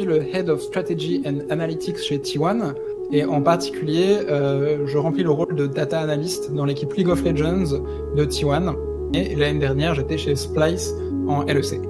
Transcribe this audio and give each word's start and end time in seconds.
suis 0.00 0.08
le 0.08 0.22
Head 0.34 0.48
of 0.48 0.62
Strategy 0.62 1.22
and 1.26 1.50
Analytics 1.50 1.98
chez 1.98 2.18
T1 2.18 2.74
et 3.12 3.24
en 3.24 3.42
particulier, 3.42 4.18
euh, 4.30 4.86
je 4.86 4.98
remplis 4.98 5.22
le 5.22 5.30
rôle 5.30 5.54
de 5.54 5.66
data 5.66 6.00
analyst 6.00 6.52
dans 6.54 6.64
l'équipe 6.64 6.92
League 6.94 7.08
of 7.08 7.22
Legends 7.24 7.82
de 8.16 8.24
T1 8.24 8.74
et 9.14 9.34
l'année 9.34 9.58
dernière, 9.58 9.94
j'étais 9.94 10.16
chez 10.16 10.36
Splice 10.36 10.94
en 11.26 11.42
LEC. 11.42 11.80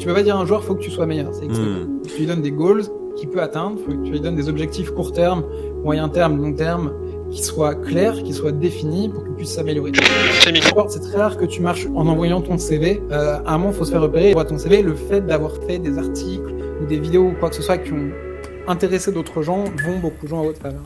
Tu 0.00 0.06
peux 0.06 0.14
pas 0.14 0.22
dire 0.22 0.36
à 0.36 0.40
un 0.40 0.46
joueur, 0.46 0.64
faut 0.64 0.74
que 0.74 0.82
tu 0.82 0.90
sois 0.90 1.06
meilleur. 1.06 1.32
C'est 1.34 1.46
hmm. 1.46 2.00
Tu 2.08 2.20
lui 2.20 2.26
donnes 2.26 2.42
des 2.42 2.50
goals 2.50 2.82
qu'il 3.16 3.28
peut 3.28 3.42
atteindre, 3.42 3.78
faut 3.78 3.92
que 3.92 4.04
tu 4.04 4.12
lui 4.12 4.20
donnes 4.20 4.36
des 4.36 4.48
objectifs 4.48 4.90
court 4.90 5.12
terme, 5.12 5.44
moyen 5.84 6.08
terme, 6.08 6.40
long 6.40 6.52
terme, 6.52 6.92
qui 7.30 7.42
soient 7.42 7.74
clairs, 7.74 8.22
qui 8.22 8.32
soient 8.32 8.52
définis 8.52 9.08
pour 9.08 9.24
qu'il 9.24 9.34
puisse 9.34 9.50
s'améliorer. 9.54 9.92
C'est 10.88 11.00
très 11.00 11.18
rare 11.18 11.36
que 11.36 11.44
tu 11.44 11.60
marches 11.60 11.86
en 11.94 12.06
envoyant 12.06 12.40
ton 12.40 12.58
CV. 12.58 13.02
Euh, 13.10 13.38
à 13.44 13.54
un 13.54 13.58
moment, 13.58 13.72
faut 13.72 13.84
se 13.84 13.90
faire 13.90 14.02
repérer. 14.02 14.32
Pour 14.32 14.44
ton 14.46 14.58
CV, 14.58 14.82
le 14.82 14.94
fait 14.94 15.20
d'avoir 15.20 15.52
fait 15.66 15.78
des 15.78 15.98
articles 15.98 16.55
ou 16.80 16.86
des 16.86 16.98
vidéos 16.98 17.28
ou 17.28 17.32
quoi 17.32 17.50
que 17.50 17.56
ce 17.56 17.62
soit 17.62 17.78
qui 17.78 17.92
ont 17.92 18.10
intéressé 18.66 19.12
d'autres 19.12 19.42
gens 19.42 19.64
vont 19.84 19.98
beaucoup 19.98 20.24
de 20.24 20.28
gens 20.28 20.40
à 20.40 20.44
votre 20.44 20.60
faveur. 20.60 20.82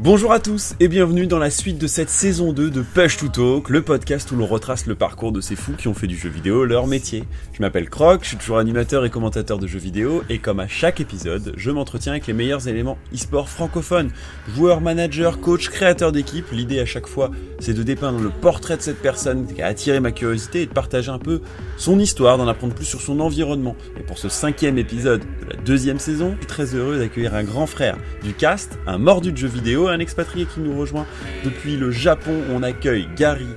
Bonjour 0.00 0.30
à 0.30 0.38
tous 0.38 0.76
et 0.78 0.86
bienvenue 0.86 1.26
dans 1.26 1.40
la 1.40 1.50
suite 1.50 1.76
de 1.76 1.88
cette 1.88 2.08
saison 2.08 2.52
2 2.52 2.70
de 2.70 2.82
Push 2.82 3.16
to 3.16 3.26
Talk, 3.26 3.68
le 3.68 3.82
podcast 3.82 4.30
où 4.30 4.36
l'on 4.36 4.46
retrace 4.46 4.86
le 4.86 4.94
parcours 4.94 5.32
de 5.32 5.40
ces 5.40 5.56
fous 5.56 5.72
qui 5.72 5.88
ont 5.88 5.92
fait 5.92 6.06
du 6.06 6.16
jeu 6.16 6.28
vidéo 6.28 6.64
leur 6.64 6.86
métier. 6.86 7.24
Je 7.52 7.60
m'appelle 7.60 7.90
Croc, 7.90 8.20
je 8.22 8.28
suis 8.28 8.36
toujours 8.36 8.58
animateur 8.58 9.04
et 9.04 9.10
commentateur 9.10 9.58
de 9.58 9.66
jeux 9.66 9.80
vidéo 9.80 10.22
et 10.30 10.38
comme 10.38 10.60
à 10.60 10.68
chaque 10.68 11.00
épisode, 11.00 11.52
je 11.56 11.72
m'entretiens 11.72 12.12
avec 12.12 12.28
les 12.28 12.32
meilleurs 12.32 12.68
éléments 12.68 12.96
e-sport 13.12 13.48
francophones. 13.48 14.12
Joueurs, 14.54 14.80
managers, 14.80 15.32
coach, 15.42 15.68
créateurs 15.68 16.12
d'équipe, 16.12 16.46
l'idée 16.52 16.78
à 16.78 16.86
chaque 16.86 17.08
fois 17.08 17.32
c'est 17.58 17.74
de 17.74 17.82
dépeindre 17.82 18.20
le 18.20 18.30
portrait 18.30 18.76
de 18.76 18.82
cette 18.82 19.02
personne 19.02 19.52
qui 19.52 19.60
a 19.62 19.66
attiré 19.66 19.98
ma 19.98 20.12
curiosité 20.12 20.62
et 20.62 20.66
de 20.66 20.72
partager 20.72 21.10
un 21.10 21.18
peu 21.18 21.40
son 21.76 21.98
histoire, 21.98 22.38
d'en 22.38 22.46
apprendre 22.46 22.74
plus 22.74 22.84
sur 22.84 23.00
son 23.00 23.18
environnement. 23.18 23.74
Et 23.98 24.04
pour 24.04 24.18
ce 24.18 24.28
cinquième 24.28 24.78
épisode 24.78 25.22
de 25.22 25.50
la 25.50 25.60
deuxième 25.62 25.98
saison, 25.98 26.34
je 26.34 26.38
suis 26.38 26.46
très 26.46 26.74
heureux 26.76 26.98
d'accueillir 26.98 27.34
un 27.34 27.42
grand 27.42 27.66
frère 27.66 27.96
du 28.22 28.32
cast, 28.32 28.78
un 28.86 28.98
mordu 28.98 29.32
de 29.32 29.36
jeux 29.36 29.48
vidéo, 29.48 29.87
un 29.90 29.98
expatrié 30.00 30.46
qui 30.46 30.60
nous 30.60 30.78
rejoint 30.78 31.06
depuis 31.44 31.76
le 31.76 31.90
Japon. 31.90 32.32
On 32.52 32.62
accueille 32.62 33.08
Gary 33.16 33.48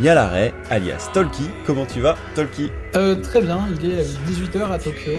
Nyalare, 0.00 0.52
alias 0.70 1.10
Tolki. 1.12 1.44
Comment 1.66 1.86
tu 1.86 2.00
vas, 2.00 2.16
Tolki? 2.34 2.70
Euh, 2.96 3.16
Très 3.16 3.42
bien, 3.42 3.68
il 3.80 3.90
est 3.90 4.02
18h 4.02 4.70
à 4.70 4.78
Tokyo. 4.78 5.12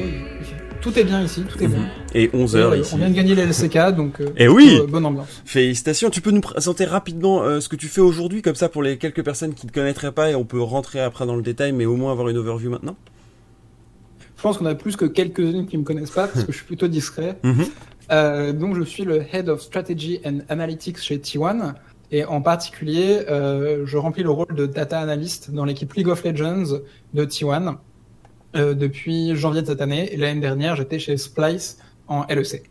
Tout 0.81 0.97
est 1.00 1.03
bien 1.03 1.22
ici, 1.23 1.44
tout 1.44 1.64
est 1.64 1.67
bien. 1.67 1.80
Mhm. 1.80 1.88
Et 2.14 2.28
11h 2.30 2.56
euh, 2.58 2.78
ici. 2.78 2.94
On 2.94 2.97
vient 2.97 3.09
de 3.09 3.16
gagner 3.16 3.36
les 3.36 3.44
LCK, 3.45 3.95
donc 3.95 4.19
euh, 4.19 4.25
Et 4.36 4.45
eh 4.45 4.47
oui 4.47 4.81
bonne 4.89 5.06
ambiance. 5.06 5.41
Félicitations. 5.45 6.09
Tu 6.09 6.22
peux 6.22 6.31
nous 6.31 6.41
présenter 6.41 6.86
rapidement 6.86 7.61
ce 7.61 7.69
que 7.69 7.75
tu 7.75 7.88
fais 7.88 8.02
aujourd'hui, 8.02 8.41
comme 8.41 8.56
ça 8.56 8.67
pour 8.67 8.84
les 8.84 8.97
quelques 8.97 9.23
personnes 9.23 9.53
qui 9.53 9.66
ne 9.66 9.72
te 9.72 9.75
connaîtraient 9.75 10.11
pas, 10.11 10.31
et 10.31 10.36
on 10.36 10.44
peut 10.44 10.61
rentrer 10.61 11.00
après 11.00 11.25
dans 11.25 11.36
le 11.36 11.44
détail, 11.44 11.72
mais 11.72 11.86
au 11.86 11.95
moins 11.95 12.11
avoir 12.11 12.28
une 12.30 12.38
overview 12.38 12.69
maintenant 12.69 12.95
Je 14.36 14.41
pense 14.41 14.58
qu'on 14.58 14.66
a 14.66 14.75
plus 14.75 14.95
que 14.95 15.06
quelques-unes 15.06 15.67
qui 15.67 15.78
me 15.78 15.84
connaissent 15.84 16.11
pas, 16.11 16.28
parce 16.28 16.45
que 16.45 16.52
je 16.52 16.58
suis 16.58 16.66
plutôt 16.66 16.88
discret. 16.88 17.38
Mhm. 17.44 17.66
Euh, 18.14 18.53
donc, 18.53 18.75
je 18.75 18.83
suis 18.83 19.03
le 19.03 19.25
Head 19.33 19.50
of 19.50 19.61
Strategy 19.61 20.22
and 20.23 20.39
Analytics 20.50 21.00
chez 21.00 21.17
T1. 21.17 21.73
Et 22.11 22.25
en 22.25 22.42
particulier, 22.42 23.22
euh, 23.28 23.86
je 23.88 23.97
remplis 23.97 24.22
le 24.22 24.30
rôle 24.30 24.53
de 24.53 24.67
data 24.67 25.00
analyst 25.00 25.50
dans 25.50 25.66
l'équipe 25.66 25.92
League 25.94 26.09
of 26.09 26.23
Legends 26.23 26.80
de 27.14 27.25
T1 27.25 27.78
euh, 28.56 28.75
depuis 28.75 29.36
janvier 29.36 29.64
de 29.64 29.67
cette 29.67 29.81
année. 29.81 30.14
Et 30.14 30.17
l'année 30.17 30.41
dernière, 30.41 30.75
j'étais 30.75 31.00
chez 31.00 31.17
Splice 31.17 31.80
en 32.08 32.25
LEC. 32.30 32.69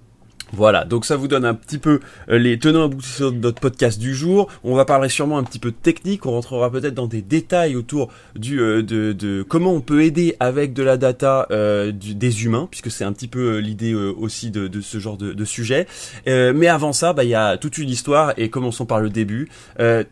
Voilà, 0.54 0.84
donc 0.84 1.06
ça 1.06 1.16
vous 1.16 1.28
donne 1.28 1.46
un 1.46 1.54
petit 1.54 1.78
peu 1.78 2.00
euh, 2.28 2.38
les 2.38 2.58
tenants 2.58 2.84
aboutissants 2.84 3.30
de 3.30 3.38
notre 3.38 3.58
podcast 3.58 3.98
du 3.98 4.14
jour. 4.14 4.48
On 4.64 4.74
va 4.74 4.84
parler 4.84 5.08
sûrement 5.08 5.38
un 5.38 5.44
petit 5.44 5.58
peu 5.58 5.70
de 5.70 5.76
technique, 5.76 6.26
on 6.26 6.32
rentrera 6.32 6.70
peut-être 6.70 6.92
dans 6.92 7.06
des 7.06 7.22
détails 7.22 7.74
autour 7.74 8.12
du 8.36 8.60
euh, 8.60 8.82
de, 8.82 9.12
de, 9.12 9.42
comment 9.48 9.72
on 9.72 9.80
peut 9.80 10.02
aider 10.02 10.36
avec 10.40 10.74
de 10.74 10.82
la 10.82 10.98
data 10.98 11.46
euh, 11.50 11.90
des 11.90 12.44
humains, 12.44 12.68
puisque 12.70 12.90
c'est 12.90 13.04
un 13.04 13.14
petit 13.14 13.28
peu 13.28 13.58
l'idée 13.58 13.94
aussi 13.94 14.50
de, 14.50 14.68
de, 14.68 14.82
ce 14.82 14.98
genre 14.98 15.16
de, 15.16 15.44
sujet. 15.44 15.86
mais 16.26 16.68
avant 16.68 16.92
ça, 16.92 17.12
bah 17.12 17.24
il 17.24 17.30
y 17.30 17.34
a 17.34 17.56
toute 17.56 17.78
une 17.78 17.88
histoire 17.88 18.32
et 18.36 18.48
commençons 18.50 18.86
par 18.86 19.00
le 19.00 19.10
début. 19.10 19.48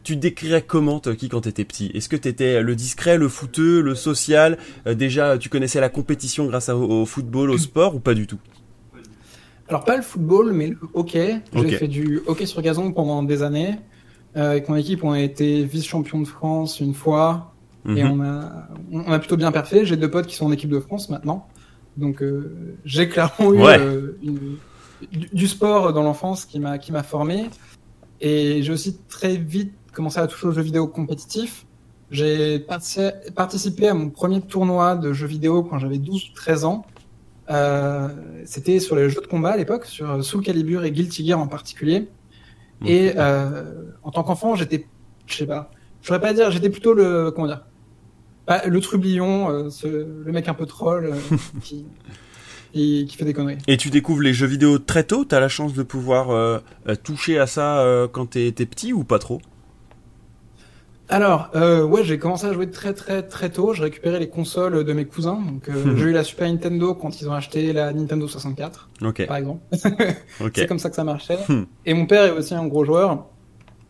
tu 0.02 0.16
décrirais 0.16 0.62
comment 0.62 1.00
qui 1.00 1.28
quand 1.28 1.42
t'étais 1.42 1.64
petit? 1.64 1.90
Est-ce 1.94 2.08
que 2.08 2.16
t'étais 2.16 2.62
le 2.62 2.74
discret, 2.74 3.18
le 3.18 3.28
fouteux, 3.28 3.80
le 3.80 3.94
social? 3.94 4.58
Déjà, 4.86 5.38
tu 5.38 5.48
connaissais 5.48 5.80
la 5.80 5.88
compétition 5.88 6.46
grâce 6.46 6.68
au 6.68 7.06
football, 7.06 7.50
au 7.50 7.58
sport 7.58 7.94
ou 7.94 8.00
pas 8.00 8.14
du 8.14 8.26
tout? 8.26 8.38
Alors 9.70 9.84
pas 9.84 9.96
le 9.96 10.02
football, 10.02 10.52
mais 10.52 10.66
le 10.66 10.78
hockey. 10.94 11.40
J'ai 11.54 11.70
fait 11.70 11.86
du 11.86 12.20
hockey 12.26 12.44
sur 12.44 12.60
gazon 12.60 12.90
pendant 12.92 13.22
des 13.22 13.44
années. 13.44 13.78
Euh, 14.36 14.50
avec 14.50 14.68
mon 14.68 14.74
équipe, 14.74 15.04
on 15.04 15.12
a 15.12 15.20
été 15.20 15.62
vice-champion 15.62 16.20
de 16.20 16.26
France 16.26 16.80
une 16.80 16.92
fois. 16.92 17.54
Et 17.86 18.02
mhm. 18.02 18.10
on 18.10 18.24
a, 18.24 18.68
on 18.92 19.12
a 19.12 19.18
plutôt 19.20 19.36
bien 19.36 19.52
parfait. 19.52 19.86
J'ai 19.86 19.96
deux 19.96 20.10
potes 20.10 20.26
qui 20.26 20.34
sont 20.34 20.46
en 20.46 20.52
équipe 20.52 20.70
de 20.70 20.80
France 20.80 21.08
maintenant. 21.08 21.46
Donc 21.96 22.20
euh, 22.20 22.76
j'ai 22.84 23.08
clairement 23.08 23.54
eu 23.54 23.62
euh, 23.62 24.18
du, 25.32 25.46
sport 25.46 25.92
dans 25.92 26.02
l'enfance 26.02 26.46
qui 26.46 26.58
m'a 26.58 26.78
qui 26.78 26.90
m'a 26.90 27.04
formé. 27.04 27.48
Et 28.20 28.64
j'ai 28.64 28.72
aussi 28.72 28.98
très 29.08 29.36
vite 29.36 29.72
commencé 29.92 30.18
à 30.18 30.26
toucher 30.26 30.48
aux 30.48 30.52
jeux 30.52 30.62
vidéo 30.62 30.88
compétitifs. 30.88 31.64
J'ai 32.10 32.58
participé 32.58 33.86
à 33.86 33.94
mon 33.94 34.10
premier 34.10 34.40
tournoi 34.40 34.96
de 34.96 35.12
jeux 35.12 35.28
vidéo 35.28 35.62
quand 35.62 35.78
j'avais 35.78 35.98
12-13 35.98 36.64
ans. 36.64 36.84
Euh, 37.48 38.08
c'était 38.44 38.80
sur 38.80 38.96
les 38.96 39.08
jeux 39.08 39.20
de 39.20 39.26
combat 39.26 39.50
à 39.50 39.56
l'époque, 39.56 39.86
sur 39.86 40.22
Soul 40.24 40.42
Calibur 40.42 40.84
et 40.84 40.90
Guilty 40.90 41.26
Gear 41.26 41.38
en 41.38 41.46
particulier. 41.46 42.08
Et 42.86 43.12
euh, 43.16 43.90
en 44.02 44.10
tant 44.10 44.22
qu'enfant, 44.22 44.54
j'étais, 44.54 44.86
je 45.26 45.36
sais 45.36 45.46
pas, 45.46 45.70
je 46.00 46.06
pourrais 46.06 46.20
pas 46.20 46.32
dire, 46.32 46.50
j'étais 46.50 46.70
plutôt 46.70 46.94
le, 46.94 47.30
comment 47.30 47.46
dire, 47.46 47.64
le 48.66 48.80
trublion, 48.80 49.50
euh, 49.50 49.68
le 49.84 50.32
mec 50.32 50.48
un 50.48 50.54
peu 50.54 50.64
troll 50.64 51.14
qui, 51.62 51.84
qui, 52.72 53.14
fait 53.16 53.24
des 53.24 53.34
conneries. 53.34 53.58
Et 53.66 53.76
tu 53.76 53.90
découvres 53.90 54.22
les 54.22 54.32
jeux 54.32 54.46
vidéo 54.46 54.78
très 54.78 55.04
tôt? 55.04 55.24
T'as 55.24 55.40
la 55.40 55.48
chance 55.48 55.74
de 55.74 55.82
pouvoir 55.82 56.62
toucher 57.02 57.38
à 57.38 57.46
ça 57.46 58.08
quand 58.12 58.30
t'es 58.30 58.52
petit 58.52 58.92
ou 58.92 59.04
pas 59.04 59.18
trop? 59.18 59.40
Alors, 61.10 61.50
euh, 61.54 61.84
ouais, 61.84 62.04
j'ai 62.04 62.18
commencé 62.18 62.46
à 62.46 62.52
jouer 62.52 62.70
très 62.70 62.94
très 62.94 63.22
très 63.22 63.50
tôt. 63.50 63.74
J'ai 63.74 63.82
récupéré 63.82 64.18
les 64.18 64.28
consoles 64.28 64.84
de 64.84 64.92
mes 64.92 65.04
cousins. 65.04 65.38
Donc, 65.40 65.68
euh, 65.68 65.96
j'ai 65.96 66.06
eu 66.06 66.12
la 66.12 66.24
Super 66.24 66.48
Nintendo 66.48 66.94
quand 66.94 67.20
ils 67.20 67.28
ont 67.28 67.32
acheté 67.32 67.72
la 67.72 67.92
Nintendo 67.92 68.26
64, 68.28 68.88
par 69.26 69.36
exemple. 69.36 69.60
c'est 70.54 70.66
comme 70.66 70.78
ça 70.78 70.88
que 70.88 70.96
ça 70.96 71.04
marchait. 71.04 71.38
Hmm. 71.48 71.64
Et 71.84 71.94
mon 71.94 72.06
père 72.06 72.24
est 72.24 72.30
aussi 72.30 72.54
un 72.54 72.66
gros 72.66 72.84
joueur. 72.84 73.26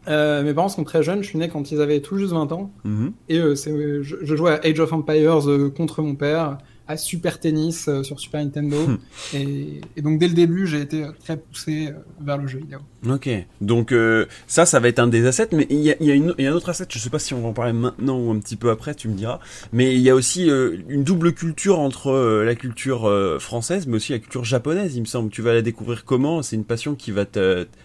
Euh, 0.09 0.43
mes 0.43 0.55
parents 0.55 0.69
sont 0.69 0.85
très 0.85 1.03
jeunes. 1.03 1.23
Je 1.23 1.29
suis 1.29 1.39
né 1.39 1.49
quand 1.49 1.71
ils 1.71 1.81
avaient 1.81 2.01
tout 2.01 2.17
juste 2.17 2.33
20 2.33 2.53
ans. 2.53 2.73
Mhm. 2.85 3.13
Et 3.29 3.39
euh, 3.39 3.55
je, 3.55 4.03
je, 4.03 4.37
jouais 4.37 4.53
à 4.53 4.61
Age 4.65 4.81
of 4.81 4.93
Empires 4.93 5.49
euh, 5.49 5.71
contre 5.71 6.03
mon 6.03 6.15
père 6.15 6.59
à 6.91 6.97
Super 6.97 7.39
Tennis 7.39 7.87
euh, 7.87 8.03
sur 8.03 8.19
Super 8.19 8.43
Nintendo. 8.43 8.77
Hmm. 8.89 8.99
Et, 9.33 9.81
donc 10.03 10.19
dès 10.19 10.27
le 10.27 10.35
début, 10.35 10.67
j'ai 10.67 10.81
été 10.81 11.07
très 11.23 11.37
poussé 11.37 11.89
euh, 11.89 11.93
vers 12.21 12.37
le 12.37 12.49
jeu 12.49 12.59
vidéo. 12.59 12.81
Ok, 13.09 13.29
donc 13.61 13.93
euh, 13.93 14.27
ça, 14.49 14.67
ça 14.67 14.81
va 14.81 14.89
être 14.89 14.99
un 14.99 15.07
des 15.07 15.25
assets, 15.27 15.51
mais 15.53 15.69
il 15.71 15.79
y 15.79 15.93
a, 15.93 15.97
y, 16.01 16.11
a 16.11 16.17
y 16.17 16.47
a, 16.47 16.51
un 16.51 16.55
autre 16.55 16.69
asset, 16.69 16.87
je 16.91 16.99
sais 16.99 17.09
pas 17.09 17.21
si 17.21 17.33
on 17.33 17.43
va 17.43 17.49
en 17.49 17.53
parler 17.53 17.73
maintenant 17.73 18.19
ou 18.19 18.33
un 18.33 18.39
petit 18.41 18.57
peu 18.57 18.71
après, 18.71 18.97
tu 18.97 19.09
me 19.09 19.15
diras, 19.15 19.39
mais 19.73 19.95
il 19.95 20.01
y 20.01 20.11
a 20.11 20.15
aussi 20.17 20.47
une 20.47 21.05
double 21.05 21.33
culture 21.33 21.79
entre 21.79 22.43
la 22.45 22.55
culture 22.57 23.11
française, 23.39 23.87
mais 23.87 23.97
aussi 23.97 24.13
la 24.13 24.19
culture 24.19 24.45
japonaise, 24.45 24.97
il 24.97 25.01
me 25.01 25.07
semble. 25.07 25.31
Tu 25.31 25.43
vas 25.43 25.55
la 25.55 25.63
découvrir 25.63 26.05
comment? 26.05 26.43
C'est 26.43 26.57
une 26.57 26.65
passion 26.65 26.95
qui 26.95 27.13
va 27.13 27.25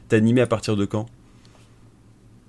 t'animer 0.09 0.41
à 0.41 0.47
partir 0.47 0.75
de 0.75 0.85
quand? 0.85 1.05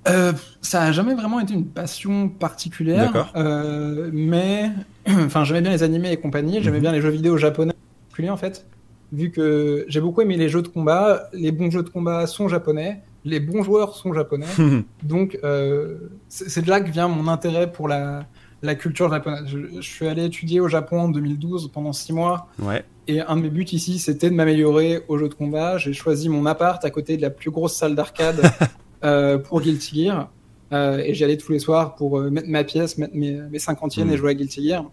Euh, 0.09 0.33
ça 0.61 0.83
a 0.83 0.93
jamais 0.93 1.15
vraiment 1.15 1.41
été 1.41 1.55
une 1.55 1.67
passion 1.67 2.28
particulière, 2.28 3.33
euh, 3.37 4.11
mais 4.12 4.71
enfin 5.09 5.44
j'aimais 5.44 5.62
bien 5.62 5.71
les 5.71 5.83
animés 5.83 6.12
et 6.12 6.17
compagnie, 6.17 6.62
j'aimais 6.62 6.78
mhm. 6.78 6.83
bien 6.83 6.93
les 6.93 7.00
jeux 7.00 7.11
vidéo 7.11 7.37
japonais 7.37 7.75
particulier 8.09 8.31
en 8.31 8.37
fait, 8.37 8.66
vu 9.12 9.31
que 9.31 9.84
j'ai 9.89 10.00
beaucoup 10.00 10.21
aimé 10.21 10.37
les 10.37 10.49
jeux 10.49 10.62
de 10.62 10.69
combat, 10.69 11.28
les 11.33 11.53
bons 11.53 11.71
jeux 11.71 11.83
de 11.83 11.89
combat 11.89 12.27
sont 12.27 12.49
japonais, 12.49 13.03
les 13.25 13.41
bons 13.41 13.62
joueurs 13.62 13.95
sont 13.95 14.12
japonais, 14.12 14.47
donc 15.03 15.39
euh, 15.45 15.97
c'est 16.28 16.62
de 16.62 16.71
là 16.71 16.81
que 16.81 16.91
vient 16.91 17.09
mon 17.09 17.28
intérêt 17.28 17.71
pour 17.71 17.89
la, 17.89 18.27
la 18.62 18.75
culture 18.75 19.11
japonaise. 19.11 19.45
Je, 19.47 19.59
je, 19.77 19.89
suis 19.89 20.06
allé 20.06 20.25
étudier 20.25 20.61
au 20.61 20.69
Japon 20.69 21.00
en 21.00 21.09
2012 21.09 21.71
pendant 21.72 21.93
six 21.93 22.12
mois. 22.12 22.49
Ouais. 22.59 22.84
Et 23.09 23.21
un 23.21 23.37
de 23.37 23.43
mes 23.43 23.50
buts 23.50 23.66
ici, 23.71 23.98
c'était 23.98 24.31
de 24.31 24.34
m'améliorer 24.34 25.03
au 25.09 25.19
jeu 25.19 25.28
de 25.28 25.34
combat. 25.34 25.78
J'ai 25.78 25.92
choisi 25.92 26.28
mon 26.28 26.45
appart 26.45 26.84
à 26.84 26.91
côté 26.91 27.16
de 27.16 27.22
la 27.22 27.31
plus 27.31 27.51
grosse 27.51 27.75
salle 27.75 27.95
d'arcade 27.95 28.41
Euh, 29.07 29.39
pour 29.39 29.61
Guilty 29.61 30.05
Gear. 30.05 30.31
Euh, 30.73 30.99
et 30.99 31.15
j'y 31.15 31.23
allais 31.23 31.37
tous 31.37 31.53
les 31.53 31.61
soirs 31.61 31.95
pour 31.95 32.19
euh, 32.19 32.29
mettre 32.29 32.49
ma 32.49 32.65
pièce, 32.65 32.99
mettre 32.99 33.15
mes, 33.15 33.35
mes 33.35 33.59
cinquantiennes 33.61 34.11
et 34.11 34.15
hmm. 34.15 34.19
jouer 34.19 34.31
à 34.31 34.35
Guilty 34.35 34.69
Gear. 34.69 34.91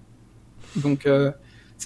Donc 0.76 1.08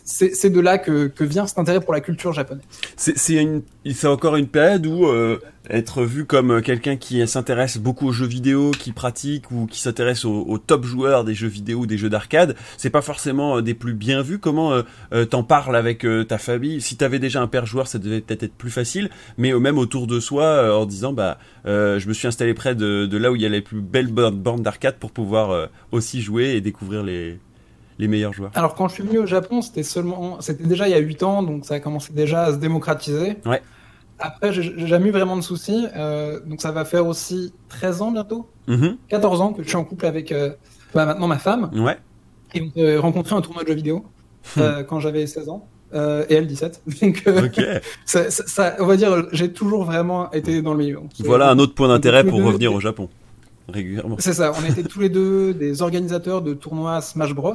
c'est 0.05 0.49
de 0.49 0.59
là 0.59 0.77
que, 0.77 1.11
vient 1.19 1.47
cet 1.47 1.59
intérêt 1.59 1.81
pour 1.81 1.93
la 1.93 2.01
culture 2.01 2.33
japonaise. 2.33 2.63
C'est 2.95 4.07
encore 4.07 4.35
une 4.35 4.47
période 4.47 4.85
où 4.85 5.05
euh, 5.07 5.39
être 5.69 6.03
vu 6.03 6.25
comme 6.25 6.61
quelqu'un 6.61 6.95
qui 6.95 7.25
s'intéresse 7.27 7.77
beaucoup 7.77 8.07
aux 8.07 8.11
jeux 8.11 8.25
vidéo, 8.25 8.71
qui 8.71 8.91
pratique 8.91 9.51
ou 9.51 9.65
qui 9.65 9.81
s'intéresse 9.81 10.25
aux, 10.25 10.57
top 10.57 10.85
joueurs 10.85 11.23
des 11.23 11.33
jeux 11.33 11.47
vidéo 11.47 11.79
ou 11.79 11.85
des 11.85 11.97
jeux 11.97 12.09
d'arcade, 12.09 12.55
c'est 12.77 12.89
pas 12.89 13.01
forcément 13.01 13.57
euh, 13.57 13.61
des 13.61 13.73
plus 13.73 13.93
bien 13.93 14.21
vus. 14.21 14.39
Comment 14.39 14.81
euh, 15.13 15.25
t'en 15.25 15.43
parles 15.43 15.75
avec 15.75 16.05
ta 16.27 16.37
famille? 16.37 16.81
Si 16.81 16.97
t'avais 16.97 17.19
déjà 17.19 17.41
un 17.41 17.47
père 17.47 17.65
joueur, 17.65 17.87
ça 17.87 17.99
devait 17.99 18.21
peut-être 18.21 18.43
être 18.43 18.55
plus 18.55 18.71
facile, 18.71 19.09
mais 19.37 19.53
même 19.53 19.77
autour 19.77 20.07
de 20.07 20.19
soi, 20.19 20.77
en 20.77 20.85
disant 20.85 21.13
bah 21.13 21.37
je 21.65 22.07
me 22.07 22.13
suis 22.13 22.27
installé 22.27 22.53
près 22.53 22.75
de, 22.75 23.05
de, 23.05 23.17
là 23.17 23.31
où 23.31 23.35
il 23.35 23.41
y 23.41 23.45
a 23.45 23.49
les 23.49 23.61
plus 23.61 23.81
belles 23.81 24.07
bornes 24.07 24.61
d'arcade 24.61 24.95
pour 24.95 25.11
pouvoir 25.11 25.69
aussi 25.91 26.21
jouer 26.21 26.55
et 26.55 26.61
découvrir 26.61 27.03
les 27.03 27.39
les 27.99 28.07
meilleurs 28.07 28.33
joueurs 28.33 28.51
Alors 28.55 28.75
quand 28.75 28.87
je 28.87 28.93
suis 28.95 29.03
venu 29.03 29.17
au 29.19 29.25
Japon, 29.25 29.61
c'était 29.61 29.83
seulement, 29.83 30.39
c'était 30.41 30.63
déjà 30.65 30.87
il 30.87 30.91
y 30.91 30.95
a 30.95 30.99
8 30.99 31.23
ans, 31.23 31.43
donc 31.43 31.65
ça 31.65 31.75
a 31.75 31.79
commencé 31.79 32.13
déjà 32.13 32.43
à 32.43 32.51
se 32.51 32.57
démocratiser. 32.57 33.37
Ouais. 33.45 33.61
Après, 34.19 34.51
j'ai 34.51 34.87
jamais 34.87 35.09
eu 35.09 35.11
vraiment 35.11 35.35
de 35.35 35.41
soucis, 35.41 35.85
euh, 35.95 36.39
donc 36.45 36.59
ça 36.61 36.71
va 36.71 36.85
faire 36.85 37.05
aussi 37.05 37.53
13 37.69 38.01
ans 38.01 38.11
bientôt, 38.11 38.47
Mhm. 38.67 38.97
14 39.09 39.41
ans 39.41 39.53
que 39.53 39.63
je 39.63 39.67
suis 39.67 39.77
en 39.77 39.83
couple 39.83 40.05
avec 40.07 40.31
euh, 40.31 40.51
bah, 40.93 41.05
maintenant 41.05 41.27
ma 41.27 41.37
femme. 41.37 41.69
Ouais. 41.75 41.97
Et 42.55 42.61
on 42.61 42.71
s'est 42.71 42.97
rencontré 42.97 43.35
un 43.35 43.41
tournoi 43.41 43.63
de 43.63 43.67
jeux 43.67 43.75
vidéo 43.75 44.05
euh, 44.57 44.83
quand 44.83 44.99
j'avais 44.99 45.27
16 45.27 45.49
ans. 45.49 45.67
Euh, 45.93 46.25
et 46.29 46.33
elle 46.35 46.47
17. 46.47 46.81
Donc, 47.01 47.23
euh, 47.27 47.45
Ok. 47.45 47.61
ça, 48.05 48.29
ça- 48.29 48.43
ça- 48.47 48.75
on 48.79 48.85
va 48.85 48.97
dire, 48.97 49.25
j'ai 49.31 49.53
toujours 49.53 49.85
vraiment 49.85 50.29
été 50.31 50.61
dans 50.61 50.73
le 50.73 50.79
milieu. 50.79 50.99
Voilà 51.23 51.49
un 51.49 51.59
autre 51.59 51.75
point 51.75 51.87
d'intérêt 51.87 52.23
pour 52.25 52.39
deux, 52.39 52.45
revenir 52.45 52.73
au 52.73 52.79
Japon 52.81 53.07
régulièrement. 53.69 54.15
C'est 54.19 54.33
ça. 54.33 54.51
On 54.61 54.65
était 54.69 54.83
tous 54.83 54.99
les 54.99 55.09
deux 55.09 55.53
des 55.53 55.81
organisateurs 55.81 56.41
de 56.41 56.53
tournois 56.53 56.99
Smash 57.01 57.33
Bros. 57.33 57.53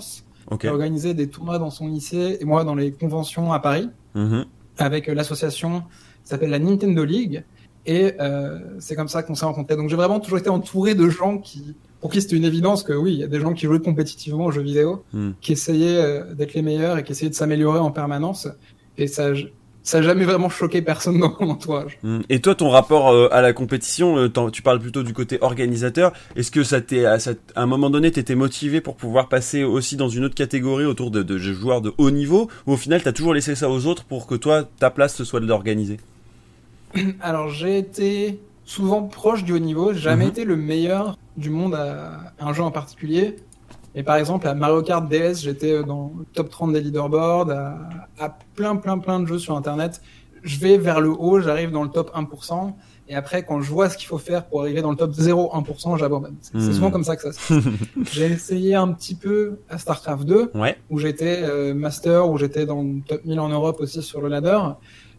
Ok. 0.53 0.61
qui 0.61 0.69
organisait 0.69 1.15
des 1.15 1.29
tournois 1.29 1.59
dans 1.59 1.71
son 1.71 1.89
lycée 1.89 2.39
et 2.41 2.45
moi 2.45 2.65
dans 2.65 2.75
les 2.75 2.93
conventions 2.93 3.53
à 3.53 3.59
Paris 3.61 3.89
Mhm. 4.15 4.45
avec 4.79 5.09
euh, 5.09 5.15
l'association 5.15 5.81
qui 6.23 6.29
s'appelle 6.29 6.51
la 6.51 6.59
Nintendo 6.59 7.05
League. 7.05 7.45
Et 7.87 8.13
euh, 8.21 8.59
c'est 8.79 8.95
comme 8.95 9.09
ça 9.09 9.23
qu'on 9.25 9.35
s'est 9.35 9.45
rencontrés. 9.45 9.77
Donc 9.77 9.89
j'ai 9.89 9.97
vraiment 9.97 10.21
toujours 10.21 10.39
été 10.39 10.51
entouré 10.51 10.95
de 10.95 11.09
gens 11.09 11.39
qui, 11.39 11.75
pour 12.01 12.11
qui 12.13 12.23
c'était 12.23 12.37
une 12.37 12.45
évidence 12.45 12.85
que 12.85 12.93
oui, 12.93 13.13
il 13.15 13.19
y 13.19 13.25
a 13.25 13.27
des 13.27 13.41
gens 13.41 13.55
qui 13.55 13.67
jouaient 13.67 13.81
compétitivement 13.81 14.45
aux 14.47 14.51
jeux 14.53 14.63
vidéo, 14.63 15.03
Hmm. 15.13 15.31
qui 15.41 15.53
essayaient 15.53 15.99
euh, 15.99 16.33
d'être 16.35 16.55
les 16.55 16.63
meilleurs 16.63 16.97
et 16.99 17.03
qui 17.03 17.11
essayaient 17.13 17.31
de 17.31 17.35
s'améliorer 17.35 17.81
en 17.81 17.91
permanence. 17.91 18.47
Et 18.99 19.07
ça, 19.09 19.33
ça 19.83 19.99
a 19.99 20.03
jamais 20.03 20.25
vraiment 20.25 20.49
choqué 20.49 20.81
personne 20.83 21.19
dans 21.19 21.35
mon 21.41 21.51
entourage. 21.51 21.99
Mm. 22.03 22.21
Et 22.29 22.41
toi, 22.41 22.55
ton 22.55 22.71
rapport 22.71 23.11
euh, 23.11 23.29
à 23.33 23.41
la 23.41 23.53
compétition, 23.53 24.17
euh, 24.17 24.51
tu 24.51 24.63
parles 24.63 24.81
plutôt 24.81 25.03
du 25.03 25.13
côté 25.13 25.39
organisateur. 25.41 26.13
Est-ce 26.37 26.51
que 26.51 26.63
ça 26.63 26.81
t'est, 26.81 27.05
à, 27.05 27.19
un 27.57 27.67
moment 27.67 27.91
donné, 27.91 28.11
t'étais 28.11 28.35
motivé 28.35 28.81
pour 28.81 28.97
pouvoir 28.97 29.29
passer 29.29 29.65
aussi 29.65 29.97
dans 29.97 30.09
une 30.09 30.25
autre 30.25 30.35
catégorie 30.35 30.85
autour 30.85 31.11
de, 31.11 31.23
de 31.23 31.39
joueurs 31.39 31.81
de 31.81 31.93
haut 31.99 32.11
niveau, 32.11 32.49
ou 32.67 32.73
au 32.73 32.77
final, 32.77 33.03
t'as 33.03 33.13
toujours 33.13 33.35
laissé 33.35 33.55
ça 33.55 33.69
aux 33.69 33.87
autres 33.87 34.05
pour 34.05 34.27
que 34.27 34.35
toi, 34.35 34.65
ta 34.79 34.91
place 34.91 35.15
ce 35.15 35.25
soit 35.25 35.41
de 35.41 35.47
l'organiser? 35.47 35.99
Alors 37.21 37.49
j'ai 37.49 37.79
été 37.79 38.39
souvent 38.65 39.03
proche 39.03 39.45
du 39.45 39.53
haut 39.53 39.59
niveau, 39.59 39.93
j'ai 39.93 40.01
jamais 40.01 40.25
Mhm. 40.27 40.31
été 40.31 40.45
le 40.45 40.57
meilleur 40.57 41.19
du 41.37 41.51
monde 41.51 41.75
à 41.75 42.33
un 42.41 42.53
jeu 42.53 42.63
en 42.63 42.71
particulier. 42.71 43.37
Et 43.95 44.03
par 44.03 44.17
exemple 44.17 44.49
à 44.49 44.55
Mario 44.55 44.83
Kart 44.83 45.07
DS, 45.09 45.43
j'étais 45.43 45.83
dans 45.85 46.13
le 46.19 46.25
top 46.33 46.49
30 46.51 46.73
des 46.73 46.81
leaderboards, 46.81 47.51
à, 47.51 47.79
à 48.19 48.37
plein 48.55 48.77
plein 48.77 48.99
plein 48.99 49.21
de 49.21 49.27
jeux 49.27 49.39
sur 49.39 49.57
internet. 49.57 50.01
Je 50.43 50.59
vais 50.59 50.77
vers 50.79 51.01
le 51.01 51.11
haut, 51.11 51.41
j'arrive 51.41 51.71
dans 51.71 51.85
le 51.85 51.89
top 51.91 52.11
1%, 52.17 52.73
et 53.09 53.15
après 53.15 53.45
quand 53.45 53.61
je 53.61 53.71
vois 53.71 53.89
ce 53.89 53.97
qu'il 53.97 54.09
faut 54.09 54.19
faire 54.19 54.47
pour 54.47 54.63
arriver 54.63 54.83
dans 54.83 54.91
le 54.91 54.97
top 54.97 55.13
0,1%, 55.13 55.97
j'abandonne. 55.99 56.35
C'est 56.41 56.55
Mhm. 56.57 56.73
souvent 56.73 56.91
comme 56.91 57.05
ça 57.05 57.17
que 57.17 57.23
ça 57.23 57.33
se 57.33 57.55
passe. 57.55 57.65
J'ai 58.13 58.27
essayé 58.27 58.75
un 58.75 58.89
petit 58.93 59.15
peu 59.15 59.59
à 59.69 59.79
StarCraft 59.79 60.25
2, 60.25 60.51
Ouais. 60.55 60.77
où 60.91 60.99
j'étais 60.99 61.41
euh, 61.43 61.75
master, 61.75 62.29
où 62.29 62.39
j'étais 62.39 62.67
dans 62.67 62.83
le 62.83 63.01
top 63.07 63.25
1000 63.25 63.39
en 63.39 63.49
Europe 63.51 63.77
aussi 63.81 64.03
sur 64.03 64.21
le 64.21 64.29
ladder. 64.29 64.59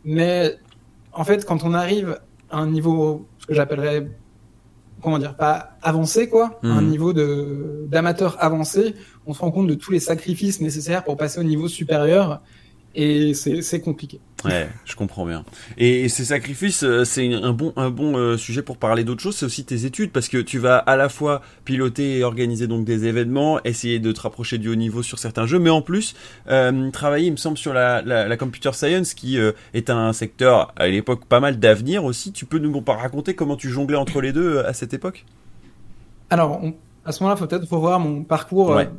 Mais 0.03 0.55
en 1.13 1.23
fait, 1.23 1.45
quand 1.45 1.63
on 1.63 1.73
arrive 1.73 2.19
à 2.49 2.57
un 2.57 2.67
niveau, 2.67 3.25
ce 3.39 3.45
que 3.45 3.53
j'appellerais, 3.53 4.09
comment 5.03 5.19
dire, 5.19 5.35
pas 5.35 5.77
avancé, 5.81 6.29
quoi, 6.29 6.59
un 6.63 6.81
niveau 6.81 7.13
de 7.13 7.85
d'amateur 7.89 8.37
avancé, 8.39 8.95
on 9.25 9.33
se 9.33 9.39
rend 9.39 9.51
compte 9.51 9.67
de 9.67 9.75
tous 9.75 9.91
les 9.91 9.99
sacrifices 9.99 10.61
nécessaires 10.61 11.03
pour 11.03 11.17
passer 11.17 11.39
au 11.39 11.43
niveau 11.43 11.67
supérieur. 11.67 12.41
Et 12.95 13.33
c'est 13.33 13.81
compliqué. 13.81 14.19
Ouais, 14.45 14.67
je 14.85 14.95
comprends 14.95 15.25
bien. 15.25 15.45
Et, 15.77 16.01
et 16.01 16.09
ces 16.09 16.25
sacrifices, 16.25 16.83
euh, 16.83 17.05
c'est 17.05 17.33
un 17.33 17.53
bon, 17.53 17.71
un 17.77 17.89
bon 17.89 18.17
euh, 18.17 18.35
sujet 18.37 18.61
pour 18.61 18.77
parler 18.77 19.03
d'autre 19.05 19.21
chose. 19.21 19.37
C'est 19.37 19.45
aussi 19.45 19.63
tes 19.63 19.85
études, 19.85 20.11
parce 20.11 20.27
que 20.27 20.37
tu 20.37 20.59
vas 20.59 20.77
à 20.77 20.97
la 20.97 21.07
fois 21.07 21.41
piloter 21.63 22.17
et 22.17 22.23
organiser 22.25 22.67
donc 22.67 22.83
des 22.83 23.05
événements, 23.05 23.63
essayer 23.63 23.99
de 23.99 24.11
te 24.11 24.19
rapprocher 24.19 24.57
du 24.57 24.67
haut 24.67 24.75
niveau 24.75 25.01
sur 25.01 25.17
certains 25.17 25.45
jeux, 25.47 25.59
mais 25.59 25.69
en 25.69 25.81
plus 25.81 26.13
euh, 26.49 26.91
travailler, 26.91 27.27
il 27.27 27.31
me 27.31 27.37
semble, 27.37 27.57
sur 27.57 27.73
la, 27.73 28.01
la, 28.01 28.27
la 28.27 28.37
computer 28.37 28.73
science, 28.73 29.13
qui 29.13 29.39
euh, 29.39 29.53
est 29.73 29.89
un 29.89 30.11
secteur 30.11 30.73
à 30.75 30.87
l'époque 30.87 31.25
pas 31.25 31.39
mal 31.39 31.57
d'avenir 31.57 32.03
aussi. 32.03 32.33
Tu 32.33 32.45
peux 32.45 32.59
nous 32.59 32.83
raconter 32.85 33.35
comment 33.35 33.55
tu 33.55 33.69
jonglais 33.69 33.97
entre 33.97 34.19
les 34.19 34.33
deux 34.33 34.59
à 34.59 34.73
cette 34.73 34.93
époque? 34.93 35.25
Alors, 36.29 36.59
on- 36.61 36.75
à 37.05 37.11
ce 37.11 37.23
moment-là, 37.23 37.37
il 37.37 37.39
faut 37.41 37.47
peut-être 37.47 37.69
revoir 37.71 37.99
mon 37.99 38.23
parcours. 38.23 38.69
Ouais. 38.71 38.87
euh, 38.87 38.89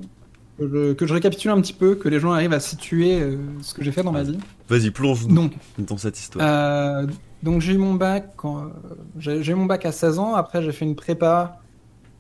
que, 0.59 0.69
je, 0.69 0.93
que 0.93 1.06
je 1.06 1.15
récapitule 1.15 1.51
un 1.51 1.61
petit 1.61 1.73
peu, 1.73 1.95
que 1.95 2.09
les 2.09 2.21
gens 2.21 2.33
arrivent 2.33 2.53
à 2.53 2.61
situer 2.61 3.21
euh, 3.21 3.37
ce 3.61 3.75
que 3.75 3.83
j'ai 3.83 3.93
fait 3.93 4.03
dans 4.03 4.12
ma 4.12 4.23
vie. 4.23 4.39
Vas-y, 4.69 4.91
plonge-nous 4.91 5.35
Donc, 5.35 5.53
dans 5.79 5.97
cette 5.97 6.19
histoire. 6.19 6.45
Euh, 6.47 7.06
donc 7.43 7.61
j'ai 7.61 7.75
eu 7.75 7.79
mon 7.79 7.95
bac 7.95 8.33
quand 8.37 8.71
j'ai 9.19 9.47
eu 9.47 9.55
mon 9.55 9.67
bac 9.67 9.85
à 9.85 9.93
16 9.93 10.19
ans. 10.19 10.35
Après 10.35 10.62
j'ai 10.62 10.73
fait 10.73 10.85
une 10.85 10.97
prépa 10.97 11.61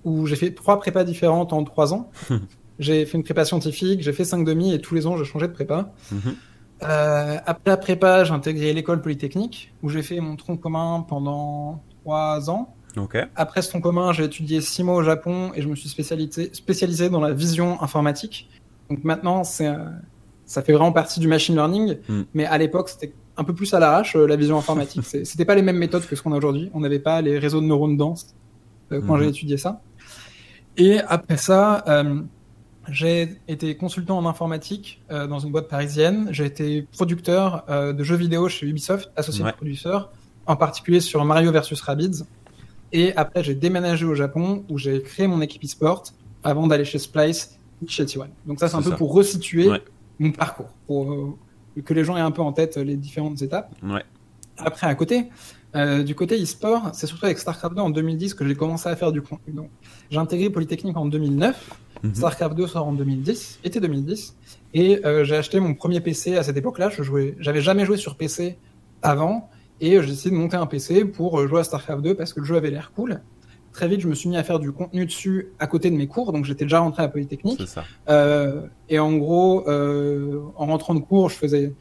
où 0.04 0.26
j'ai 0.26 0.36
fait 0.36 0.50
trois 0.50 0.78
prépas 0.78 1.04
différentes 1.04 1.52
en 1.52 1.64
trois 1.64 1.94
ans. 1.94 2.10
j'ai 2.78 3.06
fait 3.06 3.16
une 3.16 3.24
prépa 3.24 3.44
scientifique, 3.44 4.02
j'ai 4.02 4.12
fait 4.12 4.24
5 4.24 4.44
demi 4.44 4.74
et 4.74 4.80
tous 4.80 4.94
les 4.94 5.06
ans 5.06 5.16
j'ai 5.16 5.24
changé 5.24 5.48
de 5.48 5.52
prépa. 5.52 5.92
Mhm. 6.12 6.34
Euh, 6.82 7.38
après 7.46 7.70
la 7.70 7.76
prépa, 7.76 8.24
j'ai 8.24 8.32
intégré 8.32 8.72
l'école 8.72 9.00
polytechnique 9.00 9.72
où 9.82 9.88
j'ai 9.88 10.02
fait 10.02 10.20
mon 10.20 10.36
tronc 10.36 10.56
commun 10.56 11.04
pendant 11.08 11.82
trois 12.02 12.50
ans. 12.50 12.74
Après 13.36 13.62
ce 13.62 13.68
tronc 13.70 13.80
commun, 13.80 14.12
j'ai 14.12 14.24
étudié 14.24 14.60
six 14.60 14.82
mois 14.82 14.94
au 14.96 15.02
Japon 15.02 15.50
et 15.54 15.62
je 15.62 15.68
me 15.68 15.74
suis 15.76 15.88
spécialisé, 15.88 16.50
spécialisé 16.52 17.10
dans 17.10 17.20
la 17.20 17.32
vision 17.32 17.82
informatique. 17.82 18.48
Donc 18.90 19.02
maintenant, 19.04 19.44
c'est, 19.44 19.66
euh, 19.68 19.78
ça 20.46 20.62
fait 20.62 20.72
vraiment 20.72 20.92
partie 20.92 21.20
du 21.20 21.28
machine 21.28 21.54
learning, 21.54 21.96
Mm. 22.08 22.22
mais 22.34 22.44
à 22.44 22.58
l'époque, 22.58 22.88
c'était 22.88 23.12
un 23.36 23.44
peu 23.44 23.54
plus 23.54 23.72
à 23.74 23.80
l'arrache, 23.80 24.14
euh, 24.14 24.26
la 24.26 24.36
vision 24.36 24.56
informatique. 24.58 25.02
C'était 25.24 25.44
pas 25.44 25.54
les 25.56 25.62
mêmes 25.62 25.78
méthodes 25.78 26.06
que 26.06 26.14
ce 26.14 26.22
qu'on 26.22 26.32
a 26.32 26.36
aujourd'hui. 26.36 26.70
On 26.72 26.80
n'avait 26.80 27.00
pas 27.00 27.20
les 27.20 27.38
réseaux 27.38 27.60
de 27.60 27.66
neurones 27.66 27.96
denses 27.96 28.34
euh, 28.92 29.00
quand 29.04 29.16
j'ai 29.18 29.26
étudié 29.26 29.56
ça. 29.56 29.80
Et 30.76 31.00
après 31.00 31.36
ça, 31.36 31.82
euh, 31.88 32.20
j'ai 32.88 33.36
été 33.48 33.76
consultant 33.76 34.18
en 34.18 34.26
informatique 34.26 35.02
euh, 35.10 35.26
dans 35.26 35.38
une 35.40 35.50
boîte 35.50 35.68
parisienne. 35.68 36.28
J'ai 36.30 36.44
été 36.44 36.86
producteur 36.92 37.64
de 37.68 38.04
jeux 38.04 38.16
vidéo 38.16 38.48
chez 38.48 38.66
Ubisoft, 38.66 39.10
associé 39.16 39.42
Ouais. 39.44 39.50
de 39.50 39.56
producteur, 39.56 40.12
en 40.46 40.56
particulier 40.56 41.00
sur 41.00 41.24
Mario 41.24 41.50
versus 41.50 41.80
Rabbids. 41.80 42.24
Et 42.96 43.14
après, 43.16 43.42
j'ai 43.42 43.54
déménagé 43.56 44.06
au 44.06 44.14
Japon 44.14 44.64
où 44.70 44.78
j'ai 44.78 45.02
créé 45.02 45.26
mon 45.26 45.40
équipe 45.40 45.64
e-sport 45.64 46.04
avant 46.44 46.66
d'aller 46.68 46.84
chez 46.84 46.98
Splice 47.00 47.58
chez 47.88 48.04
T1. 48.04 48.28
Donc 48.46 48.60
ça, 48.60 48.68
c'est 48.68 48.76
un 48.76 48.82
peu 48.82 48.92
pour 48.94 49.12
resituer 49.12 49.68
Ouais. 49.68 49.82
mon 50.20 50.30
parcours, 50.30 50.68
pour 50.86 51.12
euh, 51.12 51.34
que 51.84 51.92
les 51.92 52.04
gens 52.04 52.16
aient 52.16 52.20
un 52.20 52.30
peu 52.30 52.40
en 52.40 52.52
tête 52.52 52.76
les 52.76 52.96
différentes 52.96 53.42
étapes. 53.42 53.74
Ouais. 53.82 54.04
Après, 54.58 54.86
à 54.86 54.94
côté, 54.94 55.26
euh, 55.74 56.04
du 56.04 56.14
côté 56.14 56.40
e-sport, 56.40 56.90
c'est 56.92 57.08
surtout 57.08 57.26
avec 57.26 57.38
StarCraft 57.40 57.74
2 57.74 57.82
en 57.82 57.90
2010 57.90 58.34
que 58.34 58.46
j'ai 58.46 58.54
commencé 58.54 58.88
à 58.88 58.94
faire 58.94 59.10
du 59.10 59.20
contenu. 59.22 59.52
Donc, 59.54 59.70
j'ai 60.10 60.18
intégré 60.18 60.48
Polytechnique 60.48 60.96
en 60.96 61.06
2009, 61.06 61.70
Mhm. 62.04 62.14
StarCraft 62.14 62.54
2 62.54 62.66
sort 62.68 62.86
en 62.86 62.92
2010, 62.92 63.58
été 63.64 63.80
2010, 63.80 64.36
et 64.72 65.04
euh, 65.04 65.24
j'ai 65.24 65.36
acheté 65.36 65.58
mon 65.58 65.74
premier 65.74 66.00
PC 66.00 66.36
à 66.36 66.44
cette 66.44 66.56
époque-là. 66.56 66.90
Je 66.90 67.02
jouais, 67.02 67.34
j'avais 67.40 67.60
jamais 67.60 67.84
joué 67.84 67.96
sur 67.96 68.14
PC 68.16 68.56
avant, 69.02 69.50
et 69.80 70.00
j'ai 70.00 70.06
décidé 70.06 70.30
de 70.30 70.40
monter 70.40 70.56
un 70.56 70.66
PC 70.66 71.04
pour 71.04 71.40
euh, 71.40 71.46
jouer 71.46 71.60
à 71.60 71.64
StarCraft 71.64 72.02
2 72.02 72.14
parce 72.14 72.32
que 72.32 72.40
le 72.40 72.46
jeu 72.46 72.56
avait 72.56 72.70
l'air 72.70 72.92
cool. 72.94 73.20
Très 73.74 73.88
vite, 73.88 74.00
je 74.00 74.08
me 74.08 74.14
suis 74.14 74.28
mis 74.28 74.36
à 74.36 74.44
faire 74.44 74.60
du 74.60 74.70
contenu 74.70 75.04
dessus 75.04 75.48
à 75.58 75.66
côté 75.66 75.90
de 75.90 75.96
mes 75.96 76.06
cours, 76.06 76.32
donc 76.32 76.44
j'étais 76.44 76.64
déjà 76.64 76.78
rentré 76.78 77.02
à 77.02 77.08
Polytechnique. 77.08 77.66
Ça. 77.66 77.82
Euh, 78.08 78.68
et 78.88 79.00
en 79.00 79.16
gros, 79.16 79.68
euh, 79.68 80.42
en 80.54 80.66
rentrant 80.66 80.94
de 80.94 81.00
cours, 81.00 81.28
je 81.28 81.34
faisais 81.34 81.74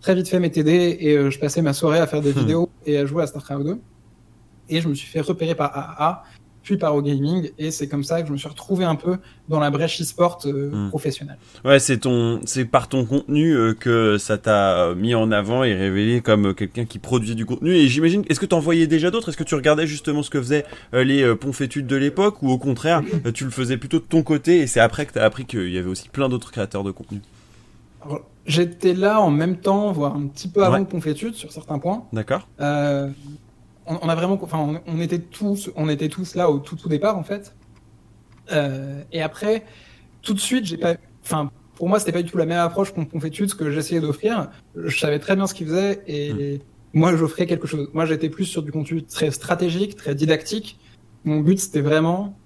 très 0.00 0.14
vite 0.14 0.28
fait 0.28 0.38
mes 0.38 0.52
TD 0.52 0.98
et 1.00 1.16
euh, 1.16 1.30
je 1.30 1.40
passais 1.40 1.60
ma 1.60 1.72
soirée 1.72 1.98
à 1.98 2.06
faire 2.06 2.20
des 2.20 2.30
vidéos 2.40 2.70
et 2.86 2.96
à 2.96 3.06
jouer 3.06 3.24
à 3.24 3.26
StarCraft 3.26 3.64
2. 3.64 3.80
Et 4.68 4.80
je 4.80 4.88
me 4.88 4.94
suis 4.94 5.08
fait 5.08 5.20
repérer 5.20 5.56
par 5.56 5.76
AAA, 5.76 6.22
puis 6.62 6.76
par 6.76 6.94
OGaming, 6.94 7.50
et 7.58 7.70
c'est 7.70 7.88
comme 7.88 8.04
ça 8.04 8.22
que 8.22 8.28
je 8.28 8.32
me 8.32 8.38
suis 8.38 8.48
retrouvé 8.48 8.84
un 8.84 8.94
peu 8.94 9.16
dans 9.48 9.58
la 9.60 9.70
brèche 9.70 10.00
e-sport 10.00 10.38
euh, 10.46 10.70
Hmm. 10.70 10.88
professionnelle. 10.90 11.38
Ouais, 11.64 11.78
c'est 11.78 11.98
ton, 11.98 12.40
c'est 12.44 12.64
par 12.64 12.88
ton 12.88 13.04
contenu 13.04 13.52
euh, 13.54 13.74
que 13.74 14.16
ça 14.18 14.38
t'a 14.38 14.78
euh, 14.78 14.94
mis 14.94 15.14
en 15.14 15.32
avant 15.32 15.64
et 15.64 15.74
révélé 15.74 16.20
comme 16.20 16.46
euh, 16.48 16.52
quelqu'un 16.54 16.84
qui 16.84 16.98
produisait 16.98 17.34
du 17.34 17.44
contenu. 17.46 17.74
Et 17.74 17.88
j'imagine, 17.88 18.22
est-ce 18.28 18.38
que 18.40 18.46
t'en 18.46 18.60
voyais 18.60 18.86
déjà 18.86 19.10
d'autres? 19.10 19.28
Est-ce 19.30 19.36
que 19.36 19.42
tu 19.44 19.54
regardais 19.54 19.86
justement 19.86 20.22
ce 20.22 20.30
que 20.30 20.40
faisaient 20.40 20.64
les 20.92 21.34
ponfétudes 21.34 21.86
de 21.86 21.96
l'époque, 21.96 22.42
ou 22.42 22.50
au 22.50 22.58
contraire, 22.58 23.02
tu 23.34 23.44
le 23.44 23.50
faisais 23.50 23.76
plutôt 23.76 23.98
de 23.98 24.04
ton 24.04 24.22
côté 24.22 24.60
et 24.60 24.66
c'est 24.66 24.80
après 24.80 25.06
que 25.06 25.12
t'as 25.12 25.24
appris 25.24 25.44
qu'il 25.44 25.68
y 25.70 25.78
avait 25.78 25.88
aussi 25.90 26.08
plein 26.08 26.28
d'autres 26.28 26.50
créateurs 26.52 26.84
de 26.84 26.90
contenu? 26.90 27.20
J'étais 28.46 28.94
là 28.94 29.20
en 29.20 29.30
même 29.30 29.56
temps, 29.58 29.92
voire 29.92 30.16
un 30.16 30.26
petit 30.26 30.48
peu 30.48 30.64
avant 30.64 30.80
Ouais. 30.80 31.32
sur 31.32 31.52
certains 31.52 31.78
points. 31.78 32.04
D'accord 32.12 32.48
on, 33.86 33.98
on 34.02 34.08
a 34.08 34.14
vraiment, 34.14 34.38
enfin, 34.42 34.58
on, 34.58 34.80
on 34.86 35.00
était 35.00 35.18
tous, 35.18 35.70
on 35.76 35.88
était 35.88 36.08
tous 36.08 36.34
là 36.34 36.50
au 36.50 36.58
tout 36.58 36.76
tout 36.76 36.88
départ 36.88 37.16
en 37.18 37.22
fait. 37.22 37.54
Euh, 38.52 39.02
et 39.12 39.22
après, 39.22 39.64
tout 40.22 40.34
de 40.34 40.40
suite, 40.40 40.64
j'ai 40.64 40.76
pas, 40.76 40.94
enfin, 41.24 41.50
pour 41.76 41.88
moi, 41.88 41.98
c'était 41.98 42.12
pas 42.12 42.22
du 42.22 42.30
tout 42.30 42.38
la 42.38 42.46
même 42.46 42.58
approche 42.58 42.92
qu'on 42.92 43.04
Confétude, 43.04 43.50
ce 43.50 43.54
que 43.54 43.70
j'essayais 43.70 44.00
d'offrir. 44.00 44.50
Je 44.76 44.96
savais 44.96 45.18
très 45.18 45.36
bien 45.36 45.46
ce 45.46 45.54
qu'ils 45.54 45.66
faisaient 45.66 46.02
et 46.06 46.60
moi, 46.92 47.16
j'offrais 47.16 47.46
quelque 47.46 47.66
chose. 47.66 47.88
Moi, 47.94 48.04
j'étais 48.06 48.28
plus 48.28 48.44
sur 48.44 48.62
du 48.62 48.70
contenu 48.70 49.02
très 49.02 49.30
stratégique, 49.30 49.96
très 49.96 50.14
didactique. 50.14 50.78
Mon 51.24 51.40
but, 51.40 51.58
c'était 51.58 51.80
vraiment 51.80 52.36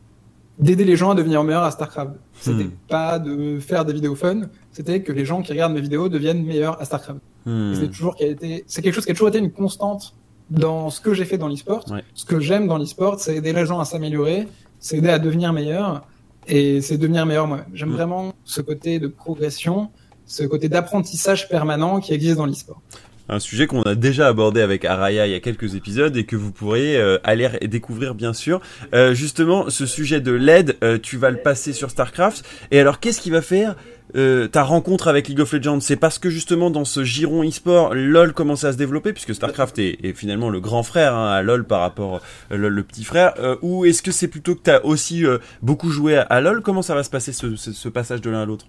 d'aider 0.58 0.84
les 0.84 0.96
gens 0.96 1.10
à 1.10 1.14
devenir 1.14 1.44
meilleurs 1.44 1.64
à 1.64 1.70
StarCraft. 1.70 2.12
C'était 2.40 2.64
Hmm. 2.64 2.70
pas 2.88 3.18
de 3.18 3.58
faire 3.60 3.84
des 3.84 3.92
vidéos 3.92 4.14
fun, 4.14 4.42
c'était 4.72 5.02
que 5.02 5.12
les 5.12 5.24
gens 5.24 5.42
qui 5.42 5.52
regardent 5.52 5.74
mes 5.74 5.80
vidéos 5.80 6.08
deviennent 6.08 6.44
meilleurs 6.44 6.80
à 6.80 6.84
StarCraft. 6.84 7.20
Hmm. 7.44 7.74
C'est 7.74 7.88
toujours 7.88 8.16
qui 8.16 8.24
a 8.24 8.28
été, 8.28 8.64
c'est 8.66 8.82
quelque 8.82 8.94
chose 8.94 9.04
qui 9.04 9.10
a 9.10 9.14
toujours 9.14 9.28
été 9.28 9.38
une 9.38 9.52
constante 9.52 10.15
dans 10.50 10.90
ce 10.90 11.00
que 11.00 11.14
j'ai 11.14 11.24
fait 11.24 11.38
dans 11.38 11.48
l'e-sport. 11.48 11.84
Ouais. 11.90 12.04
Ce 12.14 12.24
que 12.24 12.40
j'aime 12.40 12.66
dans 12.66 12.78
l'e-sport, 12.78 13.20
c'est 13.20 13.36
aider 13.36 13.52
les 13.52 13.66
gens 13.66 13.80
à 13.80 13.84
s'améliorer, 13.84 14.48
c'est 14.78 14.98
aider 14.98 15.08
à 15.08 15.18
devenir 15.18 15.52
meilleurs. 15.52 16.06
et 16.46 16.80
c'est 16.80 16.98
devenir 16.98 17.26
meilleur 17.26 17.46
moi. 17.46 17.60
J'aime 17.74 17.90
mm. 17.90 17.96
vraiment 17.96 18.34
ce 18.44 18.60
côté 18.60 18.98
de 18.98 19.08
progression, 19.08 19.90
ce 20.26 20.44
côté 20.44 20.68
d'apprentissage 20.68 21.48
permanent 21.48 22.00
qui 22.00 22.12
existe 22.12 22.36
dans 22.36 22.46
l'e-sport 22.46 22.80
un 23.28 23.40
sujet 23.40 23.66
qu'on 23.66 23.82
a 23.82 23.94
déjà 23.94 24.28
abordé 24.28 24.60
avec 24.60 24.84
Araya 24.84 25.26
il 25.26 25.32
y 25.32 25.34
a 25.34 25.40
quelques 25.40 25.74
épisodes 25.74 26.16
et 26.16 26.24
que 26.24 26.36
vous 26.36 26.52
pourriez 26.52 26.96
euh, 26.96 27.18
aller 27.24 27.48
découvrir 27.62 28.14
bien 28.14 28.32
sûr. 28.32 28.60
Euh, 28.94 29.14
justement, 29.14 29.68
ce 29.68 29.86
sujet 29.86 30.20
de 30.20 30.32
l'aide, 30.32 30.76
euh, 30.82 30.98
tu 30.98 31.16
vas 31.16 31.30
le 31.30 31.38
passer 31.38 31.72
sur 31.72 31.90
StarCraft. 31.90 32.44
Et 32.70 32.78
alors, 32.78 33.00
qu'est-ce 33.00 33.20
qui 33.20 33.30
va 33.30 33.42
faire 33.42 33.76
ta 34.14 34.62
rencontre 34.62 35.08
avec 35.08 35.28
League 35.28 35.40
of 35.40 35.52
Legends 35.52 35.80
C'est 35.80 35.96
parce 35.96 36.18
que 36.18 36.30
justement 36.30 36.70
dans 36.70 36.84
ce 36.84 37.04
giron 37.04 37.42
e-sport, 37.42 37.94
LoL 37.94 38.32
commence 38.32 38.64
à 38.64 38.72
se 38.72 38.78
développer 38.78 39.12
puisque 39.12 39.34
StarCraft 39.34 39.78
est, 39.78 40.12
finalement 40.14 40.48
le 40.48 40.60
grand 40.60 40.82
frère 40.82 41.14
hein, 41.14 41.32
à 41.32 41.42
LoL 41.42 41.64
par 41.64 41.80
rapport 41.80 42.20
LoL 42.50 42.72
le 42.72 42.82
petit 42.82 43.04
frère. 43.04 43.34
ou 43.62 43.84
est-ce 43.84 44.02
que 44.02 44.12
c'est 44.12 44.28
plutôt 44.28 44.54
que 44.54 44.62
tu 44.62 44.70
as 44.70 44.84
aussi 44.84 45.24
beaucoup 45.62 45.90
joué 45.90 46.16
à, 46.16 46.40
LoL? 46.40 46.62
Comment 46.62 46.82
ça 46.82 46.94
va 46.94 47.02
se 47.02 47.10
passer 47.10 47.32
ce, 47.32 47.56
ce 47.56 47.88
passage 47.88 48.20
de 48.20 48.30
l'un 48.30 48.42
à 48.42 48.46
l'autre? 48.46 48.66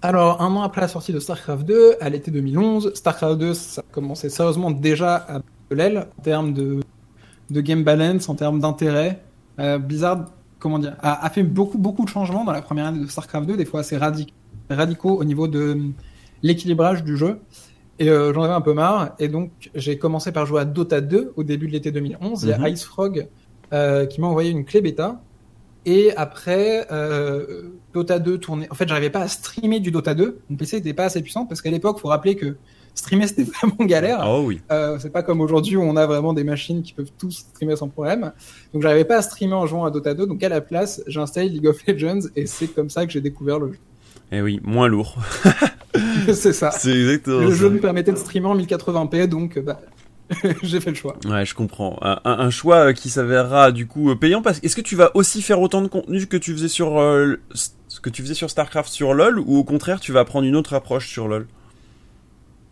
Alors, 0.00 0.40
un 0.40 0.54
an 0.54 0.62
après 0.62 0.80
la 0.80 0.88
sortie 0.88 1.12
de 1.12 1.18
StarCraft 1.18 1.66
2, 1.66 1.96
à 2.00 2.08
l'été 2.08 2.30
2011, 2.30 2.94
StarCraft 2.94 3.38
2, 3.38 3.54
ça 3.54 3.82
commençait 3.90 4.28
sérieusement 4.28 4.70
déjà 4.70 5.16
à 5.16 5.40
de 5.70 5.76
l'aile 5.76 6.06
en 6.18 6.22
termes 6.22 6.52
de, 6.52 6.80
game 7.50 7.82
balance, 7.82 8.28
en 8.28 8.36
termes 8.36 8.60
d'intérêt. 8.60 9.20
Euh, 9.58 9.78
Blizzard, 9.78 10.26
comment 10.60 10.78
dire, 10.78 10.94
a, 11.02 11.28
fait 11.30 11.42
beaucoup, 11.42 11.78
beaucoup 11.78 12.04
de 12.04 12.10
changements 12.10 12.44
dans 12.44 12.52
la 12.52 12.62
première 12.62 12.86
année 12.86 13.00
de 13.00 13.06
StarCraft 13.08 13.48
2, 13.48 13.56
des 13.56 13.64
fois 13.64 13.80
assez 13.80 13.96
radicaux 13.96 14.32
au 15.04 15.24
niveau 15.24 15.48
de 15.48 15.76
l'équilibrage 16.42 17.04
du 17.04 17.16
jeu. 17.16 17.40
Et 17.98 18.08
euh, 18.08 18.32
j'en 18.32 18.42
avais 18.42 18.54
un 18.54 18.60
peu 18.60 18.74
marre. 18.74 19.14
Et 19.18 19.28
donc, 19.28 19.50
j'ai 19.74 19.98
commencé 19.98 20.32
par 20.32 20.46
jouer 20.46 20.60
à 20.60 20.64
Dota 20.64 21.00
2 21.00 21.32
au 21.36 21.42
début 21.42 21.66
de 21.66 21.72
l'été 21.72 21.90
2011. 21.90 22.44
Il 22.44 22.48
y 22.50 22.52
a 22.52 22.58
mhm. 22.58 22.66
Ice 22.68 22.84
Frog 22.84 23.28
euh, 23.72 24.06
qui 24.06 24.20
m'a 24.20 24.28
envoyé 24.28 24.50
une 24.50 24.64
clé 24.64 24.80
bêta 24.80 25.20
et 25.84 26.14
après, 26.16 26.86
euh, 26.92 27.70
Dota 27.94 28.18
2 28.18 28.38
tournait. 28.38 28.68
En 28.70 28.74
fait, 28.74 28.88
j'arrivais 28.88 29.10
pas 29.10 29.20
à 29.20 29.28
streamer 29.28 29.80
du 29.80 29.90
Dota 29.90 30.14
2. 30.14 30.40
Mon 30.50 30.56
PC 30.56 30.76
n'était 30.76 30.92
pas 30.92 31.04
assez 31.04 31.22
puissant 31.22 31.46
parce 31.46 31.62
qu'à 31.62 31.70
l'époque, 31.70 31.98
faut 31.98 32.08
rappeler 32.08 32.36
que 32.36 32.56
streamer 32.94 33.26
c'était 33.26 33.44
vraiment 33.62 33.84
galère. 33.86 34.24
Oh 34.28 34.42
oui. 34.44 34.60
C'est 34.98 35.12
pas 35.12 35.22
comme 35.22 35.40
aujourd'hui 35.40 35.76
où 35.76 35.82
on 35.82 35.96
a 35.96 36.06
vraiment 36.06 36.34
des 36.34 36.44
machines 36.44 36.82
qui 36.82 36.92
peuvent 36.92 37.12
tous 37.18 37.30
streamer 37.30 37.76
sans 37.76 37.88
problème. 37.88 38.32
Donc 38.74 38.82
j'arrivais 38.82 39.04
pas 39.04 39.16
à 39.16 39.22
streamer 39.22 39.54
en 39.54 39.66
jouant 39.66 39.84
à 39.86 39.90
Dota 39.90 40.14
2. 40.14 40.26
Donc 40.26 40.42
à 40.42 40.48
la 40.48 40.60
place, 40.60 41.02
j'ai 41.06 41.20
installé 41.20 41.48
League 41.48 41.66
of 41.66 41.86
Legends 41.86 42.28
et 42.36 42.46
c'est 42.46 42.68
comme 42.68 42.90
ça 42.90 43.06
que 43.06 43.12
j'ai 43.12 43.22
découvert 43.22 43.58
le 43.58 43.72
jeu. 43.72 43.78
Eh 44.30 44.42
oui, 44.42 44.60
moins 44.62 44.88
lourd. 44.88 45.16
c'est 46.32 46.52
ça. 46.52 46.70
C'est 46.70 46.90
exactement. 46.90 47.40
Le 47.40 47.50
jeu 47.52 47.70
me 47.70 47.80
permettait 47.80 48.12
de 48.12 48.18
streamer 48.18 48.48
en 48.48 48.56
1080p, 48.56 49.26
donc 49.26 49.58
bah, 49.58 49.80
j'ai 50.62 50.80
fait 50.80 50.90
le 50.90 50.96
choix. 50.96 51.16
Ouais, 51.24 51.44
je 51.44 51.54
comprends. 51.54 51.98
Un, 52.02 52.50
choix 52.50 52.88
euh, 52.88 52.92
qui 52.92 53.10
s'avérera 53.10 53.72
du 53.72 53.86
coup 53.86 54.10
euh, 54.10 54.14
payant 54.14 54.42
parce 54.42 54.58
est-ce 54.62 54.76
que 54.76 54.80
tu 54.80 54.96
vas 54.96 55.10
aussi 55.14 55.42
faire 55.42 55.60
autant 55.60 55.82
de 55.82 55.88
contenu 55.88 56.26
que 56.26 56.36
tu 56.36 56.52
faisais 56.52 56.68
sur 56.68 57.00
euh, 57.00 57.40
ce 57.54 58.00
que 58.00 58.10
tu 58.10 58.22
faisais 58.22 58.34
sur 58.34 58.50
Starcraft 58.50 58.90
sur 58.90 59.14
LoL 59.14 59.38
ou 59.38 59.56
au 59.56 59.64
contraire 59.64 60.00
tu 60.00 60.12
vas 60.12 60.24
prendre 60.24 60.46
une 60.46 60.56
autre 60.56 60.74
approche 60.74 61.08
sur 61.08 61.28
LoL? 61.28 61.46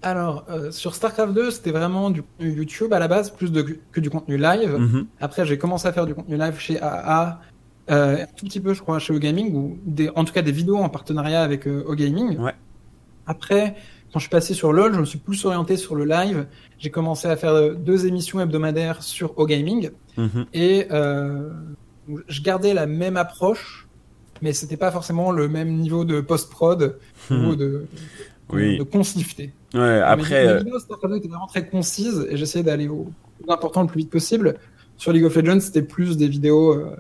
Alors, 0.02 0.46
sur 0.70 0.94
StarCraft 0.94 1.32
2, 1.32 1.50
c'était 1.50 1.72
vraiment 1.72 2.10
du 2.10 2.22
contenu 2.22 2.52
YouTube 2.52 2.92
à 2.92 3.00
la 3.00 3.08
base, 3.08 3.30
plus 3.30 3.50
de, 3.50 3.62
que 3.90 3.98
du 3.98 4.08
contenu 4.08 4.36
live. 4.36 4.76
Mhm. 4.78 5.06
Après, 5.20 5.44
j'ai 5.44 5.58
commencé 5.58 5.88
à 5.88 5.92
faire 5.92 6.06
du 6.06 6.14
contenu 6.14 6.36
live 6.36 6.56
chez 6.60 6.80
AA, 6.80 7.40
un 7.88 8.26
tout 8.36 8.46
petit 8.46 8.60
peu, 8.60 8.74
je 8.74 8.82
crois, 8.82 8.98
chez 8.98 9.12
OGaming, 9.12 9.54
ou 9.54 9.78
des, 9.84 10.10
en 10.14 10.24
tout 10.24 10.32
cas 10.32 10.42
des 10.42 10.52
vidéos 10.52 10.76
en 10.76 10.88
partenariat 10.88 11.42
avec 11.42 11.66
OGaming. 11.66 12.38
Ouais. 12.38 12.54
Après, 13.26 13.76
quand 14.12 14.18
je 14.18 14.24
suis 14.24 14.30
passé 14.30 14.54
sur 14.54 14.72
LoL, 14.72 14.94
je 14.94 15.00
me 15.00 15.04
suis 15.04 15.18
plus 15.18 15.44
orienté 15.44 15.76
sur 15.76 15.94
le 15.94 16.04
live. 16.04 16.46
J'ai 16.78 16.90
commencé 16.90 17.28
à 17.28 17.36
faire 17.36 17.74
deux 17.74 18.06
émissions 18.06 18.40
hebdomadaires 18.40 19.02
sur 19.02 19.38
OGaming. 19.38 19.90
Mhm. 20.16 20.46
Et 20.54 20.86
euh, 20.90 21.50
je 22.28 22.42
gardais 22.42 22.74
la 22.74 22.86
même 22.86 23.16
approche, 23.16 23.86
mais 24.42 24.52
c'était 24.52 24.76
pas 24.76 24.90
forcément 24.90 25.32
le 25.32 25.48
même 25.48 25.76
niveau 25.76 26.04
de 26.04 26.20
post-prod 26.20 26.98
ou 27.30 27.34
mhm. 27.34 27.56
de, 27.56 27.86
oui. 28.52 28.78
de. 28.78 28.84
Ouais, 29.74 30.00
après. 30.00 30.44
Mes, 30.44 30.50
euh, 30.50 30.58
vidéos 30.58 30.78
étaient 31.16 31.28
vraiment 31.28 31.46
très 31.46 31.66
concises 31.66 32.26
et 32.30 32.36
j'essayais 32.36 32.64
d'aller 32.64 32.88
au 32.88 33.10
plus 33.40 33.52
important 33.52 33.82
le 33.82 33.88
plus 33.88 33.98
vite 33.98 34.10
possible. 34.10 34.56
Sur 34.96 35.12
League 35.12 35.24
of 35.24 35.36
Legends, 35.36 35.60
c'était 35.60 35.82
plus 35.82 36.16
des 36.16 36.28
vidéos 36.28 36.72
euh, 36.72 36.96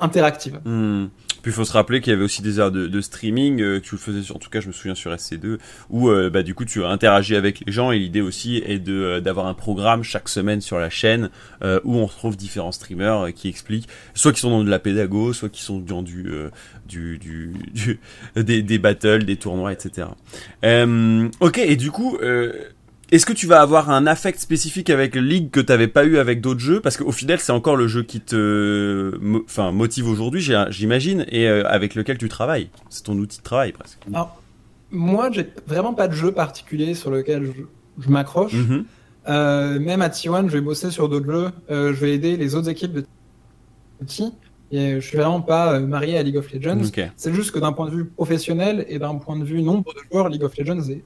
interactives. 0.00 0.60
Hmm. 0.64 1.06
Puis 1.42 1.52
il 1.52 1.54
faut 1.54 1.64
se 1.64 1.72
rappeler 1.72 2.00
qu'il 2.00 2.12
y 2.12 2.16
avait 2.16 2.24
aussi 2.24 2.42
des 2.42 2.58
heures 2.58 2.72
de, 2.72 3.00
streaming, 3.00 3.60
euh, 3.60 3.80
tu 3.80 3.94
le 3.94 4.00
faisais, 4.00 4.32
en 4.32 4.38
tout 4.38 4.50
cas 4.50 4.60
je 4.60 4.66
me 4.66 4.72
souviens 4.72 4.96
sur 4.96 5.12
SC2, 5.12 5.58
où 5.88 6.08
euh, 6.08 6.30
bah, 6.30 6.42
du 6.42 6.54
coup 6.54 6.64
tu 6.64 6.84
interagis 6.84 7.36
avec 7.36 7.62
les 7.64 7.72
gens 7.72 7.92
et 7.92 7.98
l'idée 7.98 8.20
aussi 8.20 8.56
est 8.56 8.80
de 8.80 8.92
euh, 8.92 9.20
d'avoir 9.20 9.46
un 9.46 9.54
programme 9.54 10.02
chaque 10.02 10.28
semaine 10.28 10.60
sur 10.60 10.78
la 10.78 10.90
chaîne 10.90 11.30
où 11.84 11.96
on 11.96 12.06
retrouve 12.06 12.36
différents 12.36 12.72
streamers 12.72 13.32
qui 13.34 13.48
expliquent, 13.48 13.88
soit 14.14 14.32
qui 14.32 14.40
sont 14.40 14.50
dans 14.50 14.64
de 14.64 14.70
la 14.70 14.78
pédago, 14.78 15.32
soit 15.32 15.48
qui 15.48 15.62
sont 15.62 15.78
dans 15.78 16.02
du, 16.02 16.30
du, 16.86 17.18
du, 17.18 17.52
du 17.72 18.00
des, 18.36 18.62
des, 18.62 18.78
battles, 18.78 19.24
des 19.24 19.36
tournois, 19.36 19.72
etc. 19.72 20.08
ok, 20.62 21.58
et 21.58 21.76
du 21.76 21.90
coup 21.90 22.18
est-ce 23.10 23.24
que 23.24 23.32
tu 23.32 23.46
vas 23.46 23.62
avoir 23.62 23.88
un 23.90 24.06
affect 24.06 24.38
spécifique 24.38 24.90
avec 24.90 25.14
League 25.14 25.50
que 25.50 25.60
tu 25.60 25.72
n'avais 25.72 25.88
pas 25.88 26.04
eu 26.04 26.18
avec 26.18 26.40
d'autres 26.42 26.60
jeux? 26.60 26.80
Parce 26.80 26.98
qu'au 26.98 27.12
final, 27.12 27.38
c'est 27.38 27.52
encore 27.52 27.76
le 27.76 27.86
jeu 27.86 28.02
qui 28.02 28.20
te 28.20 29.18
enfin, 29.44 29.72
motive 29.72 30.08
aujourd'hui, 30.08 30.46
j'imagine, 30.68 31.24
et 31.28 31.48
euh, 31.48 31.66
avec 31.66 31.94
lequel 31.94 32.18
tu 32.18 32.28
travailles. 32.28 32.68
C'est 32.90 33.04
ton 33.04 33.16
outil 33.16 33.38
de 33.38 33.42
travail 33.42 33.72
presque. 33.72 33.98
Alors, 34.12 34.40
moi, 34.90 35.30
j'ai 35.32 35.48
vraiment 35.66 35.94
pas 35.94 36.08
de 36.08 36.12
jeu 36.12 36.32
particulier 36.32 36.94
sur 36.94 37.10
lequel 37.10 37.50
je, 37.98 38.08
m'accroche. 38.10 38.54
Mm-hmm. 38.54 38.84
Euh, 39.28 39.80
même 39.80 40.02
à 40.02 40.08
T1, 40.08 40.48
je 40.48 40.52
vais 40.52 40.60
bosser 40.60 40.90
sur 40.90 41.08
d'autres 41.08 41.30
jeux. 41.30 41.50
Euh, 41.70 41.94
je 41.94 42.00
vais 42.00 42.12
aider 42.14 42.36
les 42.36 42.54
autres 42.54 42.68
équipes 42.68 42.92
de 42.92 43.04
T. 44.06 44.24
Et 44.70 44.96
je 44.96 45.06
suis 45.06 45.16
vraiment 45.16 45.40
pas 45.40 45.80
marié 45.80 46.18
à 46.18 46.22
League 46.22 46.36
of 46.36 46.52
Legends. 46.52 46.82
C'est 47.16 47.32
juste 47.32 47.52
que 47.52 47.58
d'un 47.58 47.72
point 47.72 47.86
de 47.86 47.94
vue 47.96 48.04
professionnel 48.04 48.84
et 48.88 48.98
d'un 48.98 49.14
point 49.14 49.38
de 49.38 49.44
vue 49.44 49.62
nombre 49.62 49.94
de 49.94 50.00
joueurs, 50.12 50.28
League 50.28 50.42
of 50.42 50.54
Legends 50.58 50.86
est 50.90 51.02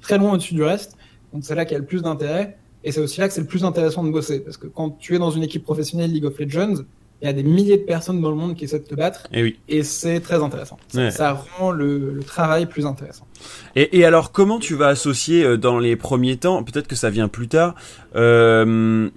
très 0.00 0.16
loin 0.16 0.32
au-dessus 0.32 0.54
du 0.54 0.62
reste. 0.62 0.96
Donc 1.32 1.44
c'est 1.44 1.54
là 1.54 1.64
qu'il 1.64 1.72
y 1.72 1.76
a 1.76 1.80
le 1.80 1.86
plus 1.86 2.02
d'intérêt. 2.02 2.56
Et 2.84 2.92
c'est 2.92 3.00
aussi 3.00 3.20
là 3.20 3.28
que 3.28 3.34
c'est 3.34 3.40
le 3.40 3.46
plus 3.46 3.64
intéressant 3.64 4.02
de 4.02 4.10
bosser. 4.10 4.40
Parce 4.40 4.56
que 4.56 4.66
quand 4.66 4.98
tu 4.98 5.14
es 5.14 5.18
dans 5.18 5.30
une 5.30 5.42
équipe 5.42 5.64
professionnelle 5.64 6.12
League 6.12 6.24
of 6.24 6.38
Legends, 6.38 6.82
il 7.22 7.26
y 7.26 7.28
a 7.28 7.32
des 7.32 7.44
milliers 7.44 7.78
de 7.78 7.84
personnes 7.84 8.20
dans 8.20 8.30
le 8.30 8.36
monde 8.36 8.56
qui 8.56 8.64
essaient 8.64 8.80
de 8.80 8.84
te 8.84 8.96
battre. 8.96 9.28
Et, 9.32 9.42
oui. 9.44 9.58
et 9.68 9.84
c'est 9.84 10.18
très 10.18 10.42
intéressant. 10.42 10.76
Ça 11.10 11.32
rend 11.32 11.70
le, 11.70 12.18
travail 12.26 12.66
plus 12.66 12.84
intéressant. 12.84 13.26
Et, 13.76 13.98
et, 13.98 14.04
alors, 14.04 14.32
comment 14.32 14.58
tu 14.58 14.74
vas 14.74 14.88
associer 14.88 15.44
euh, 15.44 15.56
dans 15.56 15.78
les 15.78 15.94
premiers 15.94 16.36
temps, 16.36 16.64
peut-être 16.64 16.88
que 16.88 16.96
ça 16.96 17.10
vient 17.10 17.28
plus 17.28 17.46
tard, 17.46 17.76
euh, 18.16 19.08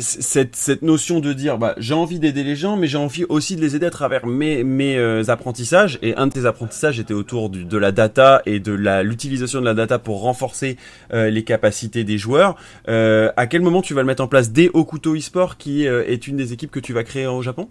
cette, 0.00 0.56
cette 0.56 0.82
notion 0.82 1.20
de 1.20 1.32
dire 1.32 1.58
bah, 1.58 1.74
j'ai 1.78 1.94
envie 1.94 2.18
d'aider 2.18 2.42
les 2.42 2.56
gens, 2.56 2.76
mais 2.76 2.86
j'ai 2.86 2.98
envie 2.98 3.24
aussi 3.28 3.56
de 3.56 3.60
les 3.60 3.76
aider 3.76 3.86
à 3.86 3.90
travers 3.90 4.26
mes, 4.26 4.64
mes 4.64 4.96
euh, 4.96 5.22
apprentissages. 5.28 5.98
Et 6.02 6.16
un 6.16 6.26
de 6.26 6.32
tes 6.32 6.46
apprentissages 6.46 6.98
était 6.98 7.14
autour 7.14 7.48
du, 7.50 7.64
de 7.64 7.78
la 7.78 7.92
data 7.92 8.42
et 8.46 8.60
de 8.60 8.72
l'utilisation 9.02 9.60
de 9.60 9.64
la 9.64 9.74
data 9.74 9.98
pour 9.98 10.22
renforcer 10.22 10.76
euh, 11.12 11.30
les 11.30 11.44
capacités 11.44 12.04
des 12.04 12.18
joueurs. 12.18 12.56
à 12.86 13.46
quel 13.46 13.62
moment 13.62 13.82
tu 13.82 13.94
vas 13.94 14.00
le 14.00 14.06
mettre 14.06 14.22
en 14.22 14.28
place? 14.28 14.50
Dès 14.50 14.68
Okuto 14.72 15.14
eSport, 15.14 15.56
qui 15.56 15.84
est 15.84 16.26
une 16.26 16.36
des 16.36 16.52
équipes 16.52 16.70
que 16.70 16.80
tu 16.80 16.92
vas 16.92 17.04
créer 17.04 17.26
au 17.26 17.42
Japon? 17.42 17.68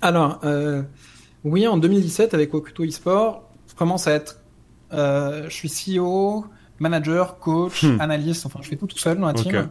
Alors, 0.00 0.40
oui, 1.44 1.66
en 1.66 1.76
2017 1.76 2.34
avec 2.34 2.54
Okuto 2.54 2.84
eSport, 2.84 3.48
je 3.68 3.74
commence 3.74 4.06
à 4.06 4.12
être, 4.12 4.40
je 4.92 5.48
suis 5.50 5.68
CEO, 5.68 6.46
manager, 6.78 7.38
coach, 7.38 7.84
hmm. 7.84 8.00
analyste, 8.00 8.46
enfin 8.46 8.60
je 8.62 8.68
fais 8.68 8.76
tout 8.76 8.86
tout 8.86 8.98
seul 8.98 9.18
dans 9.18 9.26
la 9.26 9.34
team. 9.34 9.68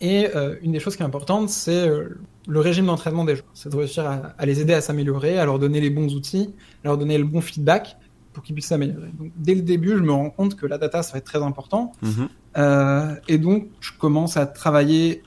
Et 0.00 0.28
euh, 0.34 0.56
une 0.62 0.72
des 0.72 0.80
choses 0.80 0.96
qui 0.96 1.02
est 1.02 1.06
importante, 1.06 1.48
c'est 1.48 1.88
euh, 1.88 2.18
le 2.46 2.60
régime 2.60 2.86
d'entraînement 2.86 3.24
des 3.24 3.36
joueurs. 3.36 3.48
C'est 3.54 3.70
de 3.70 3.76
réussir 3.76 4.06
à, 4.06 4.46
les 4.46 4.60
aider 4.60 4.74
à 4.74 4.80
s'améliorer, 4.80 5.38
à 5.38 5.44
leur 5.44 5.58
donner 5.58 5.80
les 5.80 5.90
bons 5.90 6.14
outils, 6.14 6.54
à 6.84 6.88
leur 6.88 6.98
donner 6.98 7.16
le 7.18 7.24
bon 7.24 7.40
feedback 7.40 7.96
pour 8.32 8.42
qu'ils 8.42 8.54
puissent 8.54 8.66
s'améliorer. 8.66 9.08
Donc, 9.18 9.32
dès 9.36 9.54
le 9.54 9.62
début, 9.62 9.90
je 9.90 10.02
me 10.02 10.12
rends 10.12 10.30
compte 10.30 10.56
que 10.56 10.66
la 10.66 10.76
data, 10.76 11.02
ça 11.02 11.12
va 11.12 11.18
être 11.18 11.24
très 11.24 11.42
important. 11.42 11.92
Mhm. 12.02 12.28
Euh, 12.58 13.14
et 13.28 13.38
donc, 13.38 13.68
je 13.80 13.92
commence 13.98 14.36
à 14.36 14.46
travailler 14.46 15.22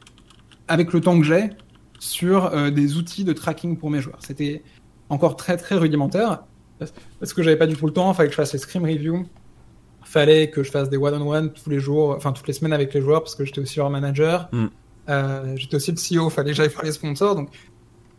avec 0.67 0.93
le 0.93 1.01
temps 1.01 1.19
que 1.19 1.25
j'ai 1.25 1.49
sur 1.97 2.71
des 2.71 2.95
outils 2.95 3.25
de 3.25 3.33
tracking 3.33 3.75
pour 3.75 3.89
mes 3.89 3.99
joueurs. 3.99 4.19
C'était 4.21 4.63
encore 5.09 5.35
très, 5.35 5.57
très 5.57 5.75
rudimentaire 5.75 6.43
parce 7.19 7.33
que 7.33 7.43
j'avais 7.43 7.57
pas 7.57 7.67
du 7.67 7.75
tout 7.75 7.87
le 7.87 7.91
temps. 7.91 8.11
Il 8.11 8.15
fallait 8.15 8.29
que 8.29 8.33
je 8.33 8.37
fasse 8.37 8.53
les 8.53 8.59
scrim 8.59 8.83
reviews 8.83 9.25
fallait 10.09 10.49
que 10.49 10.63
je 10.63 10.71
fasse 10.71 10.89
des 10.89 10.97
one-on-one 10.97 11.53
tous 11.53 11.69
les 11.69 11.79
jours, 11.79 12.15
enfin 12.17 12.33
toutes 12.33 12.47
les 12.47 12.53
semaines 12.53 12.73
avec 12.73 12.91
les 12.95 13.01
joueurs 13.01 13.21
parce 13.21 13.35
que 13.35 13.45
j'étais 13.45 13.61
aussi 13.61 13.77
leur 13.77 13.91
manager. 13.91 14.49
Mm. 14.51 14.65
Euh, 15.07 15.53
j'étais 15.55 15.75
aussi 15.75 15.91
le 15.91 15.97
CEO, 15.97 16.31
fallait 16.31 16.49
que 16.49 16.57
j'aille 16.57 16.71
faire 16.71 16.83
les 16.83 16.91
sponsors. 16.91 17.35
Donc, 17.35 17.49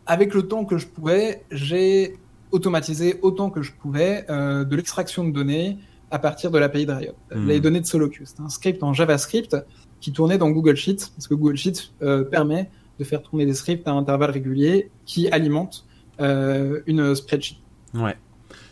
avec 0.06 0.32
le 0.32 0.47
temps 0.47 0.64
que 0.64 0.78
je 0.78 0.87
pouvais, 0.87 1.44
j'ai 1.50 2.16
automatisé 2.52 3.18
autant 3.23 3.50
que 3.50 3.62
je 3.62 3.73
pouvais 3.73 4.25
euh, 4.30 4.64
de 4.64 4.76
l'extraction 4.76 5.25
de 5.25 5.32
données 5.32 5.78
à 6.12 6.20
partir 6.20 6.52
de 6.52 6.59
l'API 6.61 6.87
de 6.87 6.92
Riot. 6.92 7.14
Mm. 7.35 7.49
Les 7.49 7.59
données 7.59 7.80
de 7.80 7.87
SoloQ, 7.87 8.23
c'est 8.25 8.40
un 8.40 8.49
script 8.49 8.85
en 8.85 8.92
JavaScript 8.92 9.56
qui 10.00 10.12
tournait 10.12 10.38
dans 10.38 10.50
Google 10.50 10.76
Sheets 10.76 11.11
parce 11.16 11.26
que 11.26 11.35
Google 11.35 11.56
Sheets 11.56 11.90
euh, 12.02 12.23
permet 12.23 12.70
de 13.00 13.04
faire 13.04 13.20
tourner 13.20 13.47
des 13.47 13.54
scripts 13.54 13.88
à 13.88 13.92
intervalles 13.92 14.30
réguliers 14.30 14.90
qui 15.06 15.28
alimentent 15.28 15.87
une 16.20 17.14
spreadsheet. 17.14 17.56
Ouais. 17.94 18.14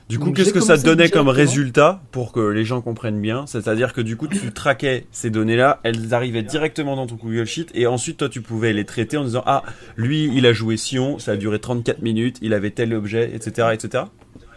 Du 0.09 0.19
coup, 0.19 0.33
qu'est-ce 0.33 0.53
que 0.53 0.61
ça 0.61 0.77
donnait 0.77 1.11
comme 1.11 1.29
résultat 1.29 2.01
pour 2.13 2.33
que 2.33 2.41
les 2.41 2.65
gens 2.65 2.81
comprennent 2.81 3.21
bien? 3.21 3.47
C'est-à-dire 3.47 3.93
que 3.93 4.01
du 4.01 4.17
coup, 4.17 4.27
tu 4.27 4.53
traquais 4.53 5.07
ces 5.13 5.31
données-là, 5.31 5.81
elles 5.83 6.15
arrivaient 6.15 6.43
directement 6.43 6.97
dans 6.97 7.07
ton 7.07 7.17
Google 7.17 7.45
Sheet 7.45 7.67
et 7.75 7.87
ensuite, 7.87 8.19
toi, 8.19 8.29
tu 8.29 8.41
pouvais 8.41 8.73
les 8.73 8.85
traiter 8.85 9.17
en 9.17 9.25
disant 9.25 9.43
Ah, 9.45 9.63
lui, 9.97 10.31
il 10.35 10.47
a 10.47 10.53
joué 10.53 10.77
Sion, 10.77 11.19
ça 11.19 11.33
a 11.33 11.37
duré 11.37 11.59
34 11.59 12.01
minutes, 12.01 12.39
il 12.41 12.55
avait 12.55 12.71
tel 12.71 12.95
objet, 12.95 13.31
etc. 13.35 13.69
etc. 13.73 14.05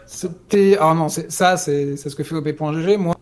C'était. 0.06 0.78
Ah 0.80 0.94
non, 0.94 1.08
ça, 1.08 1.56
c'est 1.56 1.96
ce 1.96 2.16
que 2.16 2.24
fait 2.24 2.34
OP.gg. 2.34 2.98
Moi, 2.98 3.14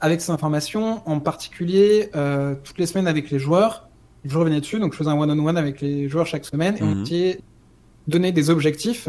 avec 0.00 0.20
ces 0.20 0.30
informations, 0.30 1.00
en 1.08 1.20
particulier, 1.20 2.10
euh, 2.14 2.54
toutes 2.62 2.78
les 2.78 2.86
semaines 2.86 3.06
avec 3.06 3.30
les 3.30 3.38
joueurs, 3.38 3.88
je 4.24 4.36
revenais 4.36 4.60
dessus, 4.60 4.78
donc 4.78 4.92
je 4.92 4.98
faisais 4.98 5.10
un 5.10 5.18
one-on-one 5.18 5.56
avec 5.56 5.80
les 5.80 6.08
joueurs 6.08 6.26
chaque 6.26 6.44
semaine 6.44 6.76
et 6.76 6.82
on 6.82 6.94
mhm. 6.94 7.02
était 7.02 7.40
donné 8.08 8.32
des 8.32 8.50
objectifs 8.50 9.08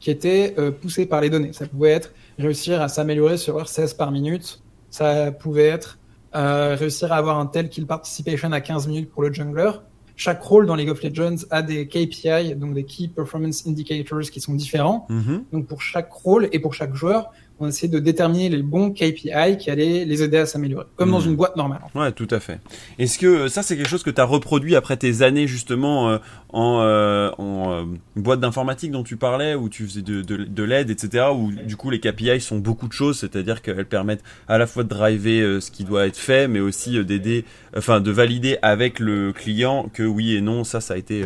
qui 0.00 0.10
étaient 0.10 0.54
euh, 0.58 0.70
poussés 0.70 1.06
par 1.06 1.20
les 1.20 1.30
données. 1.30 1.52
Ça 1.52 1.66
pouvait 1.66 1.90
être 1.90 2.12
réussir 2.38 2.80
à 2.80 2.88
s'améliorer 2.88 3.36
sur 3.36 3.68
16 3.68 3.94
par 3.94 4.10
minute, 4.10 4.60
ça 4.90 5.32
pouvait 5.32 5.66
être 5.66 5.98
euh, 6.34 6.76
réussir 6.78 7.12
à 7.12 7.16
avoir 7.16 7.38
un 7.38 7.46
tel 7.46 7.68
kill 7.68 7.86
participation 7.86 8.52
à 8.52 8.60
15 8.60 8.86
minutes 8.86 9.10
pour 9.10 9.22
le 9.22 9.32
jungler. 9.32 9.70
Chaque 10.16 10.42
rôle 10.42 10.66
dans 10.66 10.74
League 10.74 10.90
of 10.90 11.02
Legends 11.02 11.44
a 11.50 11.62
des 11.62 11.86
KPI, 11.86 12.54
donc 12.56 12.74
des 12.74 12.84
Key 12.84 13.08
Performance 13.08 13.66
Indicators 13.66 14.30
qui 14.32 14.40
sont 14.40 14.54
différents. 14.54 15.06
Mhm. 15.08 15.44
Donc 15.52 15.66
pour 15.66 15.80
chaque 15.80 16.12
rôle 16.12 16.48
et 16.52 16.58
pour 16.58 16.74
chaque 16.74 16.94
joueur, 16.94 17.30
on 17.60 17.68
essaie 17.68 17.88
de 17.88 17.98
déterminer 17.98 18.48
les 18.48 18.62
bons 18.62 18.90
KPI 18.90 19.56
qui 19.58 19.70
allaient 19.70 20.04
les 20.04 20.22
aider 20.22 20.38
à 20.38 20.46
s'améliorer, 20.46 20.86
comme 20.96 21.10
dans 21.10 21.20
hmm. 21.20 21.28
une 21.28 21.36
boîte 21.36 21.56
normale. 21.56 21.80
Ouais, 21.94 22.12
tout 22.12 22.28
à 22.30 22.38
fait. 22.38 22.60
Est-ce 22.98 23.18
que 23.18 23.26
euh, 23.26 23.48
ça, 23.48 23.62
c'est 23.62 23.76
quelque 23.76 23.88
chose 23.88 24.02
que 24.02 24.10
tu 24.10 24.20
as 24.20 24.24
reproduit 24.24 24.76
après 24.76 24.96
tes 24.96 25.22
années 25.22 25.46
justement 25.46 26.10
euh, 26.10 26.18
en, 26.50 26.80
euh, 26.82 27.30
en 27.38 27.86
boîte 28.16 28.40
d'informatique 28.40 28.92
dont 28.92 29.02
tu 29.02 29.16
parlais, 29.16 29.54
où 29.54 29.68
tu 29.68 29.86
faisais 29.86 30.02
de, 30.02 30.22
de, 30.22 30.36
de 30.36 30.62
l'aide, 30.62 30.90
etc., 30.90 31.26
où 31.34 31.50
du 31.50 31.76
coup 31.76 31.90
les 31.90 32.00
KPI 32.00 32.40
sont 32.40 32.58
beaucoup 32.58 32.86
de 32.86 32.92
choses, 32.92 33.18
c'est-à-dire 33.18 33.60
qu'elles 33.60 33.86
permettent 33.86 34.24
à 34.46 34.58
la 34.58 34.66
fois 34.66 34.84
de 34.84 34.88
driver 34.88 35.60
ce 35.60 35.70
qui 35.70 35.84
doit 35.84 36.06
être 36.06 36.16
fait, 36.16 36.46
mais 36.48 36.60
aussi 36.60 37.04
d'aider, 37.04 37.44
enfin 37.76 38.00
de 38.00 38.10
valider 38.10 38.58
avec 38.62 39.00
le 39.00 39.32
client 39.32 39.90
que 39.92 40.02
oui 40.02 40.36
et 40.36 40.40
non, 40.40 40.64
ça, 40.64 40.80
ça 40.80 40.94
a 40.94 40.96
été 40.96 41.22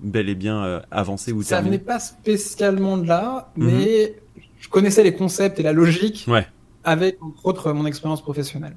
bel 0.00 0.28
et 0.28 0.34
bien 0.34 0.82
avancé 0.90 1.32
ou 1.32 1.42
terminé. 1.42 1.48
Ça 1.48 1.62
venait 1.62 1.78
pas 1.78 1.98
spécialement 2.00 2.96
de 2.96 3.06
là, 3.06 3.52
mhm. 3.56 3.66
mais 3.66 4.14
je 4.58 4.68
connaissais 4.68 5.02
les 5.02 5.14
concepts 5.14 5.58
et 5.60 5.62
la 5.62 5.72
logique 5.72 6.26
avec, 6.84 7.18
entre 7.20 7.46
autres, 7.46 7.72
mon 7.72 7.86
expérience 7.86 8.22
professionnelle. 8.22 8.76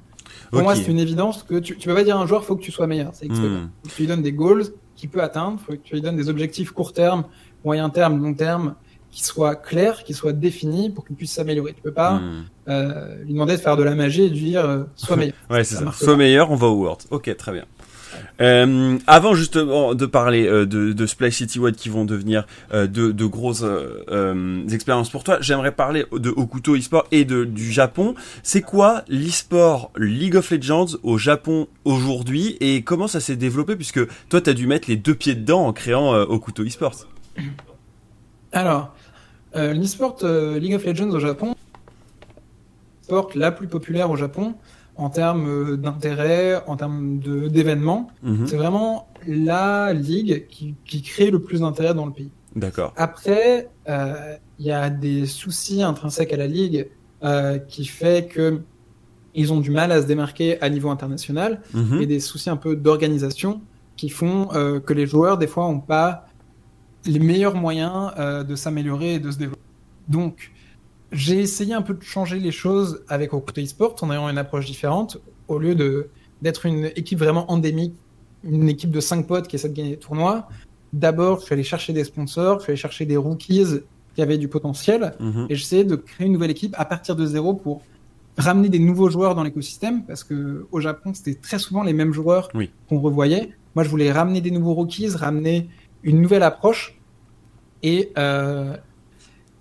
Pour 0.50 0.62
moi, 0.62 0.74
c'est 0.74 0.88
une 0.88 0.98
évidence 0.98 1.42
que 1.42 1.58
tu, 1.58 1.76
tu 1.76 1.88
peux 1.88 1.94
pas 1.94 2.04
dire 2.04 2.16
à 2.16 2.20
un 2.20 2.26
joueur, 2.26 2.44
faut 2.44 2.56
que 2.56 2.62
tu 2.62 2.72
sois 2.72 2.86
meilleur. 2.86 3.10
C'est 3.14 3.28
hmm. 3.28 3.70
Tu 3.88 4.02
lui 4.02 4.08
donnes 4.08 4.22
des 4.22 4.32
goals 4.32 4.64
qu'il 4.96 5.08
peut 5.08 5.22
atteindre, 5.22 5.60
faut 5.60 5.72
que 5.72 5.78
tu 5.78 5.94
lui 5.94 6.02
donnes 6.02 6.16
des 6.16 6.28
objectifs 6.28 6.72
court 6.72 6.92
terme, 6.92 7.24
moyen 7.64 7.88
terme, 7.88 8.22
long 8.22 8.34
terme, 8.34 8.74
qui 9.10 9.24
soient 9.24 9.56
clairs, 9.56 10.04
qui 10.04 10.14
soient 10.14 10.32
définis 10.32 10.90
pour 10.90 11.04
qu'il 11.04 11.16
puisse 11.16 11.32
s'améliorer. 11.32 11.72
Tu 11.72 11.82
peux 11.82 11.92
pas 11.92 12.14
hmm. 12.14 12.46
euh, 12.68 13.22
lui 13.24 13.32
demander 13.32 13.56
de 13.56 13.60
faire 13.60 13.76
de 13.76 13.82
la 13.82 13.94
magie 13.94 14.22
et 14.22 14.30
de 14.30 14.34
lui 14.34 14.44
dire, 14.44 14.64
euh, 14.64 14.84
sois 14.96 15.16
meilleur. 15.16 15.34
ouais, 15.50 15.64
c'est 15.64 15.76
ça. 15.76 15.92
Sois 15.92 16.16
meilleur, 16.16 16.50
on 16.50 16.56
va 16.56 16.66
au 16.66 16.74
World. 16.74 17.02
Ok, 17.10 17.34
très 17.36 17.52
bien. 17.52 17.64
Euh, 18.40 18.98
avant 19.06 19.34
justement 19.34 19.94
de 19.94 20.06
parler 20.06 20.46
euh, 20.46 20.66
de, 20.66 20.92
de, 20.92 21.06
Splash 21.06 21.34
City 21.34 21.58
Wide 21.58 21.76
qui 21.76 21.88
vont 21.88 22.04
devenir 22.04 22.46
euh, 22.72 22.86
de, 22.86 23.24
grosses 23.26 23.64
expériences 24.72 25.10
pour 25.10 25.24
toi, 25.24 25.38
j'aimerais 25.40 25.72
parler 25.72 26.04
de 26.12 26.30
Okuto 26.30 26.74
eSport 26.76 27.06
et 27.12 27.24
de, 27.24 27.44
du 27.44 27.70
Japon. 27.70 28.14
C'est 28.42 28.62
quoi 28.62 29.02
l'eSport 29.08 29.92
League 29.96 30.36
of 30.36 30.50
Legends 30.50 30.96
au 31.02 31.18
Japon 31.18 31.68
aujourd'hui 31.84 32.56
et 32.60 32.82
comment 32.82 33.08
ça 33.08 33.20
s'est 33.20 33.36
développé 33.36 33.76
puisque 33.76 34.00
toi 34.28 34.40
tu 34.40 34.50
as 34.50 34.54
dû 34.54 34.66
mettre 34.66 34.88
les 34.88 34.96
deux 34.96 35.14
pieds 35.14 35.34
dedans 35.34 35.66
en 35.66 35.72
créant 35.72 36.14
Okuto 36.14 36.64
eSports 36.64 37.06
Alors, 38.52 38.94
l'eSport 39.54 40.18
League 40.24 40.74
of 40.74 40.84
Legends 40.84 41.10
au 41.10 41.20
Japon, 41.20 41.54
sport 43.02 43.30
la 43.34 43.52
plus 43.52 43.68
populaire 43.68 44.10
au 44.10 44.16
Japon, 44.16 44.54
en 45.00 45.10
termes 45.10 45.48
euh, 45.48 45.76
d'intérêt, 45.76 46.62
en 46.66 46.76
termes 46.76 47.18
d'événements. 47.18 48.10
Mhm. 48.22 48.46
C'est 48.46 48.56
vraiment 48.56 49.08
la 49.26 49.92
ligue 49.92 50.46
qui, 50.48 50.74
qui 50.84 51.02
crée 51.02 51.30
le 51.30 51.40
plus 51.42 51.60
d'intérêt 51.60 51.94
dans 51.94 52.06
le 52.06 52.12
pays. 52.12 52.30
D'accord. 52.56 52.92
Après, 52.96 53.68
euh, 53.88 54.36
il 54.58 54.66
y 54.66 54.72
a 54.72 54.90
des 54.90 55.26
soucis 55.26 55.82
intrinsèques 55.82 56.32
à 56.32 56.36
la 56.36 56.46
ligue 56.46 56.88
euh, 57.22 57.58
qui 57.58 57.84
fait 57.84 58.28
que 58.28 58.60
ils 59.34 59.52
ont 59.52 59.60
du 59.60 59.70
mal 59.70 59.92
à 59.92 60.02
se 60.02 60.06
démarquer 60.06 60.60
à 60.60 60.68
niveau 60.68 60.90
international 60.90 61.62
mhm. 61.72 62.02
et 62.02 62.06
des 62.06 62.18
soucis 62.18 62.50
un 62.50 62.56
peu 62.56 62.74
d'organisation 62.74 63.60
qui 63.96 64.08
font 64.08 64.48
euh, 64.54 64.80
que 64.80 64.92
les 64.92 65.06
joueurs 65.06 65.38
des 65.38 65.46
fois 65.46 65.66
ont 65.66 65.78
pas 65.78 66.26
les 67.06 67.20
meilleurs 67.20 67.54
moyens 67.54 68.12
de 68.46 68.54
s'améliorer 68.54 69.14
et 69.14 69.18
de 69.20 69.30
se 69.30 69.38
développer. 69.38 69.62
Donc, 70.08 70.52
j'ai 71.12 71.40
essayé 71.40 71.74
un 71.74 71.82
peu 71.82 71.94
de 71.94 72.02
changer 72.02 72.38
les 72.38 72.52
choses 72.52 73.04
avec 73.08 73.32
Okuto 73.32 73.60
eSport 73.60 73.96
en 74.02 74.10
ayant 74.12 74.28
une 74.28 74.38
approche 74.38 74.66
différente. 74.66 75.18
Au 75.48 75.58
lieu 75.58 75.74
de 75.74 76.08
d'être 76.42 76.64
une 76.64 76.86
équipe 76.96 77.18
vraiment 77.18 77.50
endémique, 77.50 77.94
une 78.44 78.68
équipe 78.68 78.90
de 78.90 79.00
5 79.00 79.26
potes 79.26 79.46
qui 79.46 79.56
essaie 79.56 79.68
de 79.68 79.74
gagner 79.74 79.90
des 79.90 79.98
tournois, 79.98 80.48
d'abord, 80.92 81.40
je 81.40 81.44
suis 81.44 81.52
allé 81.52 81.62
chercher 81.62 81.92
des 81.92 82.04
sponsors, 82.04 82.58
je 82.58 82.62
suis 82.62 82.70
allé 82.70 82.76
chercher 82.78 83.04
des 83.04 83.16
rookies 83.16 83.80
qui 84.14 84.22
avaient 84.22 84.38
du 84.38 84.48
potentiel, 84.48 85.14
mhm. 85.20 85.46
et 85.50 85.54
j'essayais 85.54 85.84
de 85.84 85.96
créer 85.96 86.26
une 86.26 86.32
nouvelle 86.32 86.50
équipe 86.50 86.74
à 86.78 86.84
partir 86.84 87.14
de 87.14 87.26
zéro 87.26 87.54
pour 87.54 87.82
ramener 88.38 88.68
des 88.68 88.78
nouveaux 88.78 89.10
joueurs 89.10 89.34
dans 89.34 89.42
l'écosystème, 89.42 90.04
parce 90.04 90.24
que 90.24 90.66
au 90.72 90.80
Japon, 90.80 91.12
c'était 91.14 91.34
très 91.34 91.58
souvent 91.58 91.82
les 91.82 91.92
mêmes 91.92 92.12
joueurs 92.12 92.48
qu'on 92.88 93.00
revoyait. 93.00 93.50
Moi, 93.74 93.84
je 93.84 93.90
voulais 93.90 94.10
ramener 94.10 94.40
des 94.40 94.50
nouveaux 94.50 94.74
rookies, 94.74 95.08
ramener 95.10 95.68
une 96.02 96.22
nouvelle 96.22 96.42
approche, 96.42 96.98
et, 97.82 98.12
euh, 98.18 98.76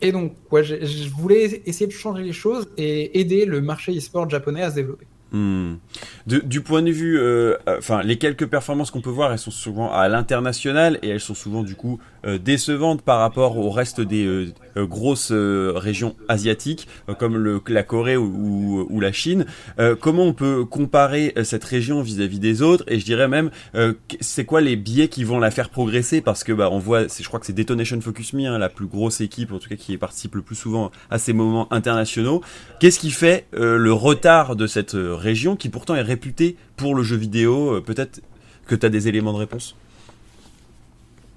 et 0.01 0.11
donc, 0.11 0.33
ouais, 0.51 0.63
je, 0.63 1.09
voulais 1.09 1.61
essayer 1.65 1.87
de 1.87 1.91
changer 1.91 2.23
les 2.23 2.33
choses 2.33 2.69
et 2.77 3.19
aider 3.19 3.45
le 3.45 3.61
marché 3.61 3.95
e-sport 3.95 4.29
japonais 4.29 4.61
à 4.61 4.69
se 4.69 4.75
développer. 4.75 5.05
Hmm. 5.31 5.75
Du 6.25 6.61
point 6.61 6.81
de 6.81 6.89
vue, 6.89 7.19
euh, 7.19 7.55
enfin, 7.67 8.01
les 8.01 8.17
quelques 8.17 8.47
performances 8.47 8.89
qu'on 8.89 9.01
peut 9.01 9.11
voir, 9.11 9.31
elles 9.31 9.37
sont 9.37 9.51
souvent 9.51 9.91
à 9.91 10.07
l'international 10.07 10.97
et 11.03 11.09
elles 11.09 11.19
sont 11.19 11.35
souvent 11.35 11.61
du 11.61 11.75
coup 11.75 11.99
euh, 12.25 12.39
décevantes 12.39 13.03
par 13.03 13.19
rapport 13.19 13.57
au 13.57 13.69
reste 13.69 14.01
des 14.01 14.25
euh, 14.25 14.53
grosses 14.77 15.31
régions 15.31 16.15
asiatiques 16.27 16.87
comme 17.17 17.37
le, 17.37 17.61
la 17.67 17.83
Corée 17.83 18.17
ou, 18.17 18.87
ou, 18.89 18.99
la 18.99 19.11
Chine. 19.11 19.45
comment 19.99 20.23
on 20.23 20.33
peut 20.33 20.65
comparer 20.65 21.33
cette 21.43 21.63
région 21.63 22.01
vis-à-vis 22.01 22.39
des 22.39 22.61
autres? 22.61 22.83
Et 22.87 22.99
je 22.99 23.05
dirais 23.05 23.27
même, 23.27 23.51
c'est 24.19 24.45
quoi 24.45 24.61
les 24.61 24.75
biais 24.75 25.07
qui 25.07 25.23
vont 25.23 25.39
la 25.39 25.51
faire 25.51 25.69
progresser? 25.69 26.21
Parce 26.21 26.43
que 26.43 26.51
bah, 26.51 26.69
on 26.71 26.79
voit, 26.79 27.07
je 27.07 27.27
crois 27.27 27.39
que 27.39 27.45
c'est 27.45 27.53
Detonation 27.53 27.99
Focus 28.01 28.33
Me, 28.33 28.45
hein, 28.45 28.57
la 28.57 28.69
plus 28.69 28.87
grosse 28.87 29.21
équipe 29.21 29.51
en 29.51 29.59
tout 29.59 29.69
cas 29.69 29.75
qui 29.75 29.97
participe 29.97 30.35
le 30.35 30.41
plus 30.41 30.55
souvent 30.55 30.91
à 31.09 31.17
ces 31.17 31.33
moments 31.33 31.71
internationaux. 31.71 32.41
Qu'est-ce 32.79 32.99
qui 32.99 33.11
fait 33.11 33.47
le 33.53 33.93
retard 33.93 34.55
de 34.55 34.67
cette 34.67 34.95
région 34.95 35.55
qui 35.55 35.69
pourtant 35.69 35.95
est 35.95 36.01
réputée 36.01 36.57
pour 36.75 36.95
le 36.95 37.03
jeu 37.03 37.15
vidéo? 37.15 37.81
Peut-être 37.81 38.21
que 38.65 38.75
tu 38.75 38.85
as 38.85 38.89
des 38.89 39.07
éléments 39.07 39.33
de 39.33 39.39
réponse 39.39 39.75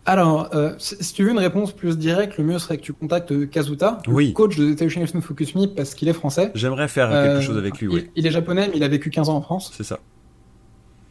alors, 0.04 0.50
euh, 0.54 0.72
si 0.78 1.14
tu 1.14 1.22
veux 1.22 1.30
une 1.30 1.38
réponse 1.38 1.72
plus 1.72 1.96
directe, 1.96 2.36
le 2.36 2.44
mieux 2.44 2.58
serait 2.58 2.76
que 2.76 2.82
tu 2.82 2.92
contactes 2.92 3.48
Kazuta, 3.50 3.98
le 4.08 4.32
coach 4.32 4.56
de 4.56 4.70
Detonation 4.70 5.20
Focus 5.20 5.54
Me, 5.54 5.66
parce 5.66 5.94
qu'il 5.94 6.08
est 6.08 6.12
français. 6.12 6.50
J'aimerais 6.56 6.88
faire 6.88 7.08
quelque 7.08 7.38
euh, 7.38 7.40
chose 7.40 7.56
avec 7.56 7.78
lui, 7.78 7.86
oui. 7.86 8.10
Il, 8.16 8.26
est 8.26 8.32
japonais, 8.32 8.68
mais 8.68 8.78
il 8.78 8.82
a 8.82 8.88
vécu 8.88 9.10
15 9.10 9.28
ans 9.28 9.36
en 9.36 9.42
France. 9.42 9.72
C'est 9.76 9.84
ça. 9.84 10.00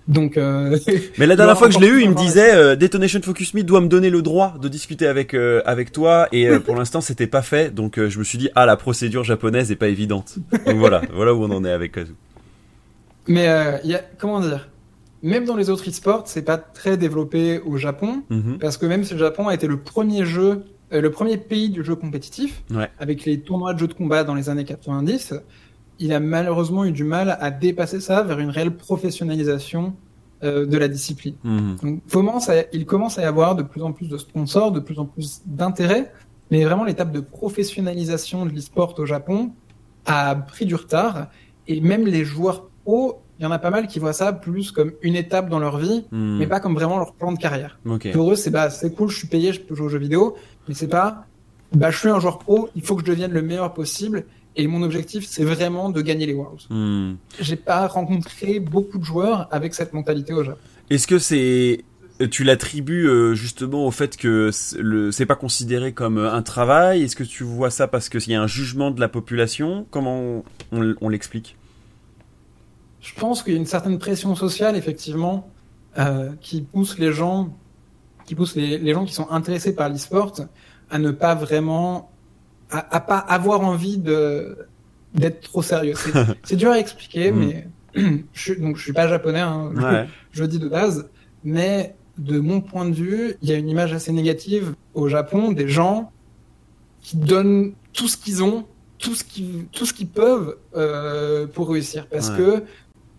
Donc, 0.10 0.36
euh... 0.36 0.78
mais 1.18 1.26
la 1.26 1.38
dernière 1.38 1.58
fois 1.58 1.70
que 1.70 1.74
je 1.74 1.80
l'ai 1.80 1.88
eu, 1.88 2.02
il 2.02 2.10
me 2.10 2.16
disait 2.16 2.54
euh, 2.54 2.76
Detonation 2.76 3.22
Focus 3.22 3.54
Me 3.54 3.64
doit 3.64 3.80
me 3.80 3.88
donner 3.88 4.10
le 4.10 4.22
droit 4.22 4.56
de 4.62 4.68
discuter 4.68 5.08
avec 5.08 5.34
euh, 5.34 5.62
avec 5.66 5.94
toi, 5.94 6.28
et 6.34 6.50
pour 6.60 6.76
l'instant 6.76 7.00
c'était 7.00 7.28
pas 7.28 7.44
fait, 7.44 7.74
donc 7.74 7.98
je 7.98 8.20
me 8.20 8.24
suis 8.26 8.38
dit 8.38 8.50
ah 8.56 8.66
la 8.66 8.76
procédure 8.76 9.24
japonaise 9.24 9.72
est 9.72 9.78
pas 9.78 9.88
évidente. 9.88 10.36
Donc 10.66 10.76
voilà, 10.78 11.02
voilà 11.14 11.34
où 11.34 11.44
on 11.44 11.52
en 11.52 11.64
est 11.64 11.72
avec 11.72 11.94
Kazu. 11.94 12.14
Mais 13.28 13.46
y 13.86 13.94
a 13.94 14.02
comment 14.18 14.42
dire? 14.42 14.68
Même 15.24 15.46
dans 15.46 15.56
les 15.56 15.70
autres 15.70 15.88
e-sports, 15.90 16.24
c'est 16.26 16.42
pas 16.42 16.58
très 16.58 16.98
développé 16.98 17.60
au 17.60 17.78
Japon, 17.78 18.24
mhm. 18.30 18.58
parce 18.60 18.78
que 18.78 18.86
même 18.86 19.04
si 19.04 19.14
le 19.14 19.20
Japon 19.20 19.48
a 19.48 19.54
été 19.54 19.68
le 19.68 19.78
premier 19.78 20.26
jeu, 20.26 20.66
euh, 20.94 21.02
le 21.02 21.12
premier 21.12 21.38
pays 21.38 21.70
du 21.70 21.84
jeu 21.84 21.96
compétitif, 21.96 22.64
avec 23.00 23.26
les 23.26 23.40
tournois 23.42 23.74
de 23.74 23.80
jeux 23.80 23.88
de 23.88 23.94
combat 23.94 24.24
dans 24.24 24.36
les 24.36 24.50
années 24.50 24.66
90, 24.66 25.36
il 26.00 26.14
a 26.14 26.20
malheureusement 26.20 26.84
eu 26.86 26.92
du 26.92 27.04
mal 27.04 27.38
à 27.40 27.52
dépasser 27.52 28.00
ça 28.00 28.24
vers 28.24 28.40
une 28.40 28.50
réelle 28.50 28.76
professionnalisation 28.76 29.94
euh, 30.44 30.66
de 30.66 30.78
la 30.78 30.88
discipline. 30.88 31.36
Mhm. 31.44 31.76
Donc, 31.84 32.02
commence 32.12 32.50
il 32.74 32.86
commence 32.86 33.20
à 33.20 33.22
y 33.22 33.26
avoir 33.26 33.56
de 33.56 33.62
plus 33.62 33.84
en 33.84 33.92
plus 33.92 34.10
de 34.10 34.18
sponsors, 34.18 34.72
de 34.72 34.80
plus 34.80 34.98
en 34.98 35.06
plus 35.06 35.44
d'intérêt, 35.46 36.12
mais 36.50 36.64
vraiment 36.66 36.84
l'étape 36.84 37.12
de 37.12 37.20
professionnalisation 37.20 38.46
de 38.46 38.52
l'e-sport 38.52 38.96
au 38.98 39.06
Japon 39.06 39.52
a 40.06 40.36
pris 40.36 40.66
du 40.66 40.74
retard, 40.74 41.28
et 41.68 41.80
même 41.80 42.08
les 42.08 42.26
joueurs 42.26 42.70
pro 42.84 43.22
il 43.42 43.46
y 43.46 43.48
en 43.48 43.52
a 43.52 43.60
pas 43.60 43.72
mal 43.72 43.88
qui 43.88 43.98
voient 43.98 44.14
ça 44.14 44.34
plus 44.34 44.72
comme 44.72 44.92
une 45.02 45.16
étape 45.16 45.50
dans 45.50 45.58
leur 45.58 45.80
vie, 45.80 46.06
hmm. 46.12 46.38
mais 46.38 46.46
pas 46.46 46.60
comme 46.60 46.76
vraiment 46.76 47.00
leur 47.00 47.14
plan 47.14 47.32
de 47.32 47.40
carrière. 47.40 47.80
Pour 48.14 48.32
eux, 48.32 48.36
c'est 48.36 48.52
bah 48.52 48.70
c'est 48.70 48.94
cool, 48.94 49.10
je 49.10 49.18
suis 49.18 49.28
payé, 49.28 49.52
je 49.52 49.60
peux 49.60 49.74
jouer 49.74 49.88
aux 49.88 49.90
jeux 49.90 49.98
vidéo, 49.98 50.36
mais 50.68 50.76
c'est 50.76 50.88
pas 50.88 51.26
bah 51.74 51.90
je 51.90 51.98
suis 51.98 52.10
un 52.10 52.20
joueur 52.20 52.38
pro, 52.38 52.70
il 52.76 52.84
faut 52.84 52.96
que 52.96 53.02
je 53.02 53.12
devienne 53.12 53.32
le 53.32 53.42
meilleur 53.42 53.74
possible. 53.74 54.26
Et 54.58 54.68
mon 54.68 54.84
objectif, 54.84 55.26
c'est 55.26 55.46
vraiment 55.46 55.90
de 55.90 56.02
gagner 56.02 56.26
les 56.26 56.34
Worlds. 56.34 56.68
Hmm. 56.70 57.16
J'ai 57.40 57.56
pas 57.56 57.88
rencontré 57.88 58.60
beaucoup 58.60 59.00
de 59.00 59.04
joueurs 59.04 59.48
avec 59.50 59.74
cette 59.74 59.94
mentalité 59.94 60.34
au 60.34 60.44
Japon. 60.44 60.60
Est-ce 60.90 61.08
que 61.08 61.20
c'est 61.20 61.86
tu 62.30 62.44
l'attribues 62.44 63.08
euh, 63.08 63.34
justement 63.34 63.88
au 63.88 63.92
fait 63.92 64.18
que 64.18 64.52
c'est 64.52 65.26
pas 65.26 65.36
considéré 65.36 65.94
comme 65.94 66.20
un 66.20 66.42
travail? 66.44 67.02
Est-ce 67.04 67.16
que 67.16 67.24
tu 67.24 67.44
vois 67.44 67.72
ça 67.72 67.88
parce 67.88 68.10
qu'il 68.10 68.30
y 68.30 68.36
a 68.36 68.42
un 68.42 68.48
jugement 68.48 68.92
de 68.92 69.00
la 69.00 69.08
population? 69.08 69.88
Comment 69.90 70.44
on, 70.72 71.10
l'explique? 71.10 71.58
Je 73.02 73.14
pense 73.16 73.44
qu'il 73.44 73.54
y 73.54 73.56
a 73.56 73.60
une 73.60 73.66
certaine 73.66 74.00
pression 74.00 74.36
sociale 74.36 74.76
effectivement 74.76 75.50
euh, 75.98 76.32
qui 76.40 76.62
pousse 76.62 76.98
les 77.00 77.12
gens, 77.12 77.54
qui 78.26 78.36
pousse 78.36 78.56
les, 78.56 78.78
les 78.78 78.94
gens 78.94 79.06
qui 79.06 79.14
sont 79.14 79.30
intéressés 79.30 79.76
par 79.76 79.90
l'e-sport 79.90 80.34
à 80.90 81.00
ne 81.00 81.12
pas 81.12 81.36
vraiment, 81.36 82.12
à, 82.70 82.96
à 82.96 83.00
pas 83.00 83.18
avoir 83.18 83.62
envie 83.62 83.98
de 83.98 84.58
d'être 85.14 85.42
trop 85.42 85.62
sérieux. 85.62 85.94
C'est 86.44 86.56
dur 86.58 86.72
à 86.72 86.80
expliquer, 86.80 87.32
mm. 87.32 87.64
mais 87.96 88.24
je, 88.34 88.54
donc 88.54 88.78
je 88.78 88.84
suis 88.84 88.94
pas 88.94 89.08
japonais, 89.08 89.40
hein, 89.40 90.08
je, 90.32 90.44
dis 90.44 90.60
de 90.60 90.68
base, 90.68 91.10
mais 91.44 91.96
de 92.18 92.40
mon 92.40 92.62
point 92.62 92.88
de 92.88 92.94
vue, 92.94 93.36
il 93.42 93.50
y 93.50 93.54
a 93.54 93.56
une 93.56 93.70
image 93.70 93.94
assez 93.94 94.12
négative 94.12 94.76
au 94.94 95.08
Japon 95.08 95.52
des 95.52 95.68
gens 95.68 96.12
qui 97.02 97.18
donnent 97.18 97.74
tout 97.94 98.08
ce 98.08 98.18
qu'ils 98.18 98.44
ont, 98.44 98.66
tout 98.98 99.16
ce 99.16 99.24
qu'ils, 99.24 99.66
tout 99.72 99.86
ce 99.86 99.94
qu'ils 99.94 100.08
peuvent 100.08 100.58
euh, 100.76 101.48
pour 101.48 101.70
réussir, 101.70 102.08
parce 102.08 102.30
que 102.30 102.64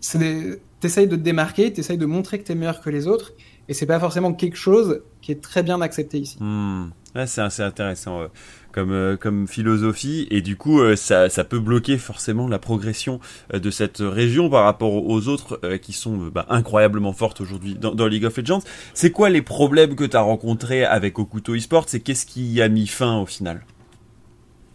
c'est 0.02 0.60
t'essayes 0.80 1.06
de 1.06 1.16
te 1.16 1.20
démarquer, 1.20 1.72
t'essayes 1.72 1.96
de 1.96 2.06
montrer 2.06 2.40
que 2.40 2.44
t'es 2.44 2.56
meilleur 2.56 2.80
que 2.80 2.90
les 2.90 3.06
autres, 3.06 3.32
et 3.68 3.74
c'est 3.74 3.86
pas 3.86 4.00
forcément 4.00 4.34
quelque 4.34 4.56
chose 4.56 5.02
qui 5.22 5.32
est 5.32 5.40
très 5.40 5.62
bien 5.62 5.80
accepté 5.80 6.18
ici. 6.18 6.36
Hmm. 6.40 6.90
c'est 7.14 7.40
assez 7.40 7.62
intéressant 7.62 8.26
comme 8.72 8.90
euh, 8.90 9.16
comme 9.16 9.46
philosophie 9.46 10.26
et 10.30 10.40
du 10.40 10.56
coup 10.56 10.80
euh, 10.80 10.96
ça 10.96 11.28
ça 11.28 11.44
peut 11.44 11.60
bloquer 11.60 11.98
forcément 11.98 12.48
la 12.48 12.58
progression 12.58 13.20
euh, 13.54 13.60
de 13.60 13.70
cette 13.70 13.98
région 13.98 14.50
par 14.50 14.64
rapport 14.64 14.94
aux 14.94 15.28
autres 15.28 15.60
qui 15.78 15.92
sont 15.92 16.16
bah, 16.34 16.46
incroyablement 16.48 17.12
fortes 17.12 17.40
aujourd'hui 17.40 17.74
dans, 17.74 17.94
dans, 17.94 18.06
League 18.06 18.24
of 18.24 18.36
Legends. 18.36 18.62
C'est 18.94 19.10
quoi 19.10 19.30
les 19.30 19.42
problèmes 19.42 19.94
que 19.94 20.04
tu 20.04 20.16
as 20.16 20.22
rencontrés 20.22 20.84
avec 20.84 21.18
Okuto 21.18 21.54
Esports 21.54 21.86
et 21.92 22.00
qu'est-ce 22.00 22.26
qui 22.26 22.60
a 22.60 22.68
mis 22.68 22.86
fin 22.86 23.20
au 23.20 23.26
final? 23.26 23.64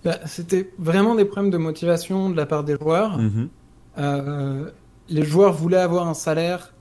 Bah, 0.05 0.19
C'était 0.25 0.71
vraiment 0.77 1.15
des 1.15 1.25
problèmes 1.25 1.51
de 1.51 1.57
motivation 1.57 2.29
de 2.29 2.37
la 2.37 2.45
part 2.45 2.63
des 2.63 2.77
joueurs. 2.77 3.19
Mm-hmm. 3.19 4.71
Les 5.09 5.23
joueurs 5.23 5.53
voulaient 5.53 5.77
avoir 5.77 6.07
un 6.07 6.13
salaire 6.13 6.73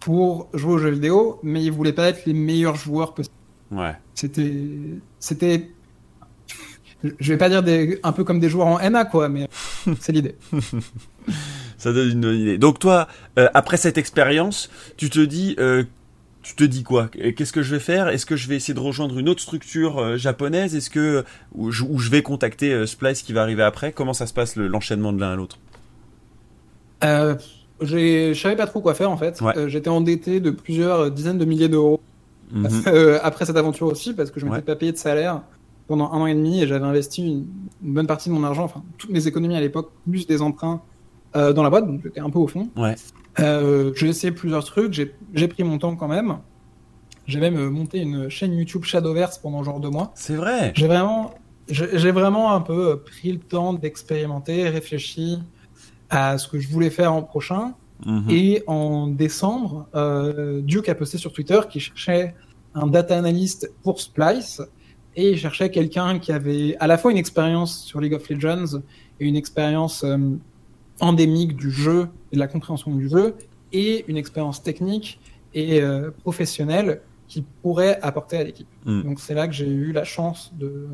pour 0.00 0.48
jouer 0.54 0.72
aux 0.72 0.78
jeux 0.78 0.90
vidéo, 0.90 1.38
mais 1.42 1.62
ils 1.62 1.72
voulaient 1.72 1.92
pas 1.92 2.08
être 2.08 2.24
les 2.26 2.32
meilleurs 2.32 2.76
joueurs 2.76 3.14
possibles. 3.14 3.34
Ouais. 3.70 3.94
C'était, 4.14 4.52
c'était 5.18 5.70
je 7.18 7.32
vais 7.32 7.38
pas 7.38 7.48
dire 7.48 7.62
des, 7.62 7.98
un 8.02 8.12
peu 8.12 8.24
comme 8.24 8.40
des 8.40 8.48
joueurs 8.48 8.66
en 8.66 8.90
NA, 8.90 9.04
quoi, 9.04 9.28
mais 9.28 9.48
c'est 10.00 10.12
l'idée. 10.12 10.36
Ça 11.78 11.92
donne 11.92 12.10
une 12.10 12.40
idée. 12.40 12.58
Donc 12.58 12.78
toi, 12.78 13.08
euh, 13.38 13.48
après 13.54 13.78
cette 13.78 13.96
expérience, 13.96 14.70
tu 14.96 15.08
te 15.08 15.20
dis, 15.20 15.56
euh, 15.58 15.84
tu 16.42 16.54
te 16.54 16.64
dis 16.64 16.82
quoi? 16.82 17.08
Qu'est-ce 17.08 17.52
que 17.52 17.62
je 17.62 17.74
vais 17.74 17.80
faire? 17.80 18.08
Est-ce 18.08 18.26
que 18.26 18.36
je 18.36 18.48
vais 18.48 18.56
essayer 18.56 18.74
de 18.74 18.80
rejoindre 18.80 19.18
une 19.18 19.30
autre 19.30 19.40
structure 19.40 19.98
euh, 19.98 20.16
japonaise? 20.18 20.74
Est-ce 20.74 20.90
que 20.90 21.24
ou 21.54 21.70
je, 21.70 21.84
je, 21.96 22.10
vais 22.10 22.22
contacter 22.22 22.86
Splice 22.86 23.22
qui 23.22 23.32
va 23.32 23.42
arriver 23.42 23.62
après? 23.62 23.92
Comment 23.92 24.12
ça 24.12 24.26
se 24.26 24.34
passe 24.34 24.56
l'enchaînement 24.56 25.12
de 25.14 25.20
l'un 25.20 25.32
à 25.32 25.36
l'autre? 25.36 25.58
Euh, 27.02 27.34
Je 27.80 28.34
savais 28.34 28.56
pas 28.56 28.66
trop 28.66 28.80
quoi 28.80 28.94
faire 28.94 29.10
en 29.10 29.16
fait. 29.16 29.40
J'étais 29.66 29.90
endetté 29.90 30.40
de 30.40 30.50
plusieurs 30.50 31.10
dizaines 31.10 31.38
de 31.38 31.44
milliers 31.44 31.68
d'euros 31.68 32.00
mhm. 32.52 32.66
après 33.22 33.44
cette 33.44 33.56
aventure 33.56 33.86
aussi 33.86 34.14
parce 34.14 34.30
que 34.30 34.40
je 34.40 34.46
m'étais 34.46 34.62
pas 34.62 34.76
payé 34.76 34.92
de 34.92 34.98
salaire 34.98 35.42
pendant 35.90 36.12
un 36.12 36.20
an 36.20 36.26
et 36.26 36.34
demi 36.34 36.62
et 36.62 36.68
j'avais 36.68 36.84
investi 36.84 37.26
une, 37.26 37.46
bonne 37.80 38.06
partie 38.06 38.28
de 38.28 38.34
mon 38.34 38.44
argent, 38.44 38.62
enfin 38.62 38.84
toutes 38.96 39.10
mes 39.10 39.26
économies 39.26 39.56
à 39.56 39.60
l'époque, 39.60 39.90
plus 40.08 40.24
des 40.24 40.40
emprunts 40.40 40.82
euh, 41.34 41.52
dans 41.52 41.64
la 41.64 41.70
boîte, 41.70 41.84
donc 41.84 42.00
j'étais 42.04 42.20
un 42.20 42.30
peu 42.30 42.38
au 42.38 42.46
fond. 42.46 42.68
Ouais. 42.76 42.94
Euh, 43.40 43.92
j'ai 43.96 44.06
essayé 44.06 44.32
plusieurs 44.32 44.64
trucs, 44.64 44.92
j'ai 44.92 45.48
pris 45.48 45.64
mon 45.64 45.78
temps 45.78 45.96
quand 45.96 46.06
même. 46.06 46.38
J'ai 47.26 47.40
même 47.40 47.56
euh, 47.56 47.70
monté 47.70 47.98
une 47.98 48.28
chaîne 48.28 48.52
YouTube 48.52 48.84
Shadowverse 48.84 49.38
pendant 49.38 49.64
genre 49.64 49.80
deux 49.80 49.90
mois. 49.90 50.12
C'est 50.14 50.36
vrai. 50.36 50.72
J'ai 50.76 50.86
vraiment, 50.86 51.34
j'ai 51.68 52.12
vraiment 52.12 52.52
un 52.52 52.60
peu 52.60 53.00
pris 53.04 53.32
le 53.32 53.40
temps 53.40 53.72
d'expérimenter, 53.72 54.68
réfléchi 54.68 55.40
à 56.10 56.38
ce 56.38 56.48
que 56.48 56.58
je 56.58 56.68
voulais 56.68 56.90
faire 56.90 57.12
en 57.12 57.22
prochain. 57.22 57.74
Mhm. 58.04 58.30
Et 58.30 58.62
en 58.66 59.06
décembre, 59.06 59.88
euh, 59.94 60.60
Duke 60.62 60.88
a 60.88 60.94
posté 60.94 61.18
sur 61.18 61.32
Twitter 61.32 61.60
qu'il 61.70 61.80
cherchait 61.80 62.34
un 62.74 62.86
data 62.86 63.16
analyst 63.16 63.70
pour 63.82 64.00
Splice 64.00 64.62
et 65.16 65.30
il 65.30 65.38
cherchait 65.38 65.70
quelqu'un 65.70 66.18
qui 66.18 66.32
avait 66.32 66.76
à 66.78 66.86
la 66.86 66.96
fois 66.98 67.10
une 67.10 67.18
expérience 67.18 67.82
sur 67.82 68.00
League 68.00 68.14
of 68.14 68.28
Legends 68.28 68.80
et 69.18 69.26
une 69.26 69.36
expérience 69.36 70.04
euh, 70.04 70.16
endémique 71.00 71.56
du 71.56 71.70
jeu 71.70 72.08
et 72.32 72.36
de 72.36 72.40
la 72.40 72.46
compréhension 72.46 72.94
du 72.94 73.08
jeu 73.08 73.34
et 73.72 74.04
une 74.08 74.16
expérience 74.16 74.62
technique 74.62 75.20
et 75.52 75.82
euh, 75.82 76.10
professionnelle 76.10 77.02
qui 77.26 77.44
pourrait 77.62 77.98
apporter 78.02 78.36
à 78.38 78.44
l'équipe. 78.44 78.68
Hmm. 78.84 79.02
Donc 79.02 79.20
c'est 79.20 79.34
là 79.34 79.46
que 79.46 79.54
j'ai 79.54 79.68
eu 79.68 79.92
la 79.92 80.04
chance 80.04 80.52
de 80.58 80.86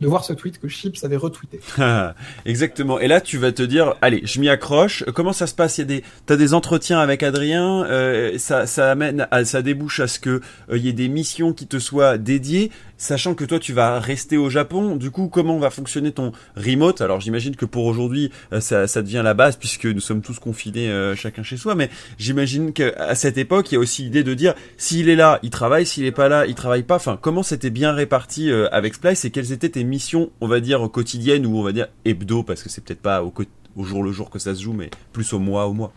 de 0.00 0.06
voir 0.06 0.24
ce 0.24 0.32
tweet 0.32 0.58
que 0.58 0.68
Chips 0.68 1.04
avait 1.04 1.16
retweeté. 1.16 1.60
Exactement. 2.46 2.98
Et 3.00 3.08
là, 3.08 3.20
tu 3.20 3.38
vas 3.38 3.52
te 3.52 3.62
dire, 3.62 3.94
allez, 4.00 4.22
je 4.24 4.40
m'y 4.40 4.48
accroche. 4.48 5.04
Comment 5.14 5.32
ça 5.32 5.46
se 5.46 5.54
passe? 5.54 5.78
Il 5.78 5.80
y 5.80 5.82
a 5.82 5.86
des, 5.86 6.04
t'as 6.26 6.36
des 6.36 6.54
entretiens 6.54 7.00
avec 7.00 7.22
Adrien. 7.22 7.84
Euh, 7.84 8.38
ça, 8.38 8.66
ça 8.66 8.90
amène, 8.90 9.26
à, 9.30 9.44
ça 9.44 9.62
débouche 9.62 10.00
à 10.00 10.06
ce 10.06 10.18
que 10.18 10.40
il 10.72 10.78
y 10.78 10.88
ait 10.88 10.94
des 10.94 11.08
missions 11.08 11.52
qui 11.52 11.66
te 11.66 11.78
soient 11.78 12.18
dédiées 12.18 12.70
sachant 13.00 13.34
que 13.34 13.44
toi 13.44 13.58
tu 13.58 13.72
vas 13.72 13.98
rester 13.98 14.36
au 14.36 14.50
Japon, 14.50 14.94
du 14.94 15.10
coup 15.10 15.28
comment 15.28 15.58
va 15.58 15.70
fonctionner 15.70 16.12
ton 16.12 16.32
remote? 16.54 17.00
Alors 17.00 17.20
j'imagine 17.20 17.56
que 17.56 17.64
pour 17.64 17.86
aujourd'hui 17.86 18.30
euh, 18.52 18.60
ça, 18.60 18.86
ça, 18.86 19.02
devient 19.02 19.22
la 19.24 19.34
base 19.34 19.56
puisque 19.56 19.86
nous 19.86 20.00
sommes 20.00 20.20
tous 20.20 20.38
confinés 20.38 20.90
euh, 20.90 21.16
chacun 21.16 21.42
chez 21.42 21.56
soi, 21.56 21.74
mais 21.74 21.88
j'imagine 22.18 22.72
qu'à 22.72 23.14
cette 23.14 23.38
époque 23.38 23.72
il 23.72 23.76
y 23.76 23.78
a 23.78 23.80
aussi 23.80 24.02
l'idée 24.02 24.22
de 24.22 24.34
dire 24.34 24.54
s'il 24.76 25.08
est 25.08 25.16
là 25.16 25.40
il 25.42 25.50
travaille, 25.50 25.86
s'il 25.86 26.04
est 26.04 26.12
pas 26.12 26.28
là 26.28 26.46
il 26.46 26.54
travaille 26.54 26.82
pas. 26.82 26.96
Enfin 26.96 27.18
comment 27.20 27.42
c'était 27.42 27.70
bien 27.70 27.92
réparti 27.92 28.50
euh, 28.50 28.68
avec 28.70 28.94
Splice 28.94 29.24
et 29.24 29.30
quelles 29.30 29.50
étaient 29.50 29.70
tes 29.70 29.84
missions 29.84 30.30
on 30.42 30.46
va 30.46 30.60
dire 30.60 30.88
quotidiennes 30.90 31.46
ou 31.46 31.56
on 31.56 31.62
va 31.62 31.72
dire 31.72 31.88
hebdo 32.04 32.42
parce 32.42 32.62
que 32.62 32.68
c'est 32.68 32.84
peut-être 32.84 33.02
pas 33.02 33.24
au, 33.24 33.32
au 33.76 33.84
jour 33.84 34.02
le 34.02 34.12
jour 34.12 34.28
que 34.28 34.38
ça 34.38 34.54
se 34.54 34.62
joue, 34.62 34.74
mais 34.74 34.90
plus 35.12 35.32
au 35.32 35.38
mois 35.38 35.66
au 35.66 35.72
mois? 35.72 35.92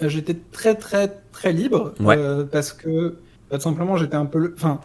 J'étais 0.00 0.36
très 0.50 0.74
très 0.74 1.08
très 1.30 1.52
libre 1.52 1.94
parce 2.50 2.72
que 2.72 3.18
tout 3.52 3.60
simplement 3.60 3.96
j'étais 3.96 4.16
un 4.16 4.26
peu 4.26 4.40
le... 4.40 4.54
enfin 4.56 4.80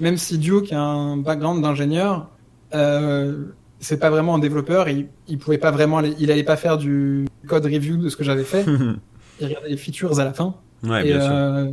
même 0.00 0.16
si 0.16 0.38
Duke 0.38 0.72
a 0.72 0.80
un 0.80 1.16
background 1.16 1.62
d'ingénieur, 1.62 2.30
euh, 2.74 3.44
c'est 3.80 3.98
pas 3.98 4.10
vraiment 4.10 4.36
un 4.36 4.38
développeur. 4.38 4.88
Il, 4.88 5.08
il 5.28 5.38
pouvait 5.38 5.58
pas 5.58 5.70
vraiment, 5.70 6.00
il 6.00 6.30
allait 6.30 6.42
pas 6.44 6.56
faire 6.56 6.78
du 6.78 7.26
code 7.46 7.64
review 7.64 7.96
de 7.96 8.08
ce 8.08 8.16
que 8.16 8.24
j'avais 8.24 8.44
fait. 8.44 8.64
il 9.40 9.46
regardait 9.46 9.70
les 9.70 9.76
features 9.76 10.20
à 10.20 10.24
la 10.24 10.32
fin. 10.32 10.54
Ouais, 10.82 11.02
bien 11.04 11.20
sûr. 11.20 11.30
Euh, 11.32 11.70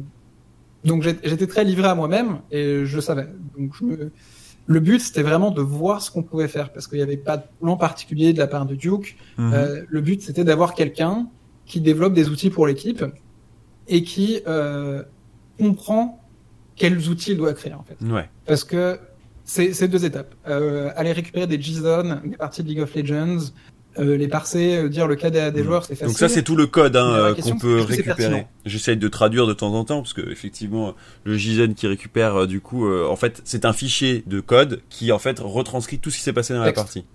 donc 0.86 1.04
j'étais 1.04 1.48
très 1.48 1.64
livré 1.64 1.88
à 1.88 1.96
moi-même 1.96 2.40
et 2.52 2.86
je 2.86 3.00
savais. 3.00 3.28
Donc 3.58 3.74
je 3.76 4.10
le 4.66 4.80
but 4.80 5.00
c'était 5.02 5.24
vraiment 5.24 5.50
de 5.52 5.62
voir 5.62 6.02
ce 6.02 6.12
qu'on 6.12 6.22
pouvait 6.22 6.48
faire 6.48 6.72
parce 6.72 6.88
qu'il 6.88 6.98
n'y 6.98 7.04
avait 7.04 7.18
pas 7.18 7.38
de 7.38 7.44
plan 7.60 7.76
particulier 7.76 8.34
de 8.34 8.38
la 8.38 8.48
part 8.48 8.66
de 8.66 8.76
Duke. 8.76 9.18
Mhm. 9.38 9.54
euh, 9.54 9.82
le 9.88 10.02
but 10.02 10.22
c'était 10.22 10.44
d'avoir 10.44 10.74
quelqu'un 10.76 11.28
qui 11.66 11.82
développe 11.82 12.14
des 12.14 12.30
outils 12.30 12.50
pour 12.50 12.66
l'équipe 12.66 13.04
et 13.88 14.04
qui 14.04 14.42
euh, 14.48 15.04
comprend 15.60 16.19
quels 16.80 17.10
outils 17.10 17.34
il 17.34 17.38
doit 17.38 17.54
créer 17.54 17.74
en 17.74 17.84
fait. 17.84 18.04
Ouais. 18.04 18.28
Parce 18.48 18.64
que 18.64 18.98
c'est 19.44 19.88
deux 19.88 20.06
étapes. 20.06 20.34
Euh, 20.48 20.90
aller 20.96 21.12
récupérer 21.12 21.48
des 21.48 21.62
JSON, 21.62 22.22
des 22.24 22.38
parties 22.38 22.64
de 22.64 22.68
League 22.68 22.82
of 22.82 22.96
Legends, 22.96 23.52
euh, 23.98 24.16
les 24.16 24.28
parser, 24.28 24.78
euh, 24.78 24.90
dire 24.90 25.08
le 25.08 25.16
cas 25.16 25.30
des, 25.30 25.52
des 25.52 25.62
mm. 25.62 25.66
joueurs, 25.66 25.86
c'est 25.86 25.96
facile. 25.96 26.08
Donc 26.08 26.18
ça 26.18 26.30
c'est 26.30 26.44
tout 26.44 26.56
le 26.56 26.68
code 26.68 26.96
hein, 26.96 27.36
qu'on 27.42 27.58
peut 27.58 27.82
récupérer. 27.82 28.48
J'essaye 28.66 28.98
de 28.98 29.08
traduire 29.08 29.48
de 29.48 29.54
temps 29.54 29.74
en 29.74 29.84
temps 29.84 30.02
parce 30.02 30.14
que 30.14 30.22
effectivement 30.30 30.96
le 31.26 31.38
JSON 31.38 31.74
qui 31.74 31.88
récupère 31.88 32.36
euh, 32.36 32.48
du 32.48 32.62
coup, 32.62 32.90
en 32.92 33.16
fait 33.16 33.42
c'est 33.44 33.66
un 33.66 33.74
fichier 33.74 34.24
de 34.26 34.40
code 34.40 34.82
qui 34.90 35.12
en 35.12 35.20
fait 35.20 35.40
retranscrit 35.40 36.00
tout 36.00 36.12
ce 36.12 36.18
qui 36.18 36.24
s'est 36.24 36.34
passé 36.34 36.54
dans 36.54 36.64
la 36.64 36.74
partie. 36.74 37.06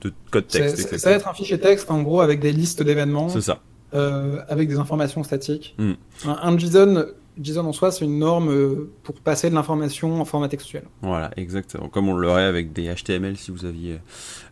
De 0.00 0.12
code 0.30 0.46
texte. 0.46 0.96
Ça 0.96 1.10
va 1.10 1.16
être 1.16 1.28
un 1.28 1.34
fichier 1.34 1.60
texte 1.60 1.90
en 1.90 2.00
gros 2.00 2.22
avec 2.22 2.40
des 2.40 2.52
listes 2.52 2.82
d'événements. 2.82 3.28
C'est 3.28 3.42
ça. 3.42 3.60
avec 3.92 4.68
des 4.68 4.78
informations 4.78 5.22
statiques. 5.22 5.74
Mm. 5.78 5.92
Un, 6.24 6.38
un 6.42 6.58
JSON 6.58 7.04
JSON 7.38 7.66
en 7.66 7.72
soi, 7.72 7.90
c'est 7.92 8.04
une 8.04 8.18
norme 8.18 8.50
euh, 8.50 8.90
pour 9.02 9.14
passer 9.16 9.50
de 9.50 9.54
l'information 9.54 10.20
en 10.20 10.24
format 10.24 10.48
textuel. 10.48 10.84
Voilà, 11.02 11.30
exactement. 11.36 11.88
Comme 11.88 12.08
on 12.08 12.14
l'aurait 12.14 12.44
avec 12.44 12.72
des 12.72 12.92
HTML 12.92 13.36
si 13.36 13.50
vous 13.50 13.64
aviez 13.64 13.98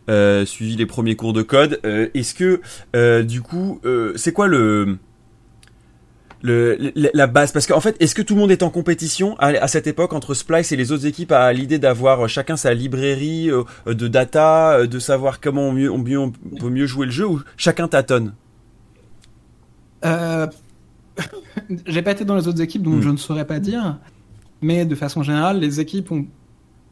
euh, 0.09 0.45
suivi 0.45 0.75
les 0.75 0.85
premiers 0.85 1.15
cours 1.15 1.33
de 1.33 1.41
code. 1.41 1.79
Euh, 1.85 2.09
est-ce 2.13 2.33
que, 2.33 3.21
du 3.23 3.41
coup, 3.41 3.81
c'est 4.15 4.33
quoi 4.33 4.47
le, 4.47 4.97
le, 6.41 6.91
la 6.95 7.27
base? 7.27 7.51
Parce 7.51 7.67
qu'en 7.67 7.81
fait, 7.81 7.95
est-ce 7.99 8.15
que 8.15 8.21
tout 8.21 8.33
le 8.33 8.39
monde 8.39 8.51
est 8.51 8.63
en 8.63 8.69
compétition 8.69 9.35
à, 9.39 9.67
cette 9.67 9.87
époque 9.87 10.13
entre 10.13 10.33
Splice 10.33 10.71
et 10.71 10.75
les 10.75 10.91
autres 10.91 11.05
équipes 11.05 11.31
à 11.31 11.51
l'idée 11.53 11.79
d'avoir 11.79 12.27
chacun 12.29 12.57
sa 12.57 12.73
librairie 12.73 13.49
de 13.85 14.07
data, 14.07 14.87
de 14.87 14.99
savoir 14.99 15.41
comment 15.41 15.69
on, 15.69 15.73
mieux, 15.73 15.91
on, 15.91 15.97
mieux, 15.97 16.19
on 16.19 16.31
peut 16.31 16.69
mieux 16.69 16.85
jouer 16.85 17.05
le 17.05 17.11
jeu 17.11 17.27
ou 17.27 17.41
chacun 17.57 17.87
tâtonne? 17.87 18.33
Euh, 20.05 20.47
j'ai 21.85 22.01
pas 22.01 22.11
été 22.11 22.25
dans 22.25 22.35
les 22.35 22.47
autres 22.47 22.61
équipes, 22.61 22.83
donc 22.83 22.95
hmm. 22.95 23.01
je 23.01 23.09
ne 23.09 23.17
saurais 23.17 23.45
pas 23.45 23.59
dire. 23.59 23.99
Mais 24.61 24.85
de 24.85 24.95
façon 24.95 25.23
générale, 25.23 25.59
les 25.59 25.79
équipes 25.79 26.11
ont 26.11 26.25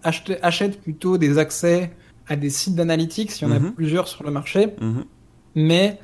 acheté, 0.03 0.41
achètent 0.43 0.81
plutôt 0.81 1.17
des 1.17 1.37
accès 1.37 1.91
à 2.27 2.35
des 2.35 2.49
sites 2.49 2.75
d'analytics. 2.75 3.39
Il 3.41 3.47
y 3.47 3.47
en 3.47 3.51
a 3.51 3.59
mhm. 3.59 3.73
plusieurs 3.73 4.07
sur 4.07 4.23
le 4.23 4.31
marché. 4.31 4.73
Mhm. 4.79 5.05
Mais 5.55 5.99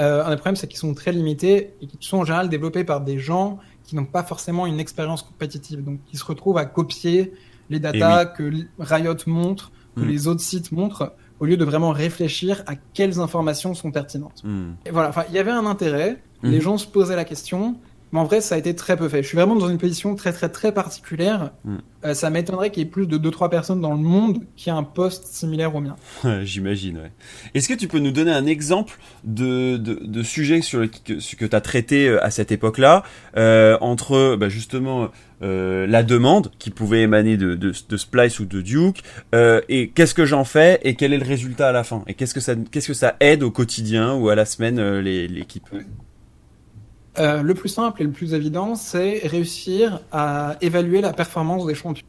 euh, 0.00 0.24
un 0.24 0.30
des 0.30 0.36
problèmes, 0.36 0.56
c'est 0.56 0.68
qu'ils 0.68 0.78
sont 0.78 0.94
très 0.94 1.12
limités 1.12 1.74
et 1.80 1.86
qu'ils 1.86 2.02
sont 2.02 2.18
en 2.18 2.24
général 2.24 2.48
développés 2.48 2.84
par 2.84 3.00
des 3.00 3.18
gens 3.18 3.58
qui 3.84 3.96
n'ont 3.96 4.04
pas 4.04 4.22
forcément 4.22 4.66
une 4.66 4.80
expérience 4.80 5.22
compétitive, 5.22 5.82
donc 5.82 5.98
qui 6.06 6.16
se 6.16 6.24
retrouvent 6.24 6.58
à 6.58 6.64
copier 6.64 7.32
les 7.68 7.80
datas 7.80 8.26
que 8.26 8.50
Riot 8.78 9.16
montre, 9.26 9.72
que 9.96 10.02
mm. 10.02 10.08
les 10.08 10.28
autres 10.28 10.40
sites 10.40 10.72
montrent, 10.72 11.12
au 11.42 11.44
lieu 11.44 11.56
de 11.56 11.64
vraiment 11.64 11.90
réfléchir 11.90 12.62
à 12.68 12.76
quelles 12.76 13.18
informations 13.18 13.74
sont 13.74 13.90
pertinentes. 13.90 14.44
Mm. 14.44 14.74
Et 14.86 14.90
voilà, 14.92 15.08
enfin, 15.08 15.24
il 15.28 15.34
y 15.34 15.40
avait 15.40 15.50
un 15.50 15.66
intérêt, 15.66 16.22
les 16.44 16.60
gens 16.60 16.78
se 16.78 16.86
posaient 16.86 17.16
la 17.16 17.24
question, 17.24 17.74
mais 18.12 18.20
en 18.20 18.24
vrai, 18.24 18.40
ça 18.40 18.54
a 18.54 18.58
été 18.58 18.74
très 18.74 18.96
peu 18.96 19.08
fait. 19.08 19.22
Je 19.22 19.28
suis 19.28 19.36
vraiment 19.36 19.56
dans 19.56 19.68
une 19.68 19.78
position 19.78 20.14
très 20.14 20.32
très 20.32 20.48
très 20.48 20.72
particulière. 20.72 21.52
Mm. 21.64 21.76
Euh, 22.04 22.14
ça 22.14 22.30
m'étonnerait 22.30 22.70
qu'il 22.70 22.82
y 22.82 22.86
ait 22.86 22.90
plus 22.90 23.06
de 23.06 23.16
2-3 23.16 23.48
personnes 23.48 23.80
dans 23.80 23.92
le 23.92 24.00
monde 24.00 24.40
qui 24.56 24.68
aient 24.68 24.72
un 24.72 24.82
poste 24.82 25.26
similaire 25.26 25.74
au 25.74 25.80
mien. 25.80 25.96
J'imagine, 26.44 26.98
ouais. 26.98 27.12
Est-ce 27.54 27.68
que 27.68 27.74
tu 27.74 27.88
peux 27.88 28.00
nous 28.00 28.10
donner 28.10 28.32
un 28.32 28.46
exemple 28.46 28.98
de, 29.24 29.76
de, 29.76 29.98
de 30.02 30.22
sujet 30.22 30.62
sur 30.62 30.80
le, 30.80 30.88
que, 30.88 31.36
que 31.36 31.44
tu 31.44 31.56
as 31.56 31.60
traité 31.60 32.08
euh, 32.08 32.24
à 32.24 32.30
cette 32.30 32.52
époque-là, 32.52 33.02
euh, 33.36 33.78
entre 33.80 34.36
bah, 34.36 34.48
justement 34.48 35.10
euh, 35.42 35.88
la 35.88 36.04
demande 36.04 36.52
qui 36.60 36.70
pouvait 36.70 37.02
émaner 37.02 37.36
de, 37.36 37.56
de, 37.56 37.72
de 37.88 37.96
Splice 37.96 38.38
ou 38.38 38.44
de 38.44 38.60
Duke, 38.60 39.02
euh, 39.34 39.60
et 39.68 39.88
qu'est-ce 39.88 40.14
que 40.14 40.24
j'en 40.24 40.44
fais 40.44 40.78
et 40.84 40.94
quel 40.94 41.12
est 41.12 41.18
le 41.18 41.26
résultat 41.26 41.68
à 41.68 41.72
la 41.72 41.82
fin, 41.82 42.04
et 42.06 42.14
qu'est-ce 42.14 42.32
que 42.32 42.38
ça, 42.40 42.54
qu'est-ce 42.70 42.86
que 42.86 42.94
ça 42.94 43.16
aide 43.18 43.42
au 43.42 43.50
quotidien 43.50 44.14
ou 44.14 44.28
à 44.28 44.36
la 44.36 44.44
semaine 44.44 44.78
euh, 44.78 45.00
l'équipe? 45.00 45.68
Euh, 47.18 47.42
le 47.42 47.54
plus 47.54 47.68
simple 47.68 48.02
et 48.02 48.04
le 48.04 48.10
plus 48.10 48.34
évident, 48.34 48.74
c'est 48.74 49.20
réussir 49.24 50.00
à 50.12 50.56
évaluer 50.60 51.00
la 51.00 51.12
performance 51.12 51.66
des 51.66 51.74
champions 51.74 52.06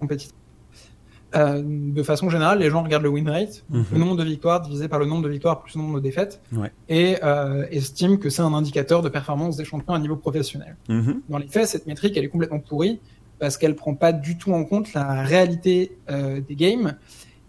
compétitifs. 0.00 0.34
Euh, 1.36 1.62
de 1.64 2.02
façon 2.02 2.30
générale, 2.30 2.60
les 2.60 2.70
gens 2.70 2.82
regardent 2.82 3.02
le 3.02 3.10
win 3.10 3.28
rate, 3.28 3.64
mhm. 3.68 3.84
le 3.92 3.98
nombre 3.98 4.16
de 4.16 4.24
victoires 4.24 4.62
divisé 4.62 4.88
par 4.88 4.98
le 4.98 5.04
nombre 5.04 5.22
de 5.22 5.28
victoires 5.28 5.60
plus 5.60 5.74
le 5.74 5.82
nombre 5.82 5.96
de 5.96 6.00
défaites, 6.00 6.40
et 6.88 7.16
euh, 7.22 7.66
estiment 7.70 8.16
que 8.16 8.30
c'est 8.30 8.40
un 8.40 8.54
indicateur 8.54 9.02
de 9.02 9.10
performance 9.10 9.56
des 9.56 9.64
champions 9.66 9.92
à 9.92 9.98
niveau 9.98 10.16
professionnel. 10.16 10.76
Mhm. 10.88 11.20
Dans 11.28 11.38
les 11.38 11.48
faits, 11.48 11.66
cette 11.66 11.86
métrique, 11.86 12.16
elle 12.16 12.24
est 12.24 12.28
complètement 12.28 12.60
pourrie 12.60 13.00
parce 13.38 13.56
qu'elle 13.56 13.76
prend 13.76 13.94
pas 13.94 14.12
du 14.12 14.38
tout 14.38 14.52
en 14.52 14.64
compte 14.64 14.94
la 14.94 15.22
réalité 15.22 15.96
euh, 16.10 16.40
des 16.40 16.56
games 16.56 16.96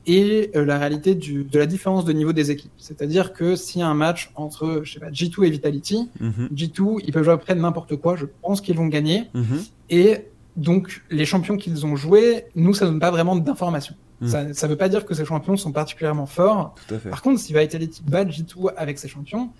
et 0.10 0.50
euh, 0.56 0.66
la 0.66 0.80
réalité 0.80 1.14
du, 1.14 1.44
de 1.44 1.60
la 1.60 1.68
différence 1.68 2.04
de 2.04 2.12
niveau 2.14 2.34
des 2.34 2.50
équipes. 2.50 2.72
C'est-à-dire 2.78 3.32
que 3.32 3.56
s'il 3.56 3.82
y 3.82 3.84
a 3.84 3.88
un 3.88 3.94
match 3.94 4.32
entre 4.34 4.82
je 4.84 4.94
sais 4.94 5.00
pas, 5.00 5.12
G2 5.12 5.46
et 5.46 5.52
Vitality, 5.52 6.10
mhm. 6.20 6.50
G2, 6.52 7.02
ils 7.06 7.14
peuvent 7.14 7.24
jouer 7.24 7.34
après 7.34 7.54
n'importe 7.54 7.96
quoi, 7.96 8.16
je 8.16 8.26
pense 8.42 8.60
qu'ils 8.60 8.76
vont 8.76 8.88
gagner. 8.88 9.30
Mhm. 9.36 9.64
Et 9.92 10.26
donc, 10.58 11.04
les 11.12 11.26
champions 11.26 11.58
qu'ils 11.58 11.86
ont 11.86 11.96
joués, 11.96 12.46
nous, 12.56 12.74
ça 12.74 12.86
donne 12.86 13.00
pas 13.00 13.12
vraiment 13.12 13.36
d'informations. 13.36 13.94
Mhm. 14.22 14.54
Ça 14.54 14.68
ne 14.68 14.72
veut 14.72 14.78
pas 14.78 14.90
dire 14.90 15.06
que 15.06 15.14
ces 15.14 15.26
champions 15.26 15.56
sont 15.58 15.72
particulièrement 15.72 16.26
forts. 16.26 16.74
Par 17.08 17.22
contre, 17.22 17.40
si 17.40 17.54
Vitality 17.54 18.02
bat 18.04 18.26
G2 18.26 18.74
avec 18.78 18.98
ses 18.98 19.08
champions, 19.08 19.52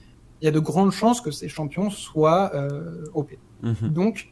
il 0.42 0.46
y 0.46 0.48
a 0.48 0.52
de 0.52 0.60
grandes 0.60 0.92
chances 0.92 1.22
que 1.22 1.30
ces 1.30 1.48
champions 1.48 1.92
soient 1.92 2.52
euh, 2.56 3.06
OP. 3.14 3.38
Donc, 3.84 4.32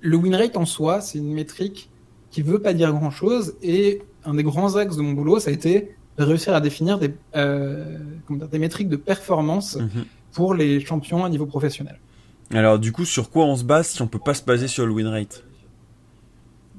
le 0.00 0.16
win 0.16 0.34
rate 0.34 0.56
en 0.56 0.64
soi, 0.64 1.00
c'est 1.00 1.18
une 1.18 1.32
métrique 1.32 1.88
qui 2.30 2.42
veut 2.42 2.60
pas 2.60 2.72
dire 2.72 2.92
grand-chose 2.92 3.54
et 3.62 4.02
un 4.24 4.34
des 4.34 4.42
grands 4.42 4.76
axes 4.76 4.96
de 4.96 5.02
mon 5.02 5.12
boulot, 5.12 5.38
ça 5.38 5.50
a 5.50 5.52
été 5.52 5.94
de 6.18 6.24
réussir 6.24 6.54
à 6.54 6.60
définir 6.60 6.98
des, 6.98 7.14
euh, 7.36 7.98
dire, 8.30 8.48
des 8.48 8.58
métriques 8.58 8.88
de 8.88 8.96
performance 8.96 9.76
mhm. 9.76 10.04
pour 10.32 10.54
les 10.54 10.80
champions 10.80 11.24
à 11.24 11.28
niveau 11.28 11.46
professionnel. 11.46 11.98
Alors 12.52 12.78
du 12.78 12.92
coup, 12.92 13.04
sur 13.04 13.30
quoi 13.30 13.44
on 13.44 13.56
se 13.56 13.64
base 13.64 13.88
si 13.88 14.02
on 14.02 14.08
peut 14.08 14.18
pas 14.18 14.34
se 14.34 14.44
baser 14.44 14.68
sur 14.68 14.86
le 14.86 14.92
win 14.92 15.06
rate? 15.06 15.44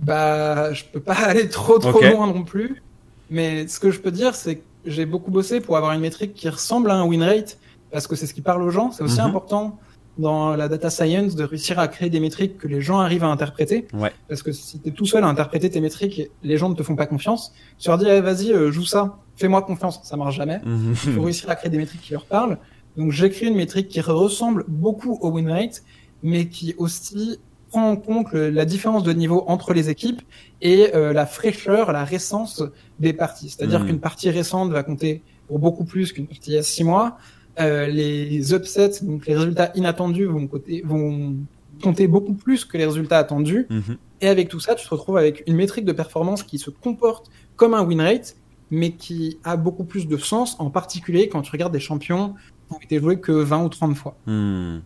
Bah, 0.02 0.74
je 0.74 0.84
peux 0.84 1.00
pas 1.00 1.14
aller 1.26 1.50
trop 1.50 1.80
trop 1.80 2.02
loin 2.02 2.28
non 2.28 2.44
plus, 2.44 2.82
mais 3.30 3.68
ce 3.68 3.80
que 3.80 3.92
je 3.92 4.00
peux 4.00 4.12
dire, 4.12 4.36
c'est 4.36 4.58
que 4.58 4.64
j'ai 4.86 5.06
beaucoup 5.06 5.32
bossé 5.32 5.62
pour 5.62 5.78
avoir 5.78 5.94
une 5.94 6.02
métrique 6.02 6.34
qui 6.34 6.50
ressemble 6.50 6.92
à 6.92 6.96
un 6.96 7.06
win 7.06 7.24
rate, 7.24 7.58
parce 7.92 8.08
que 8.08 8.16
c'est 8.16 8.28
ce 8.28 8.34
qui 8.34 8.42
parle 8.42 8.64
aux 8.64 8.72
gens. 8.72 8.92
C'est 8.92 9.04
aussi 9.04 9.22
mhm. 9.22 9.28
important 9.28 9.80
dans 10.18 10.56
la 10.56 10.68
data 10.68 10.90
science 10.90 11.36
de 11.36 11.44
réussir 11.44 11.80
à 11.80 11.88
créer 11.88 12.10
des 12.10 12.20
métriques 12.20 12.58
que 12.58 12.68
les 12.68 12.82
gens 12.82 13.00
arrivent 13.00 13.24
à 13.24 13.28
interpréter. 13.28 13.88
Ouais. 13.94 14.12
Parce 14.28 14.44
que 14.44 14.52
si 14.52 14.80
tu 14.80 14.90
es 14.90 14.92
tout 14.92 15.06
seul 15.06 15.24
à 15.24 15.28
interpréter 15.28 15.70
tes 15.70 15.82
métriques, 15.82 16.30
les 16.44 16.58
gens 16.58 16.70
ne 16.70 16.76
te 16.76 16.84
font 16.84 16.96
pas 16.96 17.06
confiance. 17.06 17.54
Tu 17.80 17.90
leur 17.90 17.98
dis, 17.98 18.06
eh, 18.08 18.22
vas-y, 18.22 18.52
euh, 18.52 18.72
joue 18.72 18.86
ça, 18.86 19.20
fais-moi 19.36 19.62
confiance. 19.62 20.02
Ça 20.04 20.18
marche 20.18 20.36
jamais. 20.36 20.60
Mhm. 20.66 20.96
Il 21.06 21.14
faut 21.14 21.22
réussir 21.22 21.50
à 21.50 21.56
créer 21.56 21.72
des 21.72 21.78
métriques 21.78 22.02
qui 22.02 22.14
leur 22.14 22.26
parlent. 22.26 22.58
Donc 22.98 23.12
j'ai 23.12 23.30
créé 23.30 23.48
une 23.48 23.56
métrique 23.56 23.88
qui 23.88 24.02
ressemble 24.02 24.66
beaucoup 24.68 25.18
au 25.22 25.30
win 25.30 25.50
rate, 25.50 25.84
mais 26.24 26.48
qui 26.50 26.76
aussi 26.78 27.40
prend 27.70 27.90
en 27.90 27.96
compte 27.96 28.34
la 28.34 28.66
différence 28.66 29.04
de 29.04 29.14
niveau 29.14 29.46
entre 29.48 29.74
les 29.74 29.90
équipes 29.90 30.22
et 30.62 30.94
euh, 30.94 31.14
la 31.14 31.26
fraîcheur, 31.26 31.94
la 31.94 32.04
récence 32.04 32.62
des 33.00 33.14
parties. 33.14 33.50
C'est-à-dire 33.50 33.80
mhm. 33.80 33.88
qu'une 33.88 34.00
partie 34.02 34.30
récente 34.30 34.72
va 34.72 34.84
compter 34.84 35.24
pour 35.48 35.58
beaucoup 35.60 35.86
plus 35.86 36.12
qu'une 36.12 36.28
partie 36.28 36.52
il 36.52 36.54
y 36.56 36.58
a 36.58 36.64
six 36.64 36.84
mois. 36.84 37.18
Euh, 37.60 37.88
les 37.88 38.54
upsets, 38.54 39.04
donc 39.04 39.26
les 39.26 39.36
résultats 39.36 39.72
inattendus, 39.76 40.26
vont, 40.26 40.50
vont 40.84 41.36
compter 41.82 42.08
beaucoup 42.08 42.34
plus 42.34 42.66
que 42.66 42.78
les 42.78 42.86
résultats 42.86 43.18
attendus. 43.18 43.68
Mhm. 43.70 43.98
Et 44.22 44.28
avec 44.28 44.50
tout 44.50 44.60
ça, 44.60 44.76
tu 44.76 44.86
te 44.86 44.90
retrouves 44.90 45.18
avec 45.18 45.44
une 45.48 45.56
métrique 45.56 45.86
de 45.86 45.92
performance 45.92 46.44
qui 46.44 46.60
se 46.60 46.70
comporte 46.70 47.30
comme 47.56 47.74
un 47.74 47.84
win 47.84 48.02
rate, 48.02 48.36
mais 48.70 48.92
qui 48.92 49.40
a 49.44 49.58
beaucoup 49.58 49.84
plus 49.84 50.08
de 50.08 50.18
sens, 50.18 50.56
en 50.60 50.70
particulier 50.70 51.28
quand 51.28 51.42
tu 51.42 51.52
regardes 51.52 51.74
des 51.74 51.80
champions 51.80 52.36
qui 52.68 52.76
ont 52.76 52.80
été 52.80 53.00
joués 53.00 53.20
que 53.20 53.32
20 53.32 53.66
ou 53.66 53.70
30 53.70 53.96
fois. 53.96 54.16
Hmm. 54.26 54.80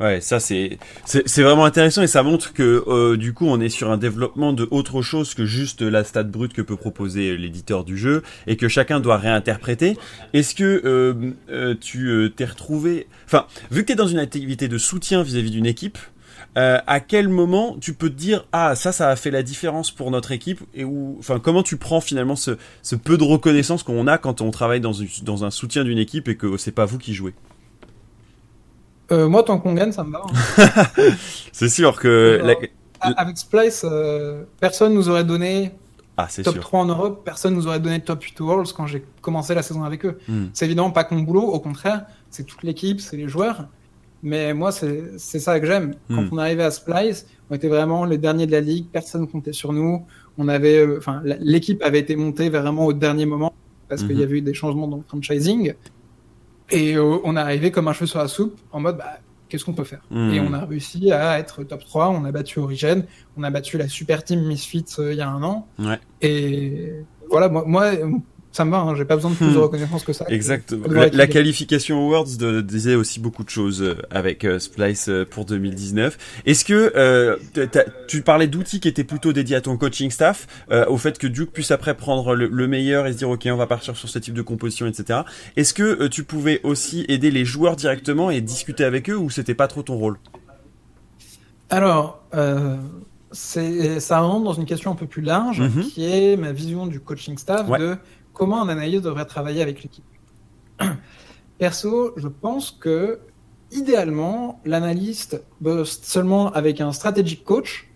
Ouais, 0.00 0.22
ça 0.22 0.40
c'est 0.40 0.78
c'est 1.04 1.42
vraiment 1.42 1.66
intéressant 1.66 2.00
et 2.00 2.06
ça 2.06 2.22
montre 2.22 2.54
que 2.54 2.84
euh, 2.86 3.18
du 3.18 3.34
coup 3.34 3.46
on 3.46 3.60
est 3.60 3.68
sur 3.68 3.90
un 3.90 3.98
développement 3.98 4.54
de 4.54 4.66
autre 4.70 5.02
chose 5.02 5.34
que 5.34 5.44
juste 5.44 5.82
la 5.82 6.04
stat 6.04 6.22
brute 6.22 6.54
que 6.54 6.62
peut 6.62 6.76
proposer 6.76 7.36
l'éditeur 7.36 7.84
du 7.84 7.98
jeu 7.98 8.22
et 8.46 8.56
que 8.56 8.66
chacun 8.66 8.98
doit 8.98 9.18
réinterpréter. 9.18 9.98
Est-ce 10.32 10.54
que 10.54 10.80
euh, 10.86 11.32
euh, 11.50 11.74
tu 11.78 12.32
t'es 12.34 12.46
retrouvé, 12.46 13.08
enfin 13.26 13.44
vu 13.70 13.82
que 13.82 13.88
tu 13.88 13.92
es 13.92 13.96
dans 13.96 14.06
une 14.06 14.18
activité 14.18 14.68
de 14.68 14.78
soutien 14.78 15.22
vis-à-vis 15.22 15.50
d'une 15.50 15.66
équipe, 15.66 15.98
à 16.56 17.00
quel 17.00 17.28
moment 17.28 17.76
tu 17.78 17.92
peux 17.92 18.08
te 18.08 18.16
dire 18.16 18.46
ah 18.52 18.74
ça 18.74 18.92
ça 18.92 19.10
a 19.10 19.16
fait 19.16 19.30
la 19.30 19.42
différence 19.42 19.90
pour 19.90 20.10
notre 20.10 20.32
équipe 20.32 20.60
et 20.74 20.84
où 20.84 21.16
enfin 21.18 21.38
comment 21.38 21.62
tu 21.62 21.76
prends 21.76 22.00
finalement 22.00 22.36
ce, 22.36 22.52
ce 22.82 22.96
peu 22.96 23.18
de 23.18 23.24
reconnaissance 23.24 23.82
qu'on 23.82 24.06
a 24.06 24.16
quand 24.16 24.40
on 24.40 24.50
travaille 24.50 24.80
dans, 24.80 24.92
dans 25.22 25.44
un 25.44 25.50
soutien 25.50 25.84
d'une 25.84 25.98
équipe 25.98 26.26
et 26.28 26.36
que 26.36 26.56
c'est 26.56 26.72
pas 26.72 26.86
vous 26.86 26.98
qui 26.98 27.12
jouez? 27.12 27.34
Euh, 29.12 29.28
moi, 29.28 29.42
tant 29.42 29.58
qu'on 29.58 29.74
gagne, 29.74 29.92
ça 29.92 30.04
me 30.04 30.12
va. 30.12 30.22
Hein. 30.24 31.12
c'est 31.52 31.68
sûr 31.68 31.98
que. 31.98 32.40
Avec 33.00 33.38
Splice, 33.38 33.84
euh, 33.90 34.44
personne 34.60 34.94
nous 34.94 35.08
aurait 35.08 35.24
donné 35.24 35.72
ah, 36.16 36.28
top 36.44 36.60
3 36.60 36.80
en 36.80 36.84
Europe, 36.86 37.22
personne 37.24 37.54
nous 37.54 37.66
aurait 37.66 37.80
donné 37.80 38.00
top 38.00 38.22
8 38.22 38.40
Worlds 38.40 38.72
quand 38.76 38.86
j'ai 38.86 39.04
commencé 39.22 39.54
la 39.54 39.62
saison 39.62 39.84
avec 39.84 40.04
eux. 40.04 40.18
Hmm. 40.28 40.46
C'est 40.52 40.66
évidemment 40.66 40.90
pas 40.90 41.04
que 41.04 41.14
mon 41.14 41.22
boulot, 41.22 41.42
au 41.42 41.60
contraire, 41.60 42.04
c'est 42.28 42.44
toute 42.44 42.62
l'équipe, 42.62 43.00
c'est 43.00 43.16
les 43.16 43.28
joueurs. 43.28 43.68
Mais 44.22 44.52
moi, 44.52 44.70
c'est 44.70 45.16
ça 45.16 45.58
que 45.58 45.66
j'aime. 45.66 45.94
Quand 46.08 46.22
hmm. 46.22 46.28
on 46.32 46.38
arrivait 46.38 46.64
à 46.64 46.70
Splice, 46.70 47.26
on 47.48 47.54
était 47.54 47.68
vraiment 47.68 48.04
les 48.04 48.18
derniers 48.18 48.46
de 48.46 48.52
la 48.52 48.60
ligue, 48.60 48.86
personne 48.92 49.26
comptait 49.26 49.54
sur 49.54 49.72
nous. 49.72 50.04
On 50.36 50.48
avait, 50.48 50.86
euh, 50.86 51.00
l'équipe 51.40 51.82
avait 51.82 52.00
été 52.00 52.16
montée 52.16 52.50
vraiment 52.50 52.84
au 52.84 52.92
dernier 52.92 53.24
moment 53.24 53.54
parce 53.88 54.02
qu'il 54.02 54.12
y 54.12 54.20
hmm. 54.20 54.24
avait 54.24 54.38
eu 54.38 54.42
des 54.42 54.54
changements 54.54 54.88
dans 54.88 54.98
le 54.98 55.04
franchising. 55.08 55.72
Et 56.70 56.94
euh, 56.94 57.18
on 57.24 57.36
est 57.36 57.40
arrivé 57.40 57.70
comme 57.70 57.88
un 57.88 57.92
cheveu 57.92 58.06
sur 58.06 58.18
la 58.18 58.28
soupe, 58.28 58.58
en 58.72 58.80
mode, 58.80 58.96
bah, 58.98 59.18
qu'est-ce 59.48 59.64
qu'on 59.64 59.72
peut 59.72 59.84
faire? 59.84 60.02
Hmm. 60.10 60.32
Et 60.32 60.40
on 60.40 60.52
a 60.52 60.64
réussi 60.64 61.12
à 61.12 61.38
être 61.38 61.64
top 61.64 61.84
3, 61.84 62.08
on 62.08 62.24
a 62.24 62.32
battu 62.32 62.58
Origin, 62.58 63.04
on 63.36 63.42
a 63.42 63.50
battu 63.50 63.78
la 63.78 63.88
super 63.88 64.24
team 64.24 64.42
Misfits 64.46 64.84
euh, 64.98 65.12
il 65.12 65.18
y 65.18 65.20
a 65.20 65.28
un 65.28 65.42
an. 65.42 65.66
Ouais. 65.78 65.98
Et 66.22 66.92
voilà, 67.28 67.48
moi, 67.48 67.64
moi 67.66 67.92
ça 68.52 68.64
me 68.64 68.72
va, 68.72 68.78
hein, 68.78 68.96
j'ai 68.96 69.04
pas 69.04 69.14
besoin 69.14 69.30
de 69.30 69.36
plus 69.36 69.46
de 69.46 69.52
hmm. 69.52 69.62
reconnaissance 69.62 70.02
que 70.02 70.12
ça. 70.12 70.24
Exact. 70.28 70.74
La, 70.90 71.26
qualification 71.28 72.04
Awards 72.04 72.36
de, 72.36 72.60
disait 72.60 72.96
aussi 72.96 73.20
beaucoup 73.20 73.44
de 73.44 73.50
choses 73.50 73.80
euh, 73.80 73.94
avec 74.10 74.44
euh, 74.44 74.58
Splice 74.58 75.08
euh, 75.08 75.24
pour 75.24 75.44
2019. 75.44 76.18
Est-ce 76.46 76.64
que 76.64 76.92
euh, 76.96 77.36
tu 78.08 78.22
parlais 78.22 78.48
d'outils 78.48 78.80
qui 78.80 78.88
étaient 78.88 79.04
plutôt 79.04 79.32
dédiés 79.32 79.56
à 79.56 79.60
ton 79.60 79.76
coaching 79.76 80.10
staff, 80.10 80.46
au 80.88 80.96
fait 80.96 81.18
que 81.18 81.26
Duke 81.26 81.52
puisse 81.52 81.70
après 81.70 81.96
prendre 81.96 82.34
le, 82.34 82.48
le, 82.48 82.66
meilleur 82.66 83.06
et 83.06 83.12
se 83.12 83.18
dire 83.18 83.30
ok 83.30 83.46
on 83.46 83.56
va 83.56 83.66
partir 83.66 83.96
sur 83.96 84.08
ce 84.08 84.18
type 84.18 84.34
de 84.34 84.42
composition, 84.42 84.86
etc. 84.86 85.20
Est-ce 85.56 85.74
que 85.74 86.08
tu 86.08 86.24
pouvais 86.24 86.60
aussi 86.64 87.04
aider 87.08 87.30
les 87.30 87.44
joueurs 87.44 87.76
directement 87.76 88.30
et 88.30 88.40
discuter 88.40 88.84
avec 88.84 89.10
eux 89.10 89.16
ou 89.16 89.30
c'était 89.30 89.54
pas 89.54 89.68
trop 89.68 89.82
ton 89.82 89.96
rôle? 89.96 90.18
Alors. 91.68 92.22
Euh 93.30 93.34
c'est 93.34 94.00
ça 94.00 94.20
rentre 94.20 94.44
dans 94.44 94.52
une 94.52 94.64
question 94.66 94.90
un 94.90 94.96
peu 94.96 95.06
plus 95.06 95.22
large, 95.22 95.60
mm-hmm. 95.60 95.88
qui 95.90 96.04
est 96.04 96.36
ma 96.36 96.52
vision 96.52 96.86
du 96.86 97.00
coaching 97.00 97.38
staff 97.38 97.68
de 97.78 97.96
comment 98.32 98.62
un 98.62 98.68
analyste 98.68 99.04
devrait 99.04 99.24
travailler 99.24 99.62
avec 99.62 99.82
l'équipe. 99.82 100.04
Perso, 101.58 102.12
je 102.16 102.28
pense 102.28 102.70
que 102.70 103.20
idéalement, 103.70 104.60
l'analyste 104.64 105.42
bosse 105.60 106.00
seulement 106.02 106.50
avec 106.52 106.80
un 106.80 106.92
strategic 106.92 107.44
coach 107.44 107.88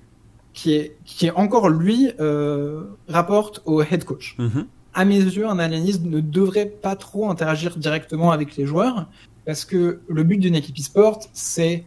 qui 0.53 0.75
est, 0.75 0.97
qui 1.05 1.27
est 1.27 1.33
encore 1.33 1.69
lui 1.69 2.13
euh, 2.21 2.85
rapporte 3.09 3.63
au 3.65 3.83
head 3.83 4.05
coach. 4.05 4.37
Mm-hmm. 4.39 4.67
À 4.93 5.05
mes 5.05 5.19
yeux, 5.19 5.49
un 5.49 5.59
analyste 5.59 6.05
ne 6.05 6.21
devrait 6.21 6.67
pas 6.67 6.95
trop 6.95 7.29
interagir 7.29 7.77
directement 7.77 8.31
avec 8.31 8.57
les 8.57 8.67
joueurs 8.67 9.09
parce 9.45 9.65
que 9.65 10.01
le 10.09 10.23
but 10.23 10.39
d'une 10.39 10.55
équipe 10.55 10.79
e-sport, 10.79 11.21
c'est 11.33 11.85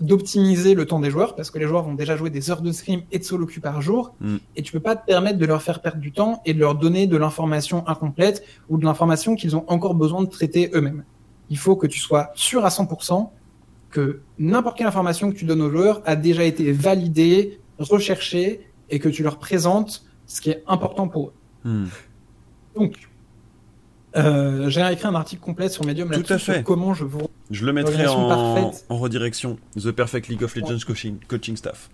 d'optimiser 0.00 0.74
le 0.74 0.86
temps 0.86 1.00
des 1.00 1.10
joueurs 1.10 1.36
parce 1.36 1.50
que 1.50 1.58
les 1.58 1.66
joueurs 1.66 1.82
vont 1.82 1.94
déjà 1.94 2.16
jouer 2.16 2.30
des 2.30 2.50
heures 2.50 2.62
de 2.62 2.72
scrim 2.72 3.02
et 3.12 3.18
de 3.18 3.24
solo 3.24 3.46
queue 3.46 3.60
par 3.60 3.82
jour 3.82 4.14
mm. 4.20 4.36
et 4.56 4.62
tu 4.62 4.72
peux 4.72 4.80
pas 4.80 4.96
te 4.96 5.04
permettre 5.04 5.38
de 5.38 5.46
leur 5.46 5.62
faire 5.62 5.80
perdre 5.82 6.00
du 6.00 6.12
temps 6.12 6.42
et 6.46 6.54
de 6.54 6.60
leur 6.60 6.74
donner 6.74 7.06
de 7.06 7.16
l'information 7.16 7.86
incomplète 7.86 8.42
ou 8.68 8.78
de 8.78 8.84
l'information 8.84 9.34
qu'ils 9.34 9.56
ont 9.56 9.64
encore 9.68 9.94
besoin 9.94 10.22
de 10.22 10.28
traiter 10.28 10.70
eux-mêmes. 10.74 11.04
Il 11.50 11.58
faut 11.58 11.76
que 11.76 11.86
tu 11.86 11.98
sois 11.98 12.30
sûr 12.34 12.64
à 12.64 12.68
100% 12.68 13.28
que 13.90 14.20
n'importe 14.38 14.78
quelle 14.78 14.86
information 14.86 15.30
que 15.30 15.36
tu 15.36 15.44
donnes 15.44 15.62
aux 15.62 15.70
joueurs 15.70 16.00
a 16.04 16.16
déjà 16.16 16.44
été 16.44 16.72
validée, 16.72 17.60
recherchée 17.78 18.60
et 18.88 18.98
que 18.98 19.08
tu 19.08 19.22
leur 19.22 19.38
présentes 19.38 20.04
ce 20.26 20.40
qui 20.40 20.50
est 20.50 20.62
important 20.66 21.08
pour 21.08 21.28
eux. 21.28 21.32
Hmm. 21.64 21.86
Donc, 22.76 23.09
euh, 24.16 24.68
j'ai 24.68 24.80
écrit 24.92 25.06
un 25.06 25.14
article 25.14 25.42
complet 25.42 25.68
sur 25.68 25.84
Medium 25.84 26.10
Tout 26.10 26.32
à 26.32 26.38
fait. 26.38 26.54
sur 26.54 26.64
comment 26.64 26.94
je 26.94 27.04
vous. 27.04 27.28
Je 27.50 27.64
le 27.64 27.72
mettrai 27.72 28.06
en, 28.06 28.72
en, 28.88 28.98
redirection. 28.98 29.58
The 29.76 29.90
Perfect 29.90 30.28
League 30.28 30.42
of 30.42 30.54
Legends 30.54 30.84
coaching, 30.86 31.18
coaching 31.28 31.56
staff. 31.56 31.88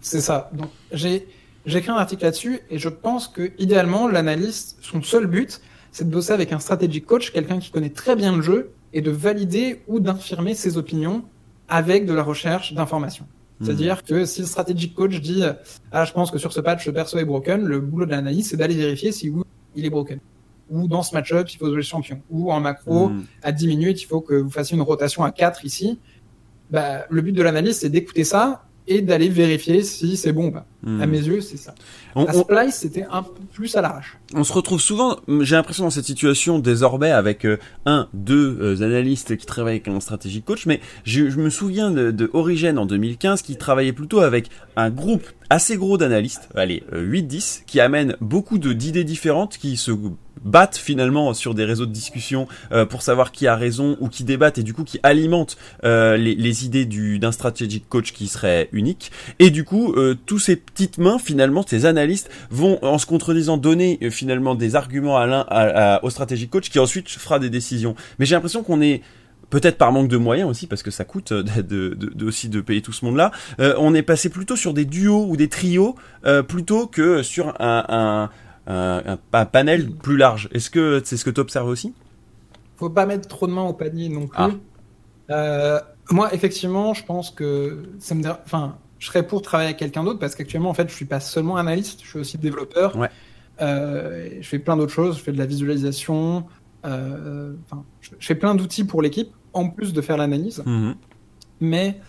C'est 0.00 0.20
ça. 0.20 0.50
Donc, 0.52 0.70
j'ai 0.92 1.26
j'ai 1.66 1.78
écrit 1.78 1.90
un 1.90 1.96
article 1.96 2.24
là-dessus 2.24 2.60
et 2.70 2.78
je 2.78 2.88
pense 2.88 3.28
que 3.28 3.52
idéalement 3.58 4.08
l'analyste, 4.08 4.78
son 4.80 5.02
seul 5.02 5.26
but, 5.26 5.60
c'est 5.92 6.04
de 6.04 6.10
bosser 6.10 6.32
avec 6.32 6.52
un 6.52 6.60
strategic 6.60 7.04
coach, 7.04 7.30
quelqu'un 7.30 7.58
qui 7.58 7.70
connaît 7.70 7.90
très 7.90 8.16
bien 8.16 8.34
le 8.34 8.42
jeu 8.42 8.70
et 8.94 9.02
de 9.02 9.10
valider 9.10 9.82
ou 9.86 10.00
d'infirmer 10.00 10.54
ses 10.54 10.78
opinions 10.78 11.24
avec 11.68 12.06
de 12.06 12.14
la 12.14 12.22
recherche 12.22 12.72
d'informations. 12.72 13.26
Hmm. 13.60 13.66
C'est-à-dire 13.66 14.02
que 14.02 14.24
si 14.24 14.40
le 14.40 14.46
strategic 14.46 14.94
coach 14.94 15.20
dit 15.20 15.42
ah 15.92 16.04
je 16.04 16.12
pense 16.12 16.30
que 16.30 16.38
sur 16.38 16.52
ce 16.52 16.60
patch 16.60 16.86
le 16.86 16.94
perso 16.94 17.18
est 17.18 17.26
broken, 17.26 17.64
le 17.64 17.80
boulot 17.80 18.06
de 18.06 18.12
l'analyste 18.12 18.50
c'est 18.50 18.56
d'aller 18.56 18.74
vérifier 18.74 19.12
si 19.12 19.28
oui, 19.28 19.42
il 19.74 19.84
est 19.84 19.90
broken. 19.90 20.20
Ou 20.70 20.88
dans 20.88 21.02
ce 21.02 21.14
match-up, 21.14 21.48
il 21.50 21.56
faut 21.56 21.66
jouer 21.66 21.76
le 21.76 21.82
champion. 21.82 22.20
Ou 22.30 22.52
en 22.52 22.60
macro, 22.60 23.08
hmm. 23.08 23.24
à 23.42 23.52
10 23.52 23.66
minutes, 23.68 24.02
il 24.02 24.06
faut 24.06 24.20
que 24.20 24.34
vous 24.34 24.50
fassiez 24.50 24.76
une 24.76 24.82
rotation 24.82 25.22
à 25.24 25.30
4 25.30 25.64
ici. 25.64 25.98
Bah, 26.70 27.06
le 27.08 27.22
but 27.22 27.32
de 27.32 27.42
l'analyste, 27.42 27.80
c'est 27.80 27.88
d'écouter 27.88 28.24
ça 28.24 28.64
et 28.88 29.02
d'aller 29.02 29.28
vérifier 29.28 29.82
si 29.82 30.16
c'est 30.16 30.32
bon 30.32 30.46
ou 30.46 30.50
pas. 30.50 30.66
À 30.86 30.88
hmm. 30.88 31.10
mes 31.10 31.18
yeux, 31.18 31.40
c'est 31.40 31.58
ça. 31.58 31.74
On, 32.14 32.24
la 32.24 32.32
Splice, 32.32 32.74
c'était 32.74 33.04
un 33.10 33.22
peu 33.22 33.42
plus 33.52 33.76
à 33.76 33.82
l'arrache. 33.82 34.16
On 34.34 34.44
se 34.44 34.52
retrouve 34.52 34.80
souvent, 34.80 35.18
j'ai 35.40 35.56
l'impression 35.56 35.84
dans 35.84 35.90
cette 35.90 36.06
situation 36.06 36.58
désormais 36.58 37.10
avec 37.10 37.44
euh, 37.44 37.58
un, 37.84 38.08
deux 38.14 38.58
euh, 38.60 38.82
analystes 38.82 39.36
qui 39.36 39.44
travaillent 39.44 39.74
avec 39.74 39.88
un 39.88 40.00
stratégie 40.00 40.42
coach, 40.42 40.66
mais 40.66 40.80
je, 41.04 41.28
je 41.28 41.38
me 41.38 41.50
souviens 41.50 41.90
de, 41.90 42.10
de, 42.10 42.30
en 42.32 42.86
2015 42.86 43.42
qui 43.42 43.56
travaillait 43.56 43.92
plutôt 43.92 44.20
avec 44.20 44.48
un 44.76 44.90
groupe 44.90 45.26
assez 45.50 45.76
gros 45.76 45.98
d'analystes, 45.98 46.48
allez, 46.54 46.82
8-10, 46.92 47.60
euh, 47.60 47.62
qui 47.66 47.80
amènent 47.80 48.16
beaucoup 48.20 48.58
d'idées 48.58 49.04
différentes, 49.04 49.58
qui 49.58 49.76
se 49.76 49.90
battent 50.44 50.76
finalement 50.76 51.34
sur 51.34 51.54
des 51.54 51.64
réseaux 51.64 51.86
de 51.86 51.92
discussion 51.92 52.48
euh, 52.72 52.84
pour 52.86 53.02
savoir 53.02 53.32
qui 53.32 53.46
a 53.46 53.56
raison 53.56 53.96
ou 54.00 54.08
qui 54.08 54.24
débattent 54.24 54.58
et 54.58 54.62
du 54.62 54.74
coup 54.74 54.84
qui 54.84 54.98
alimentent 55.02 55.56
euh, 55.84 56.16
les, 56.16 56.34
les, 56.34 56.64
idées 56.64 56.86
d'un 57.18 57.32
strategic 57.32 57.88
coach 57.88 58.12
qui 58.12 58.26
serait 58.26 58.68
unique. 58.72 59.12
Et 59.38 59.50
du 59.50 59.64
coup, 59.64 59.92
euh, 59.92 60.16
tous 60.26 60.38
ces 60.38 60.56
petites 60.56 60.98
mains 60.98 61.18
finalement, 61.18 61.64
ces 61.66 61.86
analystes 61.86 62.30
vont 62.50 62.78
en 62.84 62.98
se 62.98 63.06
contredisant 63.06 63.56
donner 63.56 63.98
finalement 64.10 64.54
des 64.54 64.74
arguments 64.74 65.16
à 65.16 65.26
l'un 65.26 65.98
au 66.02 66.10
strategic 66.10 66.50
coach 66.50 66.70
qui 66.70 66.78
ensuite 66.78 67.08
fera 67.08 67.38
des 67.38 67.50
décisions. 67.50 67.94
Mais 68.18 68.26
j'ai 68.26 68.34
l'impression 68.34 68.62
qu'on 68.62 68.80
est 68.80 69.02
peut-être 69.50 69.78
par 69.78 69.92
manque 69.92 70.08
de 70.08 70.16
moyens 70.16 70.50
aussi, 70.50 70.66
parce 70.66 70.82
que 70.82 70.90
ça 70.90 71.04
coûte 71.04 71.32
de, 71.32 71.62
de, 71.62 71.94
de 71.94 72.26
aussi 72.26 72.48
de 72.48 72.60
payer 72.60 72.82
tout 72.82 72.92
ce 72.92 73.04
monde-là, 73.04 73.30
euh, 73.60 73.74
on 73.78 73.94
est 73.94 74.02
passé 74.02 74.28
plutôt 74.28 74.56
sur 74.56 74.74
des 74.74 74.84
duos 74.84 75.26
ou 75.28 75.36
des 75.36 75.48
trios 75.48 75.96
euh, 76.26 76.42
plutôt 76.42 76.86
que 76.86 77.22
sur 77.22 77.48
un, 77.60 77.84
un, 77.88 78.30
un, 78.68 79.16
panel 79.46 79.90
plus 79.90 80.16
large. 80.16 80.48
Est-ce 80.52 80.70
que 80.70 81.00
c'est 81.04 81.16
ce 81.16 81.24
que 81.24 81.30
tu 81.30 81.40
observes 81.40 81.68
aussi? 81.68 81.94
Faut 82.76 82.90
pas 82.90 83.06
mettre 83.06 83.26
trop 83.26 83.46
de 83.46 83.52
mains 83.52 83.64
au 83.64 83.72
panier 83.72 84.08
non 84.08 84.26
plus. 84.26 84.36
Ah. 84.38 84.50
Euh, 85.30 85.80
moi, 86.10 86.32
effectivement, 86.32 86.94
je 86.94 87.04
pense 87.04 87.30
que 87.30 87.84
ça 87.98 88.14
me, 88.14 88.22
enfin, 88.28 88.76
je 88.98 89.06
serais 89.06 89.26
pour 89.26 89.42
travailler 89.42 89.68
avec 89.68 89.78
quelqu'un 89.78 90.04
d'autre 90.04 90.18
parce 90.18 90.34
qu'actuellement, 90.34 90.70
en 90.70 90.74
fait, 90.74 90.88
je 90.88 90.94
suis 90.94 91.04
pas 91.04 91.20
seulement 91.20 91.56
analyste, 91.56 92.00
je 92.02 92.08
suis 92.08 92.18
aussi 92.18 92.38
développeur. 92.38 92.96
Ouais. 92.96 93.10
Euh, 93.60 94.28
je 94.40 94.48
fais 94.48 94.58
plein 94.58 94.76
d'autres 94.76 94.92
choses, 94.92 95.18
je 95.18 95.22
fais 95.22 95.32
de 95.32 95.38
la 95.38 95.46
visualisation, 95.46 96.46
euh, 96.86 97.54
je 98.00 98.10
fais 98.20 98.34
plein 98.34 98.54
d'outils 98.54 98.84
pour 98.84 99.02
l'équipe 99.02 99.30
en 99.52 99.68
plus 99.68 99.92
de 99.92 100.00
faire 100.00 100.16
l'analyse. 100.16 100.62
Mhm. 100.64 100.94
Mais 101.60 102.00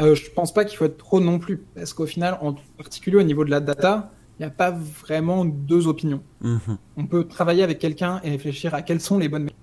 euh, 0.00 0.14
je 0.14 0.30
pense 0.30 0.52
pas 0.54 0.64
qu'il 0.64 0.78
faut 0.78 0.86
être 0.86 0.96
trop 0.96 1.20
non 1.20 1.38
plus, 1.38 1.58
parce 1.74 1.92
qu'au 1.92 2.06
final, 2.06 2.38
en 2.40 2.54
particulier 2.76 3.16
au 3.16 3.22
niveau 3.22 3.44
de 3.44 3.50
la 3.50 3.60
data, 3.60 4.10
il 4.38 4.42
n'y 4.42 4.46
a 4.46 4.50
pas 4.50 4.70
vraiment 4.70 5.44
deux 5.44 5.86
opinions. 5.88 6.22
Mhm. 6.40 6.78
On 6.96 7.06
peut 7.06 7.24
travailler 7.24 7.62
avec 7.62 7.78
quelqu'un 7.78 8.20
et 8.22 8.30
réfléchir 8.30 8.74
à 8.74 8.82
quelles 8.82 9.00
sont 9.00 9.18
les 9.18 9.28
bonnes 9.28 9.44
métriques 9.44 9.58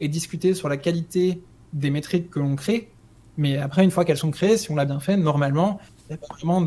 et 0.00 0.08
discuter 0.08 0.54
sur 0.54 0.68
la 0.68 0.76
qualité 0.76 1.42
des 1.72 1.90
métriques 1.90 2.30
que 2.30 2.38
l'on 2.38 2.56
crée. 2.56 2.90
Mais 3.36 3.56
après, 3.58 3.84
une 3.84 3.90
fois 3.90 4.04
qu'elles 4.04 4.16
sont 4.16 4.30
créées, 4.30 4.56
si 4.56 4.70
on 4.70 4.76
l'a 4.76 4.84
bien 4.84 5.00
fait, 5.00 5.16
normalement, 5.16 5.78
il 6.08 6.12
n'y 6.12 6.14
a 6.14 6.26
pas 6.26 6.34
vraiment 6.34 6.64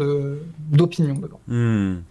d'opinion 0.71 1.15
dedans. 1.15 1.39
Mhm. 1.47 2.04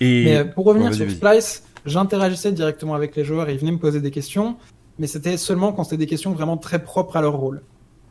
Et... 0.00 0.24
Mais 0.24 0.44
pour 0.44 0.64
revenir 0.66 0.94
sur 0.94 1.10
Splice, 1.10 1.64
j'interagissais 1.84 2.52
directement 2.52 2.94
avec 2.94 3.16
les 3.16 3.24
joueurs 3.24 3.48
et 3.48 3.54
ils 3.54 3.58
venaient 3.58 3.72
me 3.72 3.78
poser 3.78 4.00
des 4.00 4.10
questions 4.10 4.56
mais 5.00 5.06
c'était 5.06 5.38
seulement 5.38 5.72
quand 5.72 5.82
c'était 5.82 5.96
des 5.96 6.06
questions 6.06 6.32
vraiment 6.32 6.58
très 6.58 6.84
propres 6.84 7.16
à 7.16 7.22
leur 7.22 7.32
rôle. 7.32 7.62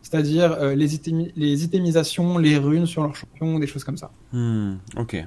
C'est-à-dire 0.02 0.54
euh, 0.54 0.74
les, 0.74 0.88
les 1.36 1.63
itémisations, 1.63 2.39
les 2.39 2.58
runes 2.58 2.88
sur 2.88 3.04
leur 3.04 3.15
champion, 3.15 3.60
des 3.60 3.67
choses 3.67 3.84
comme 3.84 3.98
ça. 3.98 4.12
Hmm, 4.34 4.78
ok. 4.98 5.24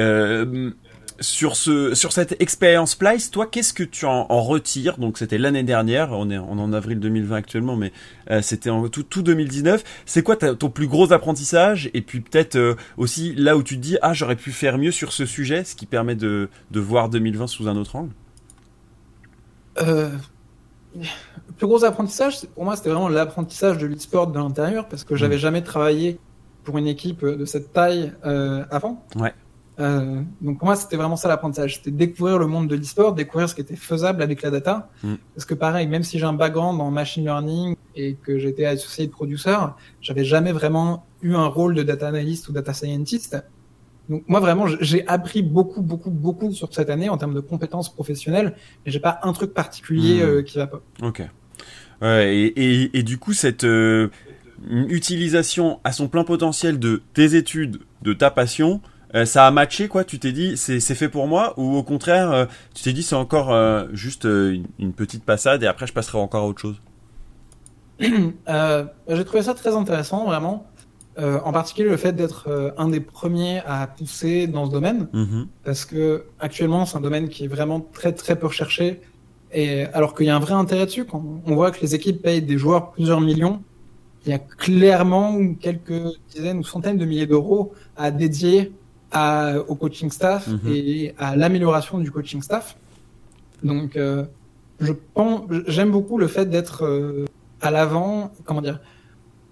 Euh, 0.00 0.70
sur 1.18 1.56
ce, 1.56 1.94
sur 1.94 2.12
cette 2.12 2.40
expérience 2.42 2.90
Splice, 2.90 3.30
toi, 3.30 3.46
qu'est-ce 3.46 3.72
que 3.72 3.82
tu 3.82 4.04
en, 4.04 4.26
retires? 4.42 4.98
Donc, 4.98 5.16
c'était 5.16 5.38
l'année 5.38 5.62
dernière. 5.62 6.12
On 6.12 6.28
est, 6.30 6.36
on 6.36 6.58
en 6.58 6.72
avril 6.74 7.00
2020 7.00 7.36
actuellement, 7.36 7.76
mais 7.76 7.92
euh, 8.30 8.42
c'était 8.42 8.68
en 8.68 8.88
tout, 8.88 9.02
tout 9.02 9.22
2019. 9.22 9.82
C'est 10.04 10.22
quoi 10.22 10.36
ton 10.36 10.68
plus 10.68 10.88
gros 10.88 11.12
apprentissage? 11.12 11.90
Et 11.94 12.02
puis 12.02 12.20
peut-être 12.20 12.76
aussi 12.98 13.34
là 13.34 13.56
où 13.56 13.62
tu 13.62 13.76
te 13.76 13.80
dis, 13.80 13.96
ah, 14.02 14.12
j'aurais 14.12 14.36
pu 14.36 14.52
faire 14.52 14.76
mieux 14.76 14.90
sur 14.90 15.12
ce 15.12 15.24
sujet, 15.24 15.64
ce 15.64 15.74
qui 15.74 15.86
permet 15.86 16.16
de, 16.16 16.50
de 16.70 16.80
voir 16.80 17.08
2020 17.08 17.46
sous 17.46 17.66
un 17.66 17.76
autre 17.76 17.96
angle? 17.96 18.12
Euh, 19.82 20.10
le 20.94 21.52
plus 21.56 21.66
gros 21.66 21.84
apprentissage, 21.84 22.46
pour 22.54 22.64
moi, 22.64 22.76
c'était 22.76 22.90
vraiment 22.90 23.08
l'apprentissage 23.08 23.78
de 23.78 23.86
l'e-sport 23.86 24.28
de 24.28 24.38
l'intérieur, 24.38 24.88
parce 24.88 25.04
que 25.04 25.16
j'avais 25.16 25.36
mm. 25.36 25.40
jamais 25.40 25.62
travaillé 25.62 26.18
pour 26.64 26.78
une 26.78 26.86
équipe 26.86 27.24
de 27.24 27.44
cette 27.44 27.72
taille 27.72 28.12
euh, 28.24 28.64
avant. 28.70 29.04
Ouais. 29.16 29.34
Euh, 29.78 30.22
donc 30.40 30.58
pour 30.58 30.66
moi, 30.66 30.76
c'était 30.76 30.96
vraiment 30.96 31.16
ça 31.16 31.28
l'apprentissage. 31.28 31.76
C'était 31.76 31.90
découvrir 31.90 32.38
le 32.38 32.46
monde 32.46 32.68
de 32.68 32.76
l'e-sport, 32.76 33.14
découvrir 33.14 33.48
ce 33.48 33.54
qui 33.54 33.60
était 33.60 33.76
faisable 33.76 34.22
avec 34.22 34.42
la 34.42 34.50
data. 34.50 34.90
Mm. 35.02 35.14
Parce 35.34 35.44
que 35.44 35.54
pareil, 35.54 35.86
même 35.86 36.02
si 36.02 36.18
j'ai 36.18 36.24
un 36.24 36.32
background 36.32 36.80
en 36.80 36.90
machine 36.90 37.24
learning 37.24 37.76
et 37.94 38.14
que 38.14 38.38
j'étais 38.38 38.64
associé 38.64 39.06
de 39.06 39.12
producer, 39.12 39.56
j'avais 40.00 40.24
jamais 40.24 40.52
vraiment 40.52 41.06
eu 41.22 41.34
un 41.34 41.46
rôle 41.46 41.74
de 41.74 41.82
data 41.82 42.08
analyst 42.08 42.48
ou 42.48 42.52
data 42.52 42.72
scientist. 42.72 43.36
Donc 44.08 44.22
moi 44.28 44.40
vraiment, 44.40 44.66
j'ai 44.66 45.06
appris 45.08 45.42
beaucoup, 45.42 45.82
beaucoup, 45.82 46.10
beaucoup 46.10 46.52
sur 46.52 46.72
cette 46.72 46.90
année 46.90 47.08
en 47.08 47.18
termes 47.18 47.34
de 47.34 47.40
compétences 47.40 47.92
professionnelles, 47.92 48.54
mais 48.84 48.92
j'ai 48.92 49.00
pas 49.00 49.18
un 49.24 49.32
truc 49.32 49.52
particulier 49.52 50.22
hmm. 50.22 50.28
euh, 50.28 50.42
qui 50.42 50.58
va 50.58 50.66
pas. 50.68 50.80
Ok. 51.02 51.22
Ouais, 52.02 52.36
et, 52.36 52.82
et, 52.82 52.98
et, 52.98 53.02
du 53.02 53.16
coup, 53.16 53.32
cette 53.32 53.64
euh, 53.64 54.10
utilisation 54.68 55.80
à 55.82 55.92
son 55.92 56.08
plein 56.08 56.24
potentiel 56.24 56.78
de 56.78 57.02
tes 57.14 57.36
études, 57.36 57.78
de 58.02 58.12
ta 58.12 58.30
passion, 58.30 58.82
euh, 59.14 59.24
ça 59.24 59.46
a 59.46 59.50
matché 59.50 59.88
quoi 59.88 60.04
Tu 60.04 60.18
t'es 60.18 60.32
dit 60.32 60.56
c'est 60.56 60.80
fait 60.80 61.08
pour 61.08 61.26
moi 61.28 61.54
ou 61.56 61.76
au 61.76 61.82
contraire 61.82 62.48
tu 62.74 62.82
t'es 62.82 62.92
dit 62.92 63.02
c'est 63.02 63.14
encore 63.14 63.54
juste 63.92 64.24
une, 64.24 64.66
une, 64.78 64.92
petite 64.92 65.24
passade 65.24 65.62
et 65.62 65.66
après 65.66 65.86
je 65.86 65.92
passerai 65.92 66.18
encore 66.18 66.44
à 66.44 66.46
autre 66.46 66.60
chose? 66.60 66.80
J'ai 68.00 69.24
trouvé 69.24 69.42
ça 69.42 69.54
très 69.54 69.74
intéressant 69.74 70.26
vraiment. 70.26 70.66
Euh, 71.18 71.40
en 71.44 71.52
particulier 71.52 71.88
le 71.88 71.96
fait 71.96 72.12
d'être 72.12 72.48
euh, 72.48 72.72
un 72.76 72.90
des 72.90 73.00
premiers 73.00 73.62
à 73.64 73.86
pousser 73.86 74.46
dans 74.46 74.66
ce 74.66 74.70
domaine, 74.70 75.08
mhm. 75.14 75.46
parce 75.64 75.86
que 75.86 76.26
actuellement 76.40 76.84
c'est 76.84 76.98
un 76.98 77.00
domaine 77.00 77.30
qui 77.30 77.44
est 77.44 77.48
vraiment 77.48 77.80
très 77.80 78.12
très 78.12 78.38
peu 78.38 78.46
recherché, 78.48 79.00
et 79.50 79.84
alors 79.94 80.14
qu'il 80.14 80.26
y 80.26 80.28
a 80.28 80.36
un 80.36 80.40
vrai 80.40 80.52
intérêt 80.52 80.84
dessus, 80.84 81.06
quand 81.06 81.24
on 81.46 81.54
voit 81.54 81.70
que 81.70 81.80
les 81.80 81.94
équipes 81.94 82.20
payent 82.20 82.42
des 82.42 82.58
joueurs 82.58 82.90
plusieurs 82.90 83.22
millions, 83.22 83.62
il 84.26 84.30
y 84.30 84.34
a 84.34 84.38
clairement 84.38 85.54
quelques 85.54 86.02
dizaines 86.28 86.58
ou 86.58 86.64
centaines 86.64 86.98
de 86.98 87.06
milliers 87.06 87.26
d'euros 87.26 87.72
à 87.96 88.10
dédier 88.10 88.72
à, 89.12 89.54
au 89.68 89.74
coaching 89.74 90.10
staff 90.10 90.48
mhm. 90.48 90.60
et 90.66 91.14
à 91.18 91.36
l'amélioration 91.36 91.98
du 91.98 92.10
coaching 92.10 92.42
staff. 92.42 92.76
Donc, 93.62 93.96
euh, 93.96 94.24
je 94.80 94.92
pense, 95.14 95.42
j'aime 95.66 95.90
beaucoup 95.90 96.18
le 96.18 96.26
fait 96.26 96.46
d'être 96.46 96.84
euh, 96.84 97.24
à 97.60 97.70
l'avant, 97.70 98.32
comment 98.44 98.60
dire, 98.60 98.80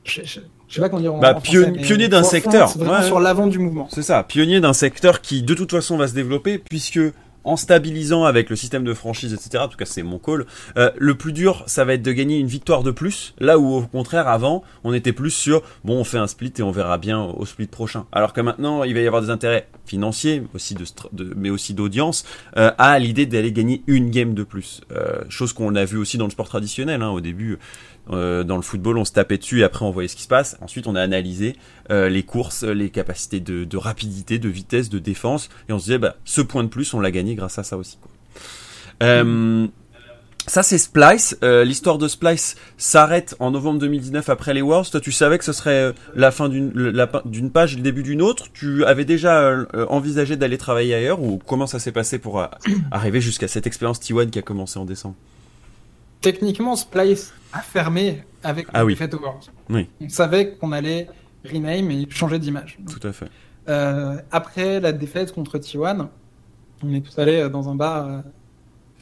je, 0.05 0.23
je, 0.25 0.41
je 0.69 0.75
sais 0.75 0.81
pas 0.81 0.89
comment 0.89 1.03
dire. 1.03 1.15
Bah, 1.15 1.35
pionnier 1.35 2.09
d'un 2.09 2.23
secteur. 2.23 2.69
sur 2.69 3.21
l'avant 3.21 3.47
du 3.47 3.59
mouvement. 3.59 3.89
C'est 3.91 4.03
ça, 4.03 4.23
pionnier 4.23 4.61
d'un 4.61 4.73
secteur 4.73 5.21
qui 5.21 5.43
de 5.43 5.55
toute 5.55 5.71
façon 5.71 5.97
va 5.97 6.09
se 6.09 6.15
développer 6.15 6.59
puisque 6.59 7.01
en 7.45 7.57
stabilisant 7.57 8.25
avec 8.25 8.51
le 8.51 8.57
système 8.57 8.85
de 8.85 8.95
franchise, 8.95 9.33
etc. 9.33 9.63
En 9.65 9.69
tout 9.69 9.77
cas, 9.77 9.85
c'est 9.85 10.03
mon 10.03 10.19
call. 10.19 10.47
Euh, 10.77 10.91
le 10.97 11.15
plus 11.15 11.33
dur, 11.33 11.63
ça 11.67 11.85
va 11.85 11.95
être 11.95 12.03
de 12.03 12.13
gagner 12.13 12.39
une 12.39 12.47
victoire 12.47 12.83
de 12.83 12.91
plus. 12.91 13.35
Là 13.39 13.59
où, 13.59 13.77
au 13.77 13.83
contraire, 13.83 14.29
avant, 14.29 14.63
on 14.83 14.93
était 14.93 15.13
plus 15.13 15.31
sur 15.31 15.63
bon, 15.85 15.99
on 15.99 16.05
fait 16.05 16.19
un 16.19 16.27
split 16.27 16.53
et 16.59 16.63
on 16.63 16.71
verra 16.71 16.99
bien 16.99 17.23
au 17.23 17.45
split 17.47 17.67
prochain. 17.67 18.07
Alors 18.13 18.33
que 18.33 18.41
maintenant, 18.41 18.85
il 18.85 18.95
va 18.95 19.01
y 19.01 19.07
avoir 19.07 19.23
des 19.23 19.31
intérêts 19.31 19.69
financiers, 19.87 20.43
aussi 20.55 20.75
de, 20.75 21.35
mais 21.37 21.51
aussi 21.51 21.75
d'audience, 21.75 22.25
euh, 22.57 22.73
à 22.79 22.99
l'idée 22.99 23.27
d'aller 23.27 23.53
gagner 23.53 23.83
une 23.87 24.11
game 24.11 24.35
de 24.35 24.43
plus. 24.43 24.81
Euh, 24.93 25.23
chose 25.29 25.53
qu'on 25.53 25.75
a 25.75 25.85
vu 25.85 25.99
aussi 25.99 26.19
dans 26.19 26.25
le 26.25 26.31
sport 26.31 26.49
traditionnel. 26.49 27.03
Hein, 27.03 27.11
au 27.11 27.21
début, 27.21 27.59
euh, 28.11 28.45
dans 28.45 28.57
le 28.57 28.63
football, 28.63 28.99
on 28.99 29.05
se 29.05 29.13
tapait 29.13 29.39
dessus 29.39 29.61
et 29.61 29.65
après 29.65 29.85
on 29.85 29.91
voyait 29.91 30.09
ce 30.09 30.17
qui 30.17 30.23
se 30.23 30.29
passe. 30.29 30.57
Ensuite, 30.61 30.87
on 30.87 30.95
a 30.95 31.01
analysé 31.01 31.57
euh, 31.91 32.09
les 32.09 32.23
courses, 32.23 32.65
les 32.65 32.91
capacités 32.91 33.41
de, 33.41 33.77
rapidité, 33.77 34.39
de 34.39 34.49
vitesse, 34.49 34.89
de 34.89 34.99
défense, 34.99 35.49
et 35.69 35.73
on 35.73 35.79
se 35.79 35.85
disait, 35.85 35.99
bah, 35.99 36.17
ce 36.25 36.41
point 36.41 36.65
de 36.65 36.69
plus, 36.69 36.93
on 36.95 37.01
l'a 37.01 37.11
gagné 37.11 37.35
grâce 37.35 37.59
à 37.59 37.63
ça 37.63 37.77
aussi. 37.77 37.99
Euh, 39.03 39.67
ça 40.47 40.63
c'est 40.63 40.77
Splice. 40.77 41.39
L'histoire 41.43 41.97
de 41.97 42.07
Splice 42.07 42.57
s'arrête 42.77 43.35
en 43.39 43.51
novembre 43.51 43.81
2019 43.81 44.29
après 44.29 44.53
les 44.53 44.61
Worlds. 44.61 44.91
Toi, 44.91 45.01
tu 45.01 45.11
savais 45.11 45.39
que 45.39 45.45
ce 45.45 45.55
serait 45.55 45.95
la 46.15 46.31
fin 46.31 46.51
d'une 46.51 47.51
page 47.51 47.77
le 47.77 47.83
début 47.83 48.03
d'une 48.03 48.21
autre. 48.21 48.49
Tu 48.53 48.85
avais 48.85 49.07
déjà 49.07 49.57
envisagé 49.89 50.37
d'aller 50.37 50.59
travailler 50.59 50.95
ailleurs 50.95 51.23
ou 51.23 51.41
comment 51.47 51.67
ça 51.67 51.79
s'est 51.79 51.93
passé 51.93 52.19
pour 52.19 52.47
arriver 52.91 53.23
jusqu'à 53.23 53.49
cette 53.49 53.67
expérience 53.67 54.01
T1 54.01 54.29
qui 54.29 54.39
a 54.39 54.43
commencé 54.43 54.79
en 54.79 54.85
décembre? 54.85 55.17
Techniquement, 56.25 56.75
Splice 56.75 57.33
a 57.53 57.61
fermé 57.61 58.23
avec 58.43 58.67
ah, 58.73 58.85
oui. 58.85 58.97
Worlds. 58.99 59.51
Oui. 59.71 59.89
On 60.01 60.09
savait 60.09 60.55
qu'on 60.55 60.73
allait 60.73 61.09
rename 61.45 61.91
et 61.91 62.07
changer 62.09 62.39
d'image. 62.39 62.79
Tout 62.91 63.07
à 63.07 63.13
fait. 63.13 63.29
après 64.31 64.81
la 64.81 64.93
défaite 64.93 65.33
contre 65.33 65.59
T1, 65.59 66.09
on 66.83 66.95
est 66.95 67.01
tous 67.01 67.19
allés 67.19 67.49
dans 67.49 67.69
un 67.69 67.75
bar 67.75 68.23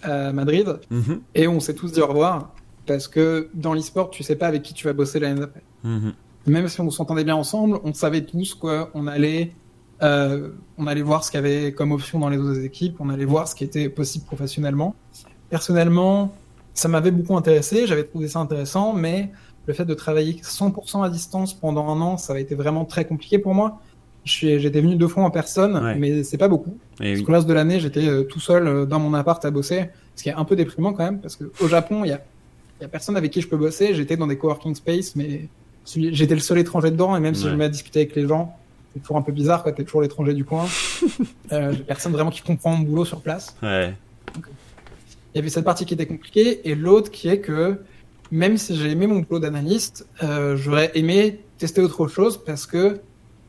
à 0.02 0.32
Madrid 0.32 0.78
mhm. 0.90 1.20
et 1.34 1.46
on 1.46 1.60
s'est 1.60 1.74
tous 1.74 1.92
dit 1.92 2.00
au 2.00 2.06
revoir 2.06 2.52
parce 2.86 3.08
que 3.08 3.48
dans 3.54 3.74
l'e-sport, 3.74 4.10
tu 4.10 4.22
sais 4.22 4.36
pas 4.36 4.48
avec 4.48 4.62
qui 4.62 4.74
tu 4.74 4.86
vas 4.86 4.92
bosser 4.92 5.20
l'année 5.20 5.40
d'après. 5.40 5.62
Mhm. 5.84 6.12
Même 6.46 6.68
si 6.68 6.80
on 6.80 6.90
s'entendait 6.90 7.24
bien 7.24 7.36
ensemble, 7.36 7.78
on 7.84 7.94
savait 7.94 8.22
tous 8.22 8.54
quoi, 8.54 8.90
on 8.94 9.06
allait, 9.06 9.52
euh, 10.02 10.50
on 10.76 10.86
allait 10.88 11.02
voir 11.02 11.22
ce 11.22 11.30
qu'il 11.30 11.38
y 11.38 11.44
avait 11.44 11.72
comme 11.72 11.92
option 11.92 12.18
dans 12.18 12.28
les 12.28 12.38
autres 12.38 12.60
équipes, 12.60 12.96
on 12.98 13.08
allait 13.08 13.24
voir 13.24 13.46
ce 13.46 13.54
qui 13.54 13.62
était 13.62 13.88
possible 13.88 14.24
professionnellement. 14.24 14.96
Personnellement, 15.50 16.34
ça 16.74 16.88
m'avait 16.88 17.10
beaucoup 17.10 17.36
intéressé, 17.36 17.86
j'avais 17.86 18.04
trouvé 18.04 18.28
ça 18.28 18.38
intéressant, 18.38 18.92
mais 18.92 19.30
le 19.66 19.74
fait 19.74 19.84
de 19.84 19.94
travailler 19.94 20.40
100% 20.42 21.04
à 21.04 21.08
distance 21.08 21.54
pendant 21.54 21.88
un 21.88 22.00
an, 22.00 22.16
ça 22.16 22.34
a 22.34 22.38
été 22.38 22.54
vraiment 22.54 22.84
très 22.84 23.04
compliqué 23.04 23.38
pour 23.38 23.54
moi. 23.54 23.80
J'étais 24.24 24.80
venu 24.80 24.94
deux 24.94 25.08
fois 25.08 25.24
en 25.24 25.30
personne, 25.30 25.96
mais 25.98 26.22
c'est 26.22 26.38
pas 26.38 26.48
beaucoup. 26.48 26.76
Et 27.00 27.12
parce 27.12 27.22
que 27.22 27.30
le 27.30 27.36
reste 27.36 27.48
de 27.48 27.52
l'année, 27.52 27.80
j'étais 27.80 28.06
euh, 28.06 28.22
tout 28.22 28.38
seul 28.38 28.68
euh, 28.68 28.86
dans 28.86 29.00
mon 29.00 29.14
appart 29.14 29.44
à 29.44 29.50
bosser, 29.50 29.86
ce 30.14 30.22
qui 30.22 30.28
est 30.28 30.34
un 30.34 30.44
peu 30.44 30.54
déprimant 30.54 30.92
quand 30.92 31.04
même, 31.04 31.20
parce 31.20 31.36
qu'au 31.36 31.66
Japon, 31.66 32.04
il 32.04 32.08
y 32.08 32.12
a, 32.12 32.20
y 32.80 32.84
a 32.84 32.88
personne 32.88 33.16
avec 33.16 33.32
qui 33.32 33.40
je 33.40 33.48
peux 33.48 33.56
bosser. 33.56 33.94
J'étais 33.94 34.16
dans 34.16 34.28
des 34.28 34.38
coworking 34.38 34.76
space, 34.76 35.16
mais 35.16 35.48
j'étais 35.84 36.34
le 36.34 36.40
seul 36.40 36.58
étranger 36.58 36.92
dedans, 36.92 37.16
et 37.16 37.20
même 37.20 37.34
si 37.34 37.44
je 37.44 37.50
me 37.50 37.56
mets 37.56 37.64
à 37.64 37.68
discuter 37.68 38.00
avec 38.00 38.14
les 38.14 38.28
gens, 38.28 38.56
c'est 38.94 39.00
toujours 39.00 39.16
un 39.16 39.22
peu 39.22 39.32
bizarre, 39.32 39.62
quoi. 39.62 39.72
T'es 39.72 39.84
toujours 39.84 40.02
l'étranger 40.02 40.34
du 40.34 40.44
coin. 40.44 40.66
euh, 41.52 41.72
personne 41.86 42.12
vraiment 42.12 42.30
qui 42.30 42.42
comprend 42.42 42.76
mon 42.76 42.84
boulot 42.84 43.04
sur 43.04 43.20
place. 43.20 43.56
Ouais. 43.62 43.94
Il 45.34 45.38
y 45.38 45.40
avait 45.40 45.48
cette 45.48 45.64
partie 45.64 45.84
qui 45.86 45.94
était 45.94 46.06
compliquée, 46.06 46.68
et 46.68 46.74
l'autre 46.74 47.10
qui 47.10 47.28
est 47.28 47.40
que 47.40 47.78
même 48.30 48.56
si 48.56 48.76
j'ai 48.76 48.90
aimé 48.90 49.06
mon 49.06 49.20
boulot 49.20 49.40
d'analyste, 49.40 50.06
euh, 50.22 50.56
j'aurais 50.56 50.90
aimé 50.94 51.40
tester 51.58 51.82
autre 51.82 52.08
chose 52.08 52.42
parce 52.42 52.66
que 52.66 53.00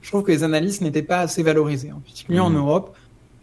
je 0.02 0.10
trouve 0.10 0.24
que 0.24 0.32
les 0.32 0.44
analystes 0.44 0.82
n'étaient 0.82 1.02
pas 1.02 1.20
assez 1.20 1.42
valorisés, 1.42 1.92
en 1.92 2.00
particulier 2.00 2.40
en 2.40 2.50
mmh. 2.50 2.58
Europe. 2.58 2.96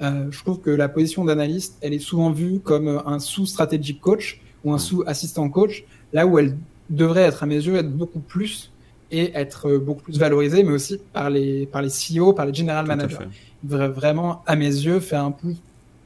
Euh, 0.03 0.26
je 0.30 0.38
trouve 0.38 0.61
que 0.61 0.70
la 0.70 0.88
position 0.88 1.24
d'analyste, 1.24 1.76
elle 1.80 1.95
est 1.95 1.99
souvent 1.99 2.30
vue 2.30 2.61
comme 2.61 2.88
euh, 2.88 3.07
un 3.07 3.18
sous-stratégique 3.18 4.01
coach 4.01 4.41
ou 4.64 4.72
un 4.72 4.76
mmh. 4.76 4.78
sous-assistant 4.78 5.49
coach, 5.49 5.84
là 6.12 6.26
où 6.26 6.38
elle 6.38 6.57
devrait 6.91 7.22
être 7.22 7.43
à 7.43 7.47
mes 7.47 7.57
yeux 7.57 7.76
être 7.76 7.91
beaucoup 7.91 8.20
plus 8.20 8.70
et 9.11 9.32
être 9.34 9.68
euh, 9.68 9.78
beaucoup 9.78 10.03
plus 10.03 10.18
valorisée, 10.18 10.62
mais 10.62 10.72
aussi 10.72 10.99
par 11.12 11.30
les 11.30 11.66
par 11.66 11.82
les 11.82 11.88
CEO, 11.88 12.32
par 12.32 12.47
les 12.47 12.55
general 12.55 12.86
managers. 12.86 13.16
Il 13.62 13.70
devrait 13.70 13.88
vraiment, 13.88 14.43
à 14.47 14.57
mes 14.57 14.66
yeux, 14.66 15.01
faire 15.01 15.24
un 15.24 15.32
peu 15.32 15.55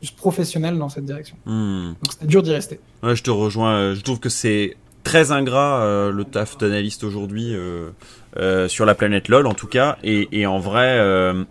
plus 0.04 0.16
professionnel 0.16 0.78
dans 0.78 0.88
cette 0.88 1.04
direction. 1.04 1.36
Mmh. 1.46 1.94
Donc 2.02 2.12
c'est 2.18 2.26
dur 2.26 2.42
d'y 2.42 2.52
rester. 2.52 2.80
Ouais, 3.02 3.16
je 3.16 3.22
te 3.22 3.30
rejoins. 3.30 3.94
Je 3.94 4.00
trouve 4.00 4.20
que 4.20 4.28
c'est 4.28 4.76
très 5.02 5.32
ingrat 5.32 6.10
le 6.10 6.24
taf 6.24 6.56
d'analyste 6.58 7.04
aujourd'hui. 7.04 7.54
Euh, 8.36 8.66
sur 8.66 8.84
la 8.84 8.96
planète 8.96 9.28
LOL 9.28 9.46
en 9.46 9.54
tout 9.54 9.68
cas. 9.68 9.96
Et, 10.02 10.28
et 10.32 10.44
en 10.44 10.58
vrai, 10.58 10.98
euh, 10.98 11.44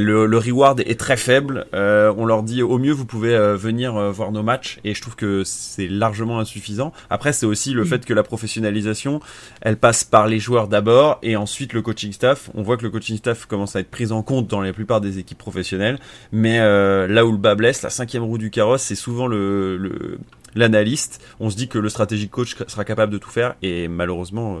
le, 0.00 0.26
le, 0.26 0.38
reward 0.38 0.80
est 0.80 0.98
très 0.98 1.16
faible. 1.16 1.66
Euh, 1.74 2.12
on 2.16 2.24
leur 2.24 2.42
dit 2.42 2.62
au 2.62 2.78
mieux 2.78 2.92
vous 2.92 3.04
pouvez 3.04 3.34
euh, 3.34 3.56
venir 3.56 3.96
euh, 3.96 4.10
voir 4.10 4.32
nos 4.32 4.42
matchs 4.42 4.78
et 4.84 4.94
je 4.94 5.00
trouve 5.00 5.16
que 5.16 5.42
c'est 5.44 5.88
largement 5.88 6.38
insuffisant. 6.38 6.92
Après 7.10 7.32
c'est 7.32 7.46
aussi 7.46 7.72
le 7.72 7.84
fait 7.84 8.04
que 8.04 8.14
la 8.14 8.22
professionnalisation, 8.22 9.20
elle 9.60 9.76
passe 9.76 10.04
par 10.04 10.26
les 10.26 10.38
joueurs 10.38 10.68
d'abord 10.68 11.18
et 11.22 11.36
ensuite 11.36 11.72
le 11.72 11.82
coaching 11.82 12.12
staff. 12.12 12.50
On 12.54 12.62
voit 12.62 12.76
que 12.76 12.82
le 12.82 12.90
coaching 12.90 13.16
staff 13.16 13.46
commence 13.46 13.76
à 13.76 13.80
être 13.80 13.90
pris 13.90 14.12
en 14.12 14.22
compte 14.22 14.48
dans 14.48 14.60
la 14.60 14.72
plupart 14.72 15.00
des 15.00 15.18
équipes 15.18 15.38
professionnelles, 15.38 15.98
mais 16.32 16.58
là 16.58 17.26
où 17.26 17.32
le 17.32 17.38
bas 17.38 17.54
blesse, 17.54 17.82
la 17.82 17.90
cinquième 17.90 18.22
roue 18.22 18.38
du 18.38 18.50
carrosse, 18.50 18.82
c'est 18.82 18.94
souvent 18.94 19.26
le, 19.26 19.76
le 19.76 20.18
l'analyste, 20.54 21.20
on 21.40 21.50
se 21.50 21.56
dit 21.56 21.68
que 21.68 21.78
le 21.78 21.88
stratégique 21.88 22.30
coach 22.30 22.56
sera 22.66 22.84
capable 22.84 23.12
de 23.12 23.18
tout 23.18 23.30
faire 23.30 23.54
et 23.62 23.88
malheureusement, 23.88 24.56
euh, 24.56 24.60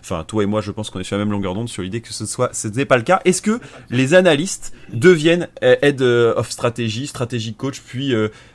enfin 0.00 0.24
toi 0.24 0.42
et 0.42 0.46
moi, 0.46 0.60
je 0.60 0.70
pense 0.70 0.90
qu'on 0.90 1.00
est 1.00 1.04
sur 1.04 1.16
la 1.16 1.24
même 1.24 1.32
longueur 1.32 1.54
d'onde 1.54 1.68
sur 1.68 1.82
l'idée 1.82 2.00
que 2.00 2.12
ce 2.12 2.26
soit, 2.26 2.54
ce 2.54 2.68
n'est 2.68 2.84
pas 2.84 2.96
le 2.96 3.02
cas. 3.02 3.20
Est-ce 3.24 3.42
que 3.42 3.60
les 3.90 4.14
analystes 4.14 4.72
deviennent 4.92 5.48
euh, 5.62 5.76
head 5.82 6.02
euh, 6.02 6.34
of 6.36 6.50
strategy, 6.50 7.06
strategic 7.06 7.56
coach, 7.56 7.80
puis 7.80 8.10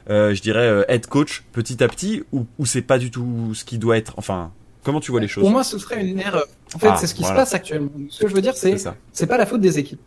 je 0.08 0.42
dirais 0.42 0.86
head 0.88 1.08
coach 1.08 1.44
petit 1.52 1.84
à 1.84 1.88
petit, 1.88 2.24
ou, 2.32 2.46
ou 2.60 2.66
c'est 2.66 2.82
pas 2.82 2.98
du 2.98 3.12
tout 3.12 3.54
ce 3.54 3.66
qui 3.66 3.78
doit 3.78 3.98
être, 3.98 4.14
enfin. 4.18 4.52
Comment 4.84 5.00
tu 5.00 5.10
vois 5.10 5.20
les 5.20 5.28
choses? 5.28 5.42
Pour 5.42 5.50
moi, 5.50 5.64
ce 5.64 5.80
serait 5.80 6.06
une 6.06 6.20
erreur. 6.20 6.46
En 6.76 6.78
fait, 6.78 6.90
ah, 6.90 6.96
c'est 6.96 7.08
ce 7.08 7.16
qui 7.16 7.24
se 7.24 7.34
passe 7.34 7.56
actuellement. 7.56 7.90
Ce 8.08 8.20
que 8.20 8.28
je 8.28 8.36
veux 8.36 8.42
dire, 8.42 8.56
c'est 8.56 8.76
c'est 9.12 9.26
pas 9.26 9.40
la 9.40 9.48
faute 9.48 9.62
des 9.62 9.80
équipes. 9.80 10.00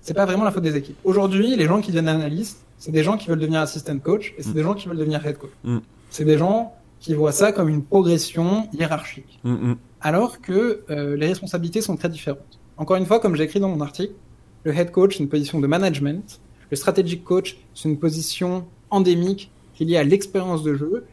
C'est 0.00 0.14
pas 0.14 0.24
vraiment 0.24 0.44
la 0.44 0.50
faute 0.50 0.64
des 0.64 0.74
équipes. 0.74 0.96
Aujourd'hui, 1.04 1.54
les 1.54 1.66
gens 1.66 1.82
qui 1.82 1.92
deviennent 1.92 2.08
analystes, 2.08 2.64
c'est 2.78 2.90
des 2.90 3.04
gens 3.04 3.16
qui 3.16 3.28
veulent 3.28 3.38
devenir 3.38 3.60
assistant 3.60 3.96
coach 3.98 4.34
et 4.36 4.42
c'est 4.42 4.50
mm. 4.50 4.54
des 4.54 4.62
gens 4.62 4.74
qui 4.74 4.88
veulent 4.88 4.96
devenir 4.96 5.24
head 5.24 5.38
coach. 5.38 5.52
Mm. 5.62 5.78
C'est 6.12 6.24
des 6.26 6.38
gens 6.38 6.74
qui 7.00 7.14
voient 7.14 7.32
ça 7.32 7.52
comme 7.52 7.68
une 7.68 7.82
progression 7.82 8.68
hiérarchique. 8.72 9.40
Mm, 9.42 9.52
mm. 9.52 9.76
Alors 10.00 10.40
que 10.40 10.84
euh, 10.90 11.16
les 11.16 11.26
responsabilités 11.26 11.80
sont 11.80 11.96
très 11.96 12.08
différentes. 12.08 12.60
Encore 12.76 12.96
une 12.96 13.06
fois, 13.06 13.18
comme 13.18 13.34
j'ai 13.34 13.44
écrit 13.44 13.60
dans 13.60 13.70
mon 13.70 13.80
article, 13.80 14.12
le 14.64 14.74
head 14.76 14.90
coach, 14.90 15.16
c'est 15.16 15.22
une 15.22 15.28
position 15.28 15.58
de 15.58 15.66
management. 15.66 16.40
Le 16.70 16.76
strategic 16.76 17.24
coach, 17.24 17.58
c'est 17.74 17.88
une 17.88 17.98
position 17.98 18.66
endémique 18.90 19.50
qui 19.74 19.82
est 19.82 19.86
liée 19.86 19.96
à 19.96 20.04
l'expérience 20.04 20.62
de 20.62 20.74
jeu. 20.74 21.06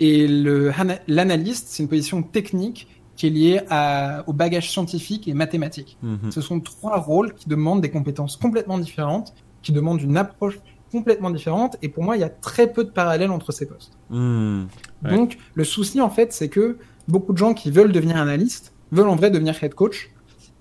Et 0.00 0.26
l'analyste, 0.26 1.68
c'est 1.68 1.82
une 1.82 1.88
position 1.88 2.22
technique 2.22 2.88
qui 3.16 3.28
est 3.28 3.30
liée 3.30 3.60
à, 3.70 4.24
au 4.26 4.32
bagage 4.32 4.70
scientifique 4.70 5.28
et 5.28 5.34
mathématique. 5.34 5.96
Mm-hmm. 6.04 6.30
Ce 6.30 6.40
sont 6.40 6.60
trois 6.60 6.98
rôles 6.98 7.34
qui 7.34 7.48
demandent 7.48 7.80
des 7.80 7.90
compétences 7.90 8.36
complètement 8.36 8.78
différentes, 8.78 9.34
qui 9.62 9.72
demandent 9.72 10.02
une 10.02 10.16
approche 10.16 10.58
complètement 10.92 11.30
différente. 11.30 11.76
Et 11.82 11.88
pour 11.88 12.04
moi, 12.04 12.16
il 12.16 12.20
y 12.20 12.24
a 12.24 12.28
très 12.28 12.72
peu 12.72 12.84
de 12.84 12.90
parallèles 12.90 13.30
entre 13.30 13.50
ces 13.50 13.66
postes. 13.66 13.92
Hmm. 14.10 14.64
Donc, 15.02 15.38
le 15.54 15.64
souci, 15.64 16.00
en 16.00 16.10
fait, 16.10 16.32
c'est 16.32 16.48
que 16.48 16.76
beaucoup 17.08 17.32
de 17.32 17.38
gens 17.38 17.54
qui 17.54 17.70
veulent 17.70 17.90
devenir 17.90 18.18
analystes 18.18 18.72
veulent 18.92 19.08
en 19.08 19.16
vrai 19.16 19.30
devenir 19.30 19.60
head 19.62 19.74
coach 19.74 20.10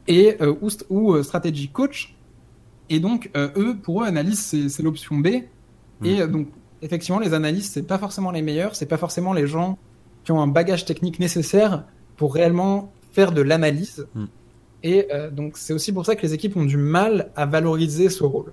et, 0.07 0.41
euh, 0.41 0.55
ou, 0.61 0.69
ou 0.89 1.13
euh, 1.13 1.21
strategy 1.21 1.67
coach. 1.67 2.15
Et 2.89 2.99
donc, 2.99 3.29
euh, 3.36 3.49
eux, 3.57 3.75
pour 3.75 4.01
eux, 4.01 4.05
analyste, 4.05 4.69
c'est 4.69 4.84
l'option 4.84 5.17
B. 5.17 5.27
Hmm. 5.99 6.05
Et 6.05 6.27
donc, 6.27 6.47
effectivement, 6.82 7.19
les 7.19 7.34
analystes, 7.34 7.73
c'est 7.73 7.88
pas 7.88 7.97
forcément 7.97 8.32
les 8.32 8.41
meilleurs, 8.41 8.75
c'est 8.75 8.88
pas 8.88 8.97
forcément 8.97 9.34
les 9.34 9.45
gens 9.45 9.77
qui 10.23 10.32
ont 10.32 10.41
un 10.41 10.47
bagage 10.47 10.86
technique 10.86 11.19
nécessaire 11.19 11.86
pour 12.15 12.34
réellement 12.34 12.91
faire 13.11 13.32
de 13.32 13.41
l'analyse. 13.41 14.07
Hmm. 14.15 14.25
Et 14.84 15.07
donc, 15.32 15.57
c'est 15.57 15.73
aussi 15.73 15.91
pour 15.91 16.07
ça 16.07 16.15
que 16.15 16.23
les 16.23 16.34
équipes 16.34 16.57
ont 16.57 16.65
du 16.65 16.77
mal 16.77 17.32
à 17.36 17.45
valoriser 17.45 18.09
ce 18.09 18.23
rôle. 18.23 18.51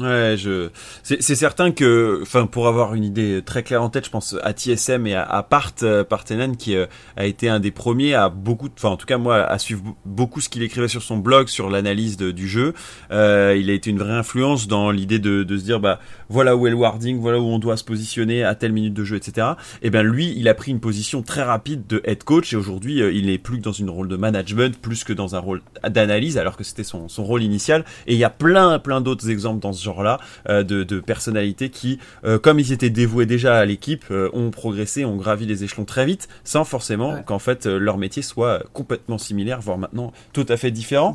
Ouais, 0.00 0.34
je 0.36 0.70
c'est 1.04 1.36
certain 1.36 1.70
que 1.70 2.18
enfin 2.22 2.46
pour 2.46 2.66
avoir 2.66 2.94
une 2.94 3.04
idée 3.04 3.42
très 3.46 3.62
claire 3.62 3.80
en 3.80 3.90
tête, 3.90 4.06
je 4.06 4.10
pense 4.10 4.34
à 4.42 4.52
TSM 4.52 5.06
et 5.06 5.14
à, 5.14 5.22
à 5.22 5.44
Part 5.44 5.70
euh, 5.84 6.02
Partenen 6.02 6.56
qui 6.56 6.74
euh, 6.74 6.86
a 7.16 7.26
été 7.26 7.48
un 7.48 7.60
des 7.60 7.70
premiers 7.70 8.12
à 8.12 8.28
beaucoup 8.28 8.68
enfin 8.76 8.88
en 8.88 8.96
tout 8.96 9.06
cas 9.06 9.18
moi 9.18 9.44
à 9.44 9.56
suivre 9.58 9.94
beaucoup 10.04 10.40
ce 10.40 10.48
qu'il 10.48 10.64
écrivait 10.64 10.88
sur 10.88 11.02
son 11.02 11.18
blog 11.18 11.46
sur 11.46 11.70
l'analyse 11.70 12.16
du 12.16 12.48
jeu. 12.48 12.74
Euh, 13.12 13.56
il 13.56 13.70
a 13.70 13.72
été 13.72 13.88
une 13.90 14.00
vraie 14.00 14.14
influence 14.14 14.66
dans 14.66 14.90
l'idée 14.90 15.20
de, 15.20 15.44
de 15.44 15.56
se 15.56 15.62
dire 15.62 15.78
bah 15.78 16.00
voilà 16.28 16.56
où 16.56 16.66
est 16.66 16.70
le 16.70 16.76
warding, 16.76 17.20
voilà 17.20 17.38
où 17.38 17.44
on 17.44 17.60
doit 17.60 17.76
se 17.76 17.84
positionner 17.84 18.42
à 18.42 18.56
telle 18.56 18.72
minute 18.72 18.94
de 18.94 19.04
jeu, 19.04 19.14
etc. 19.14 19.46
Et 19.82 19.90
ben 19.90 20.02
lui, 20.02 20.34
il 20.36 20.48
a 20.48 20.54
pris 20.54 20.72
une 20.72 20.80
position 20.80 21.22
très 21.22 21.44
rapide 21.44 21.86
de 21.86 22.02
head 22.04 22.24
coach 22.24 22.52
et 22.52 22.56
aujourd'hui 22.56 23.00
euh, 23.00 23.12
il 23.12 23.26
n'est 23.26 23.38
plus 23.38 23.58
que 23.58 23.62
dans 23.62 23.70
une 23.70 23.90
rôle 23.90 24.08
de 24.08 24.16
management 24.16 24.76
plus 24.76 25.04
que 25.04 25.12
dans 25.12 25.36
un 25.36 25.38
rôle 25.38 25.62
d'analyse 25.88 26.36
alors 26.36 26.56
que 26.56 26.64
c'était 26.64 26.82
son, 26.82 27.08
son 27.08 27.22
rôle 27.22 27.44
initial. 27.44 27.84
Et 28.08 28.14
il 28.14 28.18
y 28.18 28.24
a 28.24 28.30
plein 28.30 28.80
plein 28.80 29.00
d'autres 29.00 29.30
exemples 29.30 29.60
dans 29.60 29.72
ce 29.72 29.83
genre-là 29.84 30.18
euh, 30.48 30.62
de, 30.62 30.82
de, 30.82 31.00
personnalités 31.00 31.70
qui, 31.70 31.98
euh, 32.24 32.38
comme 32.38 32.58
ils 32.58 32.72
étaient 32.72 32.90
dévoués 32.90 33.26
déjà 33.26 33.56
à 33.56 33.64
l'équipe, 33.64 34.04
euh, 34.10 34.28
ont 34.32 34.50
progressé, 34.50 35.04
ont 35.04 35.16
gravi 35.16 35.46
les 35.46 35.64
échelons 35.64 35.84
très 35.84 36.06
vite, 36.06 36.28
sans 36.42 36.64
forcément 36.64 37.22
qu'en 37.22 37.38
fait 37.38 37.66
leur 37.66 37.98
métier 37.98 38.22
soit 38.22 38.62
complètement 38.72 39.18
similaire, 39.18 39.60
voire 39.60 39.78
maintenant 39.78 40.12
tout 40.32 40.46
à 40.48 40.56
fait 40.56 40.70
différent. 40.70 41.14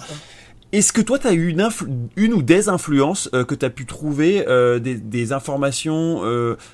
Est-ce 0.71 0.93
que 0.93 1.01
toi, 1.01 1.17
tu 1.17 1.25
as 1.25 1.33
eu 1.33 1.47
une, 1.47 1.67
une, 2.15 2.33
ou 2.33 2.43
des 2.43 2.69
influences 2.69 3.27
que 3.31 3.55
tu 3.55 3.65
as 3.65 3.71
pu 3.71 3.87
trouver, 3.87 4.45
des, 4.79 4.95
des, 4.95 5.33
informations 5.33 6.21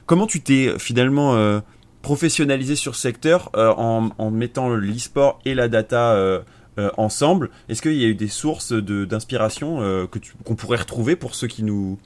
Comment 0.05 0.27
tu 0.27 0.41
t'es 0.41 0.73
finalement 0.77 1.61
professionnalisé 2.01 2.75
sur 2.75 2.95
ce 2.95 3.01
secteur 3.01 3.51
en, 3.53 4.09
en, 4.17 4.31
mettant 4.31 4.69
l'e-sport 4.69 5.39
et 5.45 5.53
la 5.53 5.69
data 5.69 6.43
euh, 6.77 6.89
ensemble. 6.97 7.51
Est-ce 7.69 7.81
qu'il 7.81 7.95
y 7.95 8.03
a 8.03 8.07
eu 8.07 8.15
des 8.15 8.27
sources 8.27 8.73
d'inspiration 8.73 9.81
euh, 9.81 10.07
que 10.07 10.19
qu'on 10.43 10.55
pourrait 10.55 10.79
retrouver 10.79 11.15
pour 11.15 11.33
ceux 11.33 11.47
qui 11.47 11.63
nous 11.63 11.97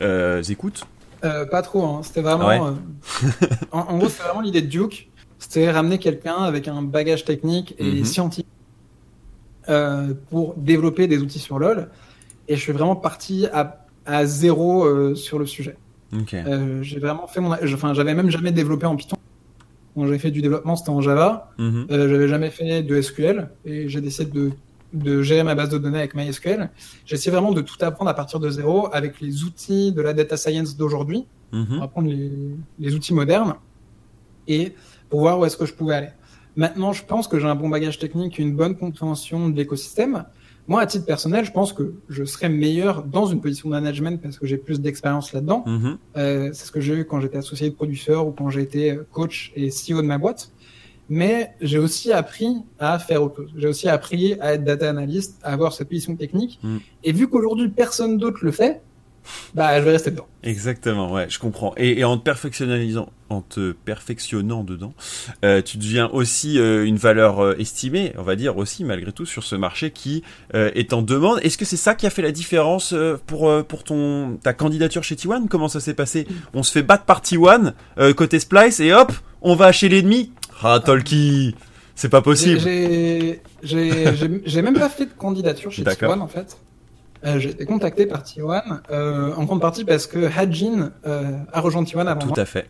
euh, 0.00 0.42
écoutent? 0.42 0.86
Pas 1.20 1.62
trop. 1.62 1.84
Hein. 1.84 2.00
C'était 2.02 2.22
vraiment. 2.22 2.48
Ah 2.48 2.74
en, 3.72 3.98
gros, 3.98 4.08
c'était 4.08 4.24
vraiment 4.24 4.40
l'idée 4.40 4.62
de 4.62 4.66
Duke. 4.66 5.10
C'était 5.38 5.70
ramener 5.70 5.98
quelqu'un 5.98 6.36
avec 6.36 6.68
un 6.68 6.82
bagage 6.82 7.24
technique 7.24 7.74
et 7.78 8.00
mhm. 8.00 8.04
scientifique 8.04 8.46
pour 10.30 10.54
développer 10.56 11.06
des 11.06 11.18
outils 11.18 11.38
sur 11.38 11.58
LoL. 11.58 11.90
Et 12.48 12.56
je 12.56 12.60
suis 12.60 12.72
vraiment 12.72 12.96
parti 12.96 13.46
à, 13.52 13.86
à 14.06 14.26
zéro 14.26 15.14
sur 15.14 15.38
le 15.38 15.46
sujet. 15.46 15.76
j'ai 16.82 16.98
vraiment 16.98 17.26
fait 17.26 17.40
mon. 17.40 17.52
Enfin, 17.52 17.92
j'avais 17.92 18.14
même 18.14 18.30
jamais 18.30 18.52
développé 18.52 18.86
en 18.86 18.96
Python. 18.96 19.18
Quand 19.94 20.06
j'ai 20.06 20.18
fait 20.18 20.30
du 20.30 20.42
développement, 20.42 20.76
c'était 20.76 20.90
en 20.90 21.00
Java. 21.00 21.52
Mhm. 21.58 21.86
Euh, 21.90 22.08
j'avais 22.08 22.28
jamais 22.28 22.50
fait 22.50 22.82
de 22.82 23.00
SQL 23.00 23.48
et 23.64 23.88
j'ai 23.88 24.00
décidé 24.00 24.30
de, 24.30 24.50
de 24.92 25.22
gérer 25.22 25.44
ma 25.44 25.54
base 25.54 25.68
de 25.68 25.78
données 25.78 25.98
avec 25.98 26.14
MySQL. 26.14 26.70
J'ai 27.06 27.14
essayé 27.14 27.30
vraiment 27.30 27.52
de 27.52 27.60
tout 27.60 27.76
apprendre 27.80 28.10
à 28.10 28.14
partir 28.14 28.40
de 28.40 28.50
zéro 28.50 28.88
avec 28.92 29.20
les 29.20 29.44
outils 29.44 29.92
de 29.92 30.02
la 30.02 30.12
data 30.12 30.36
science 30.36 30.76
d'aujourd'hui, 30.76 31.26
Mhm. 31.52 31.82
apprendre 31.82 32.08
les, 32.08 32.30
les 32.80 32.94
outils 32.96 33.14
modernes 33.14 33.54
et 34.48 34.74
pour 35.08 35.20
voir 35.20 35.38
où 35.38 35.44
est-ce 35.44 35.56
que 35.56 35.66
je 35.66 35.72
pouvais 35.72 35.94
aller. 35.94 36.08
Maintenant, 36.56 36.92
je 36.92 37.04
pense 37.04 37.28
que 37.28 37.38
j'ai 37.38 37.46
un 37.46 37.54
bon 37.54 37.68
bagage 37.68 37.98
technique, 38.00 38.38
une 38.40 38.56
bonne 38.56 38.76
compréhension 38.76 39.48
de 39.48 39.56
l'écosystème. 39.56 40.24
Moi, 40.66 40.80
à 40.80 40.86
titre 40.86 41.04
personnel, 41.04 41.44
je 41.44 41.52
pense 41.52 41.72
que 41.72 41.94
je 42.08 42.24
serais 42.24 42.48
meilleur 42.48 43.02
dans 43.02 43.26
une 43.26 43.40
position 43.40 43.68
de 43.68 43.74
management 43.74 44.20
parce 44.20 44.38
que 44.38 44.46
j'ai 44.46 44.56
plus 44.56 44.80
d'expérience 44.80 45.32
là-dedans. 45.32 45.62
Mhm. 45.66 45.98
Euh, 46.16 46.50
c'est 46.52 46.66
ce 46.66 46.72
que 46.72 46.80
j'ai 46.80 46.94
eu 46.94 47.04
quand 47.04 47.20
j'étais 47.20 47.36
associé 47.36 47.68
de 47.68 47.74
producteur 47.74 48.26
ou 48.26 48.32
quand 48.32 48.50
été 48.50 48.92
euh, 48.92 49.06
coach 49.12 49.52
et 49.56 49.68
CEO 49.68 50.00
de 50.00 50.06
ma 50.06 50.18
boîte. 50.18 50.50
Mais 51.10 51.50
j'ai 51.60 51.78
aussi 51.78 52.12
appris 52.12 52.56
à 52.78 52.98
faire 52.98 53.22
autre 53.22 53.42
chose. 53.42 53.52
J'ai 53.56 53.68
aussi 53.68 53.88
appris 53.88 54.40
à 54.40 54.54
être 54.54 54.64
data 54.64 54.88
analyst, 54.88 55.38
à 55.42 55.52
avoir 55.52 55.74
cette 55.74 55.88
position 55.88 56.16
technique. 56.16 56.58
Mm. 56.62 56.76
Et 57.02 57.12
vu 57.12 57.28
qu'aujourd'hui 57.28 57.68
personne 57.68 58.16
d'autre 58.16 58.38
le 58.42 58.50
fait, 58.50 58.80
bah 59.54 59.78
je 59.78 59.84
vais 59.84 59.92
rester 59.92 60.10
dedans. 60.10 60.26
Exactement, 60.42 61.12
ouais, 61.12 61.26
je 61.28 61.38
comprends. 61.38 61.72
Et, 61.76 62.00
et 62.00 62.04
en 62.04 62.18
te 62.18 62.22
perfectionnalisant, 62.22 63.10
en 63.30 63.40
te 63.40 63.72
perfectionnant 63.72 64.64
dedans, 64.64 64.92
euh, 65.44 65.62
tu 65.62 65.78
deviens 65.78 66.08
aussi 66.12 66.58
euh, 66.58 66.84
une 66.84 66.96
valeur 66.96 67.40
euh, 67.40 67.54
estimée, 67.58 68.12
on 68.18 68.22
va 68.22 68.36
dire 68.36 68.58
aussi 68.58 68.84
malgré 68.84 69.12
tout 69.12 69.26
sur 69.26 69.42
ce 69.42 69.56
marché 69.56 69.90
qui 69.90 70.22
est 70.52 70.92
en 70.92 71.02
demande. 71.02 71.40
Est-ce 71.42 71.58
que 71.58 71.64
c'est 71.64 71.76
ça 71.76 71.94
qui 71.94 72.06
a 72.06 72.10
fait 72.10 72.22
la 72.22 72.32
différence 72.32 72.94
pour 73.26 73.50
pour 73.66 73.84
ton 73.84 74.38
ta 74.42 74.52
candidature 74.52 75.02
chez 75.02 75.14
T1 75.14 75.48
Comment 75.48 75.68
ça 75.68 75.80
s'est 75.80 75.94
passé? 75.94 76.26
On 76.52 76.62
se 76.62 76.72
fait 76.72 76.82
battre 76.82 77.04
par 77.04 77.22
T1 77.22 77.72
euh, 77.98 78.12
côté 78.12 78.38
Splice 78.38 78.80
et 78.80 78.92
hop, 78.92 79.12
on 79.42 79.54
va 79.54 79.72
chez 79.72 79.88
l'ennemi. 79.88 80.32
Ah 80.62 80.80
Tolki, 80.84 81.54
c'est 81.94 82.08
pas 82.08 82.22
possible. 82.22 82.60
J'ai 82.60 83.40
même 84.62 84.78
pas 84.78 84.88
fait 84.88 85.06
de 85.06 85.12
candidature 85.16 85.72
chez 85.72 85.82
D'accord. 85.82 86.16
T1 86.16 86.20
en 86.20 86.28
fait. 86.28 86.56
Euh, 87.24 87.38
j'ai 87.38 87.50
été 87.50 87.64
contacté 87.64 88.06
par 88.06 88.22
T1 88.22 88.80
euh, 88.90 89.32
en 89.34 89.44
grande 89.44 89.60
partie 89.60 89.84
parce 89.84 90.06
que 90.06 90.26
Hajin 90.26 90.92
euh, 91.06 91.30
a 91.52 91.60
rejoint 91.60 91.82
T1 91.82 92.00
avant 92.06 92.26
moi. 92.26 92.34
Tout 92.34 92.40
à 92.40 92.44
fait. 92.44 92.68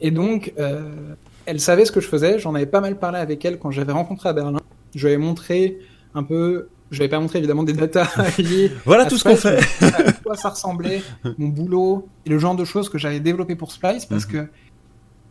Et 0.00 0.10
donc, 0.10 0.52
euh, 0.58 1.14
elle 1.46 1.60
savait 1.60 1.84
ce 1.84 1.92
que 1.92 2.00
je 2.00 2.08
faisais. 2.08 2.38
J'en 2.38 2.54
avais 2.54 2.66
pas 2.66 2.80
mal 2.80 2.98
parlé 2.98 3.18
avec 3.18 3.44
elle 3.44 3.58
quand 3.58 3.70
j'avais 3.70 3.92
rencontré 3.92 4.28
à 4.28 4.32
Berlin. 4.32 4.60
Je 4.94 5.06
lui 5.06 5.14
avais 5.14 5.22
montré 5.22 5.78
un 6.14 6.22
peu. 6.22 6.68
Je 6.90 6.98
n'avais 6.98 7.08
pas 7.10 7.20
montré 7.20 7.38
évidemment 7.38 7.64
des 7.64 7.72
datas 7.74 8.08
liées. 8.38 8.72
Voilà 8.86 9.04
tout 9.06 9.18
ce 9.18 9.24
qu'on 9.24 9.36
fait. 9.36 9.58
À 9.82 10.12
quoi 10.12 10.34
ça 10.36 10.48
ressemblait, 10.50 11.02
mon 11.36 11.48
boulot 11.48 12.08
et 12.24 12.30
le 12.30 12.38
genre 12.38 12.56
de 12.56 12.64
choses 12.64 12.88
que 12.88 12.96
j'avais 12.98 13.20
développé 13.20 13.56
pour 13.56 13.72
Splice 13.72 14.06
parce 14.06 14.26
Mhm. 14.26 14.32
que 14.32 14.48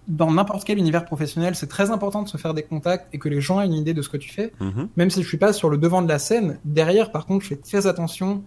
dans 0.08 0.32
n'importe 0.32 0.64
quel 0.66 0.78
univers 0.78 1.03
professionnel, 1.05 1.55
c'est 1.55 1.68
très 1.68 1.91
important 1.91 2.22
de 2.24 2.30
se 2.30 2.38
faire 2.38 2.53
des 2.53 2.64
contacts 2.64 3.14
et 3.14 3.20
que 3.20 3.28
les 3.30 3.41
gens 3.41 3.60
aient 3.62 3.66
une 3.66 3.74
idée 3.74 3.93
de 3.93 4.01
ce 4.01 4.10
que 4.10 4.18
tu 4.18 4.30
fais. 4.30 4.53
Mhm. 4.62 4.88
Même 4.95 5.10
si 5.10 5.22
je 5.22 5.28
suis 5.28 5.38
pas 5.38 5.51
sur 5.53 5.70
le 5.70 5.78
devant 5.78 6.01
de 6.01 6.08
la 6.08 6.18
scène, 6.20 6.60
derrière, 6.64 7.12
par 7.12 7.26
contre, 7.26 7.43
je 7.43 7.49
fais 7.49 7.55
très 7.58 7.88
attention 7.88 8.43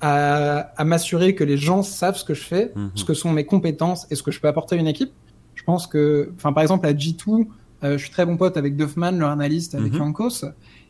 à, 0.00 0.70
à 0.76 0.84
m'assurer 0.84 1.34
que 1.34 1.44
les 1.44 1.56
gens 1.56 1.82
savent 1.82 2.16
ce 2.16 2.24
que 2.24 2.34
je 2.34 2.42
fais, 2.42 2.72
Mhm. 2.74 2.90
ce 2.94 3.04
que 3.04 3.14
sont 3.14 3.32
mes 3.32 3.44
compétences 3.44 4.06
et 4.10 4.14
ce 4.14 4.22
que 4.22 4.30
je 4.30 4.40
peux 4.40 4.48
apporter 4.48 4.76
à 4.76 4.78
une 4.78 4.86
équipe. 4.86 5.12
Je 5.54 5.62
pense 5.64 5.86
que, 5.86 6.32
enfin, 6.36 6.52
par 6.52 6.62
exemple, 6.62 6.86
à 6.86 6.92
G2, 6.94 7.46
euh, 7.84 7.92
je 7.98 8.02
suis 8.04 8.10
très 8.10 8.24
bon 8.24 8.36
pote 8.36 8.56
avec 8.56 8.76
Duffman, 8.76 9.10
leur 9.12 9.30
analyste, 9.30 9.74
avec 9.74 9.92
Mhm. 9.92 9.98
Yankos, 9.98 10.44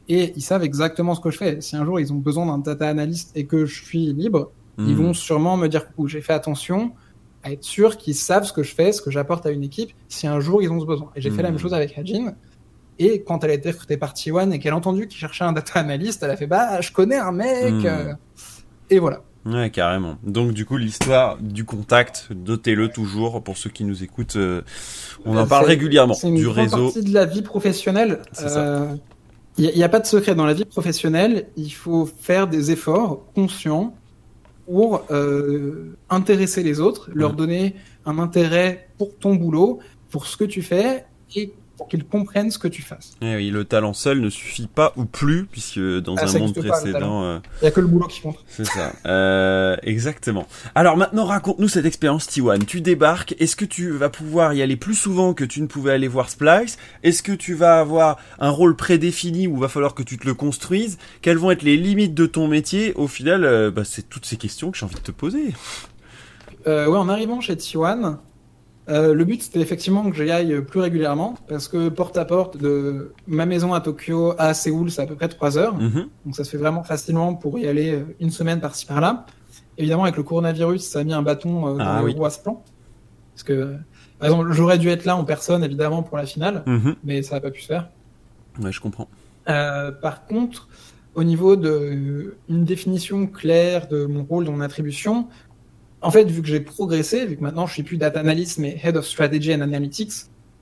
et 0.09 0.33
ils 0.37 0.43
savent 0.43 0.63
exactement 0.65 1.15
ce 1.15 1.21
que 1.21 1.31
je 1.31 1.39
fais. 1.39 1.61
Si 1.61 1.77
un 1.77 1.85
jour 1.85 1.99
ils 1.99 2.13
ont 2.13 2.17
besoin 2.17 2.47
d'un 2.47 2.59
data 2.59 2.89
analyst 2.89 3.33
et 3.37 3.47
que 3.47 3.65
je 3.67 3.83
suis 3.83 4.13
libre, 4.13 4.51
ils 4.79 4.85
Mhm. 4.95 4.95
vont 4.95 5.15
sûrement 5.15 5.57
me 5.57 5.67
dire 5.69 5.87
coucou. 5.89 6.07
J'ai 6.09 6.21
fait 6.21 6.33
attention 6.33 6.93
à 7.43 7.53
être 7.53 7.65
sûr 7.65 7.97
qu'ils 7.97 8.15
savent 8.15 8.45
ce 8.45 8.53
que 8.53 8.63
je 8.63 8.75
fais, 8.75 8.93
ce 8.93 9.01
que 9.03 9.11
j'apporte 9.11 9.47
à 9.47 9.51
une 9.51 9.63
équipe, 9.63 9.93
si 10.09 10.27
un 10.27 10.41
jour 10.41 10.63
ils 10.63 10.71
ont 10.71 10.81
ce 10.81 10.85
besoin. 10.87 11.11
Et 11.17 11.21
j'ai 11.21 11.31
fait 11.31 11.43
la 11.43 11.51
même 11.51 11.59
chose 11.59 11.75
avec 11.75 11.97
Hajin. 11.97 12.35
Et 12.99 13.23
quand 13.23 13.43
elle 13.45 13.51
a 13.51 13.55
été 13.55 13.71
recrutée 13.71 13.97
par 13.97 14.13
T1 14.13 14.51
et 14.53 14.59
qu'elle 14.59 14.75
a 14.75 14.77
entendu 14.77 15.09
qu'il 15.09 15.19
cherchait 15.19 15.45
un 15.45 15.53
data 15.53 15.79
analyst, 15.81 16.23
elle 16.23 16.31
a 16.31 16.37
fait 16.37 16.47
bah 16.47 16.81
je 16.83 16.93
connais 16.93 17.17
un 17.17 17.33
mec. 17.33 17.73
Euh, 17.87 18.13
Et 18.91 18.99
voilà. 18.99 19.23
Ouais, 19.47 19.71
carrément. 19.71 20.17
Donc 20.23 20.53
du 20.53 20.67
coup, 20.67 20.77
l'histoire 20.77 21.39
du 21.39 21.65
contact, 21.65 22.29
notez-le 22.47 22.89
toujours 22.89 23.43
pour 23.43 23.57
ceux 23.57 23.71
qui 23.71 23.85
nous 23.85 24.05
écoutent. 24.05 24.37
euh, 24.37 24.61
on 25.25 25.35
en 25.35 25.45
Euh, 25.45 25.47
parle 25.47 25.65
régulièrement 25.65 26.13
C'est 26.13 26.29
une 26.29 26.35
du 26.35 26.47
réseau. 26.47 26.91
partie 26.93 27.03
de 27.03 27.15
la 27.15 27.25
vie 27.25 27.41
professionnelle. 27.41 28.21
Il 29.59 29.71
n'y 29.75 29.83
a, 29.83 29.89
pas 29.89 30.01
de 30.01 30.07
secret 30.07 30.35
dans 30.35 30.45
la 30.47 30.53
vie 30.55 30.65
professionnelle. 30.67 31.47
Il 31.57 31.71
faut 31.71 32.05
faire 32.07 32.49
des 32.49 32.71
efforts 32.71 33.25
conscients 33.35 33.95
pour 34.71 35.05
euh, 35.11 35.97
intéresser 36.11 36.63
les 36.63 36.79
autres, 36.79 37.11
leur 37.13 37.33
donner 37.33 37.75
un 38.07 38.21
intérêt 38.21 38.89
pour 38.99 39.17
ton 39.19 39.35
boulot, 39.35 39.81
pour 40.11 40.29
ce 40.29 40.37
que 40.37 40.45
tu 40.45 40.63
fais 40.63 41.07
et 41.35 41.53
pour 41.81 41.89
qu'ils 41.89 42.05
comprennent 42.05 42.51
ce 42.51 42.59
que 42.59 42.69
tu 42.69 42.83
fasses. 42.83 43.15
Eh 43.23 43.37
oui, 43.37 43.49
le 43.49 43.65
talent 43.65 43.95
seul 43.95 44.21
ne 44.21 44.29
suffit 44.29 44.67
pas 44.67 44.93
ou 44.97 45.07
plus, 45.07 45.47
puisque 45.47 45.81
dans 45.81 46.15
Ah, 46.17 46.27
un 46.29 46.39
monde 46.39 46.53
précédent, 46.55 47.25
euh, 47.25 47.39
Il 47.63 47.65
n'y 47.65 47.69
a 47.69 47.71
que 47.71 47.81
le 47.81 47.87
boulot 47.87 48.07
qui 48.07 48.21
compte. 48.21 48.37
c'est 48.49 48.67
ça. 48.67 48.93
Euh, 49.07 49.79
exactement. 49.83 50.47
Alors 50.75 50.99
maintenant, 50.99 51.25
raconte-nous 51.25 51.69
cette 51.69 51.87
expérience 51.87 52.27
T1. 52.29 52.67
Tu 52.67 52.83
débarques. 52.83 53.35
Est-ce 53.39 53.57
que 53.57 53.65
tu 53.65 53.93
vas 53.93 54.11
pouvoir 54.11 54.53
y 54.53 54.61
aller 54.61 54.77
plus 54.77 54.95
souvent 54.95 55.33
que 55.33 55.43
tu 55.43 55.63
ne 55.63 55.67
pouvais 55.69 55.93
aller 55.93 56.07
voir 56.07 56.29
Splice? 56.29 56.77
Est-ce 57.03 57.23
que 57.23 57.33
tu 57.33 57.55
vas 57.55 57.81
avoir 57.81 58.19
un 58.41 58.51
rôle 58.51 58.77
prédéfini 58.77 59.47
où 59.47 59.57
va 59.57 59.69
falloir 59.69 59.95
que 59.95 60.03
tu 60.03 60.19
te 60.19 60.27
le 60.27 60.35
construises? 60.35 60.99
Quelles 61.23 61.39
vont 61.39 61.51
être 61.51 61.63
les 61.63 61.79
limites 61.79 62.13
de 62.13 62.27
ton 62.27 62.47
métier? 62.47 62.93
Au 62.97 63.09
final, 63.09 63.43
euh, 63.47 63.71
bah, 63.71 63.85
c'est 63.87 64.07
toutes 64.07 64.27
ces 64.27 64.37
questions 64.37 64.71
que 64.71 64.77
j'ai 64.77 64.85
envie 64.85 64.97
de 64.97 65.01
te 65.01 65.13
poser. 65.13 65.55
Euh, 66.67 66.87
ouais, 66.89 66.99
en 66.99 67.09
arrivant 67.09 67.41
chez 67.41 67.55
T1, 67.57 68.19
euh, 68.91 69.15
le 69.15 69.25
but 69.25 69.43
c'était 69.43 69.61
effectivement 69.61 70.11
que 70.11 70.17
j'y 70.17 70.31
aille 70.31 70.61
plus 70.63 70.81
régulièrement 70.81 71.35
parce 71.49 71.69
que 71.69 71.89
porte 71.89 72.17
à 72.19 72.25
porte 72.25 72.57
de 72.57 73.13
ma 73.27 73.47
maison 73.47 73.73
à 73.73 73.81
Tokyo 73.81 74.35
à 74.39 74.53
Séoul, 74.55 74.91
c'est 74.91 75.03
à 75.03 75.07
peu 75.07 75.15
près 75.15 75.29
3 75.29 75.59
heures. 75.59 75.77
Mhm. 75.77 76.07
Donc 76.27 76.37
ça 76.37 76.45
se 76.45 76.51
fait 76.51 76.57
vraiment 76.59 76.83
facilement 76.83 77.35
pour 77.35 77.59
y 77.59 77.67
aller 77.69 77.93
euh, 77.95 78.05
une 78.21 78.31
semaine 78.31 78.61
par-ci 78.61 78.87
par-là. 78.87 79.27
Évidemment, 79.79 80.03
avec 80.05 80.17
le 80.17 80.23
coronavirus, 80.23 80.83
ça 80.83 80.99
a 81.01 81.05
mis 81.05 81.13
un 81.15 81.23
bâton 81.23 81.67
euh, 81.69 81.79
dans 81.79 81.85
Ah 81.85 82.03
oui. 82.05 82.15
à 82.25 82.31
ce 82.31 82.41
plan. 82.41 82.63
Parce 83.35 83.45
que, 83.45 83.77
par 84.19 84.29
exemple, 84.29 84.53
j'aurais 84.53 84.77
dû 84.79 84.89
être 84.89 85.05
là 85.07 85.17
en 85.17 85.25
personne, 85.25 85.65
évidemment, 85.65 86.03
pour 86.03 86.19
la 86.19 86.27
finale, 86.27 86.63
Mhm. 86.67 86.97
mais 87.05 87.23
ça 87.23 87.37
n'a 87.37 87.41
pas 87.41 87.51
pu 87.51 87.63
se 87.63 87.67
faire. 87.69 87.89
Ouais, 88.61 88.73
je 88.73 88.81
comprends. 88.81 89.09
Euh, 89.49 89.91
par 89.93 90.27
contre, 90.27 90.69
au 91.15 91.25
niveau 91.25 91.57
de 91.57 91.69
euh, 91.71 92.37
une 92.51 92.65
définition 92.65 93.27
claire 93.27 93.89
de 93.89 94.05
mon 94.05 94.25
rôle, 94.25 94.45
de 94.45 94.51
mon 94.51 94.61
attribution, 94.61 95.29
en 96.03 96.11
fait, 96.11 96.25
vu 96.25 96.41
que 96.43 96.49
j'ai 96.49 96.61
progressé, 96.61 97.27
vu 97.27 97.37
que 97.37 97.43
maintenant 97.43 97.67
je 97.67 97.75
suis 97.75 97.83
plus 97.83 97.97
data 97.99 98.21
analyst, 98.21 98.59
mais 98.59 98.79
head 98.83 98.97
of 98.97 99.07
strategy 99.07 99.55
and 99.55 99.61
analytics, 99.61 100.13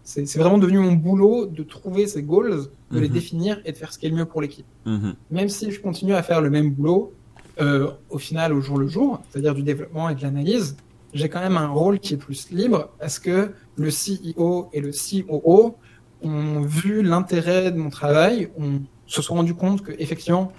c'est 0.05 0.39
vraiment 0.39 0.57
devenu 0.59 0.79
mon 0.79 0.93
boulot 0.93 1.47
de 1.47 1.63
trouver 1.63 2.07
ces 2.07 2.23
goals, 2.23 2.67
de 2.91 2.99
les 2.99 3.09
Mhm. 3.09 3.15
définir 3.15 3.61
et 3.67 3.73
de 3.73 3.77
faire 3.77 3.93
ce 3.93 3.99
qui 3.99 4.07
est 4.07 4.09
le 4.09 4.17
mieux 4.17 4.25
pour 4.25 4.41
l'équipe 4.41 4.65
Mhm. 4.87 5.15
même 5.31 5.49
si 5.51 5.71
je 5.71 5.81
continue 5.81 6.15
à 6.15 6.23
faire 6.23 6.41
le 6.41 6.49
même 6.51 6.71
boulot, 6.71 7.13
euh, 7.61 7.91
au 8.09 8.19
final, 8.19 8.53
au 8.55 8.61
jour 8.61 8.79
le 8.79 8.87
jour, 8.89 9.21
c'est-à-dire 9.31 9.55
du 9.55 9.63
développement 9.63 10.09
et 10.09 10.15
de 10.15 10.23
l'analyse, 10.23 10.77
j'ai 11.13 11.29
quand 11.29 11.41
même 11.41 11.57
un 11.57 11.69
rôle 11.69 11.99
qui 11.99 12.15
est 12.15 12.17
plus 12.17 12.51
libre 12.51 12.91
parce 12.99 13.19
que 13.19 13.51
le 13.77 13.91
CEO 13.91 14.71
et 14.73 14.81
le 14.81 14.93
COO 14.93 15.77
ont 16.23 16.61
vu 16.63 17.03
l'intérêt 17.03 17.71
de 17.71 17.77
mon 17.79 17.91
travail, 17.91 18.49
on 18.59 18.81
se 19.07 19.21
sont 19.23 19.35
rendu 19.35 19.55
compte 19.55 19.83
que 19.83 19.93
effectivement 19.99 20.53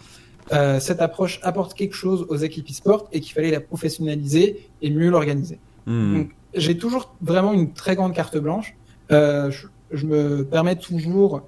euh, 0.52 0.80
cette 0.80 1.02
approche 1.02 1.40
apporte 1.44 1.74
quelque 1.74 1.96
chose 1.96 2.26
aux 2.30 2.38
équipes 2.38 2.70
e-sport 2.70 3.08
et 3.12 3.20
qu'il 3.22 3.34
fallait 3.34 3.52
la 3.52 3.62
professionnaliser 3.62 4.70
et 4.82 4.90
mieux 4.90 5.10
l'organiser. 5.10 5.60
Donc, 5.88 6.30
j'ai 6.54 6.78
toujours 6.78 7.16
vraiment 7.22 7.52
une 7.52 7.74
très 7.74 7.96
grande 7.96 8.14
carte 8.14 8.38
blanche. 8.38 8.76
Euh, 9.12 9.50
je, 9.50 9.68
je 9.92 10.06
me 10.06 10.44
permets 10.44 10.76
toujours 10.76 11.42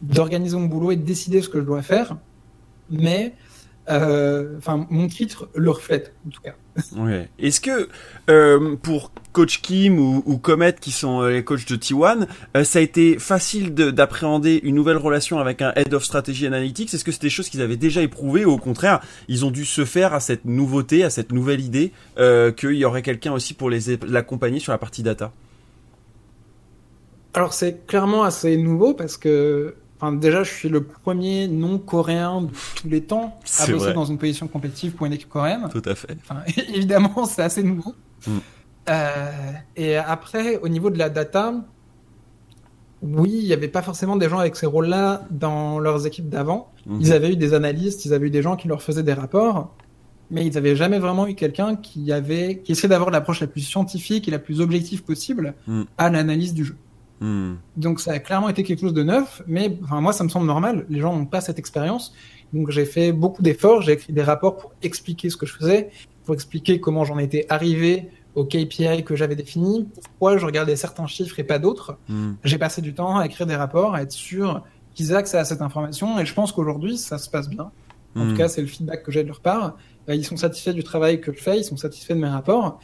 d'organiser 0.00 0.56
mon 0.56 0.66
boulot 0.66 0.92
et 0.92 0.96
de 0.96 1.04
décider 1.04 1.42
ce 1.42 1.48
que 1.48 1.60
je 1.60 1.64
dois 1.64 1.82
faire, 1.82 2.16
mais 2.90 3.34
enfin 3.88 4.86
mon 4.90 5.08
titre 5.08 5.48
le 5.54 5.70
reflète 5.70 6.14
en 6.26 6.30
tout 6.30 6.40
cas. 6.40 6.54
Ouais. 6.96 7.28
Est-ce 7.38 7.60
que 7.60 7.88
euh, 8.30 8.76
pour 8.76 9.12
Coach 9.32 9.60
Kim 9.60 9.98
ou, 9.98 10.22
ou 10.24 10.38
Comet, 10.38 10.74
qui 10.80 10.90
sont 10.90 11.20
euh, 11.20 11.30
les 11.30 11.44
coachs 11.44 11.68
de 11.68 11.76
T1, 11.76 12.26
euh, 12.56 12.64
ça 12.64 12.78
a 12.78 12.82
été 12.82 13.18
facile 13.18 13.74
de- 13.74 13.90
d'appréhender 13.90 14.58
une 14.62 14.74
nouvelle 14.76 14.96
relation 14.96 15.38
avec 15.38 15.60
un 15.60 15.72
Head 15.76 15.92
of 15.92 16.02
Strategy 16.04 16.46
Analytics? 16.46 16.94
Est-ce 16.94 17.04
que 17.04 17.12
c'était 17.12 17.26
des 17.26 17.30
choses 17.30 17.50
qu'ils 17.50 17.60
avaient 17.60 17.76
déjà 17.76 18.00
éprouvées 18.00 18.46
ou 18.46 18.52
au 18.52 18.58
contraire, 18.58 19.00
ils 19.28 19.44
ont 19.44 19.50
dû 19.50 19.66
se 19.66 19.84
faire 19.84 20.14
à 20.14 20.20
cette 20.20 20.46
nouveauté, 20.46 21.04
à 21.04 21.10
cette 21.10 21.32
nouvelle 21.32 21.60
idée, 21.60 21.92
euh, 22.18 22.52
qu'il 22.52 22.72
y 22.76 22.84
aurait 22.86 23.02
quelqu'un 23.02 23.32
aussi 23.32 23.52
pour 23.52 23.68
les 23.68 23.98
l'accompagner 24.08 24.58
sur 24.60 24.72
la 24.72 24.78
partie 24.78 25.02
data? 25.02 25.32
Alors 27.34 27.52
c'est 27.52 27.86
clairement 27.86 28.22
assez 28.24 28.56
nouveau 28.56 28.94
parce 28.94 29.16
que 29.16 29.74
enfin, 30.02 30.12
déjà 30.12 30.42
je 30.42 30.50
suis 30.52 30.68
le 30.68 30.82
premier 30.82 31.46
non 31.46 31.78
coréen 31.78 32.42
de 32.42 32.50
tous 32.76 32.88
les 32.88 33.02
temps 33.02 33.38
à 33.60 33.66
bosser 33.66 33.72
vrai. 33.72 33.94
dans 33.94 34.04
une 34.04 34.18
position 34.18 34.48
compétitive 34.48 34.92
pour 34.92 35.06
une 35.06 35.12
équipe 35.12 35.28
coréenne. 35.28 35.68
Tout 35.70 35.82
à 35.84 35.94
fait. 35.94 36.16
Enfin, 36.20 36.40
évidemment, 36.74 37.24
c'est 37.24 37.42
assez 37.42 37.62
nouveau. 37.62 37.94
Mm. 38.26 38.30
Euh, 38.88 39.52
et 39.76 39.96
après, 39.96 40.58
au 40.58 40.68
niveau 40.68 40.90
de 40.90 40.98
la 40.98 41.08
data, 41.08 41.54
oui, 43.02 43.30
il 43.32 43.46
n'y 43.46 43.52
avait 43.52 43.68
pas 43.68 43.82
forcément 43.82 44.16
des 44.16 44.28
gens 44.28 44.38
avec 44.38 44.56
ces 44.56 44.66
rôles-là 44.66 45.26
dans 45.30 45.78
leurs 45.78 46.06
équipes 46.06 46.28
d'avant. 46.28 46.72
Mhm. 46.86 47.00
Ils 47.00 47.12
avaient 47.12 47.32
eu 47.32 47.36
des 47.36 47.54
analystes, 47.54 48.04
ils 48.04 48.14
avaient 48.14 48.26
eu 48.26 48.30
des 48.30 48.42
gens 48.42 48.56
qui 48.56 48.68
leur 48.68 48.82
faisaient 48.82 49.02
des 49.02 49.12
rapports, 49.12 49.74
mais 50.30 50.46
ils 50.46 50.54
n'avaient 50.54 50.76
jamais 50.76 50.98
vraiment 50.98 51.26
eu 51.26 51.34
quelqu'un 51.34 51.76
qui 51.76 52.10
avait, 52.12 52.60
qui 52.64 52.72
essayait 52.72 52.88
d'avoir 52.88 53.10
l'approche 53.10 53.40
la 53.40 53.48
plus 53.48 53.60
scientifique 53.60 54.28
et 54.28 54.30
la 54.30 54.38
plus 54.38 54.60
objective 54.60 55.02
possible 55.02 55.54
Mm. 55.66 55.82
à 55.98 56.10
l'analyse 56.10 56.54
du 56.54 56.64
jeu. 56.64 56.76
Hmm. 57.22 57.54
Donc 57.76 58.00
ça 58.00 58.10
a 58.10 58.18
clairement 58.18 58.48
été 58.48 58.64
quelque 58.64 58.80
chose 58.80 58.92
de 58.92 59.04
neuf, 59.04 59.42
mais 59.46 59.78
enfin, 59.84 60.00
moi 60.00 60.12
ça 60.12 60.24
me 60.24 60.28
semble 60.28 60.46
normal. 60.46 60.84
Les 60.90 60.98
gens 60.98 61.16
n'ont 61.16 61.24
pas 61.24 61.40
cette 61.40 61.58
expérience. 61.58 62.12
Donc 62.52 62.70
j'ai 62.70 62.84
fait 62.84 63.12
beaucoup 63.12 63.42
d'efforts, 63.42 63.80
j'ai 63.82 63.92
écrit 63.92 64.12
des 64.12 64.24
rapports 64.24 64.56
pour 64.56 64.72
expliquer 64.82 65.30
ce 65.30 65.36
que 65.36 65.46
je 65.46 65.54
faisais, 65.54 65.90
pour 66.24 66.34
expliquer 66.34 66.80
comment 66.80 67.04
j'en 67.04 67.18
étais 67.18 67.46
arrivé 67.48 68.10
au 68.34 68.44
KPI 68.44 69.04
que 69.04 69.14
j'avais 69.14 69.36
défini, 69.36 69.88
pourquoi 69.94 70.36
je 70.36 70.44
regardais 70.44 70.74
certains 70.74 71.06
chiffres 71.06 71.38
et 71.38 71.44
pas 71.44 71.60
d'autres. 71.60 71.96
Hmm. 72.08 72.32
J'ai 72.42 72.58
passé 72.58 72.82
du 72.82 72.92
temps 72.92 73.16
à 73.16 73.24
écrire 73.24 73.46
des 73.46 73.56
rapports, 73.56 73.94
à 73.94 74.02
être 74.02 74.12
sûr 74.12 74.64
qu'ils 74.94 75.12
aient 75.12 75.16
accès 75.16 75.38
à 75.38 75.44
cette 75.44 75.62
information, 75.62 76.18
et 76.18 76.26
je 76.26 76.34
pense 76.34 76.50
qu'aujourd'hui 76.50 76.98
ça 76.98 77.18
se 77.18 77.30
passe 77.30 77.48
bien. 77.48 77.70
En 78.16 78.26
tout 78.26 78.32
hmm. 78.32 78.36
cas, 78.36 78.48
c'est 78.48 78.60
le 78.60 78.66
feedback 78.66 79.04
que 79.04 79.12
j'ai 79.12 79.22
de 79.22 79.28
leur 79.28 79.40
part. 79.40 79.76
Euh, 80.08 80.14
ils 80.14 80.26
sont 80.26 80.36
satisfaits 80.36 80.72
du 80.72 80.84
travail 80.84 81.20
que 81.20 81.32
je 81.32 81.40
fais, 81.40 81.58
ils 81.58 81.64
sont 81.64 81.78
satisfaits 81.78 82.12
de 82.12 82.18
mes 82.18 82.28
rapports 82.28 82.80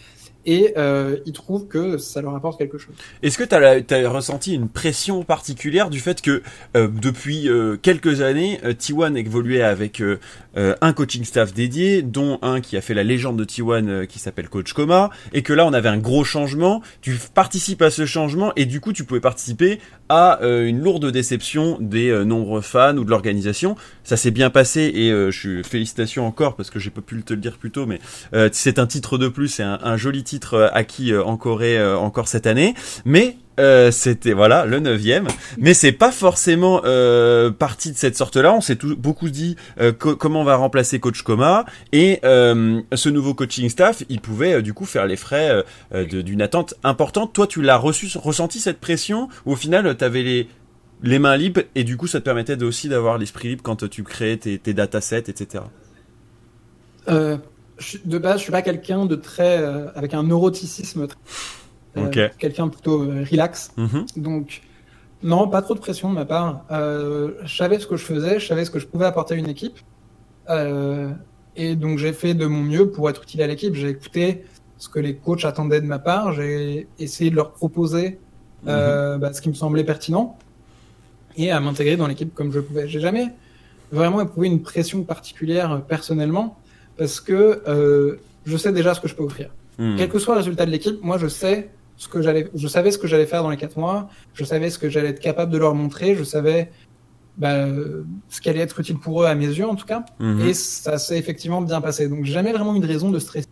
et 0.47 0.73
euh, 0.77 1.19
ils 1.27 1.33
trouvent 1.33 1.67
que 1.67 1.99
ça 1.99 2.23
leur 2.23 2.35
apporte 2.35 2.59
quelque 2.59 2.79
chose. 2.79 2.95
Est-ce 3.23 3.39
que 3.39 3.45
tu 3.45 3.95
as, 3.95 4.11
ressenti 4.11 4.55
une 4.55 4.69
pression 4.69 5.23
particulière 5.25 5.91
du 5.91 6.01
fait 6.01 6.23
que 6.23 6.43
euh, 6.77 6.89
depuis 6.89 7.49
euh, 7.49 7.77
quelques 7.77 8.23
années, 8.23 8.61
euh, 8.65 8.73
T1 8.73 9.17
évoluait 9.17 9.63
avec 9.63 10.03
euh, 10.59 10.75
un 10.81 10.93
coaching 10.93 11.25
staff 11.25 11.55
dédié, 11.55 12.03
dont 12.03 12.39
un 12.43 12.61
qui 12.61 12.77
a 12.77 12.81
fait 12.81 12.95
la 12.95 13.05
légende 13.05 13.39
de 13.39 13.45
T1 13.45 14.07
qui 14.07 14.19
s'appelle 14.19 14.49
Coach 14.49 14.73
Coma, 14.73 15.11
et 15.33 15.43
que 15.43 15.53
là 15.53 15.65
on 15.65 15.73
avait 15.73 15.89
un 15.89 15.99
gros 15.99 16.25
changement, 16.25 16.83
tu 17.01 17.19
participes 17.33 17.83
à 17.83 17.91
ce 17.91 18.05
changement 18.05 18.53
et 18.57 18.67
du 18.67 18.81
coup 18.81 18.93
tu 18.93 19.05
pouvais 19.05 19.21
participer 19.21 19.81
à 20.09 20.41
une 20.43 20.81
lourde 20.81 21.11
déception 21.11 21.79
des 21.81 22.25
nombreux 22.25 22.61
fans 22.61 22.97
ou 22.97 23.05
de 23.05 23.11
l'organisation. 23.11 23.77
Ça 24.05 24.17
s'est 24.17 24.31
bien 24.31 24.51
passé 24.51 24.91
et 24.95 25.11
je 25.11 25.39
suis 25.39 25.65
félicitations 25.65 26.27
encore 26.27 26.57
parce 26.57 26.71
que 26.71 26.79
j'ai 26.79 26.91
pas 26.91 27.03
pu 27.03 27.23
te 27.23 27.35
le 27.35 27.41
dire 27.41 27.59
plus 27.59 27.71
tôt, 27.71 27.87
mais 27.87 28.01
c'est 28.53 28.79
un 28.79 28.87
titre 28.87 29.19
de 29.19 29.29
plus, 29.29 29.49
c'est 29.49 29.63
un, 29.63 29.79
un 29.83 29.97
joli 29.97 30.25
titre 30.25 30.71
acquis 30.73 31.15
en 31.15 31.37
Corée 31.37 31.83
encore 31.95 32.29
cette 32.29 32.47
année, 32.47 32.75
mais 33.05 33.37
euh, 33.59 33.91
c'était 33.91 34.33
voilà 34.33 34.67
le 34.67 34.79
neuvième, 34.79 35.27
mais 35.59 35.75
c'est 35.75 35.93
pas 35.93 36.13
forcément 36.13 36.83
euh, 36.85 37.51
parti 37.51 37.91
de 37.91 37.97
cette 37.97 38.17
sorte-là. 38.17 38.53
On 38.53 38.61
s'est 38.61 38.77
tout, 38.77 38.97
beaucoup 38.97 39.31
dit 39.31 39.57
euh, 39.81 39.93
comment 39.93 40.43
on 40.43 40.45
va 40.45 40.57
remplacer 40.57 41.01
Coach 41.01 41.23
Coma 41.23 41.65
et 41.93 42.21
ce 42.23 43.09
nouveau 43.09 43.35
coaching 43.35 43.69
staff, 43.69 44.05
il 44.09 44.21
pouvait 44.21 44.63
du 44.63 44.75
coup 44.75 44.85
faire 44.85 45.07
les 45.07 45.17
frais 45.17 45.65
d'une 45.93 46.43
attente 46.43 46.75
importante. 46.85 47.33
Toi, 47.33 47.47
tu 47.47 47.63
l'as 47.63 47.77
ressenti 47.77 48.61
cette 48.61 48.79
pression 48.79 49.29
ou 49.47 49.53
au 49.53 49.57
final, 49.57 49.97
t'avais 49.97 50.23
les 50.23 50.49
les 51.05 51.21
mains 51.21 51.37
libres 51.37 51.63
et 51.77 51.85
du 51.85 51.97
coup, 51.97 52.09
ça 52.09 52.19
te 52.19 52.25
permettait 52.25 52.61
aussi 52.63 52.89
d'avoir 52.89 53.19
l'esprit 53.19 53.49
libre 53.49 53.63
quand 53.63 53.89
tu 53.89 54.03
créais 54.03 54.37
tes, 54.37 54.59
tes 54.59 54.75
datasets, 54.75 55.25
etc. 55.29 55.65
de 57.07 58.19
base, 58.19 58.39
je 58.39 58.43
suis 58.43 58.53
pas 58.53 58.63
quelqu'un 58.63 59.07
de 59.07 59.15
très 59.15 59.63
avec 59.95 60.15
un 60.15 60.25
neuroticisme. 60.25 61.07
Très 61.07 61.17
euh, 62.07 62.29
quelqu'un 62.39 62.69
plutôt 62.69 63.03
euh, 63.03 63.25
relax. 63.31 63.73
Mhm. 63.77 64.07
Donc, 64.17 64.63
non, 65.23 65.49
pas 65.49 65.63
trop 65.63 65.75
de 65.75 65.81
pression 65.81 66.11
de 66.11 66.15
ma 66.15 66.25
part. 66.25 66.65
Euh, 66.71 67.33
je 67.45 67.57
savais 67.57 67.79
ce 67.79 67.87
que 67.87 67.97
je 67.97 68.05
faisais, 68.05 68.39
je 68.39 68.47
savais 68.47 68.65
ce 68.65 68.71
que 68.71 68.79
je 68.79 68.87
pouvais 68.87 69.07
apporter 69.07 69.35
à 69.35 69.37
une 69.37 69.49
équipe. 69.49 69.79
et 71.57 71.75
donc, 71.75 71.99
j'ai 71.99 72.13
fait 72.13 72.35
de 72.35 72.47
mon 72.47 72.63
mieux 72.63 72.91
pour 72.91 73.11
être 73.11 73.23
utile 73.23 73.43
à 73.43 73.47
l'équipe. 73.47 73.75
J'ai 73.75 73.89
écouté 73.89 74.45
ce 74.79 74.89
que 74.89 75.01
les 75.01 75.17
coachs 75.17 75.45
attendaient 75.45 75.81
de 75.81 75.87
ma 75.87 75.99
part. 75.99 76.33
J'ai 76.33 76.87
essayé 76.99 77.31
de 77.31 77.37
leur 77.37 77.53
proposer 77.53 78.19
mhm. 78.65 79.19
bah, 79.19 79.33
ce 79.33 79.41
qui 79.41 79.49
me 79.49 79.55
semblait 79.55 79.85
pertinent 79.85 80.39
et 81.37 81.51
à 81.51 81.61
m'intégrer 81.61 81.97
dans 81.97 82.07
l'équipe 82.07 82.35
comme 82.35 82.53
je 82.53 82.61
pouvais. 82.61 82.89
J'ai 82.89 83.01
jamais 83.01 83.29
vraiment 83.91 84.21
éprouvé 84.21 84.47
une 84.49 84.63
pression 84.63 85.03
particulière 85.03 85.83
personnellement 85.89 86.59
parce 86.97 87.21
que 87.21 88.19
je 88.47 88.57
sais 88.57 88.73
déjà 88.73 88.95
ce 88.95 89.01
que 89.01 89.09
je 89.09 89.15
peux 89.15 89.25
offrir. 89.25 89.51
Mhm. 89.79 89.97
Quel 89.97 90.09
que 90.09 90.19
soit 90.19 90.35
le 90.35 90.39
résultat 90.39 90.67
de 90.67 90.71
l'équipe, 90.71 91.03
moi 91.03 91.19
je 91.19 91.29
sais 91.29 91.71
ce 91.99 92.09
que 92.09 92.23
j'allais, 92.23 92.49
je 92.55 92.69
savais 92.69 92.93
ce 92.93 92.97
que 92.97 93.07
j'allais 93.07 93.27
faire 93.27 93.43
dans 93.43 93.51
les 93.51 93.57
quatre 93.57 93.77
mois, 93.77 94.09
je 94.33 94.45
savais 94.45 94.71
ce 94.71 94.79
que 94.79 94.89
j'allais 94.89 95.09
être 95.09 95.21
capable 95.21 95.53
de 95.53 95.59
leur 95.59 95.75
montrer, 95.75 96.15
je 96.15 96.23
savais 96.23 96.71
bah, 97.37 97.67
ce 98.29 98.41
qui 98.41 98.49
allait 98.49 98.61
être 98.61 98.81
utile 98.81 98.99
pour 98.99 99.23
eux 99.23 99.27
à 99.27 99.35
mes 99.35 99.47
yeux 99.47 99.67
en 99.67 99.75
tout 99.75 99.85
cas, 99.85 100.05
mhm. 100.21 100.41
et 100.43 100.55
ça 100.55 100.97
s'est 100.99 101.19
effectivement 101.19 101.61
bien 101.61 101.81
passé. 101.81 102.09
Donc 102.09 102.25
jamais 102.25 102.53
vraiment 102.53 102.75
eu 102.77 102.81
de 102.81 102.87
raison 102.87 103.11
de 103.11 103.19
stresser. 103.19 103.49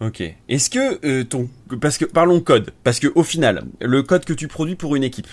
Ok. 0.00 0.20
Est-ce 0.48 0.68
que 0.68 1.06
euh, 1.06 1.22
ton, 1.22 1.48
parce 1.80 1.96
que 1.96 2.04
parlons 2.04 2.40
code, 2.40 2.72
parce 2.82 2.98
que 2.98 3.06
au 3.14 3.22
final, 3.22 3.66
le 3.80 4.02
code 4.02 4.24
que 4.24 4.32
tu 4.32 4.48
produis 4.48 4.74
pour 4.74 4.96
une 4.96 5.04
équipe, 5.04 5.28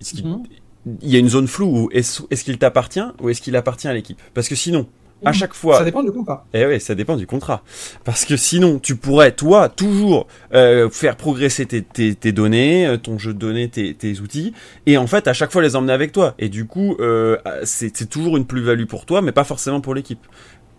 est-ce 0.00 0.14
qu'il 0.14 0.26
mhm. 0.26 0.42
il 1.00 1.10
y 1.10 1.14
a 1.14 1.20
une 1.20 1.28
zone 1.28 1.46
floue 1.46 1.88
est-ce, 1.92 2.22
est-ce 2.30 2.42
qu'il 2.42 2.58
t'appartient 2.58 3.04
ou 3.20 3.28
est-ce 3.28 3.40
qu'il 3.40 3.54
appartient 3.54 3.86
à 3.86 3.94
l'équipe? 3.94 4.20
Parce 4.34 4.48
que 4.48 4.56
sinon, 4.56 4.88
à 5.24 5.32
chaque 5.32 5.54
fois. 5.54 5.78
Ça 5.78 5.84
dépend 5.84 6.02
du 6.02 6.12
contrat. 6.12 6.46
Eh 6.54 6.66
oui, 6.66 6.80
ça 6.80 6.94
dépend 6.94 7.16
du 7.16 7.26
contrat. 7.26 7.62
Parce 8.04 8.24
que 8.24 8.36
sinon, 8.36 8.78
tu 8.78 8.96
pourrais, 8.96 9.32
toi, 9.32 9.68
toujours 9.68 10.26
euh, 10.54 10.90
faire 10.90 11.16
progresser 11.16 11.66
tes, 11.66 11.82
tes, 11.82 12.14
tes, 12.14 12.32
données, 12.32 12.86
euh, 12.86 12.96
ton 12.96 13.18
jeu 13.18 13.32
de 13.32 13.38
données, 13.38 13.68
tes, 13.68 13.94
tes, 13.94 14.20
outils, 14.20 14.52
et 14.86 14.96
en 14.98 15.06
fait, 15.06 15.28
à 15.28 15.32
chaque 15.32 15.52
fois, 15.52 15.62
les 15.62 15.76
emmener 15.76 15.92
avec 15.92 16.12
toi. 16.12 16.34
Et 16.38 16.48
du 16.48 16.66
coup, 16.66 16.96
euh, 17.00 17.36
c'est 17.64 18.08
toujours 18.08 18.36
une 18.36 18.46
plus-value 18.46 18.86
pour 18.86 19.06
toi, 19.06 19.22
mais 19.22 19.32
pas 19.32 19.44
forcément 19.44 19.80
pour 19.80 19.94
l'équipe. 19.94 20.20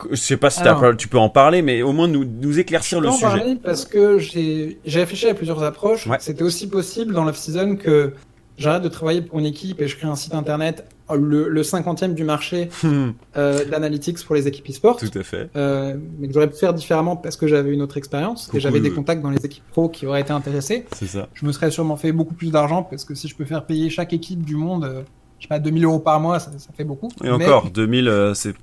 Je 0.09 0.15
sais 0.15 0.37
pas 0.37 0.49
si 0.49 0.61
tu 0.97 1.07
peux 1.07 1.19
en 1.19 1.29
parler, 1.29 1.61
mais 1.61 1.81
au 1.81 1.93
moins 1.93 2.07
nous, 2.07 2.25
nous 2.25 2.59
éclaircir 2.59 2.99
le 2.99 3.11
sujet. 3.11 3.25
En 3.25 3.29
parler 3.29 3.57
parce 3.63 3.85
que 3.85 4.17
j'ai 4.19 4.77
réfléchi 4.85 5.27
à 5.27 5.33
plusieurs 5.33 5.63
approches. 5.63 6.07
C'était 6.19 6.43
aussi 6.43 6.67
possible 6.67 7.13
dans 7.13 7.23
l'off-season 7.23 7.75
que 7.75 8.13
j'arrête 8.57 8.83
de 8.83 8.89
travailler 8.89 9.21
pour 9.21 9.39
une 9.39 9.45
équipe 9.45 9.81
et 9.81 9.87
je 9.87 9.95
crée 9.95 10.07
un 10.07 10.15
site 10.15 10.33
internet, 10.33 10.85
le, 11.11 11.49
le 11.49 11.61
50e 11.61 12.13
du 12.13 12.23
marché 12.23 12.69
hmm. 12.83 13.09
euh, 13.37 13.65
d'analytics 13.65 14.23
pour 14.23 14.35
les 14.35 14.47
équipes 14.47 14.69
e-sport. 14.69 14.97
Tout 14.97 15.11
à 15.15 15.23
fait. 15.23 15.49
Euh, 15.55 15.95
mais 16.19 16.27
que 16.27 16.33
j'aurais 16.33 16.49
pu 16.49 16.57
faire 16.57 16.73
différemment 16.73 17.15
parce 17.15 17.35
que 17.35 17.47
j'avais 17.47 17.73
une 17.73 17.81
autre 17.81 17.97
expérience 17.97 18.49
et 18.53 18.59
j'avais 18.59 18.79
des 18.79 18.91
contacts 18.91 19.21
dans 19.21 19.29
les 19.29 19.45
équipes 19.45 19.63
pro 19.71 19.89
qui 19.89 20.05
auraient 20.05 20.21
été 20.21 20.31
intéressés. 20.31 20.85
C'est 20.95 21.07
ça. 21.07 21.27
Je 21.33 21.45
me 21.45 21.51
serais 21.51 21.71
sûrement 21.71 21.97
fait 21.97 22.11
beaucoup 22.11 22.33
plus 22.33 22.51
d'argent 22.51 22.83
parce 22.83 23.05
que 23.05 23.15
si 23.15 23.27
je 23.27 23.35
peux 23.35 23.45
faire 23.45 23.65
payer 23.65 23.89
chaque 23.89 24.13
équipe 24.13 24.43
du 24.43 24.55
monde, 24.55 24.85
euh, 24.85 25.01
je 25.39 25.43
sais 25.43 25.49
pas, 25.49 25.59
2000 25.59 25.83
euros 25.85 25.99
par 25.99 26.19
mois, 26.19 26.39
ça, 26.39 26.51
ça 26.57 26.69
fait 26.75 26.85
beaucoup. 26.85 27.09
Et 27.23 27.29
encore, 27.29 27.69
2000, 27.69 28.07
euh, 28.07 28.33
c'est 28.33 28.53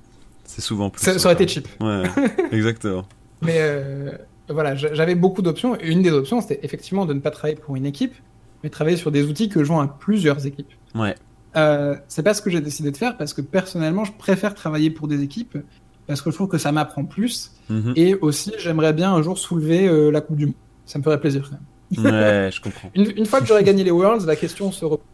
c'est 0.43 0.61
souvent 0.61 0.89
plus. 0.89 1.01
Ça, 1.01 1.17
ça 1.17 1.27
aurait 1.27 1.35
été 1.35 1.47
cheap. 1.47 1.67
Ouais, 1.79 2.03
exactement. 2.51 3.05
mais 3.41 3.59
voilà, 4.49 4.75
j'avais 4.75 5.15
beaucoup 5.15 5.41
d'options. 5.41 5.77
Et 5.79 5.89
une 5.89 6.01
des 6.01 6.11
options, 6.11 6.41
c'était 6.41 6.59
effectivement 6.63 7.05
de 7.05 7.13
ne 7.13 7.19
pas 7.19 7.31
travailler 7.31 7.55
pour 7.55 7.77
une 7.77 7.85
équipe, 7.85 8.15
mais 8.63 8.69
travailler 8.69 8.97
sur 8.97 9.11
des 9.11 9.23
outils 9.23 9.47
que 9.47 9.63
jouent 9.63 9.79
à 9.79 9.87
plusieurs 9.87 10.45
équipes. 10.45 10.71
Ouais. 10.93 11.15
Euh, 11.55 11.95
c'est 12.07 12.23
pas 12.23 12.33
ce 12.33 12.41
que 12.41 12.49
j'ai 12.49 12.61
décidé 12.61 12.91
de 12.91 12.97
faire 12.97 13.17
parce 13.17 13.33
que 13.33 13.41
personnellement, 13.41 14.05
je 14.05 14.13
préfère 14.13 14.53
travailler 14.53 14.89
pour 14.89 15.07
des 15.07 15.21
équipes 15.21 15.57
parce 16.07 16.21
que 16.21 16.31
je 16.31 16.35
trouve 16.35 16.47
que 16.47 16.57
ça 16.57 16.71
m'apprend 16.71 17.05
plus. 17.05 17.51
Mhm. 17.69 17.93
Et 17.95 18.15
aussi, 18.15 18.53
j'aimerais 18.57 18.93
bien 18.93 19.13
un 19.13 19.21
jour 19.21 19.37
soulever 19.37 19.87
euh, 19.87 20.11
la 20.11 20.21
Coupe 20.21 20.37
du 20.37 20.47
Monde. 20.47 20.55
Ça 20.85 20.99
me 20.99 21.03
ferait 21.03 21.19
plaisir 21.19 21.49
quand 21.49 22.03
même. 22.03 22.11
Ouais, 22.11 22.49
je 22.51 22.61
comprends. 22.61 22.89
une, 22.95 23.25
fois 23.25 23.41
que 23.41 23.45
j'aurai 23.45 23.63
gagné 23.63 23.83
les 23.83 23.91
Worlds, 23.91 24.25
la 24.25 24.35
question 24.35 24.71
se 24.71 24.85
repose. 24.85 25.05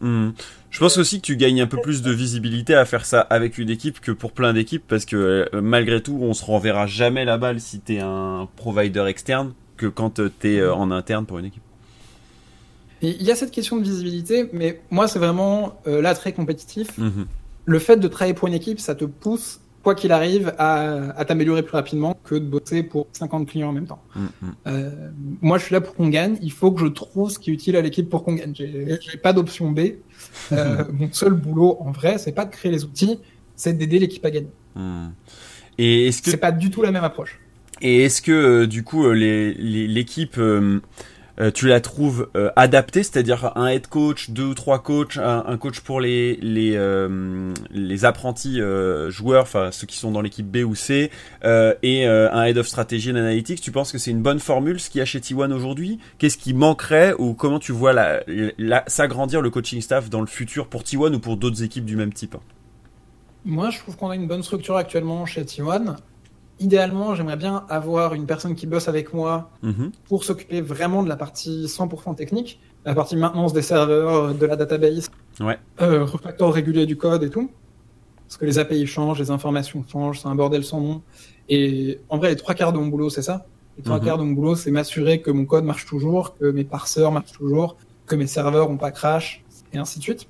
Mhm. 0.00 0.32
Je 0.70 0.78
pense 0.78 0.98
aussi 0.98 1.20
que 1.20 1.26
tu 1.26 1.36
gagnes 1.36 1.62
un 1.62 1.66
peu 1.66 1.80
plus 1.80 2.02
de 2.02 2.12
visibilité 2.12 2.74
à 2.74 2.84
faire 2.84 3.04
ça 3.04 3.20
avec 3.20 3.58
une 3.58 3.70
équipe 3.70 4.00
que 4.00 4.12
pour 4.12 4.32
plein 4.32 4.52
d'équipes 4.52 4.84
parce 4.86 5.06
que 5.06 5.48
euh, 5.52 5.60
malgré 5.60 6.02
tout, 6.02 6.18
on 6.20 6.34
se 6.34 6.44
renverra 6.44 6.86
jamais 6.86 7.24
la 7.24 7.38
balle 7.38 7.58
si 7.58 7.80
t'es 7.80 7.98
un 7.98 8.48
provider 8.56 9.04
externe 9.08 9.54
que 9.76 9.86
quand 9.86 10.20
t'es 10.38 10.64
en 10.66 10.90
interne 10.90 11.24
pour 11.24 11.38
une 11.38 11.46
équipe. 11.46 11.62
Il 13.02 13.22
y 13.22 13.30
a 13.30 13.36
cette 13.36 13.50
question 13.50 13.76
de 13.76 13.82
visibilité, 13.82 14.48
mais 14.52 14.80
moi, 14.90 15.06
c'est 15.08 15.18
vraiment 15.18 15.80
euh, 15.86 16.02
là 16.02 16.14
très 16.14 16.32
compétitif. 16.32 16.98
Mhm. 16.98 17.26
Le 17.64 17.78
fait 17.78 17.96
de 17.96 18.08
travailler 18.08 18.34
pour 18.34 18.48
une 18.48 18.54
équipe, 18.54 18.80
ça 18.80 18.94
te 18.94 19.04
pousse, 19.04 19.60
quoi 19.82 19.94
qu'il 19.94 20.10
arrive, 20.10 20.52
à, 20.58 21.10
à 21.16 21.24
t'améliorer 21.24 21.62
plus 21.62 21.76
rapidement 21.76 22.16
que 22.24 22.34
de 22.34 22.44
bosser 22.44 22.82
pour 22.82 23.06
50 23.12 23.48
clients 23.48 23.68
en 23.68 23.72
même 23.72 23.86
temps. 23.86 24.02
Mhm. 24.16 24.30
Euh, 24.66 24.90
moi, 25.40 25.58
je 25.58 25.64
suis 25.64 25.72
là 25.72 25.80
pour 25.80 25.94
qu'on 25.94 26.08
gagne. 26.08 26.38
Il 26.42 26.52
faut 26.52 26.72
que 26.72 26.80
je 26.80 26.86
trouve 26.86 27.30
ce 27.30 27.38
qui 27.38 27.50
est 27.50 27.52
utile 27.52 27.76
à 27.76 27.82
l'équipe 27.82 28.08
pour 28.08 28.24
qu'on 28.24 28.34
gagne. 28.34 28.52
J'ai 28.54 29.18
pas 29.22 29.32
d'option 29.32 29.70
B. 29.70 29.80
Euh, 30.52 30.84
mon 30.92 31.12
seul 31.12 31.34
boulot, 31.34 31.76
en 31.80 31.92
vrai, 31.92 32.18
c'est 32.18 32.32
pas 32.32 32.44
de 32.44 32.50
créer 32.50 32.72
les 32.72 32.84
outils, 32.84 33.18
c'est 33.54 33.76
d'aider 33.76 33.98
l'équipe 33.98 34.24
à 34.24 34.30
gagner. 34.30 34.50
Mhm. 34.74 35.12
Et 35.78 36.08
est-ce 36.08 36.22
que 36.22 36.30
c'est 36.32 36.36
pas 36.36 36.52
du 36.52 36.70
tout 36.70 36.82
la 36.82 36.90
même 36.90 37.04
approche 37.04 37.38
Et 37.80 38.02
est-ce 38.02 38.20
que 38.20 38.32
euh, 38.32 38.66
du 38.66 38.82
coup, 38.82 39.08
l'équipe 39.12 40.36
les, 40.36 40.80
euh, 41.40 41.50
tu 41.52 41.68
la 41.68 41.80
trouves 41.80 42.28
euh, 42.36 42.50
adaptée, 42.56 43.02
c'est-à-dire 43.02 43.52
un 43.56 43.68
head 43.68 43.86
coach, 43.86 44.30
deux 44.30 44.44
ou 44.44 44.54
trois 44.54 44.82
coachs, 44.82 45.16
un, 45.18 45.56
coach 45.56 45.80
pour 45.80 46.00
les 46.00 46.36
les, 46.42 46.74
euh, 46.76 47.52
les 47.70 48.04
apprentis 48.04 48.60
joueurs, 49.08 49.42
enfin 49.42 49.70
ceux 49.72 49.86
qui 49.86 49.96
sont 49.96 50.10
dans 50.10 50.20
l'équipe 50.20 50.46
B 50.46 50.58
ou 50.58 50.74
C, 50.74 51.10
et 51.44 52.06
un 52.06 52.44
head 52.44 52.58
of 52.58 52.66
strategy 52.66 53.10
and 53.10 53.16
analytics. 53.16 53.60
Tu 53.60 53.70
penses 53.70 53.92
que 53.92 53.98
c'est 53.98 54.10
une 54.10 54.22
bonne 54.22 54.40
formule 54.40 54.80
ce 54.80 54.90
qu'il 54.90 54.98
y 54.98 55.02
a 55.02 55.04
chez 55.04 55.20
T1 55.20 55.52
aujourd'hui? 55.52 55.98
Qu'est-ce 56.18 56.38
qui 56.38 56.54
manquerait 56.54 57.14
ou 57.18 57.34
comment 57.34 57.58
tu 57.58 57.72
vois 57.72 57.92
la, 57.92 58.84
s'agrandir 58.86 59.40
le 59.40 59.50
coaching 59.50 59.80
staff 59.80 60.10
dans 60.10 60.20
le 60.20 60.26
futur 60.26 60.66
pour 60.66 60.82
T1 60.82 61.14
ou 61.14 61.20
pour 61.20 61.36
d'autres 61.36 61.62
équipes 61.62 61.84
du 61.84 61.96
même 61.96 62.12
type? 62.12 62.36
Moi, 63.44 63.70
je 63.70 63.78
trouve 63.78 63.96
qu'on 63.96 64.10
a 64.10 64.16
une 64.16 64.26
bonne 64.26 64.42
structure 64.42 64.76
actuellement 64.76 65.24
chez 65.24 65.42
T1 65.44 65.96
idéalement, 66.60 67.14
j'aimerais 67.14 67.36
bien 67.36 67.64
avoir 67.68 68.14
une 68.14 68.26
personne 68.26 68.54
qui 68.54 68.66
bosse 68.66 68.88
avec 68.88 69.12
moi 69.12 69.50
mhm. 69.62 69.90
pour 70.08 70.24
s'occuper 70.24 70.60
vraiment 70.60 71.02
de 71.02 71.08
la 71.08 71.16
partie 71.16 71.66
100% 71.66 72.14
technique, 72.14 72.60
la 72.84 72.94
partie 72.94 73.16
maintenance 73.16 73.52
des 73.52 73.62
serveurs, 73.62 74.34
de 74.34 74.46
la 74.46 74.56
database, 74.56 75.10
ouais. 75.40 75.58
euh, 75.80 76.04
refactor 76.04 76.52
régulier 76.52 76.86
du 76.86 76.96
code 76.96 77.22
et 77.22 77.30
tout. 77.30 77.50
Parce 78.26 78.36
que 78.36 78.44
les 78.44 78.58
API 78.58 78.86
changent, 78.86 79.18
les 79.18 79.30
informations 79.30 79.84
changent, 79.90 80.20
c'est 80.20 80.28
un 80.28 80.34
bordel 80.34 80.62
sans 80.62 80.80
nom. 80.80 81.02
Et 81.48 81.98
en 82.10 82.18
vrai, 82.18 82.28
les 82.30 82.36
trois 82.36 82.54
quarts 82.54 82.74
de 82.74 82.78
mon 82.78 82.88
boulot, 82.88 83.08
c'est 83.08 83.22
ça. 83.22 83.46
Les 83.78 83.82
trois 83.82 83.98
mhm. 83.98 84.04
quarts 84.04 84.18
de 84.18 84.24
mon 84.24 84.32
boulot, 84.32 84.54
c'est 84.54 84.70
m'assurer 84.70 85.22
que 85.22 85.30
mon 85.30 85.46
code 85.46 85.64
marche 85.64 85.86
toujours, 85.86 86.36
que 86.36 86.50
mes 86.50 86.64
parseurs 86.64 87.10
marchent 87.10 87.32
toujours, 87.32 87.76
que 88.06 88.16
mes 88.16 88.26
serveurs 88.26 88.68
ont 88.68 88.76
pas 88.76 88.90
crash, 88.90 89.44
et 89.72 89.78
ainsi 89.78 89.98
de 89.98 90.04
suite. 90.04 90.28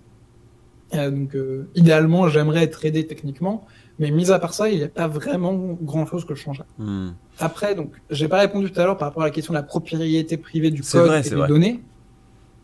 Euh, 0.94 1.10
donc, 1.10 1.34
euh, 1.34 1.68
idéalement, 1.74 2.28
j'aimerais 2.28 2.64
être 2.64 2.84
aidé 2.84 3.06
techniquement, 3.06 3.66
mais 3.98 4.10
mis 4.10 4.30
à 4.30 4.38
part 4.38 4.54
ça, 4.54 4.68
il 4.68 4.78
n'y 4.78 4.84
a 4.84 4.88
pas 4.88 5.08
vraiment 5.08 5.54
grand 5.82 6.06
chose 6.06 6.24
que 6.24 6.34
je 6.34 6.42
changerais. 6.42 6.66
Hmm. 6.78 7.10
Après, 7.38 7.74
donc, 7.74 7.92
j'ai 8.10 8.28
pas 8.28 8.38
répondu 8.38 8.70
tout 8.70 8.80
à 8.80 8.84
l'heure 8.84 8.96
par 8.96 9.08
rapport 9.08 9.22
à 9.22 9.26
la 9.26 9.32
question 9.32 9.52
de 9.52 9.58
la 9.58 9.64
propriété 9.64 10.36
privée 10.36 10.70
du 10.70 10.82
code 10.82 11.24
et 11.24 11.28
des 11.28 11.46
données. 11.46 11.82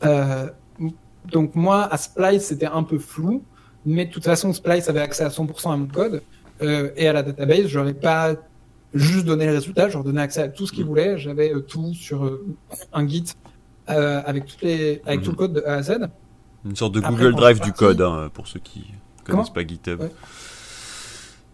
Euh, 0.05 0.49
donc 1.27 1.55
moi, 1.55 1.89
à 1.93 1.97
Splice, 1.97 2.45
c'était 2.45 2.67
un 2.67 2.85
peu 2.85 2.99
flou, 2.99 3.43
mais 3.85 4.05
de 4.05 4.11
toute 4.11 4.25
façon, 4.25 4.53
Splice 4.53 4.89
avait 4.89 5.01
accès 5.01 5.25
à 5.25 5.29
100% 5.29 5.73
à 5.73 5.77
mon 5.77 5.87
code 5.87 6.23
euh, 6.63 6.91
et 6.97 7.09
à 7.09 7.13
la 7.13 7.23
database. 7.23 7.67
Je 7.67 7.79
n'aurais 7.79 7.95
pas 7.95 8.35
juste 8.93 9.25
donné 9.25 9.47
les 9.47 9.53
résultats, 9.53 9.89
je 9.89 9.95
leur 9.95 10.05
donnais 10.05 10.23
accès 10.23 10.43
à 10.43 10.49
tout 10.49 10.69
ce 10.69 10.73
qu'ils 10.73 10.85
hmm. 10.85 10.89
voulaient. 10.89 11.19
J'avais 11.19 11.53
euh, 11.53 11.61
tout 11.61 11.95
sur 11.95 12.31
un 12.93 13.09
Git 13.09 13.33
avec 13.87 14.47
toutes 14.47 14.63
les, 14.63 15.03
avec 15.05 15.23
tout 15.23 15.31
le 15.31 15.35
hmm. 15.35 15.37
code 15.37 15.53
de 15.55 15.63
A 15.67 15.75
à 15.75 15.83
Z. 15.83 15.99
Une 16.65 16.77
sorte 16.77 16.95
de 16.95 17.01
Google 17.01 17.35
Drive 17.35 17.61
du 17.61 17.73
code 17.73 18.01
hein, 18.01 18.31
pour 18.33 18.47
ceux 18.47 18.61
qui 18.61 18.85
connaissent 19.25 19.51
pas 19.51 19.67
GitHub. 19.67 20.01
Ouais. 20.01 20.11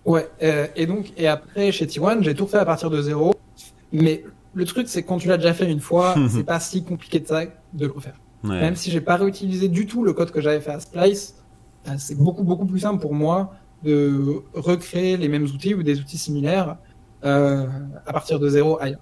Euh, 0.07 0.67
et 0.77 0.87
donc 0.87 1.13
et 1.17 1.29
après 1.29 1.73
chez 1.73 1.87
T1, 1.87 2.23
j'ai 2.23 2.35
tout 2.35 2.47
fait 2.47 2.59
à 2.59 2.65
partir 2.65 2.91
de 2.91 3.01
zéro. 3.01 3.35
Mais 3.93 4.25
le 4.55 4.65
truc, 4.65 4.89
c'est 4.89 5.03
que 5.03 5.09
quand 5.09 5.19
tu 5.19 5.29
l'as 5.29 5.37
déjà 5.37 5.55
fait 5.55 5.71
une 5.71 5.81
fois, 5.81 6.15
c'est 6.29 6.45
pas 6.45 6.61
si 6.61 6.85
compliqué 6.85 7.21
de 7.21 7.27
ça 7.27 7.45
de 7.45 7.87
le 7.87 7.93
refaire. 7.93 8.19
Même 8.43 8.75
si 8.75 8.91
j'ai 8.91 9.03
pas 9.03 9.17
réutilisé 9.17 9.69
du 9.69 9.87
tout 9.87 10.03
le 10.03 10.15
code 10.15 10.31
que 10.31 10.41
j'avais 10.41 10.61
fait 10.61 10.71
à 10.71 10.81
Splice, 10.81 11.35
euh, 11.89 11.93
c'est 11.99 12.17
beaucoup 12.17 12.43
beaucoup 12.43 12.65
plus 12.65 12.81
simple 12.81 13.01
pour 13.01 13.15
moi 13.15 13.53
de 13.83 14.43
recréer 14.55 15.17
les 15.19 15.29
mêmes 15.29 15.45
outils 15.45 15.75
ou 15.75 15.83
des 15.83 16.01
outils 16.01 16.19
similaires 16.19 16.77
euh, 17.25 17.67
à 18.07 18.13
partir 18.13 18.39
de 18.39 18.49
zéro 18.49 18.81
ailleurs. 18.81 19.01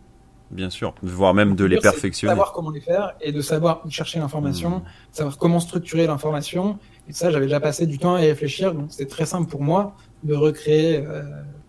Bien 0.51 0.71
sûr, 0.71 0.95
voire 1.03 1.35
même 1.35 1.55
de 1.55 1.65
les 1.65 1.79
perfectionner. 1.79 2.33
De 2.33 2.37
savoir 2.37 2.53
comment 2.53 2.71
les 2.71 2.81
faire 2.81 3.15
et 3.21 3.33
de 3.33 3.41
savoir 3.43 3.83
où 3.85 3.91
chercher 3.91 4.19
l'information, 4.19 4.79
hmm. 4.79 4.83
savoir 5.13 5.39
comment 5.39 5.61
structurer 5.61 6.07
l'information. 6.07 6.79
Et 7.07 7.13
ça, 7.13 7.31
j'avais 7.31 7.47
déjà 7.47 7.61
passé 7.61 7.87
du 7.87 7.99
temps 7.99 8.15
à 8.15 8.23
y 8.23 8.29
réfléchir, 8.29 8.75
donc 8.75 8.87
c'était 8.91 9.09
très 9.11 9.27
simple 9.27 9.49
pour 9.49 9.63
moi 9.63 9.95
de 10.25 10.35
recréer 10.35 10.99
euh, 10.99 11.23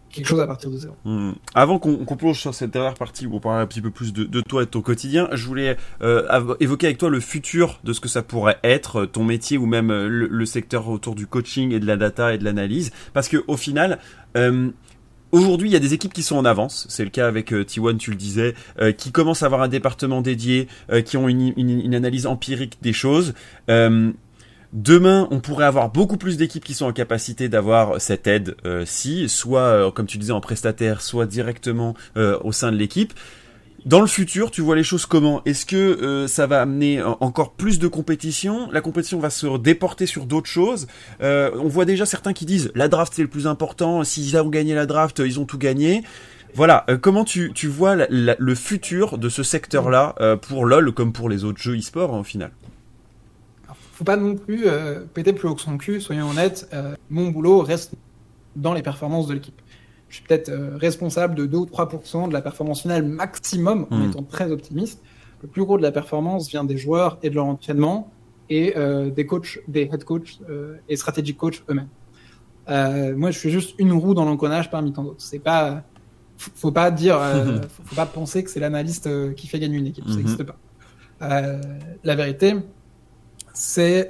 quelque 0.10 0.28
chose 0.28 0.39
à 0.39 0.47
partir 0.47 0.72
de 0.72 0.78
zéro. 0.78 0.95
Hmm. 1.06 1.34
Avant 1.54 1.80
qu'on 1.80 2.16
plonge 2.16 2.39
sur 2.39 2.54
cette 2.54 2.72
dernière 2.72 2.95
partie 2.95 3.28
où 3.28 3.36
on 3.36 3.39
parle 3.39 3.62
un 3.62 3.68
petit 3.68 3.82
peu 3.82 3.91
plus 3.91 4.14
de, 4.14 4.41
toi 4.41 4.64
et 4.64 4.66
de 4.66 4.72
ton 4.72 4.82
quotidien, 4.82 5.30
je 5.34 5.45
voulais 5.45 5.78
euh, 6.02 6.56
évoquer 6.60 6.88
avec 6.88 6.97
toi 6.97 7.10
le 7.10 7.20
futur 7.20 7.80
de 7.84 7.93
ce 7.93 8.00
que 8.00 8.10
ça 8.10 8.24
pourrait 8.24 8.60
être, 8.64 9.06
ton 9.06 9.24
métier 9.24 9.58
ou 9.58 9.66
même 9.66 9.91
le, 9.91 10.45
secteur 10.45 10.89
autour 10.89 11.16
du 11.16 11.28
coaching 11.28 11.72
et 11.74 11.80
de 11.80 11.86
la 11.86 11.95
data 11.95 12.34
et 12.34 12.38
de 12.38 12.43
l'analyse. 12.43 12.91
Parce 13.14 13.28
que 13.28 13.43
au 13.47 13.58
final, 13.58 14.00
euh, 14.36 14.72
Aujourd'hui, 15.32 15.70
il 15.70 15.74
y 15.74 15.76
a 15.76 15.80
des 15.80 15.93
équipes 15.93 16.14
qui 16.14 16.24
sont 16.24 16.38
en 16.38 16.45
avance. 16.45 16.88
C'est 16.89 17.04
le 17.04 17.12
cas 17.12 17.28
avec 17.28 17.54
euh, 17.54 17.64
T1, 17.64 17.97
tu 17.97 18.10
le 18.10 18.16
disais, 18.16 18.56
euh, 18.80 18.91
qui 18.91 19.12
commencent 19.12 19.43
à 19.43 19.45
avoir 19.45 19.62
un 19.62 19.68
département 19.68 20.22
dédié, 20.22 20.68
euh, 20.91 21.02
qui 21.02 21.18
ont 21.18 21.30
une, 21.30 21.93
analyse 21.93 22.26
empirique 22.26 22.80
des 22.82 22.93
choses. 22.93 23.34
Demain, 24.74 25.28
on 25.32 25.39
pourrait 25.39 25.65
avoir 25.65 25.91
beaucoup 25.91 26.17
plus 26.17 26.38
d'équipes 26.38 26.63
qui 26.63 26.74
sont 26.74 26.86
en 26.86 26.93
capacité 26.93 27.49
d'avoir 27.49 27.99
cette 27.99 28.28
aide, 28.28 28.55
si, 28.86 29.28
soit, 29.28 29.91
comme 29.93 30.05
tu 30.05 30.20
disais, 30.20 30.32
en 30.32 30.41
prestataire, 30.41 31.01
soit 31.01 31.26
directement 31.26 31.95
au 32.15 32.51
sein 32.51 32.72
de 32.72 32.78
l'équipe. 32.78 33.13
Dans 33.86 34.01
le 34.01 34.07
futur, 34.07 34.51
tu 34.51 34.61
vois 34.61 34.76
les 34.76 34.84
choses 34.84 35.05
comment? 35.05 35.41
Est-ce 35.45 35.65
que 35.65 35.78
euh, 35.78 36.28
ça 36.28 36.47
va 36.47 36.61
amener 36.61 37.01
encore 37.01 37.53
plus 37.53 37.80
de 37.80 37.88
compétition? 37.88 38.70
La 38.72 38.82
compétition 38.82 39.20
va 39.20 39.30
se 39.30 39.57
déporter 39.57 40.05
sur 40.05 40.26
d'autres 40.26 40.49
choses? 40.49 40.88
Euh, 41.22 41.51
on 41.55 41.67
voit 41.67 41.86
déjà 41.86 42.05
certains 42.05 42.34
qui 42.34 42.45
disent 42.45 42.72
la 42.76 42.89
draft 42.89 43.13
c'est 43.15 43.22
le 43.22 43.30
plus 43.30 43.47
important. 43.47 44.03
S'ils 44.03 44.36
ont 44.38 44.49
gagné 44.49 44.76
la 44.76 44.86
draft, 44.86 45.22
ils 45.26 45.39
ont 45.39 45.45
tout 45.45 45.57
gagné. 45.57 46.03
Voilà. 46.55 46.84
Euh, 46.89 46.97
comment 46.97 47.24
tu, 47.24 47.51
tu 47.53 47.67
vois 47.67 47.95
le 47.95 48.55
futur 48.55 49.17
de 49.17 49.30
ce 49.30 49.43
secteur-là 49.43 50.38
pour 50.41 50.65
LoL 50.65 50.91
comme 50.91 51.13
pour 51.13 51.30
les 51.30 51.45
autres 51.45 51.61
jeux 51.61 51.78
e-sport 51.78 52.13
hein, 52.13 52.20
au 52.20 52.24
final? 52.24 52.51
Faut 54.00 54.06
pas 54.06 54.16
non 54.16 54.36
plus 54.36 54.66
péter 55.14 55.34
plus 55.34 55.50
haut 55.50 55.56
que 55.56 55.62
son 55.62 55.78
cul. 55.78 56.00
Soyons 56.00 56.30
honnêtes. 56.30 56.74
mon 57.10 57.32
boulot 57.32 57.60
reste 57.60 57.95
dans 58.56 58.74
les 58.74 58.82
performances 58.82 59.28
de 59.28 59.34
l'équipe 59.34 59.62
je 60.10 60.16
suis 60.16 60.24
peut-être 60.24 60.50
euh, 60.50 60.76
responsable 60.76 61.36
de 61.36 61.45
2 61.45 61.58
ou 61.58 61.66
3% 61.66 62.28
de 62.28 62.34
la 62.34 62.41
performance 62.41 62.82
finale 62.82 63.06
maximum, 63.06 63.86
en 63.91 63.97
hmm. 63.97 64.10
étant 64.10 64.24
très 64.24 64.52
optimiste. 64.52 65.02
Le 65.41 65.47
plus 65.47 65.64
gros 65.64 65.78
de 65.78 65.84
la 65.84 65.91
performance 65.91 66.50
vient 66.50 66.64
des 66.64 66.78
joueurs 66.78 67.18
et 67.24 67.30
de 67.30 67.36
leur 67.36 67.45
entraînement 67.45 68.12
et 68.50 68.76
euh, 68.76 69.10
des 69.10 69.26
coachs, 69.26 69.60
des 69.68 69.84
head 69.84 70.04
coachs 70.04 70.39
euh, 70.50 70.78
et 70.89 70.95
strategic 70.95 71.38
coachs 71.38 71.64
eux-mêmes. 71.70 71.88
moi, 73.16 73.32
je 73.32 73.38
suis 73.38 73.52
juste 73.52 73.76
une 73.78 73.93
roue 73.93 74.14
dans 74.14 74.26
l'engrenage 74.26 74.70
parmi 74.70 74.91
tant 74.91 75.04
d'autres. 75.04 75.22
C'est 75.22 75.39
pas, 75.39 75.84
faut 76.38 76.72
pas 76.72 76.89
dire, 76.91 77.20
faut, 77.70 77.84
faut, 77.86 77.95
pas 77.95 78.08
penser 78.08 78.43
que 78.43 78.50
c'est 78.50 78.60
l'analyste 78.60 79.08
qui 79.36 79.47
fait 79.47 79.60
gagner 79.60 79.78
une 79.78 79.88
équipe. 79.88 80.08
Ça 80.10 80.16
n'existe 80.16 80.41
hmm. 80.41 80.45
pas. 81.20 81.60
la 82.04 82.16
vérité, 82.16 82.56
c'est 83.60 84.10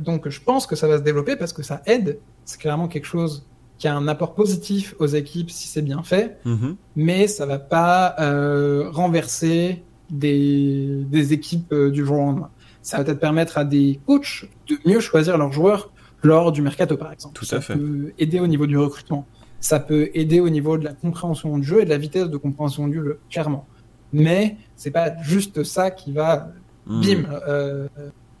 donc 0.00 0.28
je 0.28 0.40
pense 0.40 0.66
que 0.66 0.74
ça 0.74 0.88
va 0.88 0.98
se 0.98 1.02
développer 1.02 1.36
parce 1.36 1.52
que 1.52 1.62
ça 1.62 1.80
aide. 1.86 2.18
C'est 2.44 2.60
clairement 2.60 2.88
quelque 2.88 3.06
chose 3.06 3.46
qui 3.78 3.88
a 3.88 3.94
un 3.94 4.08
apport 4.08 4.34
positif 4.34 4.94
aux 4.98 5.06
équipes 5.06 5.50
si 5.50 5.68
c'est 5.68 5.82
bien 5.82 6.02
fait, 6.02 6.38
mhm. 6.44 6.76
mais 6.96 7.26
ça 7.26 7.46
va 7.46 7.58
pas 7.58 8.14
euh, 8.18 8.88
renverser 8.90 9.82
des, 10.10 11.04
des 11.06 11.32
équipes 11.32 11.72
euh, 11.72 11.90
du 11.90 12.04
jour 12.04 12.18
au 12.18 12.26
lendemain. 12.26 12.50
Ça 12.82 12.98
va 12.98 13.04
peut-être 13.04 13.20
permettre 13.20 13.58
à 13.58 13.64
des 13.64 14.00
coachs 14.06 14.48
de 14.68 14.76
mieux 14.84 15.00
choisir 15.00 15.38
leurs 15.38 15.52
joueurs 15.52 15.92
lors 16.22 16.52
du 16.52 16.62
mercato, 16.62 16.96
par 16.96 17.12
exemple. 17.12 17.34
Tout 17.34 17.44
ça 17.44 17.60
peut 17.60 18.12
aider 18.18 18.40
au 18.40 18.46
niveau 18.46 18.66
du 18.66 18.76
recrutement. 18.76 19.26
Ça 19.60 19.80
peut 19.80 20.10
aider 20.14 20.40
au 20.40 20.50
niveau 20.50 20.76
de 20.78 20.84
la 20.84 20.92
compréhension 20.92 21.56
du 21.58 21.64
jeu 21.64 21.80
et 21.80 21.84
de 21.84 21.90
la 21.90 21.98
vitesse 21.98 22.28
de 22.28 22.36
compréhension 22.36 22.86
du 22.88 22.96
jeu, 22.96 23.18
clairement. 23.30 23.66
Mais 24.12 24.56
c'est 24.76 24.90
pas 24.90 25.16
juste 25.22 25.64
ça 25.64 25.90
qui 25.90 26.12
va, 26.12 26.50
mhm. 26.86 27.00
bim, 27.00 27.24
euh, 27.48 27.88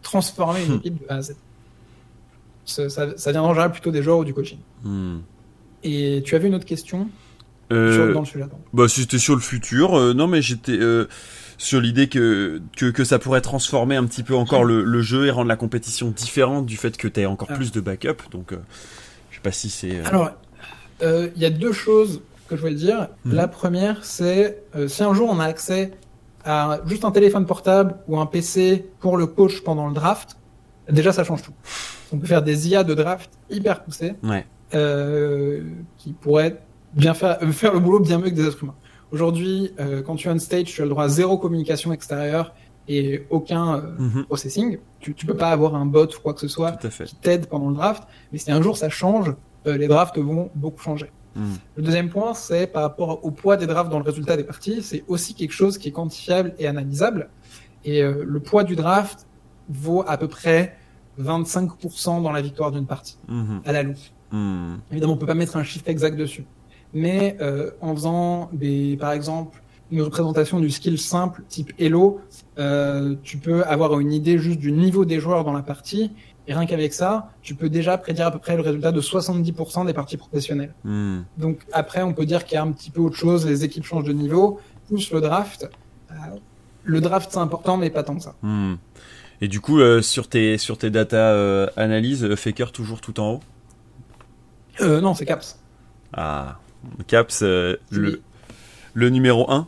transformer 0.04 0.64
une 0.64 0.74
équipe 0.74 1.02
de 1.02 1.06
A 1.08 1.16
à 1.16 1.22
Z 1.22 1.34
ça, 2.64 2.88
ça, 3.16 3.32
viendra 3.32 3.68
plutôt 3.68 3.90
des 3.90 4.02
joueurs 4.02 4.18
ou 4.18 4.24
du 4.24 4.34
coaching. 4.34 4.58
Hmm. 4.82 5.18
Et 5.82 6.22
tu 6.24 6.34
avais 6.34 6.48
une 6.48 6.54
autre 6.54 6.64
question 6.64 7.08
euh, 7.72 7.94
sur, 7.94 8.14
dans 8.14 8.20
le 8.20 8.26
sujet 8.26 8.44
Bah, 8.72 8.88
c'était 8.88 9.18
sur 9.18 9.34
le 9.34 9.40
futur. 9.40 9.98
Euh, 9.98 10.14
non, 10.14 10.26
mais 10.26 10.40
j'étais 10.40 10.78
euh, 10.78 11.06
sur 11.58 11.80
l'idée 11.80 12.08
que, 12.08 12.60
que, 12.76 12.86
que 12.86 13.04
ça 13.04 13.18
pourrait 13.18 13.42
transformer 13.42 13.96
un 13.96 14.04
petit 14.06 14.22
peu 14.22 14.34
encore 14.34 14.64
le, 14.64 14.82
le 14.82 15.02
jeu 15.02 15.26
et 15.26 15.30
rendre 15.30 15.48
la 15.48 15.56
compétition 15.56 16.10
différente 16.10 16.66
du 16.66 16.76
fait 16.76 16.96
que 16.96 17.08
tu 17.08 17.20
aies 17.20 17.26
encore 17.26 17.48
ah. 17.50 17.54
plus 17.54 17.70
de 17.72 17.80
backup. 17.80 18.30
Donc, 18.30 18.52
je 19.30 19.36
sais 19.36 19.42
pas 19.42 19.52
si 19.52 19.68
c'est. 19.68 20.00
Alors, 20.04 20.30
il 21.02 21.32
y 21.36 21.44
a 21.44 21.50
deux 21.50 21.72
choses 21.72 22.22
que 22.48 22.56
je 22.56 22.62
voulais 22.62 22.74
dire. 22.74 23.08
Hmm. 23.24 23.34
La 23.34 23.48
première, 23.48 24.04
c'est 24.04 24.62
si 24.86 25.02
un 25.02 25.12
jour 25.12 25.28
on 25.30 25.38
a 25.38 25.44
accès 25.44 25.92
à 26.44 26.80
juste 26.86 27.04
un 27.04 27.10
téléphone 27.10 27.46
portable 27.46 27.96
ou 28.08 28.18
un 28.18 28.26
PC 28.26 28.90
pour 29.00 29.16
le 29.16 29.26
coach 29.26 29.62
pendant 29.62 29.88
le 29.88 29.94
draft, 29.94 30.36
déjà 30.90 31.12
ça 31.12 31.24
change 31.24 31.42
tout 31.42 31.52
on 32.12 32.18
peut 32.18 32.26
faire 32.26 32.42
des 32.42 32.68
IA 32.68 32.84
de 32.84 32.94
draft 32.94 33.30
hyper 33.50 33.82
poussées 33.82 34.14
euh, 34.74 35.62
qui 35.98 36.12
pourraient 36.12 36.60
bien 36.94 37.14
faire, 37.14 37.38
euh, 37.42 37.52
faire 37.52 37.72
le 37.72 37.80
boulot 37.80 38.00
bien 38.00 38.18
mieux 38.18 38.30
que 38.30 38.34
des 38.34 38.46
êtres 38.46 38.62
humains. 38.62 38.74
Aujourd'hui, 39.12 39.72
euh, 39.78 40.02
quand 40.02 40.16
tu 40.16 40.28
es 40.28 40.30
on 40.30 40.38
stage, 40.38 40.64
tu 40.64 40.80
as 40.80 40.84
le 40.84 40.90
droit 40.90 41.04
à 41.04 41.08
zéro 41.08 41.38
communication 41.38 41.92
extérieure 41.92 42.54
et 42.88 43.26
aucun 43.30 43.80
mhm. 43.98 44.24
processing. 44.24 44.78
Tu, 45.00 45.14
tu 45.14 45.26
peux 45.26 45.36
pas 45.36 45.50
avoir 45.50 45.74
un 45.74 45.86
bot 45.86 46.06
ou 46.06 46.20
quoi 46.22 46.34
que 46.34 46.40
ce 46.40 46.48
soit 46.48 46.72
qui 46.72 47.16
t'aide 47.16 47.46
pendant 47.46 47.68
le 47.68 47.76
draft. 47.76 48.04
Mais 48.32 48.38
si 48.38 48.50
un 48.50 48.62
jour 48.62 48.76
ça 48.76 48.88
change, 48.88 49.34
les 49.64 49.88
drafts 49.88 50.18
vont 50.18 50.50
beaucoup 50.54 50.82
changer. 50.82 51.10
Le 51.76 51.82
deuxième 51.82 52.10
point, 52.10 52.34
c'est 52.34 52.66
par 52.66 52.82
rapport 52.82 53.24
au 53.24 53.30
poids 53.30 53.56
des 53.56 53.66
drafts 53.66 53.90
dans 53.90 53.98
le 53.98 54.04
résultat 54.04 54.36
des 54.36 54.44
parties, 54.44 54.82
c'est 54.82 55.04
aussi 55.08 55.34
quelque 55.34 55.52
chose 55.52 55.78
qui 55.78 55.88
est 55.88 55.92
quantifiable 55.92 56.54
et 56.58 56.66
analysable. 56.66 57.28
Et 57.84 58.02
le 58.02 58.40
poids 58.40 58.64
du 58.64 58.76
draft 58.76 59.26
vaut 59.68 60.04
à 60.06 60.16
peu 60.16 60.28
près 60.28 60.76
25% 61.20 62.22
dans 62.22 62.32
la 62.32 62.42
victoire 62.42 62.72
d'une 62.72 62.86
partie, 62.86 63.18
mhm. 63.28 63.62
à 63.64 63.72
la 63.72 63.82
loupe. 63.82 63.96
Mhm. 64.32 64.80
Évidemment, 64.90 65.14
on 65.14 65.16
peut 65.16 65.26
pas 65.26 65.34
mettre 65.34 65.56
un 65.56 65.64
chiffre 65.64 65.88
exact 65.88 66.16
dessus. 66.16 66.44
Mais 66.92 67.36
euh, 67.40 67.70
en 67.80 67.94
faisant 67.94 68.50
des, 68.52 68.96
par 68.96 69.12
exemple, 69.12 69.60
une 69.90 70.02
représentation 70.02 70.60
du 70.60 70.70
skill 70.70 70.98
simple 70.98 71.42
type 71.48 71.72
Elo, 71.78 72.20
euh, 72.58 73.14
tu 73.22 73.36
peux 73.36 73.64
avoir 73.64 73.98
une 74.00 74.12
idée 74.12 74.38
juste 74.38 74.58
du 74.58 74.72
niveau 74.72 75.04
des 75.04 75.20
joueurs 75.20 75.44
dans 75.44 75.52
la 75.52 75.62
partie. 75.62 76.12
Et 76.46 76.52
rien 76.52 76.66
qu'avec 76.66 76.92
ça, 76.92 77.30
tu 77.40 77.54
peux 77.54 77.70
déjà 77.70 77.96
prédire 77.96 78.26
à 78.26 78.30
peu 78.30 78.38
près 78.38 78.54
le 78.54 78.62
résultat 78.62 78.92
de 78.92 79.00
70% 79.00 79.86
des 79.86 79.94
parties 79.94 80.18
professionnelles. 80.18 80.74
Mhm. 80.84 81.24
Donc 81.38 81.60
après, 81.72 82.02
on 82.02 82.12
peut 82.12 82.26
dire 82.26 82.44
qu'il 82.44 82.56
y 82.56 82.58
a 82.58 82.62
un 82.62 82.70
petit 82.70 82.90
peu 82.90 83.00
autre 83.00 83.16
chose, 83.16 83.46
les 83.46 83.64
équipes 83.64 83.84
changent 83.84 84.04
de 84.04 84.12
niveau, 84.12 84.60
plus 84.88 85.10
le 85.10 85.20
draft. 85.22 85.70
Euh, 86.10 86.14
le 86.82 87.00
draft, 87.00 87.30
c'est 87.32 87.38
important, 87.38 87.78
mais 87.78 87.88
pas 87.88 88.02
tant 88.02 88.16
que 88.16 88.22
ça. 88.22 88.34
Et 89.40 89.48
du 89.48 89.60
coup, 89.60 89.80
euh, 89.80 90.02
sur 90.02 90.28
tes 90.28 90.58
sur 90.58 90.76
tes 90.76 90.90
data 90.90 91.66
analyses, 91.76 92.34
Faker 92.34 92.72
toujours 92.72 93.00
tout 93.00 93.20
en 93.20 93.34
haut? 93.34 93.40
Non, 94.80 95.14
c'est 95.14 95.24
Caps. 95.24 95.58
Ah, 96.12 96.58
Caps, 97.06 97.40
le, 97.40 97.80
le 98.94 99.10
numéro 99.10 99.50
1 99.50 99.66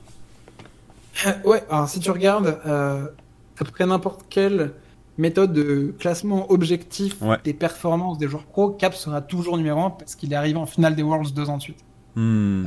Ouais, 1.44 1.62
alors 1.70 1.88
si 1.88 2.00
tu 2.00 2.10
regardes 2.10 2.58
à 2.64 3.10
peu 3.54 3.64
près 3.64 3.86
n'importe 3.86 4.26
quelle 4.28 4.72
méthode 5.18 5.52
de 5.52 5.94
classement 5.98 6.50
objectif 6.50 7.16
des 7.44 7.54
performances 7.54 8.18
des 8.18 8.28
joueurs 8.28 8.44
pro, 8.44 8.70
Caps 8.70 8.98
sera 8.98 9.22
toujours 9.22 9.56
numéro 9.56 9.80
1 9.80 9.90
parce 9.90 10.14
qu'il 10.14 10.32
est 10.32 10.36
arrivé 10.36 10.58
en 10.58 10.66
finale 10.66 10.94
des 10.94 11.02
Worlds 11.02 11.32
deux 11.34 11.48
ans 11.48 11.56
de 11.56 11.62
suite. 11.62 11.78
Hmm. 12.18 12.66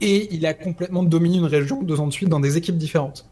et 0.00 0.34
il 0.34 0.46
a 0.46 0.54
complètement 0.54 1.02
dominé 1.02 1.36
une 1.36 1.44
région 1.44 1.82
deux 1.82 2.00
ans 2.00 2.06
de 2.06 2.12
suite 2.12 2.30
dans 2.30 2.40
des 2.40 2.56
équipes 2.56 2.78
différentes. 2.78 3.28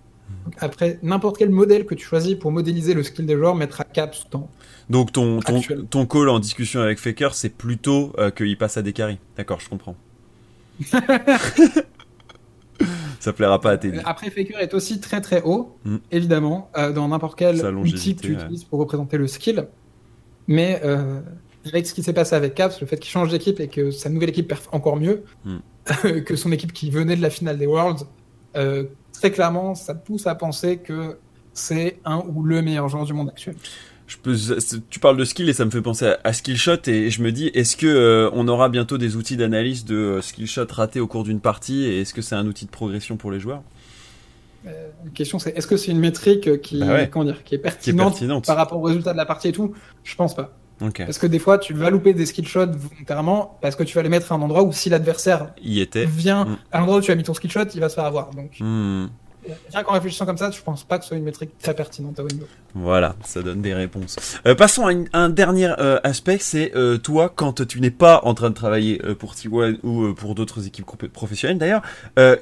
après, 0.58 0.98
n'importe 1.02 1.38
quel 1.38 1.48
modèle 1.48 1.86
que 1.86 1.94
tu 1.94 2.04
choisis 2.04 2.34
pour 2.34 2.52
modéliser 2.52 2.92
le 2.92 3.02
skill 3.02 3.24
des 3.24 3.34
joueurs 3.34 3.54
mettra 3.54 3.84
cap 3.84 4.14
sous 4.14 4.28
temps. 4.28 4.50
Donc 4.90 5.12
ton, 5.12 5.40
ton, 5.40 5.60
ton, 5.88 6.06
call 6.06 6.28
en 6.28 6.40
discussion 6.40 6.80
avec 6.80 6.98
Faker, 6.98 7.34
c'est 7.34 7.48
plutôt 7.48 8.12
euh, 8.18 8.30
qu'il 8.30 8.56
passe 8.58 8.76
à 8.76 8.82
des 8.82 8.92
carries. 8.92 9.18
D'accord, 9.36 9.60
je 9.60 9.68
comprends. 9.68 9.96
ça 13.24 13.32
plaira 13.32 13.58
pas 13.58 13.70
à 13.70 13.78
tes. 13.78 13.90
Après, 14.04 14.28
Faker 14.28 14.58
est 14.60 14.74
aussi 14.74 15.00
très 15.00 15.22
très 15.22 15.40
haut, 15.42 15.78
hmm. 15.86 15.96
évidemment, 16.10 16.70
euh, 16.76 16.92
dans 16.92 17.08
n'importe 17.08 17.38
quel 17.38 17.64
outil 17.64 18.16
que 18.16 18.20
tu 18.20 18.32
utilises 18.32 18.64
pour 18.64 18.78
représenter 18.78 19.16
le 19.16 19.26
skill. 19.26 19.66
Mais 20.46 20.82
euh, 20.84 21.20
avec 21.64 21.86
ce 21.86 21.94
qui 21.94 22.02
s'est 22.02 22.12
passé 22.12 22.36
avec 22.36 22.54
Caps, 22.54 22.78
le 22.82 22.86
fait 22.86 22.98
qu'il 22.98 23.10
change 23.10 23.30
d'équipe 23.30 23.60
et 23.60 23.68
que 23.68 23.90
sa 23.90 24.10
nouvelle 24.10 24.28
équipe 24.28 24.48
perf 24.48 24.68
encore 24.72 24.96
mieux 24.96 25.24
hmm. 25.46 25.58
que 26.26 26.36
son 26.36 26.52
équipe 26.52 26.74
qui 26.74 26.90
venait 26.90 27.16
de 27.16 27.22
la 27.22 27.30
finale 27.30 27.56
des 27.56 27.66
Worlds, 27.66 28.04
euh, 28.56 28.84
très 29.14 29.30
clairement, 29.30 29.74
ça 29.74 29.94
pousse 29.94 30.26
à 30.26 30.34
penser 30.34 30.76
que 30.76 31.16
c'est 31.54 32.00
un 32.04 32.22
ou 32.28 32.42
le 32.42 32.60
meilleur 32.60 32.90
joueur 32.90 33.06
du 33.06 33.14
monde 33.14 33.30
actuel. 33.30 33.56
Je 34.06 34.16
peux, 34.18 34.36
tu 34.90 35.00
parles 35.00 35.16
de 35.16 35.24
skill 35.24 35.48
et 35.48 35.54
ça 35.54 35.64
me 35.64 35.70
fait 35.70 35.80
penser 35.80 36.14
à, 36.22 36.32
Skillshot 36.34 36.88
et 36.88 37.08
je 37.08 37.22
me 37.22 37.32
dis 37.32 37.46
est-ce 37.48 37.76
que 37.76 37.86
euh, 37.86 38.30
on 38.34 38.48
aura 38.48 38.68
bientôt 38.68 38.98
des 38.98 39.16
outils 39.16 39.38
d'analyse 39.38 39.86
de 39.86 39.96
euh, 39.96 40.20
Skillshot 40.20 40.66
ratés 40.70 41.00
au 41.00 41.06
cours 41.06 41.24
d'une 41.24 41.40
partie 41.40 41.84
et 41.84 42.02
est-ce 42.02 42.12
que 42.12 42.20
c'est 42.20 42.34
un 42.34 42.46
outil 42.46 42.66
de 42.66 42.70
progression 42.70 43.16
pour 43.16 43.30
les 43.30 43.40
joueurs? 43.40 43.62
La 44.64 45.10
question 45.14 45.38
c'est 45.38 45.56
est-ce 45.56 45.66
que 45.66 45.76
c'est 45.76 45.90
une 45.90 45.98
métrique 45.98 46.60
qui, 46.62 46.80
bah 46.80 47.06
comment 47.06 47.26
dire, 47.26 47.44
qui 47.44 47.54
est 47.54 47.58
pertinente, 47.58 48.46
par 48.46 48.56
rapport 48.56 48.78
au 48.78 48.82
résultat 48.82 49.12
de 49.12 49.18
la 49.18 49.26
partie 49.26 49.48
et 49.48 49.52
tout? 49.52 49.74
Je 50.04 50.14
pense 50.16 50.34
pas. 50.34 50.54
Parce 50.78 51.18
que 51.18 51.26
des 51.26 51.38
fois, 51.38 51.58
tu 51.58 51.72
vas 51.72 51.90
louper 51.90 52.14
des 52.14 52.26
skill 52.26 52.46
shots 52.46 52.66
volontairement 52.66 53.58
parce 53.62 53.76
que 53.76 53.84
tu 53.84 53.94
vas 53.94 54.02
les 54.02 54.08
mettre 54.08 54.32
à 54.32 54.34
un 54.34 54.42
endroit 54.42 54.62
où 54.62 54.72
si 54.72 54.90
l'adversaire 54.90 55.54
vient 55.62 56.44
mm. 56.44 56.56
à 56.72 56.78
l'endroit 56.80 56.98
où 56.98 57.00
tu 57.00 57.10
as 57.10 57.14
mis 57.14 57.22
ton 57.22 57.34
skill 57.34 57.50
shot, 57.50 57.64
il 57.74 57.80
va 57.80 57.88
se 57.88 57.94
faire 57.94 58.04
avoir. 58.04 58.30
Donc, 58.30 58.58
mm. 58.60 59.06
Rien 59.72 59.82
qu'en 59.82 59.92
réfléchissant 59.92 60.26
comme 60.26 60.38
ça, 60.38 60.50
je 60.50 60.60
pense 60.62 60.84
pas 60.84 60.98
que 60.98 61.04
ce 61.04 61.08
soit 61.08 61.16
une 61.16 61.24
métrique 61.24 61.50
très 61.58 61.74
pertinente 61.74 62.18
à 62.18 62.22
Windows. 62.22 62.46
Voilà, 62.74 63.14
ça 63.24 63.40
donne 63.40 63.62
des 63.62 63.72
réponses. 63.72 64.16
Euh, 64.46 64.56
passons 64.56 64.88
à 64.88 65.18
un 65.18 65.28
dernier 65.28 65.72
euh, 65.78 66.00
aspect, 66.02 66.38
c'est 66.40 66.72
euh, 66.74 66.98
toi 66.98 67.32
quand 67.34 67.64
tu 67.66 67.80
n'es 67.80 67.92
pas 67.92 68.20
en 68.24 68.34
train 68.34 68.50
de 68.50 68.54
travailler 68.54 69.00
pour 69.18 69.34
T1 69.34 69.78
ou 69.84 70.12
pour 70.14 70.34
d'autres 70.34 70.66
équipes 70.66 70.84
professionnelles 71.12 71.58
d'ailleurs, 71.58 71.82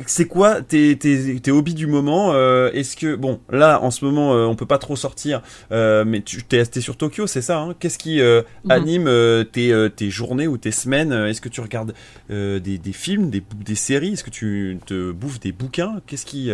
c'est 0.07 0.27
quoi 0.27 0.63
tes, 0.63 0.97
tes, 0.97 1.39
tes, 1.41 1.51
hobbies 1.51 1.75
du 1.75 1.87
moment 1.87 2.35
Est-ce 2.69 2.97
que 2.97 3.15
bon 3.15 3.41
là 3.51 3.81
en 3.83 3.91
ce 3.91 4.05
moment 4.05 4.33
on 4.33 4.55
peut 4.57 4.67
pas 4.67 4.79
trop 4.79 4.97
sortir, 4.97 5.43
mais 5.71 6.23
tu 6.23 6.43
t'es 6.45 6.59
resté 6.59 6.81
sur 6.81 6.97
Tokyo, 6.97 7.27
c'est 7.27 7.43
ça 7.43 7.59
hein? 7.59 7.75
Qu'est-ce 7.79 7.99
qui 7.99 8.21
mhm. 8.21 8.71
anime 8.71 9.45
tes, 9.53 9.89
tes 9.95 10.11
journées 10.11 10.47
ou 10.47 10.57
tes 10.57 10.73
semaines? 10.73 11.13
Est-ce 11.13 11.41
que 11.41 11.51
tu 11.51 11.61
regardes 11.61 11.95
des, 12.31 12.61
des 12.61 12.93
films, 12.93 13.31
des, 13.31 13.43
des 13.55 13.75
séries? 13.75 14.15
Est-ce 14.15 14.25
que 14.25 14.31
tu 14.31 14.79
te 14.87 15.13
bouffes 15.13 15.41
des 15.41 15.53
bouquins? 15.53 16.01
Qu'est-ce 16.07 16.27
qui 16.27 16.51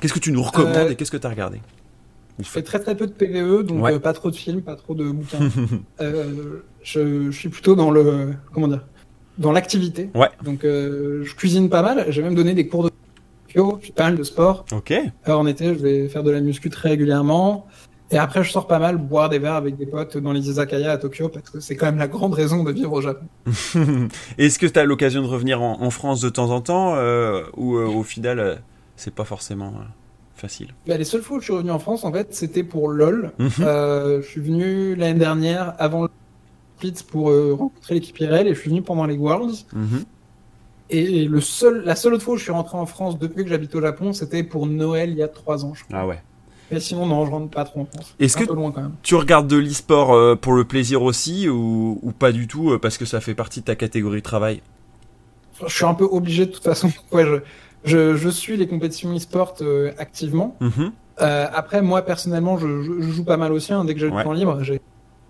Qu'est-ce 0.00 0.12
que 0.12 0.18
tu 0.18 0.32
nous 0.32 0.42
recommandes 0.42 0.76
euh, 0.76 0.90
et 0.90 0.96
qu'est-ce 0.96 1.10
que 1.10 1.16
tu 1.16 1.26
as 1.26 1.30
regardé 1.30 1.60
Je 2.38 2.44
fais 2.44 2.62
très 2.62 2.78
très 2.78 2.96
peu 2.96 3.06
de 3.06 3.12
PVE, 3.12 3.64
donc 3.64 3.84
euh, 3.84 3.98
pas 3.98 4.12
trop 4.12 4.30
de 4.30 4.36
films, 4.36 4.62
pas 4.62 4.76
trop 4.76 4.94
de 4.94 5.10
bouquins. 5.10 5.38
Euh, 6.00 6.62
je, 6.82 7.30
suis 7.32 7.48
plutôt 7.48 7.74
dans 7.74 7.90
le 7.90 8.34
comment 8.54 8.68
dire, 8.68 8.84
dans 9.36 9.50
l'activité. 9.50 10.10
Ouais. 10.14 10.28
Donc 10.44 10.60
je 10.62 11.34
cuisine 11.34 11.68
pas 11.68 11.82
mal. 11.82 12.06
J'ai 12.08 12.22
même 12.22 12.36
donné 12.36 12.54
des 12.54 12.68
cours 12.68 12.84
de 12.84 12.90
fais 13.48 13.92
pas 13.92 14.04
mal 14.04 14.16
de 14.16 14.22
sport. 14.22 14.64
Ok. 14.72 14.94
Alors, 15.24 15.40
en 15.40 15.46
été, 15.46 15.66
je 15.74 15.80
vais 15.80 16.08
faire 16.08 16.22
de 16.22 16.30
la 16.30 16.40
muscu 16.40 16.70
très 16.70 16.90
régulièrement. 16.90 17.66
Et 18.10 18.16
après, 18.16 18.44
je 18.44 18.50
sors 18.50 18.66
pas 18.66 18.78
mal 18.78 18.96
boire 18.96 19.28
des 19.28 19.38
verres 19.38 19.54
avec 19.54 19.76
des 19.76 19.84
potes 19.84 20.16
dans 20.16 20.32
les 20.32 20.48
izakaya 20.48 20.92
à 20.92 20.98
Tokyo 20.98 21.28
parce 21.28 21.50
que 21.50 21.60
c'est 21.60 21.76
quand 21.76 21.86
même 21.86 21.98
la 21.98 22.08
grande 22.08 22.32
raison 22.32 22.62
de 22.62 22.72
vivre 22.72 22.92
au 22.92 23.00
Japon. 23.00 23.26
Est-ce 24.38 24.58
que 24.58 24.66
tu 24.66 24.78
as 24.78 24.84
l'occasion 24.84 25.20
de 25.20 25.26
revenir 25.26 25.60
en, 25.60 25.90
France 25.90 26.20
de 26.20 26.30
temps 26.30 26.50
en 26.50 26.60
temps 26.62 26.94
ou 27.56 27.76
au 27.76 28.02
final 28.04 28.62
c'est 28.98 29.14
pas 29.14 29.24
forcément 29.24 29.68
euh, 29.68 29.84
facile. 30.34 30.74
Bah, 30.86 30.96
les 30.96 31.04
seules 31.04 31.22
fois 31.22 31.38
où 31.38 31.40
je 31.40 31.44
suis 31.44 31.52
revenu 31.52 31.70
en 31.70 31.78
France, 31.78 32.04
en 32.04 32.12
fait, 32.12 32.34
c'était 32.34 32.64
pour 32.64 32.88
LOL. 32.88 33.32
Mhm. 33.38 33.50
Euh, 33.60 34.20
je 34.20 34.26
suis 34.26 34.40
venu 34.40 34.94
l'année 34.96 35.18
dernière 35.18 35.74
avant 35.78 36.02
le 36.02 36.08
Split 36.76 37.04
pour 37.08 37.30
euh, 37.30 37.54
rencontrer 37.54 37.94
l'équipe 37.94 38.18
IRL 38.18 38.46
et 38.48 38.54
je 38.54 38.60
suis 38.60 38.70
venu 38.70 38.82
pendant 38.82 39.06
les 39.06 39.16
Worlds. 39.16 39.66
Mhm. 39.72 40.04
Et 40.90 41.24
le 41.26 41.40
seul, 41.40 41.84
la 41.84 41.94
seule 41.94 42.14
autre 42.14 42.24
fois 42.24 42.34
où 42.34 42.36
je 42.38 42.42
suis 42.42 42.52
rentré 42.52 42.76
en 42.76 42.86
France 42.86 43.18
depuis 43.18 43.44
que 43.44 43.50
j'habite 43.50 43.74
au 43.74 43.80
Japon, 43.80 44.12
c'était 44.12 44.42
pour 44.42 44.66
Noël 44.66 45.10
il 45.10 45.18
y 45.18 45.22
a 45.22 45.28
trois 45.28 45.64
ans, 45.64 45.74
je 45.74 45.84
crois. 45.84 45.98
Ah 45.98 46.06
ouais. 46.06 46.22
Mais 46.70 46.80
sinon, 46.80 47.06
non, 47.06 47.24
je 47.24 47.30
rentre 47.30 47.50
pas 47.50 47.64
trop 47.64 47.82
en 47.82 47.84
France. 47.86 48.14
Est-ce 48.18 48.36
que 48.36 48.44
loin, 48.52 48.72
quand 48.72 48.82
même. 48.82 48.94
tu 49.02 49.14
regardes 49.14 49.46
de 49.46 49.56
l'e-sport 49.56 50.38
pour 50.38 50.54
le 50.54 50.64
plaisir 50.64 51.02
aussi 51.02 51.48
ou, 51.48 51.98
ou, 52.02 52.12
pas 52.12 52.32
du 52.32 52.46
tout 52.46 52.78
parce 52.78 52.98
que 52.98 53.04
ça 53.04 53.20
fait 53.20 53.34
partie 53.34 53.60
de 53.60 53.66
ta 53.66 53.74
catégorie 53.74 54.18
de 54.18 54.24
travail? 54.24 54.62
Je 55.66 55.74
suis 55.74 55.84
un 55.84 55.94
peu 55.94 56.04
obligé 56.04 56.46
de 56.46 56.52
toute 56.52 56.64
façon. 56.64 56.90
Ouais, 57.12 57.24
je, 57.24 57.36
je, 57.84 58.28
suis 58.28 58.56
les 58.56 58.66
compétitions 58.66 59.14
e-sport 59.14 59.56
euh, 59.60 59.92
activement. 59.98 60.56
Mhm. 60.60 60.92
Euh, 61.20 61.46
après, 61.52 61.82
moi 61.82 62.02
personnellement, 62.02 62.58
je, 62.58 62.82
joue 62.82 63.24
pas 63.24 63.36
mal 63.36 63.52
aussi. 63.52 63.72
Hein, 63.72 63.84
dès 63.84 63.94
que 63.94 64.00
j'ai 64.00 64.10
le 64.10 64.22
temps 64.22 64.32
libre, 64.32 64.60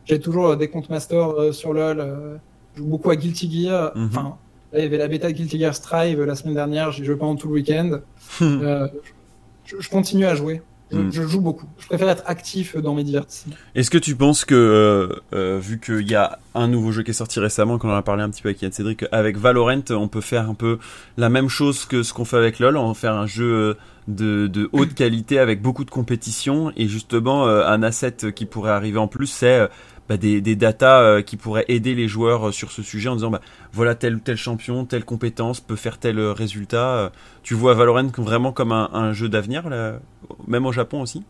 j'ai 0.05 0.21
toujours 0.21 0.49
euh, 0.49 0.57
des 0.57 0.69
comptes 0.69 0.91
master 0.91 1.53
sur 1.53 1.73
LoL. 1.73 2.41
je 2.75 2.81
joue 2.81 2.87
beaucoup 2.87 3.11
à 3.11 3.17
Guilty 3.17 3.51
Gear. 3.51 3.93
Mhm. 3.95 4.07
Enfin, 4.07 4.37
il 4.75 4.81
y 4.81 4.85
avait 4.85 4.99
la 4.99 5.09
bêta 5.09 5.29
de 5.29 5.33
Guilty 5.33 5.59
Gear 5.59 5.75
Strive 5.75 6.23
la 6.23 6.35
semaine 6.35 6.55
dernière. 6.55 6.93
J'ai 6.93 7.05
joué 7.05 7.17
pendant 7.17 7.37
tout 7.37 7.49
le 7.49 7.55
week-end. 7.55 8.01
je, 8.41 9.89
continue 9.91 10.27
à 10.27 10.35
jouer. 10.35 10.63
Hmm. 10.91 11.11
Je, 11.11 11.23
joue 11.23 11.41
beaucoup. 11.41 11.67
Je 11.79 11.87
préfère 11.87 12.09
être 12.09 12.23
actif 12.27 12.77
dans 12.77 12.95
mes 12.95 13.05
divertissements. 13.05 13.55
Est-ce 13.75 13.91
que 13.91 13.99
tu 13.99 14.17
penses 14.17 14.45
que, 14.45 14.55
euh, 14.55 15.21
euh, 15.35 15.59
vu 15.61 15.79
qu'il 15.79 16.09
y 16.09 16.15
a 16.15 16.39
un 16.55 16.67
nouveau 16.67 16.93
jeu 16.93 17.03
qui 17.03 17.11
est 17.11 17.15
sorti 17.15 17.41
récemment, 17.41 17.79
qu'on 17.79 17.91
en 17.91 17.97
a 17.97 18.03
parlé 18.03 18.23
un 18.23 18.31
petit 18.31 18.41
peu 18.41 18.49
avec 18.49 18.63
Yann 18.63 18.73
Cédric, 18.73 19.05
avec 19.13 19.37
Valorant, 19.37 19.83
on 19.91 20.09
peut 20.09 20.23
faire 20.23 20.49
un 20.49 20.55
peu 20.55 20.79
la 21.19 21.29
même 21.29 21.49
chose 21.49 21.85
que 21.85 22.03
ce 22.03 22.15
qu'on 22.15 22.25
fait 22.25 22.39
avec 22.39 22.59
LoL, 22.59 22.77
on 22.77 22.89
va 22.89 22.95
faire 22.95 23.15
un 23.15 23.27
jeu 23.27 23.53
euh, 23.53 23.75
de, 24.09 24.47
de 24.47 24.71
haute 24.73 24.95
qualité 24.95 25.39
avec 25.39 25.61
beaucoup 25.61 25.85
de 25.85 25.91
compétition 25.91 26.73
et 26.77 26.89
justement 26.89 27.47
un 27.47 27.83
asset 27.83 28.33
qui 28.35 28.47
pourrait 28.47 28.71
arriver 28.71 28.99
en 28.99 29.07
plus, 29.07 29.27
c'est 29.27 29.69
bah, 30.09 30.17
des, 30.17 30.41
des 30.41 30.57
datas 30.57 31.03
euh, 31.03 31.23
qui 31.23 31.37
pourraient 31.37 31.67
aider 31.69 31.95
les 31.95 32.09
joueurs 32.09 32.49
euh, 32.49 32.53
sur 32.53 32.73
ce 32.73 32.83
sujet 32.83 33.09
en 33.11 33.15
disant 33.17 33.31
bah, 33.31 33.43
voilà 33.73 33.95
tel 33.95 34.17
ou 34.17 34.19
tel 34.21 34.37
champion, 34.37 34.87
telle 34.87 35.05
compétence 35.05 35.61
peut 35.61 35.77
faire 35.77 35.99
tel 35.99 36.19
euh, 36.19 36.33
résultat. 36.33 37.13
Tu 37.43 37.55
vois 37.55 37.75
Valorant 37.75 38.09
vraiment 38.17 38.53
comme 38.53 38.73
un, 38.73 38.89
un 38.93 39.13
jeu 39.13 39.29
d'avenir, 39.29 39.65
même 40.47 40.67
au 40.67 40.73
Japon 40.73 41.03
aussi? 41.03 41.25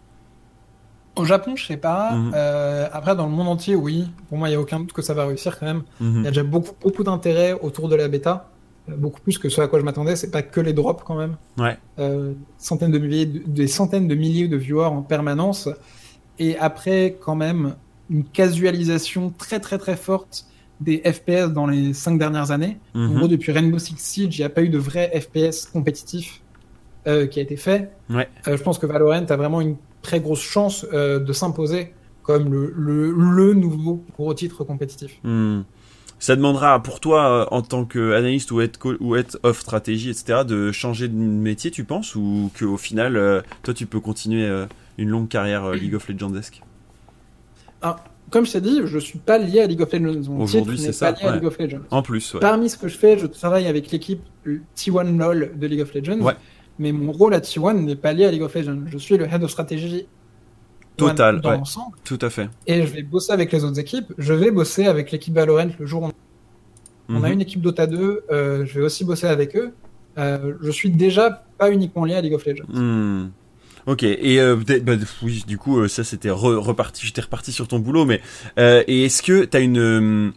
Au 1.16 1.24
Japon, 1.24 1.57
je 1.57 1.66
sais 1.66 1.76
pas. 1.76 2.12
Mhm. 2.12 2.33
après, 2.93 3.16
dans 3.16 3.26
le 3.26 3.33
monde 3.33 3.49
entier, 3.49 3.74
oui. 3.74 4.09
Pour 4.29 4.39
moi, 4.39 4.49
il 4.49 4.53
n'y 4.53 4.57
a 4.57 4.61
aucun 4.61 4.79
doute 4.79 4.93
que 4.93 5.03
ça 5.03 5.14
va 5.14 5.26
réussir 5.26 5.59
quand 5.59 5.66
même. 5.66 5.83
Mhm. 6.01 6.18
Il 6.18 6.24
y 6.24 6.26
a 6.26 6.31
déjà 6.31 6.45
beaucoup, 6.45 6.74
beaucoup 6.81 7.03
d'intérêt 7.03 7.53
autour 7.61 7.89
de 7.89 7.97
la 7.97 8.09
bêta 8.09 8.51
beaucoup 8.97 9.20
plus 9.20 9.37
que 9.37 9.51
ce 9.51 9.61
à 9.61 9.68
quoi 9.68 9.79
je 9.79 9.85
m'attendais. 9.85 10.16
C'est 10.16 10.31
pas 10.31 10.41
que 10.41 10.62
les 10.62 10.72
drops 10.72 11.03
quand 11.05 11.16
même. 11.16 11.37
Ouais. 11.59 11.76
centaines 12.57 12.93
de 12.93 12.99
milliers, 12.99 13.26
des 13.26 13.66
centaines 13.66 14.09
de 14.09 14.14
milliers 14.14 14.49
de 14.49 14.57
viewers 14.57 14.87
en 14.87 15.03
permanence. 15.03 15.68
Et 16.39 16.57
après, 16.57 17.18
quand 17.20 17.35
même, 17.35 17.74
une 18.11 18.24
casualisation 18.24 19.32
très 19.36 19.61
très 19.61 19.78
très 19.78 19.96
forte 19.96 20.46
des 20.80 21.02
FPS 21.04 21.52
dans 21.52 21.66
les 21.66 21.92
cinq 21.92 22.18
dernières 22.18 22.50
années. 22.50 22.78
En 22.94 23.00
mhm. 23.00 23.18
gros, 23.18 23.28
depuis 23.28 23.52
Rainbow 23.52 23.78
Six 23.78 23.96
Siege, 23.98 24.38
il 24.38 24.40
n'y 24.40 24.44
a 24.44 24.50
pas 24.50 24.62
eu 24.62 24.68
de 24.68 24.78
vrai 24.78 25.11
FPS 25.20 25.66
compétitif 25.66 26.40
euh, 27.06 27.26
qui 27.26 27.38
a 27.38 27.42
été 27.42 27.56
fait. 27.56 27.90
Ouais. 28.11 28.28
Euh, 28.46 28.56
je 28.56 28.62
pense 28.62 28.78
que 28.78 28.86
Valorant 28.86 29.24
a 29.26 29.36
vraiment 29.36 29.61
une 29.61 29.76
très 30.02 30.20
grosse 30.20 30.42
chance 30.42 30.86
euh, 30.92 31.18
de 31.18 31.32
s'imposer 31.32 31.92
comme 32.22 32.52
le, 32.52 32.72
le, 32.76 33.11
le, 33.11 33.54
nouveau 33.54 34.04
gros 34.14 34.34
titre 34.34 34.62
compétitif. 34.62 35.18
Hmm. 35.24 35.62
Ça 36.18 36.36
demandera 36.36 36.82
pour 36.82 37.00
toi, 37.00 37.48
en 37.52 37.62
tant 37.62 37.84
qu'analyste 37.84 38.50
ou 38.50 38.61
être, 38.61 38.96
ou 39.00 39.16
être 39.16 39.38
off 39.44 39.61
stratégie, 39.61 40.11
etc., 40.11 40.40
de 40.46 40.72
changer 40.72 41.09
de 41.09 41.14
métier, 41.14 41.70
tu 41.70 41.84
penses 41.84 42.16
Ou 42.16 42.50
qu'au 42.59 42.76
final, 42.76 43.44
toi, 43.62 43.72
tu 43.72 43.86
peux 43.86 44.00
continuer 44.00 44.66
une 44.98 45.09
longue 45.09 45.28
carrière 45.28 45.70
League 45.70 45.94
of 45.94 46.09
Legends-esque? 46.09 46.61
Comme 48.31 48.45
je 48.45 48.53
t'ai 48.53 48.61
dit, 48.61 48.81
je 48.85 48.99
suis 48.99 49.18
pas 49.18 49.39
lié 49.39 49.61
à 49.61 49.66
League 49.66 49.81
of 49.81 49.93
Legends. 49.93 50.31
Aujourd'hui, 50.39 50.79
c'est 50.79 50.93
ça. 50.93 51.12
Pas 51.12 51.20
lié 51.20 51.29
à 51.29 51.35
League 51.37 51.45
of 51.45 51.59
Legends. 51.59 51.81
En 51.91 52.03
plus, 52.03 52.35
ouais. 52.35 52.41
Parmi 52.41 52.68
ce 52.68 52.76
que 52.76 52.89
je 52.89 52.97
fais, 52.97 53.18
je 53.18 53.26
travaille 53.26 53.66
avec 53.66 53.91
l'équipe 53.91 54.22
T1 54.76 55.16
LOL 55.16 55.53
de 55.59 55.66
League 55.66 55.81
of 55.81 55.95
Legends. 55.95 56.20
Ouais. 56.20 56.35
Mais 56.79 56.93
mon 56.93 57.12
rôle 57.12 57.35
à 57.35 57.41
T1 57.41 57.81
n'est 57.85 57.97
pas 57.97 58.12
lié 58.12 58.26
à 58.26 58.31
League 58.31 58.43
of 58.43 58.55
Legends. 58.55 58.83
Je 58.87 58.99
suis 58.99 59.16
le 59.16 59.26
head 59.26 59.43
of 59.43 59.51
strategy 59.51 60.07
total 60.97 61.41
dans 61.41 61.62
Tout 62.05 62.18
à 62.20 62.31
fait. 62.31 62.49
Et 62.66 62.83
je 62.87 62.93
vais 62.93 63.03
bosser 63.03 63.33
avec 63.33 63.53
les 63.53 63.64
autres 63.64 63.79
équipes. 63.79 64.12
Je 64.18 64.35
vais 64.35 64.51
bosser 64.51 64.87
avec 64.87 65.11
l'équipe 65.11 65.35
Valorant 65.35 65.70
le 65.79 65.87
jour 65.87 66.03
où 66.03 66.11
on, 67.09 67.22
a 67.22 67.29
mhm. 67.29 67.33
une 67.33 67.41
équipe 67.41 67.62
Dota 67.62 67.87
2. 67.87 68.24
Euh, 68.31 68.66
je 68.66 68.79
vais 68.79 68.85
aussi 68.85 69.05
bosser 69.05 69.26
avec 69.26 69.57
eux. 69.57 69.72
Euh, 70.18 70.55
je 70.61 70.70
suis 70.70 70.91
déjà 70.91 71.45
pas 71.57 71.70
uniquement 71.70 72.05
lié 72.05 72.14
à 72.14 72.20
League 72.20 72.35
of 72.35 72.45
Legends. 72.45 72.64
Hmm. 72.68 73.29
Ok, 73.89 74.03
et 74.03 74.39
euh, 74.39 74.55
bah, 74.82 74.93
oui, 75.22 75.45
du 75.49 75.57
coup, 75.57 75.78
euh, 75.78 75.89
ça 75.89 76.05
c'était 76.05 76.28
reparti, 76.28 77.07
j'étais 77.07 77.22
reparti 77.22 77.53
sur 77.53 77.66
ton 77.66 77.78
boulot, 77.78 78.05
mais 78.05 78.20
euh, 78.59 78.84
et 78.86 79.07
est-ce 79.07 79.22
que 79.22 79.47
tu 79.47 79.57
as 79.57 79.61
une 79.61 80.34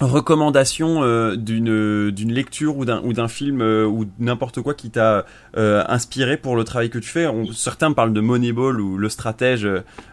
recommandation 0.00 1.02
euh, 1.02 1.34
d'une 1.34 2.12
d'une 2.12 2.32
lecture 2.32 2.76
ou 2.76 2.84
d'un 2.84 3.02
ou 3.02 3.14
d'un 3.14 3.26
film 3.26 3.62
ou 3.62 4.04
n'importe 4.20 4.60
quoi 4.60 4.74
qui 4.74 4.90
t'a 4.90 5.26
inspiré 5.56 6.36
pour 6.36 6.54
le 6.54 6.62
travail 6.62 6.88
que 6.88 7.00
tu 7.00 7.08
fais? 7.08 7.26
On, 7.26 7.50
Certains 7.52 7.90
parlent 7.90 8.12
de 8.12 8.20
Moneyball 8.20 8.80
ou 8.80 8.96
Le 8.96 9.08
Stratège, 9.08 9.66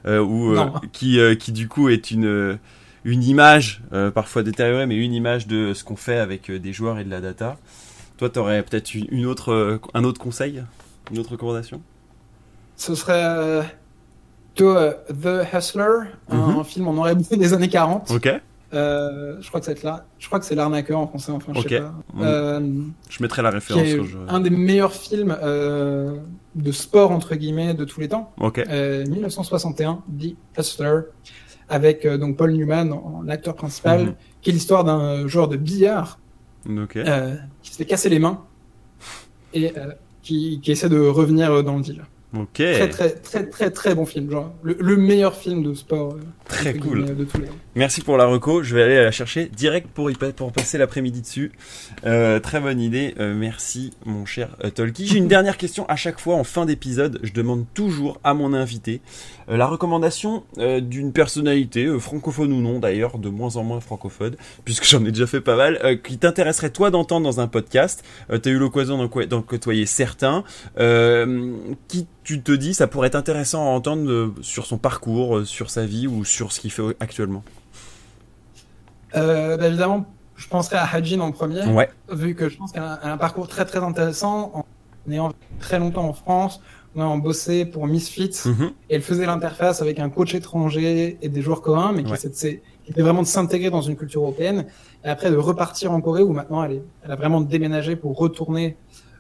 ou 0.08 0.56
qui 0.91 1.20
qui 1.38 1.52
du 1.52 1.68
coup 1.68 1.89
est 1.89 2.10
une 2.10 2.58
une 3.06 3.24
image 3.24 3.84
parfois 4.16 4.41
détériorée, 4.41 4.88
mais 4.88 4.95
une 4.95 5.14
image 5.14 5.45
de 5.45 5.76
ce 5.76 5.84
qu'on 5.84 5.95
fait 5.95 6.18
avec 6.18 6.50
des 6.50 6.74
joueurs 6.74 6.97
et 6.97 7.04
de 7.04 7.12
la 7.12 7.22
data. 7.22 7.60
Toi, 8.18 8.32
tu 8.32 8.39
aurais 8.39 8.64
peut-être 8.64 8.95
une 8.95 9.28
autre 9.28 9.80
un 9.93 10.04
autre 10.04 10.20
conseil, 10.20 10.64
une 11.12 11.20
autre 11.20 11.34
recommandation? 11.34 11.80
Ce 12.80 12.95
serait 12.95 13.61
The 14.55 15.53
Hustler, 15.53 16.09
un, 16.30 16.36
mhm. 16.36 16.63
film 16.63 16.88
en 16.88 16.97
aurait 16.97 17.15
bouffé 17.15 17.38
des 17.38 17.53
années 17.53 17.69
40. 17.69 18.11
Ok. 18.11 18.30
Euh, 18.71 19.38
je 19.41 19.47
crois 19.47 19.59
que 19.59 19.65
c'est 19.65 19.84
là. 19.84 20.05
Je 20.19 20.27
crois 20.27 20.39
que 20.39 20.45
c'est 20.45 20.53
l'arnaqueur 20.53 20.99
en 20.99 21.07
français. 21.07 21.32
Enfin, 21.32 21.53
je 21.55 21.61
sais 21.61 21.80
pas. 21.80 21.93
Euh, 22.19 22.59
je 23.09 23.23
mettrai 23.23 23.41
la 23.41 23.49
référence. 23.49 23.88
un 24.27 24.39
des 24.39 24.51
meilleurs 24.51 24.93
films 24.93 25.36
euh, 25.41 26.17
de 26.55 26.71
sport 26.71 27.11
entre 27.11 27.36
guillemets 27.36 27.73
de 27.73 27.84
tous 27.84 27.99
les 27.99 28.09
temps. 28.09 28.32
Ok. 28.39 28.63
1961, 28.67 30.03
The 30.19 30.36
Hustler, 30.59 31.01
avec 31.67 32.05
donc 32.05 32.38
Paul 32.38 32.51
Newman 32.51 32.93
en, 32.93 33.27
acteur 33.27 33.55
principal, 33.55 34.03
mhm. 34.03 34.15
qui 34.41 34.51
est 34.51 34.53
l'histoire 34.53 34.84
d'un 34.84 35.27
joueur 35.27 35.47
de 35.47 35.57
billard 35.57 36.19
qui 36.63 37.71
se 37.71 37.77
fait 37.77 37.86
casser 37.86 38.09
les 38.09 38.19
mains 38.19 38.43
et 39.53 39.73
qui, 40.21 40.59
qui, 40.61 40.71
essaie 40.71 40.89
de 40.89 40.99
revenir 40.99 41.63
dans 41.63 41.77
le 41.77 41.82
deal. 41.82 42.03
Ok. 42.38 42.53
Très 42.53 42.89
très 42.89 43.09
très 43.09 43.43
très 43.47 43.71
très 43.71 43.95
bon 43.95 44.05
film, 44.05 44.30
genre 44.30 44.53
le, 44.61 44.97
meilleur 44.97 45.36
film 45.36 45.63
de 45.63 45.73
sport. 45.73 46.13
Euh, 46.13 46.19
très 46.47 46.75
cool. 46.75 47.05
De 47.15 47.23
tous 47.23 47.41
les 47.41 47.47
Merci 47.75 48.01
pour 48.01 48.17
la 48.17 48.25
reco. 48.25 48.61
Je 48.61 48.75
vais 48.75 48.84
aller 48.84 48.97
la 48.97 49.09
chercher 49.09 49.45
direct 49.45 49.88
pour 49.88 50.11
y 50.11 50.13
pour 50.13 50.51
passer 50.51 50.77
l'après-midi 50.77 51.21
dessus. 51.21 51.51
Euh, 52.05 52.39
très 52.39 52.59
bonne 52.59 52.80
idée. 52.80 53.15
Euh, 53.19 53.34
merci 53.34 53.93
mon 54.05 54.25
cher 54.25 54.49
Tolki. 54.75 55.07
J'ai 55.07 55.17
une 55.17 55.27
dernière 55.39 55.57
question 55.57 55.88
à 55.88 55.95
chaque 55.95 56.19
fois 56.19 56.36
en 56.36 56.43
fin 56.43 56.67
d'épisode. 56.67 57.19
Je 57.23 57.34
demande 57.34 57.65
toujours 57.73 58.19
à 58.23 58.36
mon 58.36 58.53
invité 58.53 59.01
la 59.47 59.65
recommandation 59.65 60.43
d'une 60.57 61.11
personnalité 61.11 61.88
francophone 61.99 62.53
ou 62.53 62.61
non 62.61 62.77
d'ailleurs, 62.77 63.17
de 63.17 63.30
moins 63.30 63.55
en 63.55 63.63
moins 63.63 63.80
francophone, 63.80 64.36
puisque 64.63 64.86
j'en 64.86 65.03
ai 65.03 65.11
déjà 65.11 65.25
fait 65.25 65.41
pas 65.41 65.55
mal, 65.55 65.99
qui 66.03 66.19
t'intéresserait 66.19 66.69
toi 66.69 66.91
d'entendre 66.91 67.23
dans 67.23 67.39
un 67.39 67.47
podcast. 67.47 68.03
tu 68.30 68.49
as 68.49 68.51
eu 68.51 68.59
l'occasion 68.59 68.99
d'en 68.99 69.41
côtoyer 69.41 69.88
certains. 69.88 70.43
qui 71.88 72.05
tu 72.30 72.43
te 72.43 72.51
dis 72.51 72.75
ça 72.75 72.86
pourrait 72.86 73.07
être 73.07 73.15
intéressant 73.15 73.63
à 73.65 73.71
entendre 73.71 74.07
euh, 74.07 74.32
sur 74.41 74.67
son 74.67 74.77
parcours, 74.77 75.38
euh, 75.38 75.45
sur 75.45 75.71
sa 75.71 75.88
vie 75.88 76.05
ou 76.05 76.23
sur 76.23 76.51
ce 76.51 76.59
qu'il 76.59 76.71
fait 76.71 76.84
actuellement 76.99 77.43
euh, 79.15 79.57
bah, 79.57 79.65
Évidemment, 79.65 80.05
je 80.36 80.47
penserais 80.47 80.75
à 80.75 80.86
Hajin 80.86 81.21
en 81.21 81.32
premier, 81.32 81.65
ouais. 81.65 81.89
vu 82.11 82.36
que 82.36 82.47
je 82.47 82.55
pense 82.55 82.71
qu'il 82.71 82.82
a 82.82 82.99
un, 83.01 83.17
parcours 83.17 83.47
très 83.47 83.65
très 83.65 83.80
intéressant 83.80 84.51
en 84.53 85.11
ayant 85.11 85.34
très 85.59 85.80
longtemps 85.80 86.07
en 86.07 86.13
France, 86.13 86.61
on 86.95 87.01
a 87.01 87.17
bossé 87.17 87.65
pour 87.65 87.88
Misfit 87.88 88.30
mhm. 88.45 88.73
et 88.91 88.95
elle 88.97 89.01
faisait 89.01 89.25
l'interface 89.25 89.82
avec 89.82 89.97
un 89.97 90.11
coach 90.11 90.36
étranger 90.36 91.17
et 91.23 91.30
des 91.30 91.41
joueurs 91.41 91.63
coréens, 91.63 91.93
mais 91.93 92.03
qui, 92.03 92.13
était 92.13 93.01
vraiment 93.01 93.23
de 93.23 93.27
s'intégrer 93.27 93.71
dans 93.71 93.82
une 93.82 93.95
culture 93.95 94.21
européenne 94.21 94.67
et 95.03 95.07
après 95.07 95.32
de 95.32 95.36
repartir 95.36 95.91
en 95.91 95.99
Corée 95.99 96.21
où 96.21 96.34
maintenant 96.34 96.63
elle, 96.63 96.73
est, 96.73 96.84
elle 97.03 97.11
a 97.11 97.15
vraiment 97.15 97.41
déménagé 97.41 97.95
pour 97.95 98.15
retourner 98.15 98.77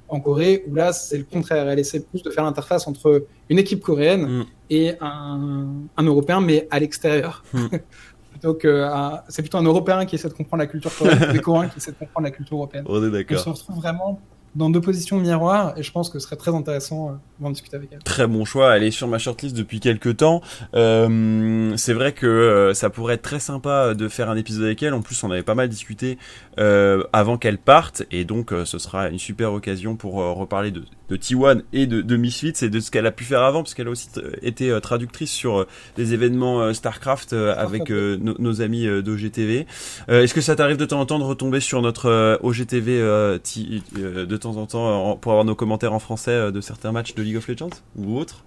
en 0.09 0.19
Corée, 0.19 0.63
où 0.67 0.75
là, 0.75 0.93
c'est 0.93 1.17
le 1.17 1.23
contraire. 1.23 1.67
Elle 1.69 1.79
essaie 1.79 1.99
plus 1.99 2.23
de 2.23 2.29
faire 2.29 2.43
l'interface 2.43 2.87
entre 2.87 3.25
une 3.49 3.59
équipe 3.59 3.81
coréenne 3.81 4.25
mm. 4.25 4.45
et 4.69 4.93
un, 5.01 5.67
un, 5.95 6.03
Européen, 6.03 6.41
mais 6.41 6.67
à 6.71 6.79
l'extérieur. 6.79 7.43
Mm. 7.53 7.67
plutôt 8.31 8.53
que 8.53 8.87
c'est 9.27 9.41
plutôt 9.41 9.57
un 9.57 9.63
Européen 9.63 10.05
qui 10.05 10.15
essaie 10.15 10.29
de 10.29 10.33
comprendre 10.33 10.61
la 10.61 10.67
culture 10.67 10.95
coréenne, 10.95 11.31
des 11.33 11.39
Coréens 11.41 11.69
qui 11.69 11.77
essaient 11.77 11.91
de 11.91 11.97
comprendre 11.97 12.25
la 12.25 12.31
culture 12.31 12.57
européenne. 12.57 12.85
On 12.87 13.03
est 13.03 13.11
d'accord. 13.11 13.37
On 13.37 13.41
se 13.41 13.49
retrouve 13.49 13.75
vraiment 13.77 14.21
dans 14.55 14.69
deux 14.69 14.81
positions 14.81 15.17
miroirs 15.17 15.77
et 15.77 15.83
je 15.83 15.91
pense 15.91 16.09
que 16.09 16.19
ce 16.19 16.25
serait 16.25 16.35
très 16.35 16.53
intéressant 16.53 17.09
euh, 17.09 17.13
de 17.47 17.53
discuter 17.53 17.77
avec 17.77 17.89
elle. 17.93 17.99
Très 17.99 18.27
bon 18.27 18.43
choix, 18.43 18.75
elle 18.75 18.83
est 18.83 18.91
sur 18.91 19.07
ma 19.07 19.17
shortlist 19.17 19.55
depuis 19.55 19.79
quelques 19.79 20.17
temps. 20.17 20.41
Euh, 20.73 21.73
c'est 21.77 21.93
vrai 21.93 22.11
que 22.11 22.25
euh, 22.25 22.73
ça 22.73 22.89
pourrait 22.89 23.15
être 23.15 23.21
très 23.21 23.39
sympa 23.39 23.93
de 23.93 24.07
faire 24.07 24.29
un 24.29 24.35
épisode 24.35 24.65
avec 24.65 24.83
elle. 24.83 24.93
En 24.93 25.01
plus, 25.01 25.23
on 25.23 25.31
avait 25.31 25.43
pas 25.43 25.55
mal 25.55 25.69
discuté 25.69 26.17
euh, 26.59 27.03
avant 27.13 27.37
qu'elle 27.37 27.57
parte 27.57 28.03
et 28.11 28.25
donc 28.25 28.51
ce 28.65 28.79
sera 28.79 29.09
une 29.09 29.19
super 29.19 29.53
occasion 29.53 29.95
pour 29.95 30.15
reparler 30.15 30.71
de, 30.71 30.83
de 31.09 31.15
T1 31.15 31.61
et 31.71 31.87
de, 31.87 32.01
de 32.01 32.17
Misfits 32.17 32.53
et 32.61 32.69
de 32.69 32.79
ce 32.79 32.91
qu'elle 32.91 33.05
a 33.05 33.11
pu 33.11 33.23
faire 33.23 33.43
avant 33.43 33.63
parce 33.63 33.73
qu'elle 33.73 33.87
a 33.87 33.91
aussi 33.91 34.09
été 34.41 34.77
traductrice 34.81 35.31
sur 35.31 35.65
des 35.95 36.13
événements 36.13 36.73
Starcraft 36.73 37.33
avec 37.33 37.89
nos 37.89 38.61
amis 38.61 38.85
d'OGTV. 39.01 39.65
Est-ce 40.07 40.33
que 40.33 40.41
ça 40.41 40.55
t'arrive 40.55 40.77
de 40.77 40.85
temps 40.85 40.99
en 40.99 41.05
temps 41.05 41.19
de 41.19 41.23
retomber 41.23 41.59
sur 41.59 41.81
notre 41.81 42.39
OGTV 42.43 42.99
de 42.99 44.37
temps 44.39 44.57
en 44.57 44.65
temps 44.65 45.17
pour 45.17 45.31
avoir 45.31 45.45
nos 45.45 45.55
commentaires 45.55 45.93
en 45.93 45.99
français 45.99 46.31
euh, 46.31 46.51
de 46.51 46.61
certains 46.61 46.91
matchs 46.91 47.15
de 47.15 47.23
League 47.23 47.37
of 47.37 47.47
Legends 47.47 47.69
ou 47.97 48.17
autres 48.17 48.43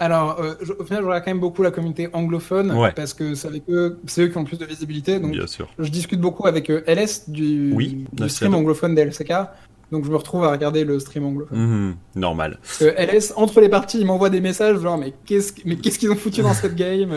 alors, 0.00 0.40
euh, 0.40 0.54
au 0.76 0.84
final, 0.84 1.02
je 1.02 1.06
regarde 1.06 1.24
quand 1.24 1.30
même 1.30 1.40
beaucoup 1.40 1.62
la 1.62 1.70
communauté 1.70 2.08
anglophone 2.12 2.74
parce 2.96 3.14
que 3.14 3.36
c'est 3.36 3.62
eux, 3.68 4.00
eux 4.18 4.28
qui 4.28 4.36
ont 4.36 4.40
le 4.40 4.46
plus 4.46 4.58
de 4.58 4.64
visibilité. 4.64 5.20
Donc, 5.20 5.30
Bien 5.30 5.46
sûr. 5.46 5.68
Je 5.78 5.88
discute 5.88 6.20
beaucoup 6.20 6.48
avec 6.48 6.68
euh, 6.68 6.82
LS 6.88 7.30
du, 7.30 7.72
oui, 7.72 8.04
stream 8.26 8.54
anglophone 8.54 8.96
des 8.96 9.04
LCK. 9.04 9.32
Donc 9.92 10.04
je 10.04 10.10
me 10.10 10.16
retrouve 10.16 10.42
à 10.44 10.50
regarder 10.50 10.82
le 10.82 10.98
stream 10.98 11.26
anglophone. 11.26 11.58
Mhm, 11.58 11.96
normal. 12.16 12.58
Parce 12.60 12.78
que 12.78 13.00
LS, 13.00 13.34
entre 13.36 13.60
les 13.60 13.68
parties, 13.68 14.00
il 14.00 14.06
m'envoie 14.06 14.30
des 14.30 14.40
messages 14.40 14.80
genre 14.80 14.98
mais 14.98 15.12
qu'est-ce 15.24 15.52
qu'ils 15.98 16.10
ont 16.10 16.16
foutu 16.16 16.42
dans 16.42 16.54
cette 16.54 16.74
game 16.74 17.12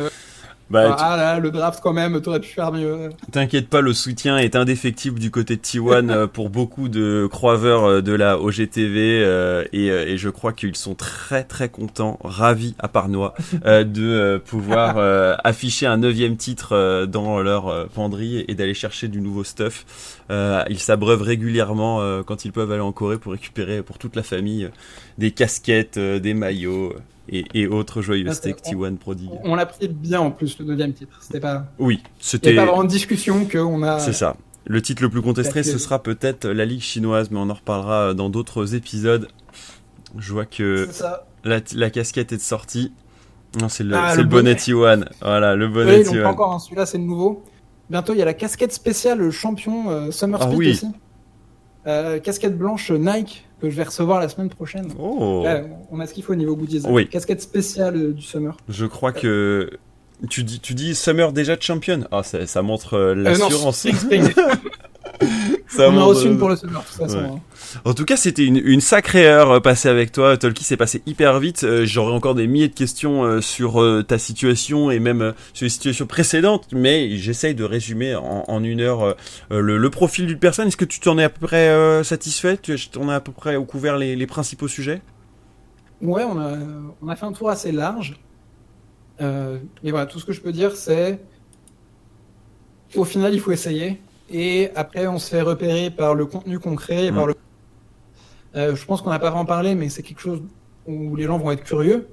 bah, 0.69 0.97
ah 0.99 1.15
là, 1.15 1.39
le 1.39 1.49
draft 1.49 1.79
quand 1.81 1.93
même, 1.93 2.19
t'aurais 2.21 2.41
pu 2.41 2.49
faire 2.49 2.73
mieux. 2.73 3.09
T'inquiète 3.31 3.69
pas, 3.69 3.79
le 3.79 3.93
soutien 3.93 4.37
est 4.37 4.55
indéfectible 4.55 5.17
du 5.17 5.31
côté 5.31 5.55
de 5.55 5.61
T1 5.61 6.09
euh, 6.09 6.27
pour 6.27 6.49
beaucoup 6.49 6.89
de 6.89 7.27
croiveurs 7.31 7.85
euh, 7.85 8.01
de 8.01 8.11
la 8.11 8.39
OGTV 8.39 9.23
euh, 9.23 9.63
et, 9.71 9.87
et, 9.87 10.17
je 10.17 10.29
crois 10.29 10.51
qu'ils 10.51 10.75
sont 10.75 10.95
très 10.95 11.43
très 11.43 11.69
contents, 11.69 12.19
ravis 12.23 12.75
à 12.79 12.87
part 12.89 13.07
moi, 13.07 13.33
de 13.63 14.41
pouvoir 14.45 14.97
afficher 15.43 15.85
un 15.85 15.97
neuvième 15.97 16.35
titre 16.35 17.05
dans 17.05 17.41
leur 17.41 17.87
penderie 17.89 18.43
et 18.47 18.55
d'aller 18.55 18.73
chercher 18.73 19.07
du 19.07 19.21
nouveau 19.21 19.43
stuff. 19.43 19.85
ils 20.29 20.79
s'abreuvent 20.79 21.21
régulièrement 21.21 22.23
quand 22.23 22.43
ils 22.43 22.51
peuvent 22.51 22.71
aller 22.71 22.81
en 22.81 22.91
Corée 22.91 23.17
pour 23.17 23.31
récupérer 23.31 23.81
pour 23.81 23.97
toute 23.97 24.15
la 24.15 24.23
famille 24.23 24.69
des 25.17 25.31
casquettes, 25.31 25.97
des 25.97 26.33
maillots 26.33 26.93
et, 27.29 27.67
autres 27.67 28.01
joyeusetés 28.01 28.53
que 28.53 28.61
T1 28.61 28.97
prodigue. 28.97 29.29
On 29.43 29.55
l'a 29.55 29.65
pris 29.65 29.87
bien 29.87 30.19
en 30.19 30.31
plus, 30.31 30.57
le 30.59 30.65
deuxième 30.65 30.93
titre. 30.93 31.17
C'était 31.21 31.39
pas. 31.39 31.65
Oui, 31.79 32.01
c'était. 32.19 32.55
pas 32.55 32.65
vraiment 32.65 32.83
discussion 32.83 33.45
qu'on 33.45 33.83
a. 33.83 33.99
C'est 33.99 34.13
ça. 34.13 34.35
Le 34.65 34.81
titre 34.81 35.01
le 35.01 35.09
plus 35.09 35.21
contesté, 35.21 35.63
ce 35.63 35.77
sera 35.77 36.03
peut-être 36.03 36.47
la 36.47 36.65
Ligue 36.65 36.81
chinoise, 36.81 37.31
mais 37.31 37.39
on 37.39 37.49
en 37.49 37.53
reparlera 37.53 38.13
dans 38.13 38.29
d'autres 38.29 38.75
épisodes. 38.75 39.29
Je 40.17 40.33
vois 40.33 40.45
que 40.45 40.89
la, 41.43 41.59
la, 41.73 41.89
casquette 41.89 42.31
est 42.31 42.41
sortie. 42.41 42.91
Non, 43.61 43.69
c'est 43.69 43.83
le, 43.83 43.95
ah, 43.95 44.15
le, 44.15 44.23
bonnet 44.23 44.53
T1. 44.53 45.05
Voilà, 45.21 45.55
le 45.55 45.67
bonnet 45.67 46.03
T1. 46.03 46.21
pas 46.21 46.29
encore, 46.29 46.53
hein. 46.53 46.59
celui-là 46.59 46.85
c'est 46.85 46.97
le 46.97 47.05
nouveau. 47.05 47.43
Bientôt, 47.89 48.13
il 48.13 48.19
y 48.19 48.21
a 48.21 48.25
la 48.25 48.33
casquette 48.33 48.73
spéciale 48.73 49.31
champion 49.31 49.89
euh, 49.89 50.11
Summer 50.11 50.39
ah, 50.41 50.49
oui. 50.49 50.71
aussi. 50.71 50.87
Euh, 51.87 52.19
casquette 52.19 52.57
blanche 52.57 52.91
Nike 52.91 53.46
que 53.61 53.69
je 53.69 53.75
vais 53.75 53.83
recevoir 53.83 54.19
la 54.19 54.29
semaine 54.29 54.49
prochaine. 54.49 54.93
Oh. 54.99 55.45
on 55.91 55.99
a 55.99 56.07
ce 56.07 56.13
qu'il 56.13 56.23
faut 56.23 56.33
au 56.33 56.35
niveau 56.35 56.55
goodies. 56.55 56.83
Oui. 56.87 57.07
Casquette 57.09 57.41
spéciale 57.41 57.95
euh, 57.95 58.13
du 58.13 58.21
Summer. 58.21 58.55
Je 58.69 58.85
crois 58.85 59.11
que 59.11 59.71
tu 60.29 60.43
dis, 60.43 60.59
tu 60.59 60.73
dis 60.73 60.95
Summer 60.95 61.31
déjà 61.31 61.55
de 61.55 61.61
champion. 61.61 62.07
Ah, 62.11 62.23
ça, 62.23 62.45
ça 62.45 62.61
montre 62.61 62.95
euh, 62.95 63.15
l'assurance. 63.15 63.87
on 65.79 65.97
a 65.97 66.03
reçu 66.03 66.27
une 66.27 66.37
pour 66.37 66.49
le 66.49 66.55
Summer, 66.55 66.81
de 66.81 66.85
toute 66.85 66.95
façon. 66.97 67.17
Hein. 67.19 67.39
En 67.85 67.93
tout 67.93 68.05
cas, 68.05 68.17
c'était 68.17 68.45
une, 68.45 68.57
une, 68.57 68.81
sacrée 68.81 69.27
heure 69.27 69.51
euh, 69.51 69.59
passée 69.59 69.89
avec 69.89 70.11
toi. 70.11 70.37
Tolki 70.37 70.63
s'est 70.63 70.77
passé 70.77 71.01
hyper 71.05 71.39
vite. 71.39 71.63
Euh, 71.63 71.85
j'aurais 71.85 72.13
encore 72.13 72.35
des 72.35 72.47
milliers 72.47 72.67
de 72.67 72.73
questions 72.73 73.23
euh, 73.23 73.41
sur 73.41 73.83
ta 74.07 74.17
situation 74.17 74.91
et 74.91 74.99
même 74.99 75.33
sur 75.53 75.65
les 75.65 75.69
situations 75.69 76.05
précédentes, 76.05 76.67
mais 76.71 77.17
j'essaye 77.17 77.55
de 77.55 77.63
résumer 77.63 78.15
en, 78.15 78.43
en 78.47 78.63
une 78.63 78.81
heure 78.81 79.15
le, 79.49 79.77
le, 79.77 79.89
profil 79.89 80.27
d'une 80.27 80.39
personne. 80.39 80.67
Est-ce 80.67 80.77
que 80.77 80.85
tu 80.85 80.99
t'en 80.99 81.17
es 81.17 81.23
à 81.23 81.29
peu 81.29 81.45
près 81.45 82.03
satisfait? 82.03 82.57
Tu 82.57 82.75
en 82.97 83.09
as 83.09 83.15
à 83.15 83.19
peu 83.19 83.31
près 83.31 83.55
couvert 83.65 83.97
les, 83.97 84.15
les 84.15 84.27
principaux 84.27 84.67
sujets? 84.67 85.01
Ouais, 86.01 86.23
on 86.23 86.39
a, 86.39 86.53
on 87.01 87.07
a 87.09 87.15
fait 87.15 87.25
un 87.25 87.31
tour 87.31 87.49
assez 87.49 87.71
large. 87.71 88.19
Euh, 89.21 89.57
et 89.83 89.91
voilà, 89.91 90.05
tout 90.05 90.19
ce 90.19 90.25
que 90.25 90.33
je 90.33 90.41
peux 90.41 90.51
dire, 90.51 90.75
c'est 90.75 91.19
au 92.95 93.03
final, 93.03 93.33
il 93.33 93.39
faut 93.39 93.51
essayer. 93.51 93.99
Et 94.29 94.69
après, 94.75 95.07
on 95.07 95.19
se 95.19 95.29
fait 95.29 95.41
repérer 95.41 95.89
par 95.89 96.13
le 96.15 96.25
contenu 96.25 96.59
concret 96.59 97.05
et 97.05 97.11
par 97.11 97.25
mm. 97.25 97.29
le 97.29 97.35
euh, 98.57 98.75
je 98.75 98.85
pense 98.85 99.01
qu'on 99.01 99.09
n'a 99.09 99.19
pas 99.19 99.29
vraiment 99.29 99.45
parlé, 99.45 99.75
mais 99.75 99.89
c'est 99.89 100.03
quelque 100.03 100.19
chose 100.19 100.41
où 100.87 101.15
les 101.15 101.23
gens 101.23 101.37
vont 101.37 101.51
être 101.51 101.63
curieux. 101.63 102.07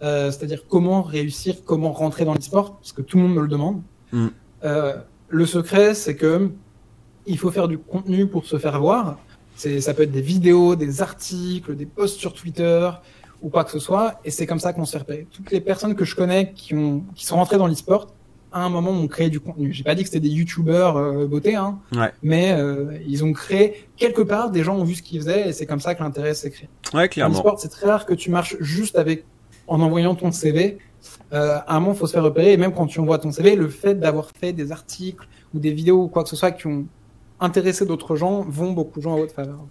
Euh, 0.00 0.30
c'est-à-dire 0.30 0.64
comment 0.68 1.02
réussir, 1.02 1.56
comment 1.64 1.92
rentrer 1.92 2.24
dans 2.24 2.34
l'e-sport, 2.34 2.76
parce 2.76 2.92
que 2.92 3.02
tout 3.02 3.16
le 3.16 3.24
monde 3.24 3.34
me 3.34 3.42
le 3.42 3.48
demande. 3.48 3.82
Mm. 4.12 4.28
Euh, 4.64 4.96
le 5.28 5.46
secret, 5.46 5.94
c'est 5.94 6.14
que 6.14 6.50
il 7.26 7.36
faut 7.36 7.50
faire 7.50 7.68
du 7.68 7.78
contenu 7.78 8.26
pour 8.26 8.46
se 8.46 8.58
faire 8.58 8.80
voir. 8.80 9.18
Ça 9.56 9.92
peut 9.92 10.04
être 10.04 10.12
des 10.12 10.22
vidéos, 10.22 10.76
des 10.76 11.02
articles, 11.02 11.74
des 11.74 11.84
posts 11.84 12.18
sur 12.18 12.32
Twitter 12.32 12.88
ou 13.42 13.50
quoi 13.50 13.64
que 13.64 13.70
ce 13.70 13.78
soit, 13.78 14.20
et 14.24 14.30
c'est 14.30 14.46
comme 14.46 14.60
ça 14.60 14.72
qu'on 14.72 14.84
se 14.84 14.92
fait 14.92 14.98
repérer. 14.98 15.26
Toutes 15.30 15.50
les 15.50 15.60
personnes 15.60 15.94
que 15.94 16.04
je 16.04 16.16
connais 16.16 16.52
qui, 16.52 16.74
ont, 16.74 17.04
qui 17.14 17.24
sont 17.26 17.36
rentrées 17.36 17.58
dans 17.58 17.66
l'e-sport, 17.66 18.08
à 18.52 18.64
un 18.64 18.68
moment 18.68 18.90
ont 18.90 19.08
créé 19.08 19.30
du 19.30 19.40
contenu. 19.40 19.72
J'ai 19.72 19.84
pas 19.84 19.94
dit 19.94 20.02
que 20.02 20.08
c'était 20.08 20.26
des 20.26 20.34
youtubeurs 20.34 20.96
euh, 20.96 21.26
beauté, 21.26 21.54
hein, 21.54 21.78
mais 22.22 22.52
euh, 22.52 22.98
ils 23.06 23.24
ont 23.24 23.32
créé 23.32 23.88
quelque 23.96 24.22
part 24.22 24.50
des 24.50 24.62
gens 24.62 24.76
ont 24.76 24.84
vu 24.84 24.94
ce 24.94 25.02
qu'ils 25.02 25.20
faisaient 25.20 25.48
et 25.48 25.52
c'est 25.52 25.66
comme 25.66 25.80
ça 25.80 25.94
que 25.94 26.02
l'intérêt 26.02 26.34
s'est 26.34 26.50
créé. 26.50 26.68
Ouais, 26.94 27.08
clairement. 27.08 27.36
En 27.36 27.38
sport, 27.38 27.60
c'est 27.60 27.68
très 27.68 27.86
rare 27.86 28.06
que 28.06 28.14
tu 28.14 28.30
marches 28.30 28.56
juste 28.60 28.96
avec 28.96 29.24
en 29.66 29.80
envoyant 29.80 30.14
ton 30.14 30.32
CV. 30.32 30.78
Euh, 31.32 31.58
à 31.66 31.76
un 31.76 31.80
moment, 31.80 31.94
faut 31.94 32.06
se 32.06 32.12
faire 32.12 32.24
repérer 32.24 32.52
et 32.52 32.56
même 32.56 32.72
quand 32.72 32.86
tu 32.86 33.00
envoies 33.00 33.18
ton 33.18 33.32
CV, 33.32 33.54
le 33.54 33.68
fait 33.68 33.94
d'avoir 33.94 34.30
fait 34.30 34.52
des 34.52 34.72
articles 34.72 35.28
ou 35.54 35.58
des 35.58 35.70
vidéos 35.70 36.04
ou 36.04 36.08
quoi 36.08 36.22
que 36.22 36.30
ce 36.30 36.36
soit 36.36 36.52
qui 36.52 36.66
ont 36.66 36.86
intéressé 37.40 37.86
d'autres 37.86 38.16
gens 38.16 38.44
vont 38.48 38.72
beaucoup 38.72 38.98
de 38.98 39.04
gens 39.04 39.14
à 39.14 39.18
votre 39.18 39.34
faveur. 39.34 39.64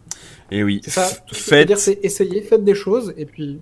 Et 0.51 0.63
oui. 0.63 0.81
C'est 0.83 0.91
ça. 0.91 1.09
Que 1.27 1.63
dire, 1.63 1.77
c'est 1.77 1.99
essayer, 2.03 2.41
faites 2.41 2.63
des 2.63 2.75
choses 2.75 3.13
et 3.17 3.25
puis 3.25 3.59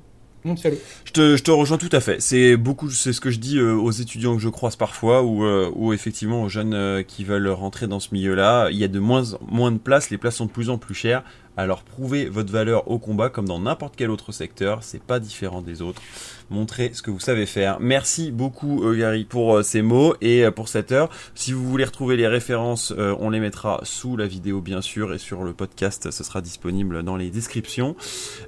Je 1.06 1.42
te, 1.42 1.52
rejoins 1.52 1.78
tout 1.78 1.90
à 1.92 2.00
fait. 2.00 2.22
C'est 2.22 2.56
beaucoup, 2.56 2.90
c'est 2.90 3.14
ce 3.14 3.22
que 3.22 3.32
je 3.32 3.40
dis 3.40 3.60
aux 3.60 3.92
étudiants 3.92 4.36
que 4.36 4.42
je 4.42 4.50
croise 4.50 4.76
parfois, 4.76 5.24
ou, 5.24 5.46
ou 5.46 5.94
effectivement 5.94 6.44
aux 6.44 6.50
jeunes 6.50 7.04
qui 7.06 7.24
veulent 7.24 7.48
rentrer 7.48 7.88
dans 7.88 8.00
ce 8.00 8.10
milieu-là. 8.14 8.70
Il 8.72 8.78
y 8.78 8.84
a 8.84 8.88
de 8.88 9.00
moins, 9.00 9.24
moins 9.48 9.72
de 9.72 9.78
places, 9.78 10.10
les 10.10 10.18
places 10.18 10.36
sont 10.36 10.46
de 10.46 10.52
plus 10.52 10.70
en 10.70 10.78
plus 10.78 10.94
chères. 10.94 11.24
Alors 11.58 11.84
prouvez 11.84 12.26
votre 12.26 12.52
valeur 12.52 12.90
au 12.92 13.00
combat 13.00 13.30
comme 13.30 13.48
dans 13.48 13.60
n'importe 13.60 13.96
quel 13.96 14.10
autre 14.10 14.32
secteur, 14.32 14.84
c'est 14.84 15.02
pas 15.02 15.20
différent 15.20 15.62
des 15.62 15.82
autres. 15.82 16.02
Montrez 16.50 16.92
ce 16.94 17.02
que 17.02 17.12
vous 17.12 17.20
savez 17.20 17.46
faire. 17.46 17.78
Merci 17.80 18.32
beaucoup 18.32 18.84
euh, 18.84 18.96
Gary 18.96 19.24
pour 19.24 19.58
euh, 19.58 19.64
ces 19.64 19.82
mots 19.82 20.16
et 20.22 20.46
euh, 20.46 20.52
pour 20.52 20.68
cette 20.68 20.92
heure. 20.92 21.10
Si 21.34 21.54
vous 21.54 21.68
voulez 21.68 21.86
retrouver 21.86 22.18
les 22.18 22.28
références, 22.28 22.94
on 22.98 23.30
les 23.30 23.40
mettra 23.40 23.80
sous 23.84 24.18
la 24.18 24.28
vidéo 24.28 24.62
bien 24.62 24.82
sûr 24.82 25.14
et 25.14 25.18
sur 25.18 25.44
le 25.44 25.54
podcast, 25.54 26.12
ce 26.12 26.24
sera 26.24 26.42
disponible 26.42 27.04
dans 27.04 27.16
les 27.16 27.30
descriptions. 27.30 27.96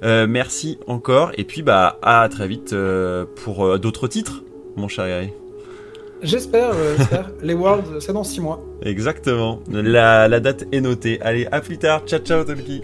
merci 0.02 0.78
encore 0.86 1.32
et 1.36 1.44
puis 1.44 1.62
bah 1.62 1.98
à 2.02 2.28
très 2.28 2.48
vite 2.48 2.74
pour 3.42 3.78
d'autres 3.78 4.08
titres, 4.08 4.42
mon 4.76 4.88
cher 4.88 5.06
Gary. 5.06 5.30
J'espère, 6.22 6.72
j'espère. 6.96 7.30
les 7.42 7.54
Worlds, 7.54 8.00
c'est 8.00 8.12
dans 8.12 8.24
6 8.24 8.40
mois. 8.40 8.60
Exactement. 8.82 9.60
La, 9.70 10.28
la, 10.28 10.40
date 10.40 10.64
est 10.72 10.80
notée. 10.80 11.20
Allez, 11.20 11.46
à 11.52 11.60
plus 11.60 11.78
tard. 11.78 12.02
Ciao, 12.06 12.20
ciao, 12.20 12.44
Tolki. 12.44 12.82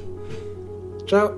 Ciao 1.07 1.33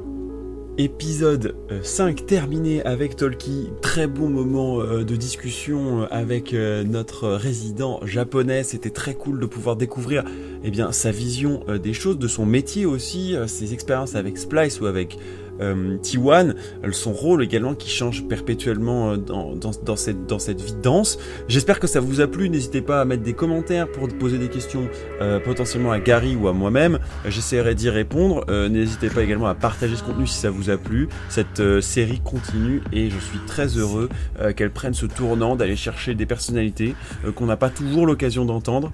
Épisode 0.79 1.57
5 1.83 2.21
euh, 2.21 2.25
terminé 2.25 2.83
avec 2.85 3.17
Tolki. 3.17 3.71
Très 3.83 4.07
bon 4.07 4.29
moment 4.29 4.81
euh, 4.81 5.05
de 5.05 5.17
discussion 5.17 6.03
euh, 6.03 6.07
avec 6.11 6.53
notre 6.53 7.31
résident 7.31 7.99
japonais. 8.05 8.63
C'était 8.63 8.91
très 8.91 9.15
cool 9.15 9.41
de 9.41 9.47
pouvoir 9.47 9.75
découvrir 9.75 10.23
eh 10.63 10.71
bien, 10.71 10.93
sa 10.93 11.11
vision 11.11 11.65
des 11.83 11.95
choses, 11.95 12.19
de 12.19 12.29
son 12.29 12.47
métier 12.47 12.87
aussi, 12.87 13.35
ses 13.47 13.73
expériences 13.73 14.15
avec 14.15 14.39
Splice 14.39 14.81
ou 14.81 14.87
avec 14.87 15.19
euh, 15.61 15.97
T1, 15.99 16.55
son 16.93 17.13
rôle 17.13 17.43
également 17.43 17.75
qui 17.75 17.91
change 17.91 18.27
perpétuellement 18.29 19.13
euh, 19.13 19.17
dans, 19.17 19.55
dans, 19.55 19.71
dans, 19.85 19.97
cette, 19.97 20.27
dans 20.27 20.39
cette 20.39 20.61
vie 20.61 20.75
dense. 20.83 21.19
J'espère 21.49 21.81
que 21.81 21.87
ça 21.87 22.01
vous 22.01 22.21
a 22.21 22.27
plu, 22.27 22.49
n'hésitez 22.49 22.81
pas 22.81 23.01
à 23.01 23.05
mettre 23.05 23.23
des 23.23 23.33
commentaires 23.33 23.91
pour 23.91 24.09
poser 24.09 24.39
des 24.39 24.49
questions 24.49 24.89
euh, 25.21 25.41
potentiellement 25.41 25.93
à 25.93 26.01
Gary 26.01 26.37
ou 26.37 26.49
à 26.49 26.53
moi-même, 26.53 26.99
j'essaierai 27.27 27.75
d'y 27.75 27.91
répondre. 27.91 28.45
Euh, 28.49 28.69
n'hésitez 28.69 29.09
pas 29.09 29.23
également 29.23 29.47
à 29.47 29.55
partager 29.55 29.97
ce 29.97 30.03
contenu 30.03 30.27
si 30.27 30.37
ça 30.39 30.51
vous 30.51 30.71
a 30.71 30.77
plu. 30.77 31.09
Cette 31.29 31.61
euh, 31.61 31.81
série 31.81 32.21
continue 32.21 32.83
et 32.93 33.11
je 33.11 33.19
suis 33.19 33.39
très 33.47 33.67
heureux 33.67 34.09
qu'elle 34.57 34.71
prenne 34.71 34.95
ce 34.95 35.07
tournant 35.07 35.57
d'aller 35.57 35.77
chercher 35.77 36.15
des 36.15 36.27
personnalités 36.27 36.95
qu'on 37.35 37.47
n'a 37.47 37.57
pas 37.57 37.71
toujours 37.71 38.07
l'occasion 38.07 38.45
d'entendre 38.45 38.93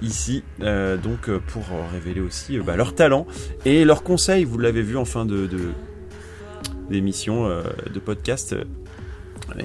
ici, 0.00 0.42
donc 0.60 1.30
pour 1.48 1.64
révéler 1.92 2.20
aussi 2.20 2.58
bah, 2.58 2.76
leur 2.76 2.94
talent 2.94 3.26
et 3.64 3.84
leurs 3.84 4.02
conseils, 4.02 4.44
vous 4.44 4.58
l'avez 4.58 4.82
vu 4.82 4.96
en 4.96 5.04
fin 5.04 5.24
de, 5.24 5.46
de 5.46 5.58
d'émissions, 6.90 7.46
euh, 7.46 7.62
de 7.92 7.98
podcasts. 7.98 8.54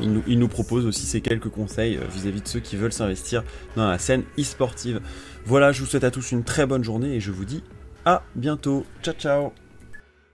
Il 0.02 0.14
nous, 0.14 0.24
il 0.28 0.38
nous, 0.38 0.48
propose 0.48 0.86
aussi 0.86 1.06
ces 1.06 1.22
quelques 1.22 1.50
conseils 1.50 1.98
euh, 1.98 2.02
vis-à-vis 2.14 2.42
de 2.42 2.48
ceux 2.48 2.60
qui 2.60 2.76
veulent 2.76 2.94
s'investir 2.94 3.44
dans 3.76 3.90
la 3.90 3.98
scène 3.98 4.24
e-sportive. 4.38 5.02
Voilà, 5.46 5.72
je 5.72 5.82
vous 5.82 5.88
souhaite 5.88 6.04
à 6.04 6.12
tous 6.12 6.32
une 6.32 6.44
très 6.44 6.66
bonne 6.66 6.84
journée 6.84 7.16
et 7.16 7.20
je 7.20 7.32
vous 7.32 7.46
dis 7.46 7.64
à 8.06 8.24
bientôt. 8.36 8.86
Ciao 9.02 9.16
ciao 9.16 9.71